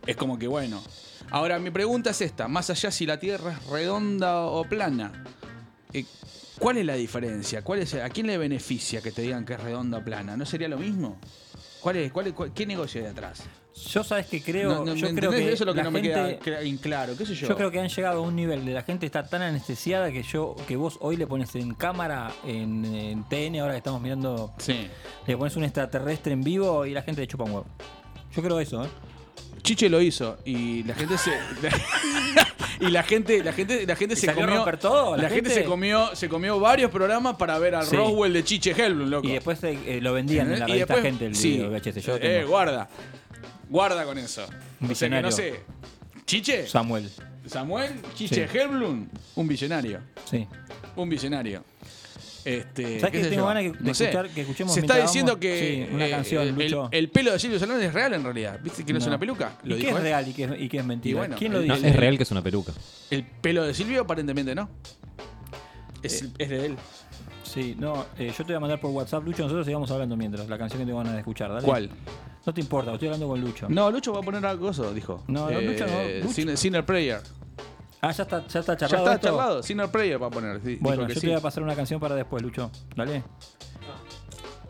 es 0.06 0.16
como 0.16 0.38
que 0.38 0.46
bueno. 0.46 0.82
Ahora 1.30 1.58
mi 1.58 1.70
pregunta 1.70 2.10
es 2.10 2.20
esta, 2.20 2.46
más 2.48 2.70
allá 2.70 2.90
si 2.90 3.06
la 3.06 3.18
Tierra 3.18 3.52
es 3.52 3.66
redonda 3.66 4.42
o 4.42 4.64
plana, 4.64 5.24
eh, 5.92 6.04
¿cuál 6.58 6.76
es 6.78 6.84
la 6.86 6.94
diferencia? 6.94 7.62
¿Cuál 7.62 7.80
es, 7.80 7.94
¿A 7.94 8.08
quién 8.10 8.26
le 8.26 8.38
beneficia 8.38 9.00
que 9.00 9.10
te 9.10 9.22
digan 9.22 9.44
que 9.44 9.54
es 9.54 9.60
redonda 9.60 9.98
o 9.98 10.04
plana? 10.04 10.36
¿No 10.36 10.44
sería 10.46 10.68
lo 10.68 10.78
mismo? 10.78 11.18
¿Cuál 11.80 11.96
es, 11.96 12.12
cuál 12.12 12.26
es- 12.28 12.32
cuál- 12.34 12.52
¿Qué 12.52 12.66
negocio 12.66 13.00
hay 13.00 13.08
detrás? 13.08 13.42
Yo 13.90 14.04
sabes 14.04 14.26
que 14.26 14.40
creo, 14.40 14.72
No, 14.72 14.84
no, 14.84 14.94
yo 14.94 15.08
¿me 15.08 15.14
creo 15.18 15.30
que 15.32 15.52
Eso 15.52 15.64
es 15.64 15.66
lo 15.66 15.74
que 15.74 15.82
no 15.82 15.90
me 15.90 16.00
queda 16.00 16.28
gente- 16.28 16.50
cla- 16.50 16.62
en 16.64 16.76
claro, 16.78 17.16
qué 17.18 17.26
sé 17.26 17.34
yo. 17.34 17.48
Yo 17.48 17.56
creo 17.56 17.70
que 17.72 17.80
han 17.80 17.88
llegado 17.88 18.18
a 18.18 18.22
un 18.22 18.36
nivel 18.36 18.64
de 18.64 18.72
la 18.72 18.82
gente 18.82 19.04
está 19.04 19.26
tan 19.26 19.42
anestesiada 19.42 20.12
que 20.12 20.22
yo 20.22 20.54
que 20.68 20.76
vos 20.76 20.96
hoy 21.00 21.16
le 21.16 21.26
pones 21.26 21.54
en 21.56 21.74
cámara 21.74 22.30
en, 22.46 22.84
en 22.84 23.24
TN 23.24 23.58
ahora 23.60 23.72
que 23.72 23.78
estamos 23.78 24.00
mirando 24.00 24.52
Sí. 24.58 24.88
le 25.26 25.36
pones 25.36 25.56
un 25.56 25.64
extraterrestre 25.64 26.32
en 26.34 26.42
vivo 26.42 26.86
y 26.86 26.92
la 26.92 27.02
gente 27.02 27.20
le 27.22 27.26
chupa 27.26 27.44
un 27.44 27.50
huevo. 27.50 27.66
Yo 28.36 28.42
creo 28.42 28.60
eso, 28.60 28.84
¿eh? 28.84 28.88
Chiche 29.62 29.88
lo 29.88 30.00
hizo 30.00 30.38
y 30.44 30.82
la 30.84 30.94
gente 30.94 31.16
se 31.18 31.30
y 32.80 32.90
la 32.90 33.02
gente 33.02 33.42
la 33.42 33.52
gente 33.52 33.86
la 33.86 33.96
gente 33.96 34.14
¿Y 34.14 34.18
se 34.18 34.32
comió 34.34 34.64
todo? 34.78 35.16
la, 35.16 35.22
¿La 35.24 35.28
gente, 35.30 35.50
se 35.50 35.64
comió 35.64 36.14
se 36.14 36.28
comió 36.28 36.60
varios 36.60 36.90
programas 36.90 37.36
para 37.36 37.58
ver 37.58 37.74
al 37.74 37.86
Sí. 37.86 37.96
Roswell 37.96 38.32
de 38.34 38.44
Chiche 38.44 38.70
Helblum, 38.72 39.08
loco. 39.08 39.26
Y 39.26 39.32
después 39.32 39.62
eh, 39.64 39.78
eh, 39.86 40.00
lo 40.00 40.12
vendían 40.12 40.52
en 40.52 40.60
la 40.60 40.68
Y 40.68 40.72
revista 40.72 40.94
después- 40.94 41.02
gente 41.02 41.26
el 41.26 41.34
sí. 41.34 41.52
video 41.52 41.70
VHS. 41.70 42.00
Yo 42.02 42.16
eh, 42.20 42.44
guarda. 42.44 42.88
Guarda 43.74 44.04
con 44.04 44.16
eso. 44.18 44.46
Un 44.80 44.92
O 44.92 44.94
sea 44.94 45.10
que 45.10 45.20
no 45.20 45.32
sé. 45.32 45.60
Chiche 46.24 46.66
Samuel. 46.68 47.10
Samuel 47.44 47.90
Chiche 48.14 48.46
Sí. 48.48 48.56
Helblum, 48.58 49.08
un 49.34 49.48
visionario. 49.48 49.98
Sí. 50.30 50.46
Un 50.94 51.08
visionario. 51.08 51.64
¿Sabes 52.44 52.66
Este, 52.66 52.98
qué 53.00 53.10
que 53.10 53.24
tengo 53.24 53.46
ganas 53.46 53.64
de 53.64 53.70
No 53.80 53.90
escuchar- 53.90 54.28
que 54.28 54.42
escuchemos 54.42 54.74
Se 54.74 54.80
está 54.80 54.98
diciendo 54.98 55.32
vamos? 55.32 55.40
que 55.40 55.86
Sí, 55.88 55.94
una 55.94 56.06
eh, 56.06 56.10
canción, 56.10 56.42
el, 56.46 56.54
Lucho. 56.54 56.88
el 56.92 57.08
pelo 57.10 57.32
de 57.32 57.38
Silvio 57.40 57.58
Solano 57.58 57.80
es 57.80 57.92
real 57.92 58.12
en 58.14 58.22
realidad. 58.22 58.60
¿Viste 58.62 58.84
que 58.84 58.92
no, 58.92 58.98
es 59.00 59.06
una 59.08 59.18
peluca? 59.18 59.56
¿Y 59.64 59.68
Lo 59.70 59.74
qué 59.76 59.80
dijo 59.86 59.92
es 59.92 59.96
él. 59.96 60.02
real 60.04 60.28
y 60.28 60.32
qué 60.34 60.44
es, 60.44 60.50
y 60.60 60.68
qué 60.68 60.78
es 60.78 60.84
mentira? 60.84 61.10
Y 61.10 61.14
bueno, 61.18 61.36
¿Quién 61.36 61.52
lo 61.52 61.62
No, 61.62 61.74
dice? 61.74 61.88
es 61.88 61.96
real 61.96 62.16
que 62.16 62.22
es 62.22 62.30
una 62.30 62.42
peluca. 62.42 62.72
El 63.10 63.24
pelo 63.24 63.64
de 63.64 63.74
Silvio 63.74 64.02
aparentemente 64.02 64.54
no. 64.54 64.68
Es, 66.02 66.22
Eh, 66.22 66.28
es 66.38 66.48
de 66.48 66.66
él. 66.66 66.76
Sí, 67.42 67.74
no, 67.78 68.06
eh, 68.18 68.28
yo 68.28 68.36
te 68.36 68.52
voy 68.52 68.54
a 68.54 68.60
mandar 68.60 68.80
por 68.80 68.90
WhatsApp, 68.92 69.24
Lucho, 69.24 69.42
nosotros 69.42 69.64
sigamos 69.66 69.90
hablando 69.90 70.16
mientras, 70.16 70.46
la 70.48 70.58
canción 70.58 70.80
que 70.80 70.86
tengo 70.86 70.98
ganas 70.98 71.14
de 71.14 71.18
escuchar, 71.20 71.50
dale. 71.50 71.64
¿Cuál? 71.64 71.90
No 72.46 72.52
te 72.52 72.60
importa, 72.60 72.92
estoy 72.92 73.08
hablando 73.08 73.28
con 73.28 73.40
Lucho. 73.40 73.66
No, 73.70 73.90
Lucho 73.90 74.12
va 74.12 74.18
a 74.20 74.22
poner 74.22 74.44
algo 74.44 74.70
eso, 74.70 74.92
dijo. 74.92 75.22
No, 75.28 75.50
no, 75.50 75.60
Lucho 75.60 75.86
no, 75.86 76.02
Lucho. 76.22 76.32
Sinner, 76.34 76.56
Sinner 76.58 76.84
Prayer. 76.84 77.20
Ah, 78.02 78.12
ya 78.12 78.22
está, 78.24 78.46
ya 78.46 78.60
está 78.60 78.74
Ya 78.74 78.78
charlado. 78.86 79.04
está 79.04 79.14
esto? 79.14 79.26
charlado. 79.28 79.62
Sinner 79.62 79.88
Prayer 79.90 80.22
va 80.22 80.26
a 80.26 80.30
poner. 80.30 80.60
Bueno, 80.80 81.02
dijo 81.02 81.06
que 81.06 81.14
yo 81.14 81.20
sí. 81.20 81.26
te 81.26 81.26
voy 81.28 81.36
a 81.36 81.40
pasar 81.40 81.62
una 81.62 81.74
canción 81.74 81.98
para 82.00 82.14
después, 82.14 82.42
Lucho. 82.42 82.70
Dale. 82.94 83.22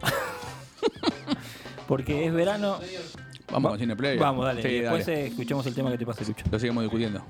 Porque 1.89 2.27
es 2.27 2.33
verano. 2.33 2.79
Vamos 3.51 3.71
con 3.73 3.79
Sinner 3.81 3.97
Prayer. 3.97 4.19
Vamos, 4.19 4.45
dale. 4.45 4.63
Sí, 4.63 4.69
y 4.69 4.81
después 4.81 5.07
dale. 5.07 5.21
eh, 5.23 5.27
escuchemos 5.27 5.67
el 5.67 5.75
tema 5.75 5.91
que 5.91 5.99
te 5.99 6.07
pase, 6.07 6.25
Lucho. 6.25 6.45
Lo 6.51 6.59
seguimos 6.59 6.83
discutiendo. 6.85 7.23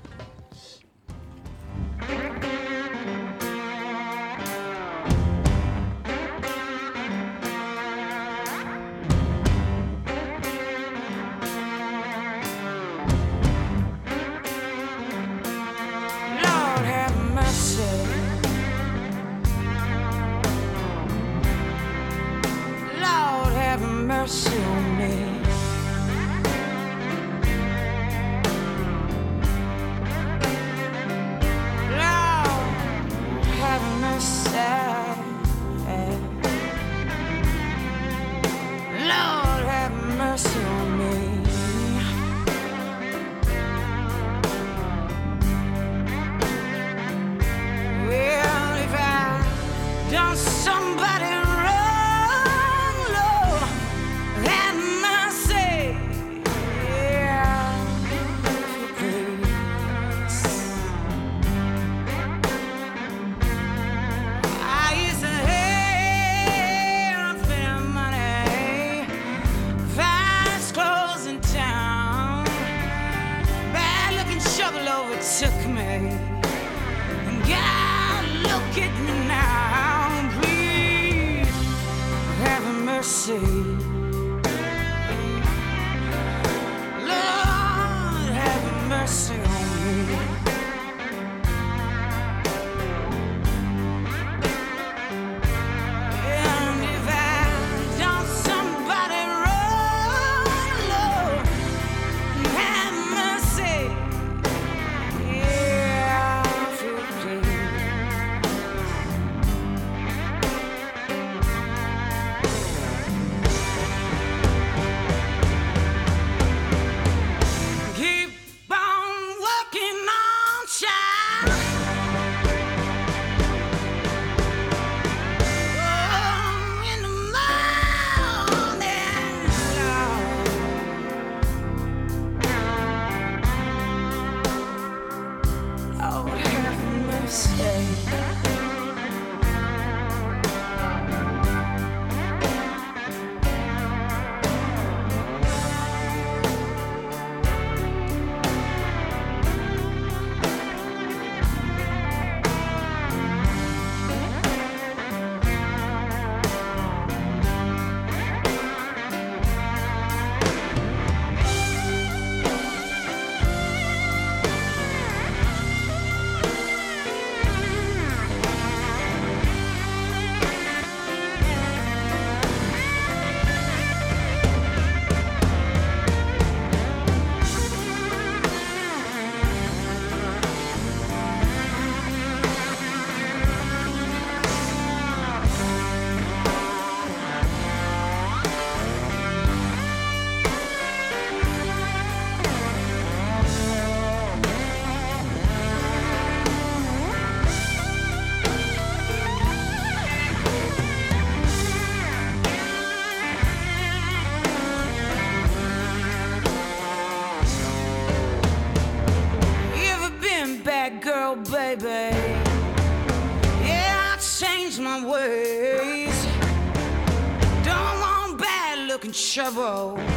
shovel. 219.35 220.14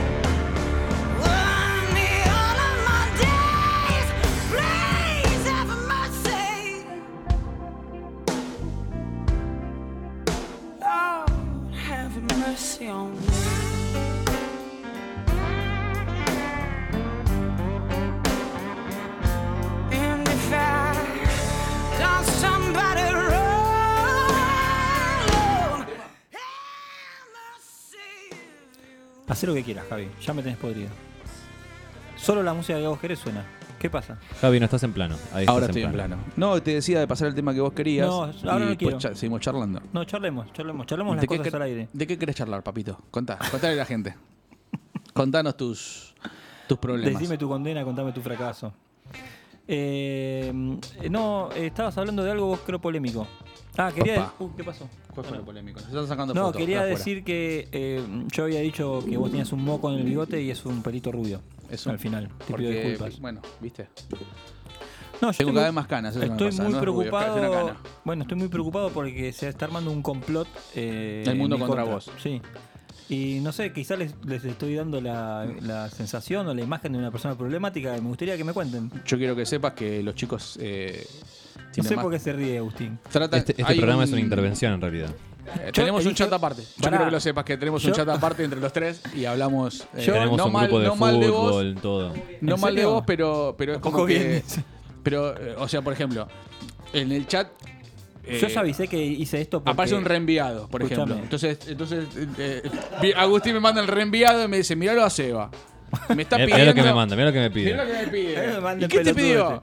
Hacé 29.38 29.46
lo 29.46 29.54
que 29.54 29.62
quieras, 29.62 29.84
Javi. 29.88 30.08
Ya 30.20 30.34
me 30.34 30.42
tenés 30.42 30.58
podrido. 30.58 30.88
Solo 32.16 32.42
la 32.42 32.52
música 32.54 32.76
que 32.76 32.88
vos 32.88 32.98
querés 32.98 33.20
suena. 33.20 33.44
¿Qué 33.78 33.88
pasa? 33.88 34.18
Javi, 34.40 34.58
no 34.58 34.64
estás 34.64 34.82
en 34.82 34.92
plano. 34.92 35.14
Ahí 35.32 35.46
Ahora 35.46 35.66
estás 35.66 35.76
estoy 35.76 35.82
en 35.84 35.92
plano. 35.92 36.16
No, 36.34 36.60
te 36.60 36.74
decía 36.74 36.98
de 36.98 37.06
pasar 37.06 37.28
el 37.28 37.36
tema 37.36 37.54
que 37.54 37.60
vos 37.60 37.72
querías. 37.72 38.08
No, 38.08 38.26
y 38.28 38.48
ahora 38.48 38.64
no 38.64 38.70
después 38.70 38.76
quiero. 38.78 38.98
cha- 38.98 39.14
seguimos 39.14 39.40
charlando. 39.40 39.80
No, 39.92 40.02
charlemos, 40.02 40.52
charlemos, 40.52 40.86
charlemos 40.88 41.14
las 41.14 41.20
¿De 41.22 41.28
qué, 41.28 41.36
cosas 41.38 41.52
quer- 41.52 41.56
al 41.56 41.62
aire. 41.62 41.88
¿De 41.92 42.06
qué 42.08 42.18
querés 42.18 42.34
charlar, 42.34 42.64
papito? 42.64 42.98
Contá, 43.12 43.38
contale 43.52 43.74
a 43.74 43.76
la 43.76 43.84
gente. 43.84 44.16
Contanos 45.14 45.56
tus, 45.56 46.12
tus 46.66 46.78
problemas. 46.78 47.20
Decime 47.20 47.38
tu 47.38 47.48
condena, 47.48 47.84
contame 47.84 48.10
tu 48.10 48.20
fracaso. 48.20 48.72
Eh, 49.68 50.52
no, 51.08 51.50
eh, 51.54 51.66
estabas 51.66 51.96
hablando 51.96 52.24
de 52.24 52.32
algo 52.32 52.46
vos 52.48 52.60
creo 52.66 52.80
polémico. 52.80 53.28
Ah, 53.76 53.92
quería. 53.94 54.32
Uh, 54.40 54.50
¿Qué 54.56 54.64
pasó? 54.64 54.88
¿Cuál 55.18 55.26
fue 55.26 55.38
lo 55.38 55.44
polémico? 55.44 55.80
Se 55.80 55.86
están 55.86 56.06
sacando 56.06 56.32
No, 56.34 56.46
fotos 56.46 56.60
quería 56.60 56.78
afuera. 56.78 56.96
decir 56.96 57.24
que 57.24 57.68
eh, 57.72 58.00
yo 58.32 58.44
había 58.44 58.60
dicho 58.60 59.04
que 59.08 59.16
vos 59.16 59.30
tenías 59.30 59.50
un 59.52 59.64
moco 59.64 59.90
en 59.92 59.98
el 59.98 60.04
bigote 60.04 60.40
y 60.40 60.50
es 60.50 60.64
un 60.64 60.80
pelito 60.82 61.10
rubio. 61.10 61.40
Eso. 61.68 61.90
Al 61.90 61.98
final. 61.98 62.28
Te 62.38 62.44
Porque, 62.46 62.68
pido 62.68 62.70
disculpas. 62.88 63.20
Bueno, 63.20 63.40
¿viste? 63.60 63.88
No, 65.20 65.32
yo 65.32 65.38
Tengo 65.38 65.52
cada 65.54 65.66
vez 65.66 65.74
más 65.74 65.88
canas, 65.88 66.14
eso 66.14 66.24
me 66.24 66.30
Estoy 66.32 66.50
pasa, 66.50 66.62
muy 66.62 66.72
no 66.72 66.78
es 66.78 66.84
rubio, 66.84 67.00
preocupado. 67.10 67.34
parece 67.34 67.48
una 67.48 67.58
cana. 67.72 67.76
Bueno, 68.04 68.22
estoy 68.22 68.38
muy 68.38 68.48
preocupado 68.48 68.90
porque 68.90 69.32
se 69.32 69.48
está 69.48 69.64
armando 69.64 69.90
un 69.90 70.00
complot. 70.02 70.46
Eh, 70.76 71.24
El 71.26 71.36
mundo 71.36 71.56
en 71.56 71.62
mi 71.62 71.66
contra 71.66 71.82
vos. 71.84 72.08
Sí. 72.22 72.40
Y 73.08 73.40
no 73.40 73.50
sé, 73.52 73.72
quizás 73.72 73.98
les, 73.98 74.14
les 74.24 74.44
estoy 74.44 74.74
dando 74.76 75.00
la, 75.00 75.50
la 75.62 75.90
sensación 75.90 76.46
o 76.46 76.54
la 76.54 76.62
imagen 76.62 76.92
de 76.92 76.98
una 76.98 77.10
persona 77.10 77.34
problemática 77.36 77.96
y 77.96 78.00
me 78.00 78.08
gustaría 78.08 78.36
que 78.36 78.44
me 78.44 78.52
cuenten. 78.52 78.92
Yo 79.06 79.16
quiero 79.18 79.34
que 79.34 79.44
sepas 79.46 79.72
que 79.72 80.02
los 80.04 80.14
chicos 80.14 80.56
eh, 80.60 81.04
No 81.76 81.84
sé 81.84 81.94
por 81.96 82.10
qué 82.10 82.18
se 82.18 82.32
ríe, 82.32 82.58
Agustín. 82.58 82.98
Este, 83.06 83.36
este 83.52 83.64
hay 83.64 83.76
programa 83.76 83.98
un- 84.02 84.04
es 84.08 84.12
una 84.12 84.20
intervención 84.20 84.72
en 84.74 84.80
realidad. 84.80 85.10
Eh, 85.64 85.70
tenemos 85.72 86.04
un 86.04 86.14
chat 86.14 86.30
aparte. 86.32 86.62
Yo 86.62 86.68
Pará. 86.82 86.90
quiero 86.98 87.04
que 87.06 87.10
lo 87.12 87.20
sepas 87.20 87.44
que 87.44 87.56
tenemos 87.56 87.82
un 87.84 87.90
Yo- 87.90 87.96
chat 87.96 88.08
aparte 88.08 88.44
entre 88.44 88.60
los 88.60 88.72
tres 88.72 89.00
y 89.14 89.24
hablamos. 89.24 89.86
eh, 89.94 90.04
Tenemos 90.04 90.36
no 90.36 90.46
un 90.46 90.52
mal, 90.52 90.66
grupo 90.66 90.80
de 90.80 90.86
no 90.88 90.96
mal 90.96 91.20
de 91.20 91.30
vos, 91.30 91.50
fútbol, 91.52 91.74
todo. 91.80 92.12
no 92.42 92.54
¿En 92.54 92.60
mal 92.60 92.74
de 92.74 92.80
serio? 92.82 92.92
vos, 92.94 93.04
pero, 93.06 93.54
pero 93.56 93.72
es 93.74 93.78
como 93.78 93.92
Poco 93.96 94.06
que. 94.06 94.18
bien. 94.18 94.42
Pero, 95.02 95.34
eh, 95.40 95.54
o 95.56 95.66
sea, 95.68 95.80
por 95.80 95.92
ejemplo, 95.92 96.28
en 96.92 97.12
el 97.12 97.26
chat. 97.26 97.48
eh, 98.24 98.38
Yo 98.42 98.48
ya 98.48 98.60
avisé 98.60 98.88
que 98.88 99.02
hice 99.02 99.40
esto 99.40 99.60
porque... 99.60 99.70
Aparece 99.72 99.94
un 99.94 100.04
reenviado, 100.04 100.68
por 100.68 100.82
Escuchame. 100.82 101.12
ejemplo. 101.14 101.24
Entonces, 101.24 101.58
entonces 101.66 102.04
eh, 102.38 102.62
Agustín 103.16 103.54
me 103.54 103.60
manda 103.60 103.80
el 103.80 103.86
reenviado 103.86 104.44
y 104.44 104.48
me 104.48 104.58
dice, 104.58 104.76
miralo 104.76 105.02
a 105.04 105.08
Seba. 105.08 105.50
Me 106.14 106.24
está 106.24 106.36
Mirá- 106.36 106.44
pidiendo. 106.46 106.56
mirá 106.56 106.64
lo 106.66 106.74
que 106.74 106.82
me 106.82 106.92
manda, 106.92 107.16
mirá 107.16 107.26
lo 107.28 107.32
que 107.32 107.38
me 107.40 107.48
Mirá 107.48 107.84
lo 107.84 107.84
pide. 107.84 107.98
que 108.00 108.04
me 108.06 108.12
pide. 108.12 108.46
Me 108.48 108.60
manda 108.60 108.80
¿Y 108.82 108.84
el 108.84 108.90
qué 108.90 108.98
te 108.98 109.14
pelotudo 109.14 109.60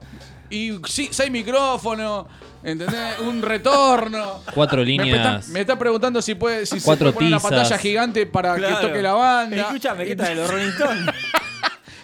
Y 0.50 0.78
sí, 0.86 1.08
seis 1.10 1.30
micrófonos, 1.30 2.26
¿entendés? 2.62 3.18
Un 3.20 3.42
retorno. 3.42 4.42
Cuatro 4.54 4.84
Me 4.84 4.92
está, 4.94 5.04
líneas. 5.04 5.48
me 5.48 5.60
está 5.60 5.78
preguntando 5.78 6.20
si 6.22 6.34
puede 6.34 6.66
si 6.66 6.80
Cuatro 6.80 7.08
se 7.08 7.12
puede 7.14 7.30
poner 7.30 7.32
una 7.32 7.40
pantalla 7.40 7.78
gigante 7.78 8.26
para 8.26 8.54
Claro. 8.56 8.80
que 8.80 8.86
toque 8.88 9.02
la 9.02 9.12
banda. 9.14 9.56
Escúchame, 9.56 10.04
¿qué 10.06 10.16
tal? 10.16 10.36
Los 10.36 10.50
Rolling 10.50 10.68
Stones. 10.68 11.06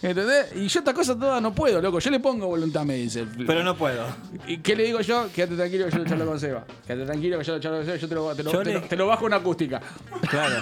¿Entendés? 0.03 0.47
Y 0.57 0.67
yo 0.67 0.81
esta 0.81 0.93
cosa 0.93 1.17
toda 1.17 1.41
no 1.41 1.55
puedo, 1.55 1.81
loco. 1.81 2.01
Yo 2.01 2.11
le 2.11 2.19
pongo 2.19 2.49
voluntad, 2.49 2.85
me 2.85 2.97
dice. 2.97 3.25
Pero 3.47 3.63
no 3.63 3.77
puedo. 3.77 4.05
¿Y 4.49 4.59
qué 4.59 4.75
le 4.75 4.83
digo 4.85 5.01
yo? 5.01 5.29
Quédate 5.33 5.55
tranquilo 5.55 5.85
que 5.87 5.93
yo 5.93 5.99
lo 5.99 6.05
charlo 6.05 6.27
con 6.27 6.41
Seba. 6.41 6.65
Quédate 6.87 7.07
tranquilo 7.07 7.39
que 7.39 7.45
yo 7.45 7.55
lo 7.55 7.61
charlo 7.61 7.79
con 7.79 7.87
Seba. 7.87 7.97
Yo 7.99 8.09
te 8.09 8.15
lo, 8.17 8.35
te 8.35 8.43
lo- 8.43 8.53
Yo 8.53 8.59
te 8.63 8.65
le- 8.65 8.75
lo- 8.75 8.83
te 8.83 8.97
lo 8.97 9.07
bajo 9.07 9.25
una 9.27 9.37
acústica. 9.37 9.81
Claro. 10.29 10.57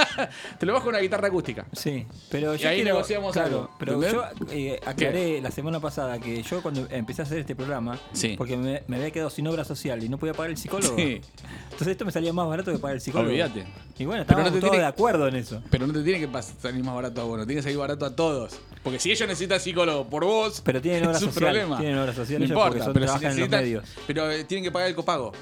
te 0.58 0.64
lo 0.66 0.72
bajo 0.72 0.88
una 0.88 0.98
guitarra 1.00 1.28
acústica. 1.28 1.66
Sí, 1.72 2.06
pero 2.30 2.54
Y 2.54 2.64
ahí 2.64 2.76
quiero- 2.76 2.84
negociamos 2.94 3.32
claro, 3.34 3.48
algo, 3.48 3.70
Pero 3.78 3.92
¿entendés? 4.02 4.12
yo 4.12 4.46
eh, 4.52 4.80
aclaré 4.86 5.40
la 5.42 5.50
semana 5.50 5.78
pasada 5.78 6.18
que 6.18 6.42
yo 6.42 6.62
cuando 6.62 6.86
empecé 6.90 7.20
a 7.20 7.24
hacer 7.26 7.38
este 7.40 7.54
programa, 7.54 7.98
Sí. 8.12 8.34
porque 8.38 8.56
me, 8.56 8.82
me 8.86 8.96
había 8.96 9.10
quedado 9.10 9.28
sin 9.30 9.46
obra 9.46 9.64
social 9.64 10.02
y 10.02 10.08
no 10.08 10.16
podía 10.16 10.32
pagar 10.32 10.50
el 10.52 10.56
psicólogo. 10.56 10.96
Sí. 10.96 11.20
Entonces 11.64 11.88
esto 11.88 12.06
me 12.06 12.12
salía 12.12 12.32
más 12.32 12.48
barato 12.48 12.72
que 12.72 12.78
pagar 12.78 12.94
el 12.96 13.00
psicólogo. 13.02 13.28
Olvídate. 13.30 13.66
Y 13.98 14.04
bueno, 14.04 14.18
no 14.18 14.22
estábamos 14.22 14.52
te 14.52 14.58
todos 14.60 14.70
tiene- 14.70 14.84
de 14.84 14.88
acuerdo 14.88 15.28
en 15.28 15.36
eso. 15.36 15.62
Pero 15.70 15.86
no 15.86 15.92
te 15.92 16.02
tiene 16.02 16.20
que 16.26 16.42
salir 16.42 16.82
más 16.82 16.94
barato 16.94 17.20
a 17.20 17.24
vos, 17.24 17.38
no 17.38 17.46
tiene 17.46 17.58
que 17.58 17.62
salir 17.64 17.78
barato 17.78 18.06
a 18.06 18.16
todos. 18.16 18.58
Porque 18.86 19.00
si 19.00 19.10
ellos 19.10 19.26
necesitan 19.26 19.58
psicólogo 19.58 20.08
por 20.08 20.24
vos, 20.24 20.60
Pero 20.64 20.80
tienen 20.80 21.02
obra 21.06 21.16
es 21.16 21.22
un 21.24 21.32
social, 21.32 21.50
problema. 21.50 21.76
tienen 21.78 21.98
obra 21.98 22.14
social 22.14 22.38
no 22.38 22.44
ellos 22.44 22.56
importa, 22.56 22.84
son- 22.84 22.92
pero 22.92 23.06
si 23.06 23.18
trabajan 23.18 23.32
en 23.32 23.40
los 23.40 23.48
necesitan- 23.48 23.60
medios. 23.60 23.84
Pero 24.06 24.30
eh, 24.30 24.44
tienen 24.44 24.62
que 24.62 24.70
pagar 24.70 24.88
el 24.88 24.94
copago. 24.94 25.32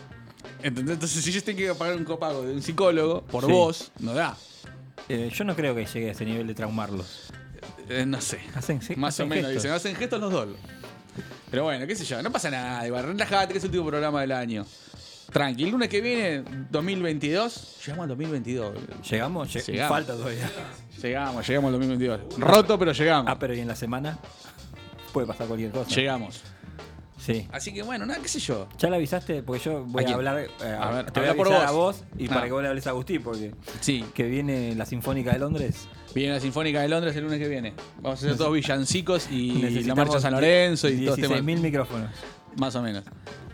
¿Entendés? 0.62 0.94
Entonces, 0.94 1.22
si 1.22 1.28
ellos 1.28 1.44
tienen 1.44 1.62
que 1.66 1.74
pagar 1.74 1.94
un 1.94 2.04
copago 2.04 2.40
de 2.42 2.54
un 2.54 2.62
psicólogo 2.62 3.20
por 3.26 3.44
Sí. 3.44 3.52
vos, 3.52 3.92
no 3.98 4.14
da. 4.14 4.34
Eh, 5.10 5.30
yo 5.30 5.44
no 5.44 5.54
creo 5.54 5.74
que 5.74 5.84
llegue 5.84 6.08
a 6.08 6.12
ese 6.12 6.24
nivel 6.24 6.46
de 6.46 6.54
traumarlos. 6.54 7.24
Eh, 7.90 8.06
no 8.06 8.18
sé. 8.22 8.40
Hacen, 8.54 8.80
sí, 8.80 8.96
Más 8.96 9.20
o 9.20 9.26
menos, 9.26 9.44
gestos. 9.52 9.62
dicen, 9.62 9.76
hacen 9.76 9.94
gestos 9.96 10.20
los 10.22 10.32
dos. 10.32 10.48
Pero 11.50 11.64
bueno, 11.64 11.86
qué 11.86 11.94
sé 11.94 12.06
yo, 12.06 12.22
no 12.22 12.32
pasa 12.32 12.50
nada, 12.50 12.86
igual, 12.86 13.04
relajate, 13.04 13.52
que 13.52 13.58
es 13.58 13.64
el 13.64 13.68
último 13.68 13.86
programa 13.88 14.22
del 14.22 14.32
año. 14.32 14.64
Tranqui, 15.32 15.64
el 15.64 15.70
lunes 15.70 15.88
que 15.88 16.00
viene, 16.00 16.44
2022, 16.70 17.78
llegamos 17.86 18.02
al 18.04 18.08
2022. 18.10 18.74
¿Llegamos? 19.10 19.48
Lle- 19.54 19.64
Llegamos. 19.72 19.88
Falta 19.96 20.12
todavía. 20.14 20.50
Llegamos, 21.02 21.46
llegamos 21.48 21.68
al 21.68 21.72
2022. 21.80 22.20
Roto, 22.38 22.78
pero 22.78 22.92
llegamos. 22.92 23.30
Ah, 23.32 23.38
pero 23.38 23.54
¿y 23.54 23.60
en 23.60 23.68
la 23.68 23.76
semana? 23.76 24.18
Puede 25.12 25.26
pasar 25.26 25.46
cualquier 25.46 25.70
cosa. 25.72 25.90
Llegamos. 25.94 26.42
Sí. 27.18 27.48
Así 27.52 27.72
que 27.72 27.82
bueno, 27.82 28.04
nada, 28.04 28.20
qué 28.20 28.28
sé 28.28 28.38
yo. 28.38 28.68
¿Ya 28.78 28.90
le 28.90 28.96
avisaste? 28.96 29.42
Porque 29.42 29.62
yo 29.64 29.84
voy 29.84 30.02
¿A 30.02 30.04
a, 30.04 30.04
quién? 30.04 30.14
hablar. 30.16 30.38
eh, 30.62 30.76
A 30.78 30.90
ver, 30.90 31.10
te 31.10 31.20
voy 31.20 31.28
a 31.30 31.34
por 31.34 31.46
avisar 31.46 31.66
a 31.68 31.70
vos. 31.70 32.04
y 32.18 32.26
Ah. 32.26 32.34
para 32.34 32.46
que 32.46 32.52
vos 32.52 32.62
le 32.62 32.68
hables 32.68 32.86
a 32.86 32.90
Agustín, 32.90 33.22
porque 33.22 33.54
Sí. 33.80 34.04
que 34.14 34.24
viene 34.24 34.74
la 34.74 34.84
Sinfónica 34.84 35.32
de 35.32 35.38
Londres. 35.38 35.88
Viene 36.14 36.34
la 36.34 36.40
Sinfónica 36.40 36.80
de 36.82 36.88
Londres 36.88 37.16
el 37.16 37.24
lunes 37.24 37.38
que 37.38 37.48
viene. 37.48 37.72
Vamos 38.02 38.22
a 38.22 38.26
hacer 38.26 38.36
todos 38.36 38.52
villancicos 38.52 39.28
y 39.30 39.82
la 39.84 39.94
marcha 39.94 40.20
San 40.20 40.32
Lorenzo 40.34 40.88
y 40.88 41.04
todos 41.06 41.16
temas. 41.18 41.40
16.000 41.40 41.60
micrófonos. 41.60 42.10
Más 42.58 42.74
o 42.76 42.82
menos. 42.82 43.04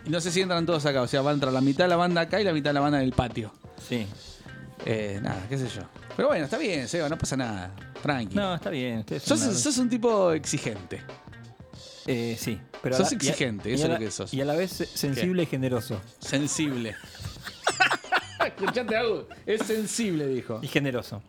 Y 0.07 0.11
no 0.11 0.21
sé 0.21 0.31
si 0.31 0.41
entran 0.41 0.65
todos 0.67 0.85
acá, 0.87 1.03
o 1.03 1.07
sea, 1.07 1.23
va 1.23 1.31
a 1.31 1.35
entrar 1.35 1.53
la 1.53 1.61
mitad 1.61 1.85
de 1.85 1.89
la 1.89 1.97
banda 1.97 2.23
acá 2.23 2.41
y 2.41 2.45
la 2.45 2.53
mitad 2.53 2.71
de 2.71 2.75
la 2.75 2.81
banda 2.81 2.99
en 2.99 3.05
el 3.05 3.13
patio. 3.13 3.53
Sí. 3.89 4.07
Eh, 4.87 5.19
nada, 5.23 5.45
qué 5.49 5.59
sé 5.59 5.69
yo. 5.69 5.83
Pero 6.17 6.29
bueno, 6.29 6.45
está 6.45 6.57
bien, 6.59 6.89
Seba, 6.89 7.09
no 7.09 7.19
pasa 7.19 7.37
nada. 7.37 7.71
Tranqui. 8.03 8.35
No, 8.35 8.55
está 8.55 8.71
bien. 8.71 9.01
ustedes 9.01 9.23
son 9.23 9.37
sos, 9.39 9.49
una- 9.49 9.57
sos 9.59 9.79
un 9.79 9.91
tipo 9.91 10.33
exigente. 10.33 11.03
Eh, 12.07 12.37
sí. 12.39 12.59
Pero 12.83 12.95
a 12.95 12.99
sos 12.99 13.13
la- 13.13 13.19
y 13.23 13.27
a- 13.27 13.31
exigente, 13.31 13.73
eso 13.75 13.83
es 13.85 13.89
lo 13.89 13.95
la- 13.95 13.99
que 14.01 14.11
sos. 14.11 14.33
Y 14.33 14.41
a 14.41 14.45
la 14.47 14.55
vez 14.55 14.71
sensible 14.71 15.43
y 15.43 15.47
generoso. 15.47 16.01
Sensible. 16.19 16.97
Escuchate 18.47 18.97
algo. 18.97 19.29
Es 19.45 19.63
sensible, 19.67 20.27
dijo. 20.29 20.61
Y 20.63 20.67
generoso. 20.69 21.23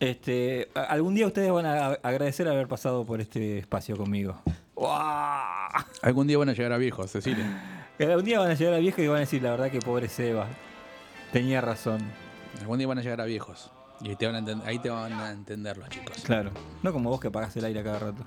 Este, 0.00 0.68
a- 0.74 0.82
algún 0.82 1.14
día 1.14 1.26
ustedes 1.28 1.50
van 1.52 1.64
a 1.64 1.86
agradecer 2.02 2.48
haber 2.48 2.66
pasado 2.66 3.04
por 3.06 3.20
este 3.20 3.58
espacio 3.58 3.96
conmigo. 3.96 4.42
Algún 6.02 6.26
día 6.26 6.38
van 6.38 6.48
a 6.48 6.52
llegar 6.52 6.72
a 6.72 6.76
viejos, 6.78 7.10
Cecilia. 7.10 7.85
Algún 7.98 8.24
día 8.24 8.38
van 8.40 8.50
a 8.50 8.54
llegar 8.54 8.74
a 8.74 8.78
viejo 8.78 9.00
y 9.02 9.06
van 9.08 9.16
a 9.16 9.20
decir 9.20 9.42
la 9.42 9.50
verdad 9.52 9.70
que 9.70 9.78
pobre 9.80 10.08
Seba. 10.08 10.46
Tenía 11.32 11.60
razón. 11.60 12.00
Algún 12.60 12.78
día 12.78 12.86
van 12.86 12.98
a 12.98 13.02
llegar 13.02 13.20
a 13.20 13.24
viejos. 13.24 13.70
Y 14.02 14.10
ahí 14.10 14.16
te 14.16 14.26
van 14.26 14.36
a, 14.36 14.40
enten- 14.40 14.62
ahí 14.66 14.78
te 14.78 14.90
van 14.90 15.12
a 15.14 15.30
entender 15.30 15.78
los 15.78 15.88
chicos. 15.88 16.18
Claro. 16.24 16.50
No 16.82 16.92
como 16.92 17.08
vos 17.10 17.18
que 17.20 17.28
apagás 17.28 17.56
el 17.56 17.64
aire 17.64 17.80
a 17.80 17.84
cada 17.84 17.98
rato. 17.98 18.24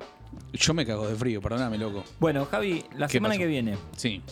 Yo 0.53 0.73
me 0.73 0.85
cago 0.85 1.07
de 1.07 1.15
frío, 1.15 1.41
perdóname, 1.41 1.77
loco. 1.77 2.03
Bueno, 2.19 2.45
Javi, 2.45 2.83
la 2.95 3.05
¿Qué 3.07 3.13
semana 3.13 3.33
pasó? 3.33 3.39
que 3.39 3.47
viene, 3.47 3.77
Sí. 3.95 4.23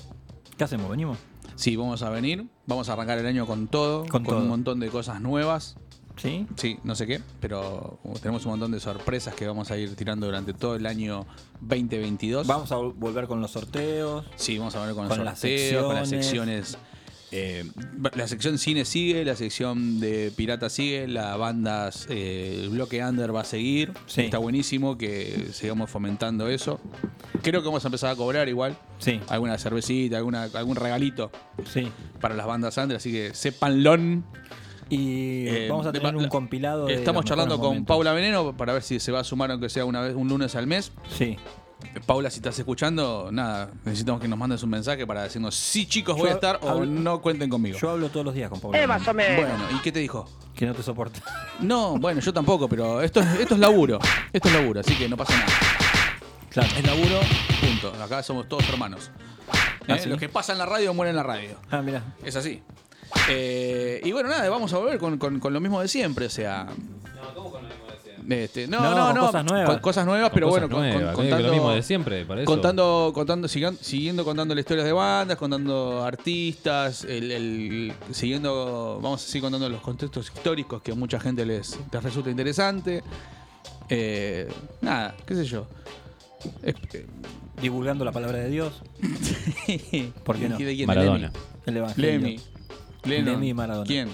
¿qué 0.57 0.63
hacemos? 0.63 0.89
¿Venimos? 0.89 1.17
Sí, 1.55 1.75
vamos 1.75 2.01
a 2.01 2.09
venir. 2.09 2.47
Vamos 2.65 2.89
a 2.89 2.93
arrancar 2.93 3.19
el 3.19 3.25
año 3.27 3.45
con 3.45 3.67
todo. 3.67 4.05
Con 4.07 4.23
todo. 4.23 4.37
un 4.39 4.47
montón 4.47 4.79
de 4.79 4.89
cosas 4.89 5.21
nuevas. 5.21 5.77
¿Sí? 6.17 6.47
Sí, 6.55 6.77
no 6.83 6.95
sé 6.95 7.05
qué, 7.07 7.21
pero 7.39 7.99
tenemos 8.21 8.43
un 8.45 8.51
montón 8.51 8.71
de 8.71 8.79
sorpresas 8.79 9.35
que 9.35 9.45
vamos 9.47 9.69
a 9.71 9.77
ir 9.77 9.95
tirando 9.95 10.25
durante 10.25 10.53
todo 10.53 10.75
el 10.75 10.85
año 10.85 11.25
2022. 11.61 12.47
Vamos 12.47 12.71
a 12.71 12.75
vol- 12.77 12.93
volver 12.95 13.27
con 13.27 13.39
los 13.39 13.51
sorteos. 13.51 14.25
Sí, 14.35 14.57
vamos 14.57 14.75
a 14.75 14.85
ver 14.85 14.95
con, 14.95 15.07
Con 15.07 15.17
los 15.17 15.25
las 15.25 15.39
sorteos, 15.39 15.85
con 15.85 15.95
las 15.95 16.09
secciones. 16.09 16.67
secciones. 16.69 16.87
eh, 17.31 17.69
la 18.15 18.25
sección 18.27 18.57
cine 18.57 18.85
sigue, 18.85 19.25
la 19.25 19.35
sección 19.35 19.99
de 19.99 20.31
pirata 20.35 20.69
sigue, 20.69 21.07
la 21.09 21.35
bandas, 21.35 22.07
eh, 22.09 22.61
el 22.63 22.69
bloque 22.69 23.03
under 23.03 23.35
va 23.35 23.41
a 23.41 23.45
seguir. 23.45 23.91
Sí. 24.07 24.21
Está 24.21 24.37
buenísimo 24.37 24.97
que 24.97 25.49
sigamos 25.51 25.89
fomentando 25.89 26.47
eso. 26.47 26.79
Creo 27.43 27.61
que 27.61 27.67
vamos 27.67 27.83
a 27.83 27.89
empezar 27.89 28.11
a 28.11 28.15
cobrar 28.15 28.47
igual. 28.47 28.77
Sí. 28.99 29.19
Alguna 29.27 29.57
cervecita, 29.57 30.17
alguna, 30.17 30.43
algún 30.53 30.77
regalito 30.77 31.29
Sí. 31.71 31.89
para 32.21 32.33
las 32.33 32.47
bandas 32.47 32.75
under, 32.77 32.95
así 32.97 33.11
que 33.11 33.33
sépanlo. 33.33 33.97
Y 34.89 35.47
Eh, 35.47 35.67
vamos 35.69 35.85
a 35.85 35.91
de- 35.91 35.99
tener 35.99 36.15
un 36.15 36.23
la- 36.23 36.29
compilado. 36.29 36.85
de 36.85 36.93
Estamos 36.95 37.25
charlando 37.25 37.57
con 37.57 37.67
momentos. 37.69 37.87
Paula 37.95 38.13
Veneno 38.13 38.55
para 38.55 38.73
ver 38.73 38.81
si 38.83 38.99
se 38.99 39.11
va 39.11 39.19
a 39.21 39.23
sumar 39.23 39.51
aunque 39.51 39.69
sea 39.69 39.85
una 39.85 40.01
vez 40.01 40.15
un 40.15 40.27
lunes 40.27 40.55
al 40.55 40.67
mes. 40.67 40.91
Sí. 41.09 41.37
Paula, 42.07 42.29
si 42.31 42.37
estás 42.37 42.57
escuchando, 42.57 43.29
nada, 43.31 43.69
necesitamos 43.85 44.19
que 44.19 44.27
nos 44.27 44.39
mandes 44.39 44.63
un 44.63 44.69
mensaje 44.71 45.05
para 45.05 45.21
decirnos 45.23 45.53
sí, 45.55 45.85
chicos, 45.85 46.15
voy 46.17 46.25
Yo 46.25 46.31
a 46.31 46.33
estar 46.33 46.59
o 46.63 46.83
no 46.85 47.21
cuenten 47.21 47.49
conmigo. 47.51 47.77
Yo 47.77 47.91
hablo 47.91 48.09
todos 48.09 48.25
los 48.25 48.33
días 48.33 48.49
con 48.49 48.59
Paula. 48.59 48.81
Eh, 48.81 48.87
más 48.87 49.07
o 49.07 49.13
menos. 49.13 49.35
Bueno, 49.37 49.77
¿y 49.77 49.81
qué 49.81 49.91
te 49.91 49.99
dijo? 49.99 50.27
Que 50.55 50.65
no 50.65 50.73
te 50.73 50.81
soporta. 50.81 51.19
No, 51.59 51.97
bueno, 51.99 52.19
yo 52.19 52.33
tampoco, 52.33 52.67
pero 52.67 53.01
esto, 53.01 53.19
es- 53.19 53.41
esto 53.41 53.53
es 53.53 53.59
laburo. 53.59 53.99
Esto 54.33 54.47
es 54.47 54.53
laburo, 54.55 54.79
así 54.79 54.95
que 54.95 55.07
no 55.07 55.15
pasa 55.17 55.33
nada. 55.33 55.51
Claro. 56.49 56.69
Es 56.77 56.83
laburo, 56.85 57.19
punto. 57.61 58.03
Acá 58.03 58.23
somos 58.23 58.47
todos 58.49 58.67
hermanos. 58.69 59.11
¿Ah, 59.87 59.95
¿Eh? 59.95 59.99
sí? 59.99 60.09
Los 60.09 60.19
que 60.19 60.29
pasan 60.29 60.55
en 60.55 60.59
la 60.59 60.65
radio 60.65 60.93
mueren 60.95 61.11
en 61.11 61.17
la 61.17 61.23
radio. 61.23 61.57
Ah, 61.69 61.81
mira. 61.83 62.15
Es 62.23 62.35
así. 62.35 62.63
Eh, 63.29 64.01
y 64.03 64.11
bueno, 64.11 64.29
nada, 64.29 64.49
vamos 64.49 64.71
a 64.73 64.77
volver 64.77 64.97
con, 64.97 65.17
con- 65.17 65.39
con 65.39 65.53
lo 65.53 65.59
mismo 65.59 65.81
de 65.81 65.87
siempre, 65.87 66.25
o 66.25 66.29
sea. 66.29 66.67
Este, 68.29 68.67
no, 68.67 68.81
No, 68.81 68.89
no, 68.93 69.05
con 69.05 69.15
no, 69.15 69.25
cosas 69.27 69.45
nuevas. 69.45 69.69
con 69.69 69.79
cosas 69.79 70.05
nuevas, 70.05 70.29
Con 70.29 70.33
pero 70.35 70.49
cosas 70.49 70.69
bueno, 70.69 71.05
con- 71.05 71.13
contando 71.15 71.47
lo 71.47 71.53
mismo 71.53 71.71
de 71.71 71.81
siempre, 71.81 72.25
para 72.25 72.41
eso. 72.41 72.51
contando, 72.51 73.11
contando, 73.13 73.47
sigan- 73.47 73.77
siguiendo 73.79 74.25
contando 74.25 74.53
las 74.53 74.63
historias 74.63 74.85
de 74.85 74.91
bandas, 74.91 75.37
contando 75.37 76.03
artistas, 76.03 77.05
el, 77.05 77.31
el- 77.31 77.93
siguiendo, 78.11 78.99
vamos 79.01 79.23
a 79.23 79.25
seguir 79.27 79.43
contando 79.43 79.69
los 79.69 79.79
contextos 79.79 80.29
históricos 80.35 80.81
que 80.81 80.91
a 80.91 80.95
mucha 80.95 81.21
gente 81.21 81.45
les, 81.45 81.79
les 81.89 82.03
resulta 82.03 82.29
interesante. 82.29 83.01
Eh, 83.87 84.49
nada, 84.81 85.15
qué 85.25 85.33
sé 85.33 85.45
yo. 85.45 85.65
Es- 86.63 86.75
eh, 86.95 87.05
Divulgando 87.61 88.03
la 88.05 88.11
palabra 88.11 88.39
de 88.39 88.49
Dios. 88.49 88.81
¿Por 90.25 90.37
qué 90.37 90.49
no? 90.49 90.57
¿De 90.57 90.85
Maradona. 90.85 91.31
El 91.65 91.77
Evangelio. 91.77 92.11
Lemmy. 92.11 92.39
Lennon. 93.03 93.33
Lemmy 93.35 93.49
y 93.49 93.53
Maradona. 93.53 93.85
¿Quién? 93.87 94.09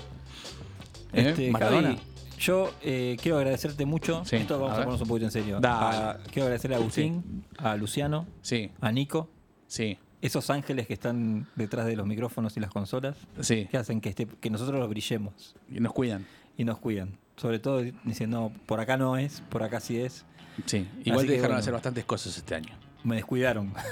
¿Eh? 1.14 1.30
Este, 1.30 1.52
¿Maradona? 1.52 1.90
Javi, 1.90 2.00
yo 2.40 2.74
eh, 2.82 3.18
quiero 3.22 3.38
agradecerte 3.38 3.86
mucho. 3.86 4.24
Sí, 4.26 4.36
Esto 4.38 4.60
vamos 4.60 4.72
a 4.72 4.74
a, 4.74 4.78
ponernos 4.80 5.02
un 5.02 5.08
poquito 5.08 5.26
en 5.26 5.32
serio. 5.32 5.60
A- 5.64 6.18
quiero 6.32 6.44
agradecerle 6.46 6.76
a 6.76 6.80
Agustín, 6.80 7.46
a 7.58 7.76
Luciano, 7.76 8.26
Sí. 8.42 8.72
a 8.82 8.92
Nico. 8.92 9.30
Sí. 9.68 9.98
Esos 10.22 10.50
ángeles 10.50 10.88
que 10.88 10.94
están 10.94 11.48
detrás 11.56 11.86
de 11.86 11.96
los 11.96 12.06
micrófonos 12.08 12.56
y 12.58 12.60
las 12.60 12.70
consolas. 12.72 13.16
Sí. 13.42 13.68
Que 13.70 13.78
hacen 13.78 14.02
que, 14.02 14.10
este, 14.10 14.26
que 14.28 14.50
nosotros 14.50 14.80
los 14.80 14.90
brillemos. 14.90 15.56
Y 15.70 15.80
nos 15.80 15.94
cuidan. 15.94 16.26
Y 16.58 16.64
nos 16.64 16.80
cuidan. 16.80 17.18
Sobre 17.36 17.60
todo 17.60 17.82
diciendo, 18.04 18.40
no, 18.40 18.52
por 18.66 18.80
acá 18.80 18.96
no 18.98 19.18
es, 19.18 19.42
por 19.50 19.64
acá 19.64 19.80
sí 19.80 20.00
es. 20.00 20.24
Sí. 20.66 20.88
Igual 21.04 21.20
Así 21.20 21.28
te 21.28 21.34
dejaron 21.34 21.50
bueno, 21.52 21.60
hacer 21.60 21.74
bastantes 21.74 22.06
cosas 22.06 22.38
este 22.38 22.56
año. 22.56 22.76
Me 23.04 23.16
descuidaron. 23.16 23.74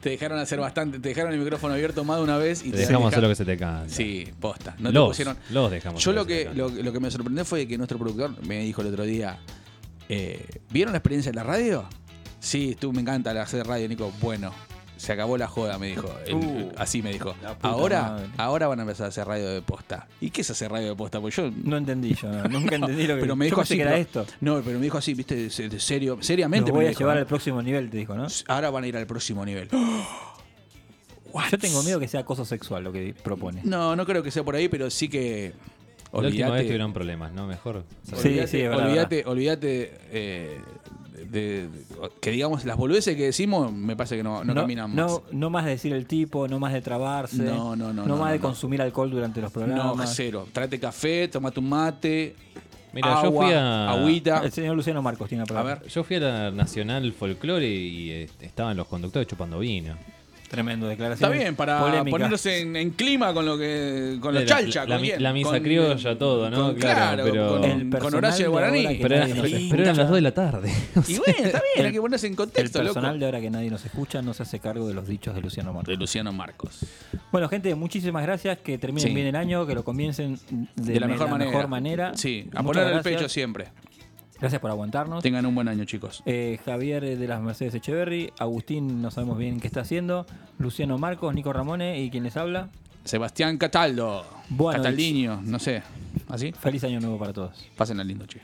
Te 0.00 0.10
dejaron 0.10 0.38
hacer 0.38 0.60
bastante, 0.60 1.00
te 1.00 1.08
dejaron 1.08 1.32
el 1.32 1.40
micrófono 1.40 1.74
abierto 1.74 2.04
más 2.04 2.18
de 2.18 2.22
una 2.24 2.36
vez 2.38 2.64
y 2.64 2.70
Te 2.70 2.78
dejamos 2.78 3.00
deja- 3.00 3.08
hacer 3.08 3.22
lo 3.22 3.28
que 3.30 3.34
se 3.34 3.44
te 3.44 3.56
canta. 3.56 3.92
Sí, 3.92 4.28
posta. 4.38 4.76
No 4.78 4.90
te 4.90 4.94
Los, 4.94 5.08
pusieron. 5.08 5.36
los 5.50 5.70
dejamos 5.70 6.04
Yo 6.04 6.12
lo 6.12 6.24
que 6.24 6.50
lo, 6.54 6.68
lo 6.68 6.92
que 6.92 7.00
me 7.00 7.10
sorprendió 7.10 7.44
fue 7.44 7.66
que 7.66 7.76
nuestro 7.76 7.98
productor 7.98 8.40
me 8.46 8.60
dijo 8.60 8.80
el 8.82 8.88
otro 8.88 9.04
día: 9.04 9.38
eh, 10.08 10.44
¿Vieron 10.70 10.92
la 10.92 10.98
experiencia 10.98 11.32
de 11.32 11.36
la 11.36 11.42
radio? 11.42 11.84
Sí, 12.40 12.76
tú 12.78 12.92
me 12.92 13.00
encanta 13.00 13.34
la 13.34 13.42
hacer 13.42 13.66
radio, 13.66 13.88
Nico. 13.88 14.12
Bueno, 14.20 14.52
se 14.98 15.12
acabó 15.12 15.38
la 15.38 15.48
joda, 15.48 15.78
me 15.78 15.86
dijo. 15.86 16.12
El- 16.26 16.34
Uh, 16.34 16.72
así 16.76 17.00
me 17.02 17.10
dijo. 17.12 17.34
Ahora, 17.62 18.02
madre. 18.02 18.26
ahora 18.36 18.66
van 18.68 18.80
a 18.80 18.82
empezar 18.82 19.06
a 19.06 19.08
hacer 19.08 19.26
radio 19.26 19.48
de 19.48 19.62
posta. 19.62 20.06
¿Y 20.20 20.28
qué 20.30 20.42
es 20.42 20.50
hacer 20.50 20.70
radio 20.70 20.88
de 20.90 20.94
posta? 20.96 21.20
Pues 21.20 21.34
yo 21.36 21.50
No 21.64 21.76
entendí 21.78 22.14
yo, 22.14 22.28
no, 22.30 22.44
nunca 22.48 22.74
entendí 22.76 23.06
lo 23.06 23.14
que 23.14 23.20
pero 23.22 23.34
me 23.36 23.46
dijo 23.46 23.60
así. 23.62 23.76
que 23.76 23.82
era 23.82 23.92
pero- 23.92 24.02
esto. 24.02 24.26
No, 24.42 24.60
pero 24.62 24.78
me 24.78 24.84
dijo 24.84 24.98
así, 24.98 25.14
viste, 25.14 25.34
de, 25.34 25.68
de 25.68 25.80
serio, 25.80 26.18
seriamente. 26.20 26.68
Los 26.68 26.74
voy 26.76 26.82
me 26.84 26.88
a 26.88 26.90
dijo, 26.90 27.00
llevar 27.00 27.16
¿eh? 27.16 27.20
al 27.20 27.26
próximo 27.26 27.62
nivel, 27.62 27.88
te 27.90 27.96
dijo, 27.96 28.14
¿no? 28.14 28.26
Ahora 28.48 28.68
van 28.70 28.84
a 28.84 28.86
ir 28.88 28.96
al 28.96 29.06
próximo 29.06 29.44
nivel. 29.46 29.68
Yo 31.50 31.58
tengo 31.58 31.82
miedo 31.82 32.00
que 32.00 32.08
sea 32.08 32.20
acoso 32.20 32.44
sexual 32.44 32.84
lo 32.84 32.92
que 32.92 33.14
propone. 33.22 33.60
No, 33.64 33.94
no 33.94 34.04
creo 34.06 34.22
que 34.22 34.30
sea 34.30 34.42
por 34.42 34.56
ahí, 34.56 34.68
pero 34.68 34.90
sí 34.90 35.08
que. 35.08 35.52
La 36.12 36.20
última 36.20 36.50
vez 36.50 36.64
tuvieron 36.64 36.92
problemas, 36.94 37.32
¿no? 37.32 37.46
Mejor. 37.46 37.84
Sí, 38.02 38.40
sí, 38.46 38.60
es 38.62 38.68
verdad, 38.70 38.86
olvídate, 38.86 39.24
olvídate 39.26 39.98
eh, 40.10 40.58
de, 41.26 41.68
de- 41.68 41.70
que 42.20 42.30
digamos 42.30 42.64
las 42.64 42.76
boludeces 42.76 43.16
que 43.16 43.24
decimos, 43.24 43.72
me 43.72 43.96
parece 43.96 44.16
que 44.16 44.22
no, 44.22 44.44
no, 44.44 44.54
caminan 44.54 44.94
más. 44.94 44.96
no, 44.96 45.22
no 45.32 45.50
más 45.50 45.64
de 45.64 45.72
decir 45.72 45.92
el 45.92 46.06
tipo, 46.06 46.48
no 46.48 46.58
más 46.58 46.72
de 46.72 46.80
trabarse. 46.82 47.42
No, 47.42 47.76
no, 47.76 47.92
no, 47.92 47.92
No, 47.92 48.06
no, 48.06 48.16
más 48.16 48.26
no, 48.26 48.32
de 48.32 48.38
no. 48.38 48.42
consumir 48.42 48.82
alcohol 48.82 49.10
durante 49.10 49.40
los 49.40 49.50
programas. 49.52 49.96
No, 49.96 50.06
cero. 50.06 50.46
Trate 50.52 50.78
café, 50.80 51.28
tomate 51.28 51.60
un 51.60 51.68
mate. 51.68 52.34
Mira, 52.92 53.22
yo 53.22 53.32
fui 53.32 53.52
a. 53.52 53.90
agüita. 53.90 54.40
El 54.44 54.50
señor 54.50 54.74
Luciano 54.74 55.02
Marcos 55.02 55.28
tiene 55.28 55.40
la 55.40 55.44
A 55.44 55.46
palabra. 55.48 55.74
ver. 55.82 55.88
Yo 55.90 56.02
fui 56.04 56.16
a 56.16 56.20
la 56.20 56.50
Nacional 56.50 57.12
Folclore 57.12 57.68
y 57.68 58.10
eh, 58.10 58.30
estaban 58.40 58.76
los 58.76 58.86
conductores 58.86 59.28
chupando 59.28 59.58
vino. 59.58 59.94
Tremendo 60.48 60.88
declaración. 60.88 61.30
Está 61.30 61.42
bien, 61.42 61.54
para 61.56 61.78
polémica. 61.80 62.10
ponernos 62.10 62.46
en, 62.46 62.74
en 62.76 62.90
clima 62.90 63.34
con 63.34 63.44
lo 63.44 63.58
que 63.58 64.16
con 64.20 64.32
los 64.32 64.44
La- 64.44 64.48
chalcha. 64.48 64.86
la 64.86 64.98
la 65.18 65.32
misa 65.34 65.50
Con- 65.50 65.60
criolla, 65.62 66.16
todo, 66.18 66.48
¿no? 66.48 66.56
con- 66.68 66.74
Claro, 66.76 67.24
pero- 67.24 67.48
con, 67.48 67.64
El 67.64 67.80
con 67.80 67.90
personal 67.90 68.14
Horacio 68.16 68.44
de 68.46 68.48
Guaraní. 68.48 68.98
Pero, 69.02 69.14
eran 69.16 69.96
las 69.96 70.06
2 70.08 70.14
de 70.14 70.20
la 70.22 70.32
tarde. 70.32 70.72
Y 71.08 71.18
bueno, 71.18 71.34
está 71.44 71.60
bien, 71.60 71.62
hay 71.76 71.86
El- 71.86 71.92
que 71.92 72.00
ponerse 72.00 72.26
en 72.26 72.32
El 72.32 72.36
contexto, 72.38 72.78
personal 72.78 73.10
loco. 73.12 73.18
de 73.18 73.24
ahora 73.26 73.40
que 73.40 73.50
nadie 73.50 73.70
nos 73.70 73.84
escucha 73.84 74.22
no 74.22 74.32
se 74.32 74.42
hace 74.42 74.58
cargo 74.58 74.88
de 74.88 74.94
los 74.94 75.06
dichos 75.06 75.34
de 75.34 75.42
Luciano 75.42 75.72
Marcos. 75.72 75.88
De 75.88 75.96
Luciano 75.96 76.32
Marcos. 76.32 76.78
Bueno, 77.30 77.48
gente, 77.50 77.74
muchísimas 77.74 78.22
gracias. 78.22 78.58
Que 78.58 78.78
terminen 78.78 79.08
Sí. 79.08 79.14
bien 79.14 79.26
el 79.26 79.36
año, 79.36 79.66
que 79.66 79.74
lo 79.74 79.84
comiencen 79.84 80.38
de, 80.76 80.94
De, 80.94 81.00
la 81.00 81.08
mejor 81.08 81.28
manera. 81.28 81.66
manera. 81.66 82.12
Sí, 82.16 82.48
a 82.54 82.62
Muchas 82.62 82.64
poner 82.64 82.82
el 82.84 82.92
gracias. 82.94 83.14
pecho 83.16 83.28
siempre. 83.28 83.66
Gracias 84.40 84.60
por 84.60 84.70
aguantarnos. 84.70 85.22
Tengan 85.22 85.46
un 85.46 85.54
buen 85.54 85.68
año, 85.68 85.84
chicos. 85.84 86.22
Eh, 86.26 86.58
Javier 86.64 87.18
de 87.18 87.28
las 87.28 87.40
Mercedes 87.40 87.74
Echeverry, 87.74 88.32
Agustín 88.38 89.02
no 89.02 89.10
sabemos 89.10 89.36
bien 89.36 89.60
qué 89.60 89.66
está 89.66 89.80
haciendo, 89.80 90.26
Luciano 90.58 90.96
Marcos, 90.98 91.34
Nico 91.34 91.52
Ramone 91.52 92.00
y 92.00 92.10
quien 92.10 92.24
les 92.24 92.36
habla. 92.36 92.68
Sebastián 93.04 93.58
Cataldo. 93.58 94.24
Bueno, 94.48 94.82
Cataldiño, 94.82 95.40
no 95.42 95.58
sé. 95.58 95.82
¿Así? 96.28 96.52
Feliz 96.52 96.84
año 96.84 97.00
nuevo 97.00 97.18
para 97.18 97.32
todos. 97.32 97.66
Pásenla 97.76 98.04
lindo, 98.04 98.26
che. 98.26 98.40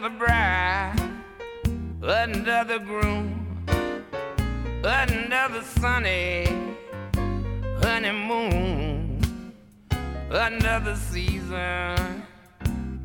The 0.00 0.08
bride, 0.08 0.96
another 2.00 2.78
groom, 2.78 3.66
another 4.82 5.62
sunny 5.62 6.46
honeymoon, 7.82 9.52
another 10.30 10.96
season, 10.96 12.22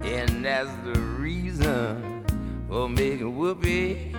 and 0.01 0.45
that's 0.45 0.69
the 0.85 0.97
reason 1.19 2.23
for 2.69 2.87
making 2.87 3.35
whoopee. 3.37 4.15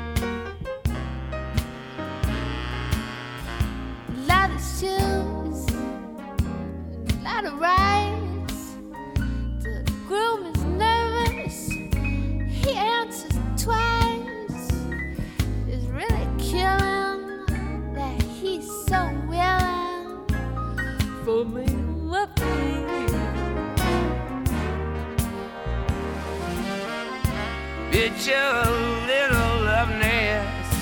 lot 4.27 4.51
of 4.51 4.61
shoes, 4.61 5.67
a 7.09 7.23
lot 7.25 7.45
of 7.47 7.59
rides. 7.59 8.77
The 9.63 9.91
groom 10.07 10.47
is 10.47 10.56
he 12.67 12.75
answers 12.75 13.39
twice. 13.57 14.73
Really 15.89 16.27
killing 16.39 17.47
that 17.95 18.21
he's 18.23 18.67
so 18.87 19.09
willing 19.29 20.27
for 21.25 21.45
me 21.45 21.67
to 27.93 28.31
your 28.31 28.65
little 29.07 29.53
love 29.65 29.89
nest 29.91 30.73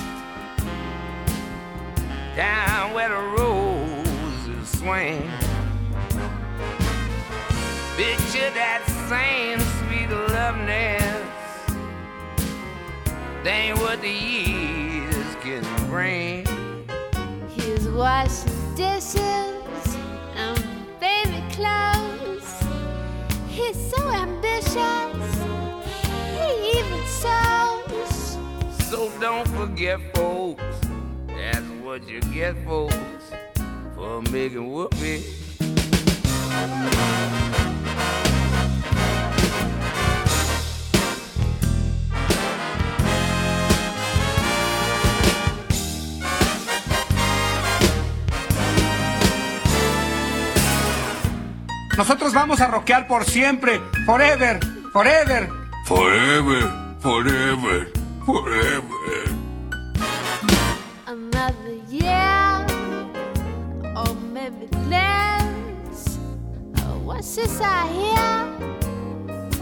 down 2.34 2.94
where 2.94 3.10
the 3.10 3.22
roses 3.38 4.68
swing. 4.78 5.30
Picture 7.96 8.50
that 8.54 8.82
same 9.08 9.60
sweet 9.60 10.10
love 10.32 10.56
nest. 10.56 11.03
That 13.44 13.50
ain't 13.50 13.78
what 13.78 14.00
the 14.00 14.08
years 14.08 15.36
can 15.42 15.62
bring. 15.90 16.46
He's 17.50 17.86
washing 17.88 18.74
dishes 18.74 19.18
and 20.34 20.64
baby 20.98 21.44
clothes. 21.52 22.48
He's 23.46 23.76
so 23.90 24.08
ambitious. 24.08 24.74
He 26.38 26.78
even 26.78 27.04
sews. 27.06 28.38
So 28.88 29.12
don't 29.20 29.46
forget, 29.48 30.00
folks. 30.14 30.64
That's 31.26 31.66
what 31.84 32.08
you 32.08 32.22
get, 32.32 32.56
folks, 32.64 32.96
for 33.94 34.22
making 34.22 34.72
whoopee. 34.72 35.22
Nosotros 51.96 52.34
vamos 52.34 52.60
a 52.60 52.66
rockear 52.66 53.06
por 53.06 53.24
siempre. 53.24 53.80
Forever, 54.04 54.58
forever. 54.92 55.48
Forever, 55.86 56.72
forever, 56.98 57.88
forever. 58.26 59.24
Another 61.06 61.74
year, 61.88 62.66
or 63.94 64.14
maybe 64.32 64.66
less. 64.88 66.18
Oh, 66.78 66.98
what's 67.04 67.36
this 67.36 67.60
I 67.60 67.86
hear? 67.92 68.48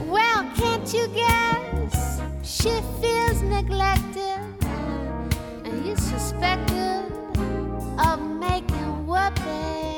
Well, 0.06 0.46
can't 0.56 0.90
you 0.94 1.08
guess? 1.08 2.20
She 2.42 2.80
feels 3.00 3.42
neglected, 3.42 4.40
and 5.64 5.84
you 5.84 5.96
suspected 5.96 7.12
of 7.98 8.20
making 8.22 9.06
whoopee. 9.06 9.91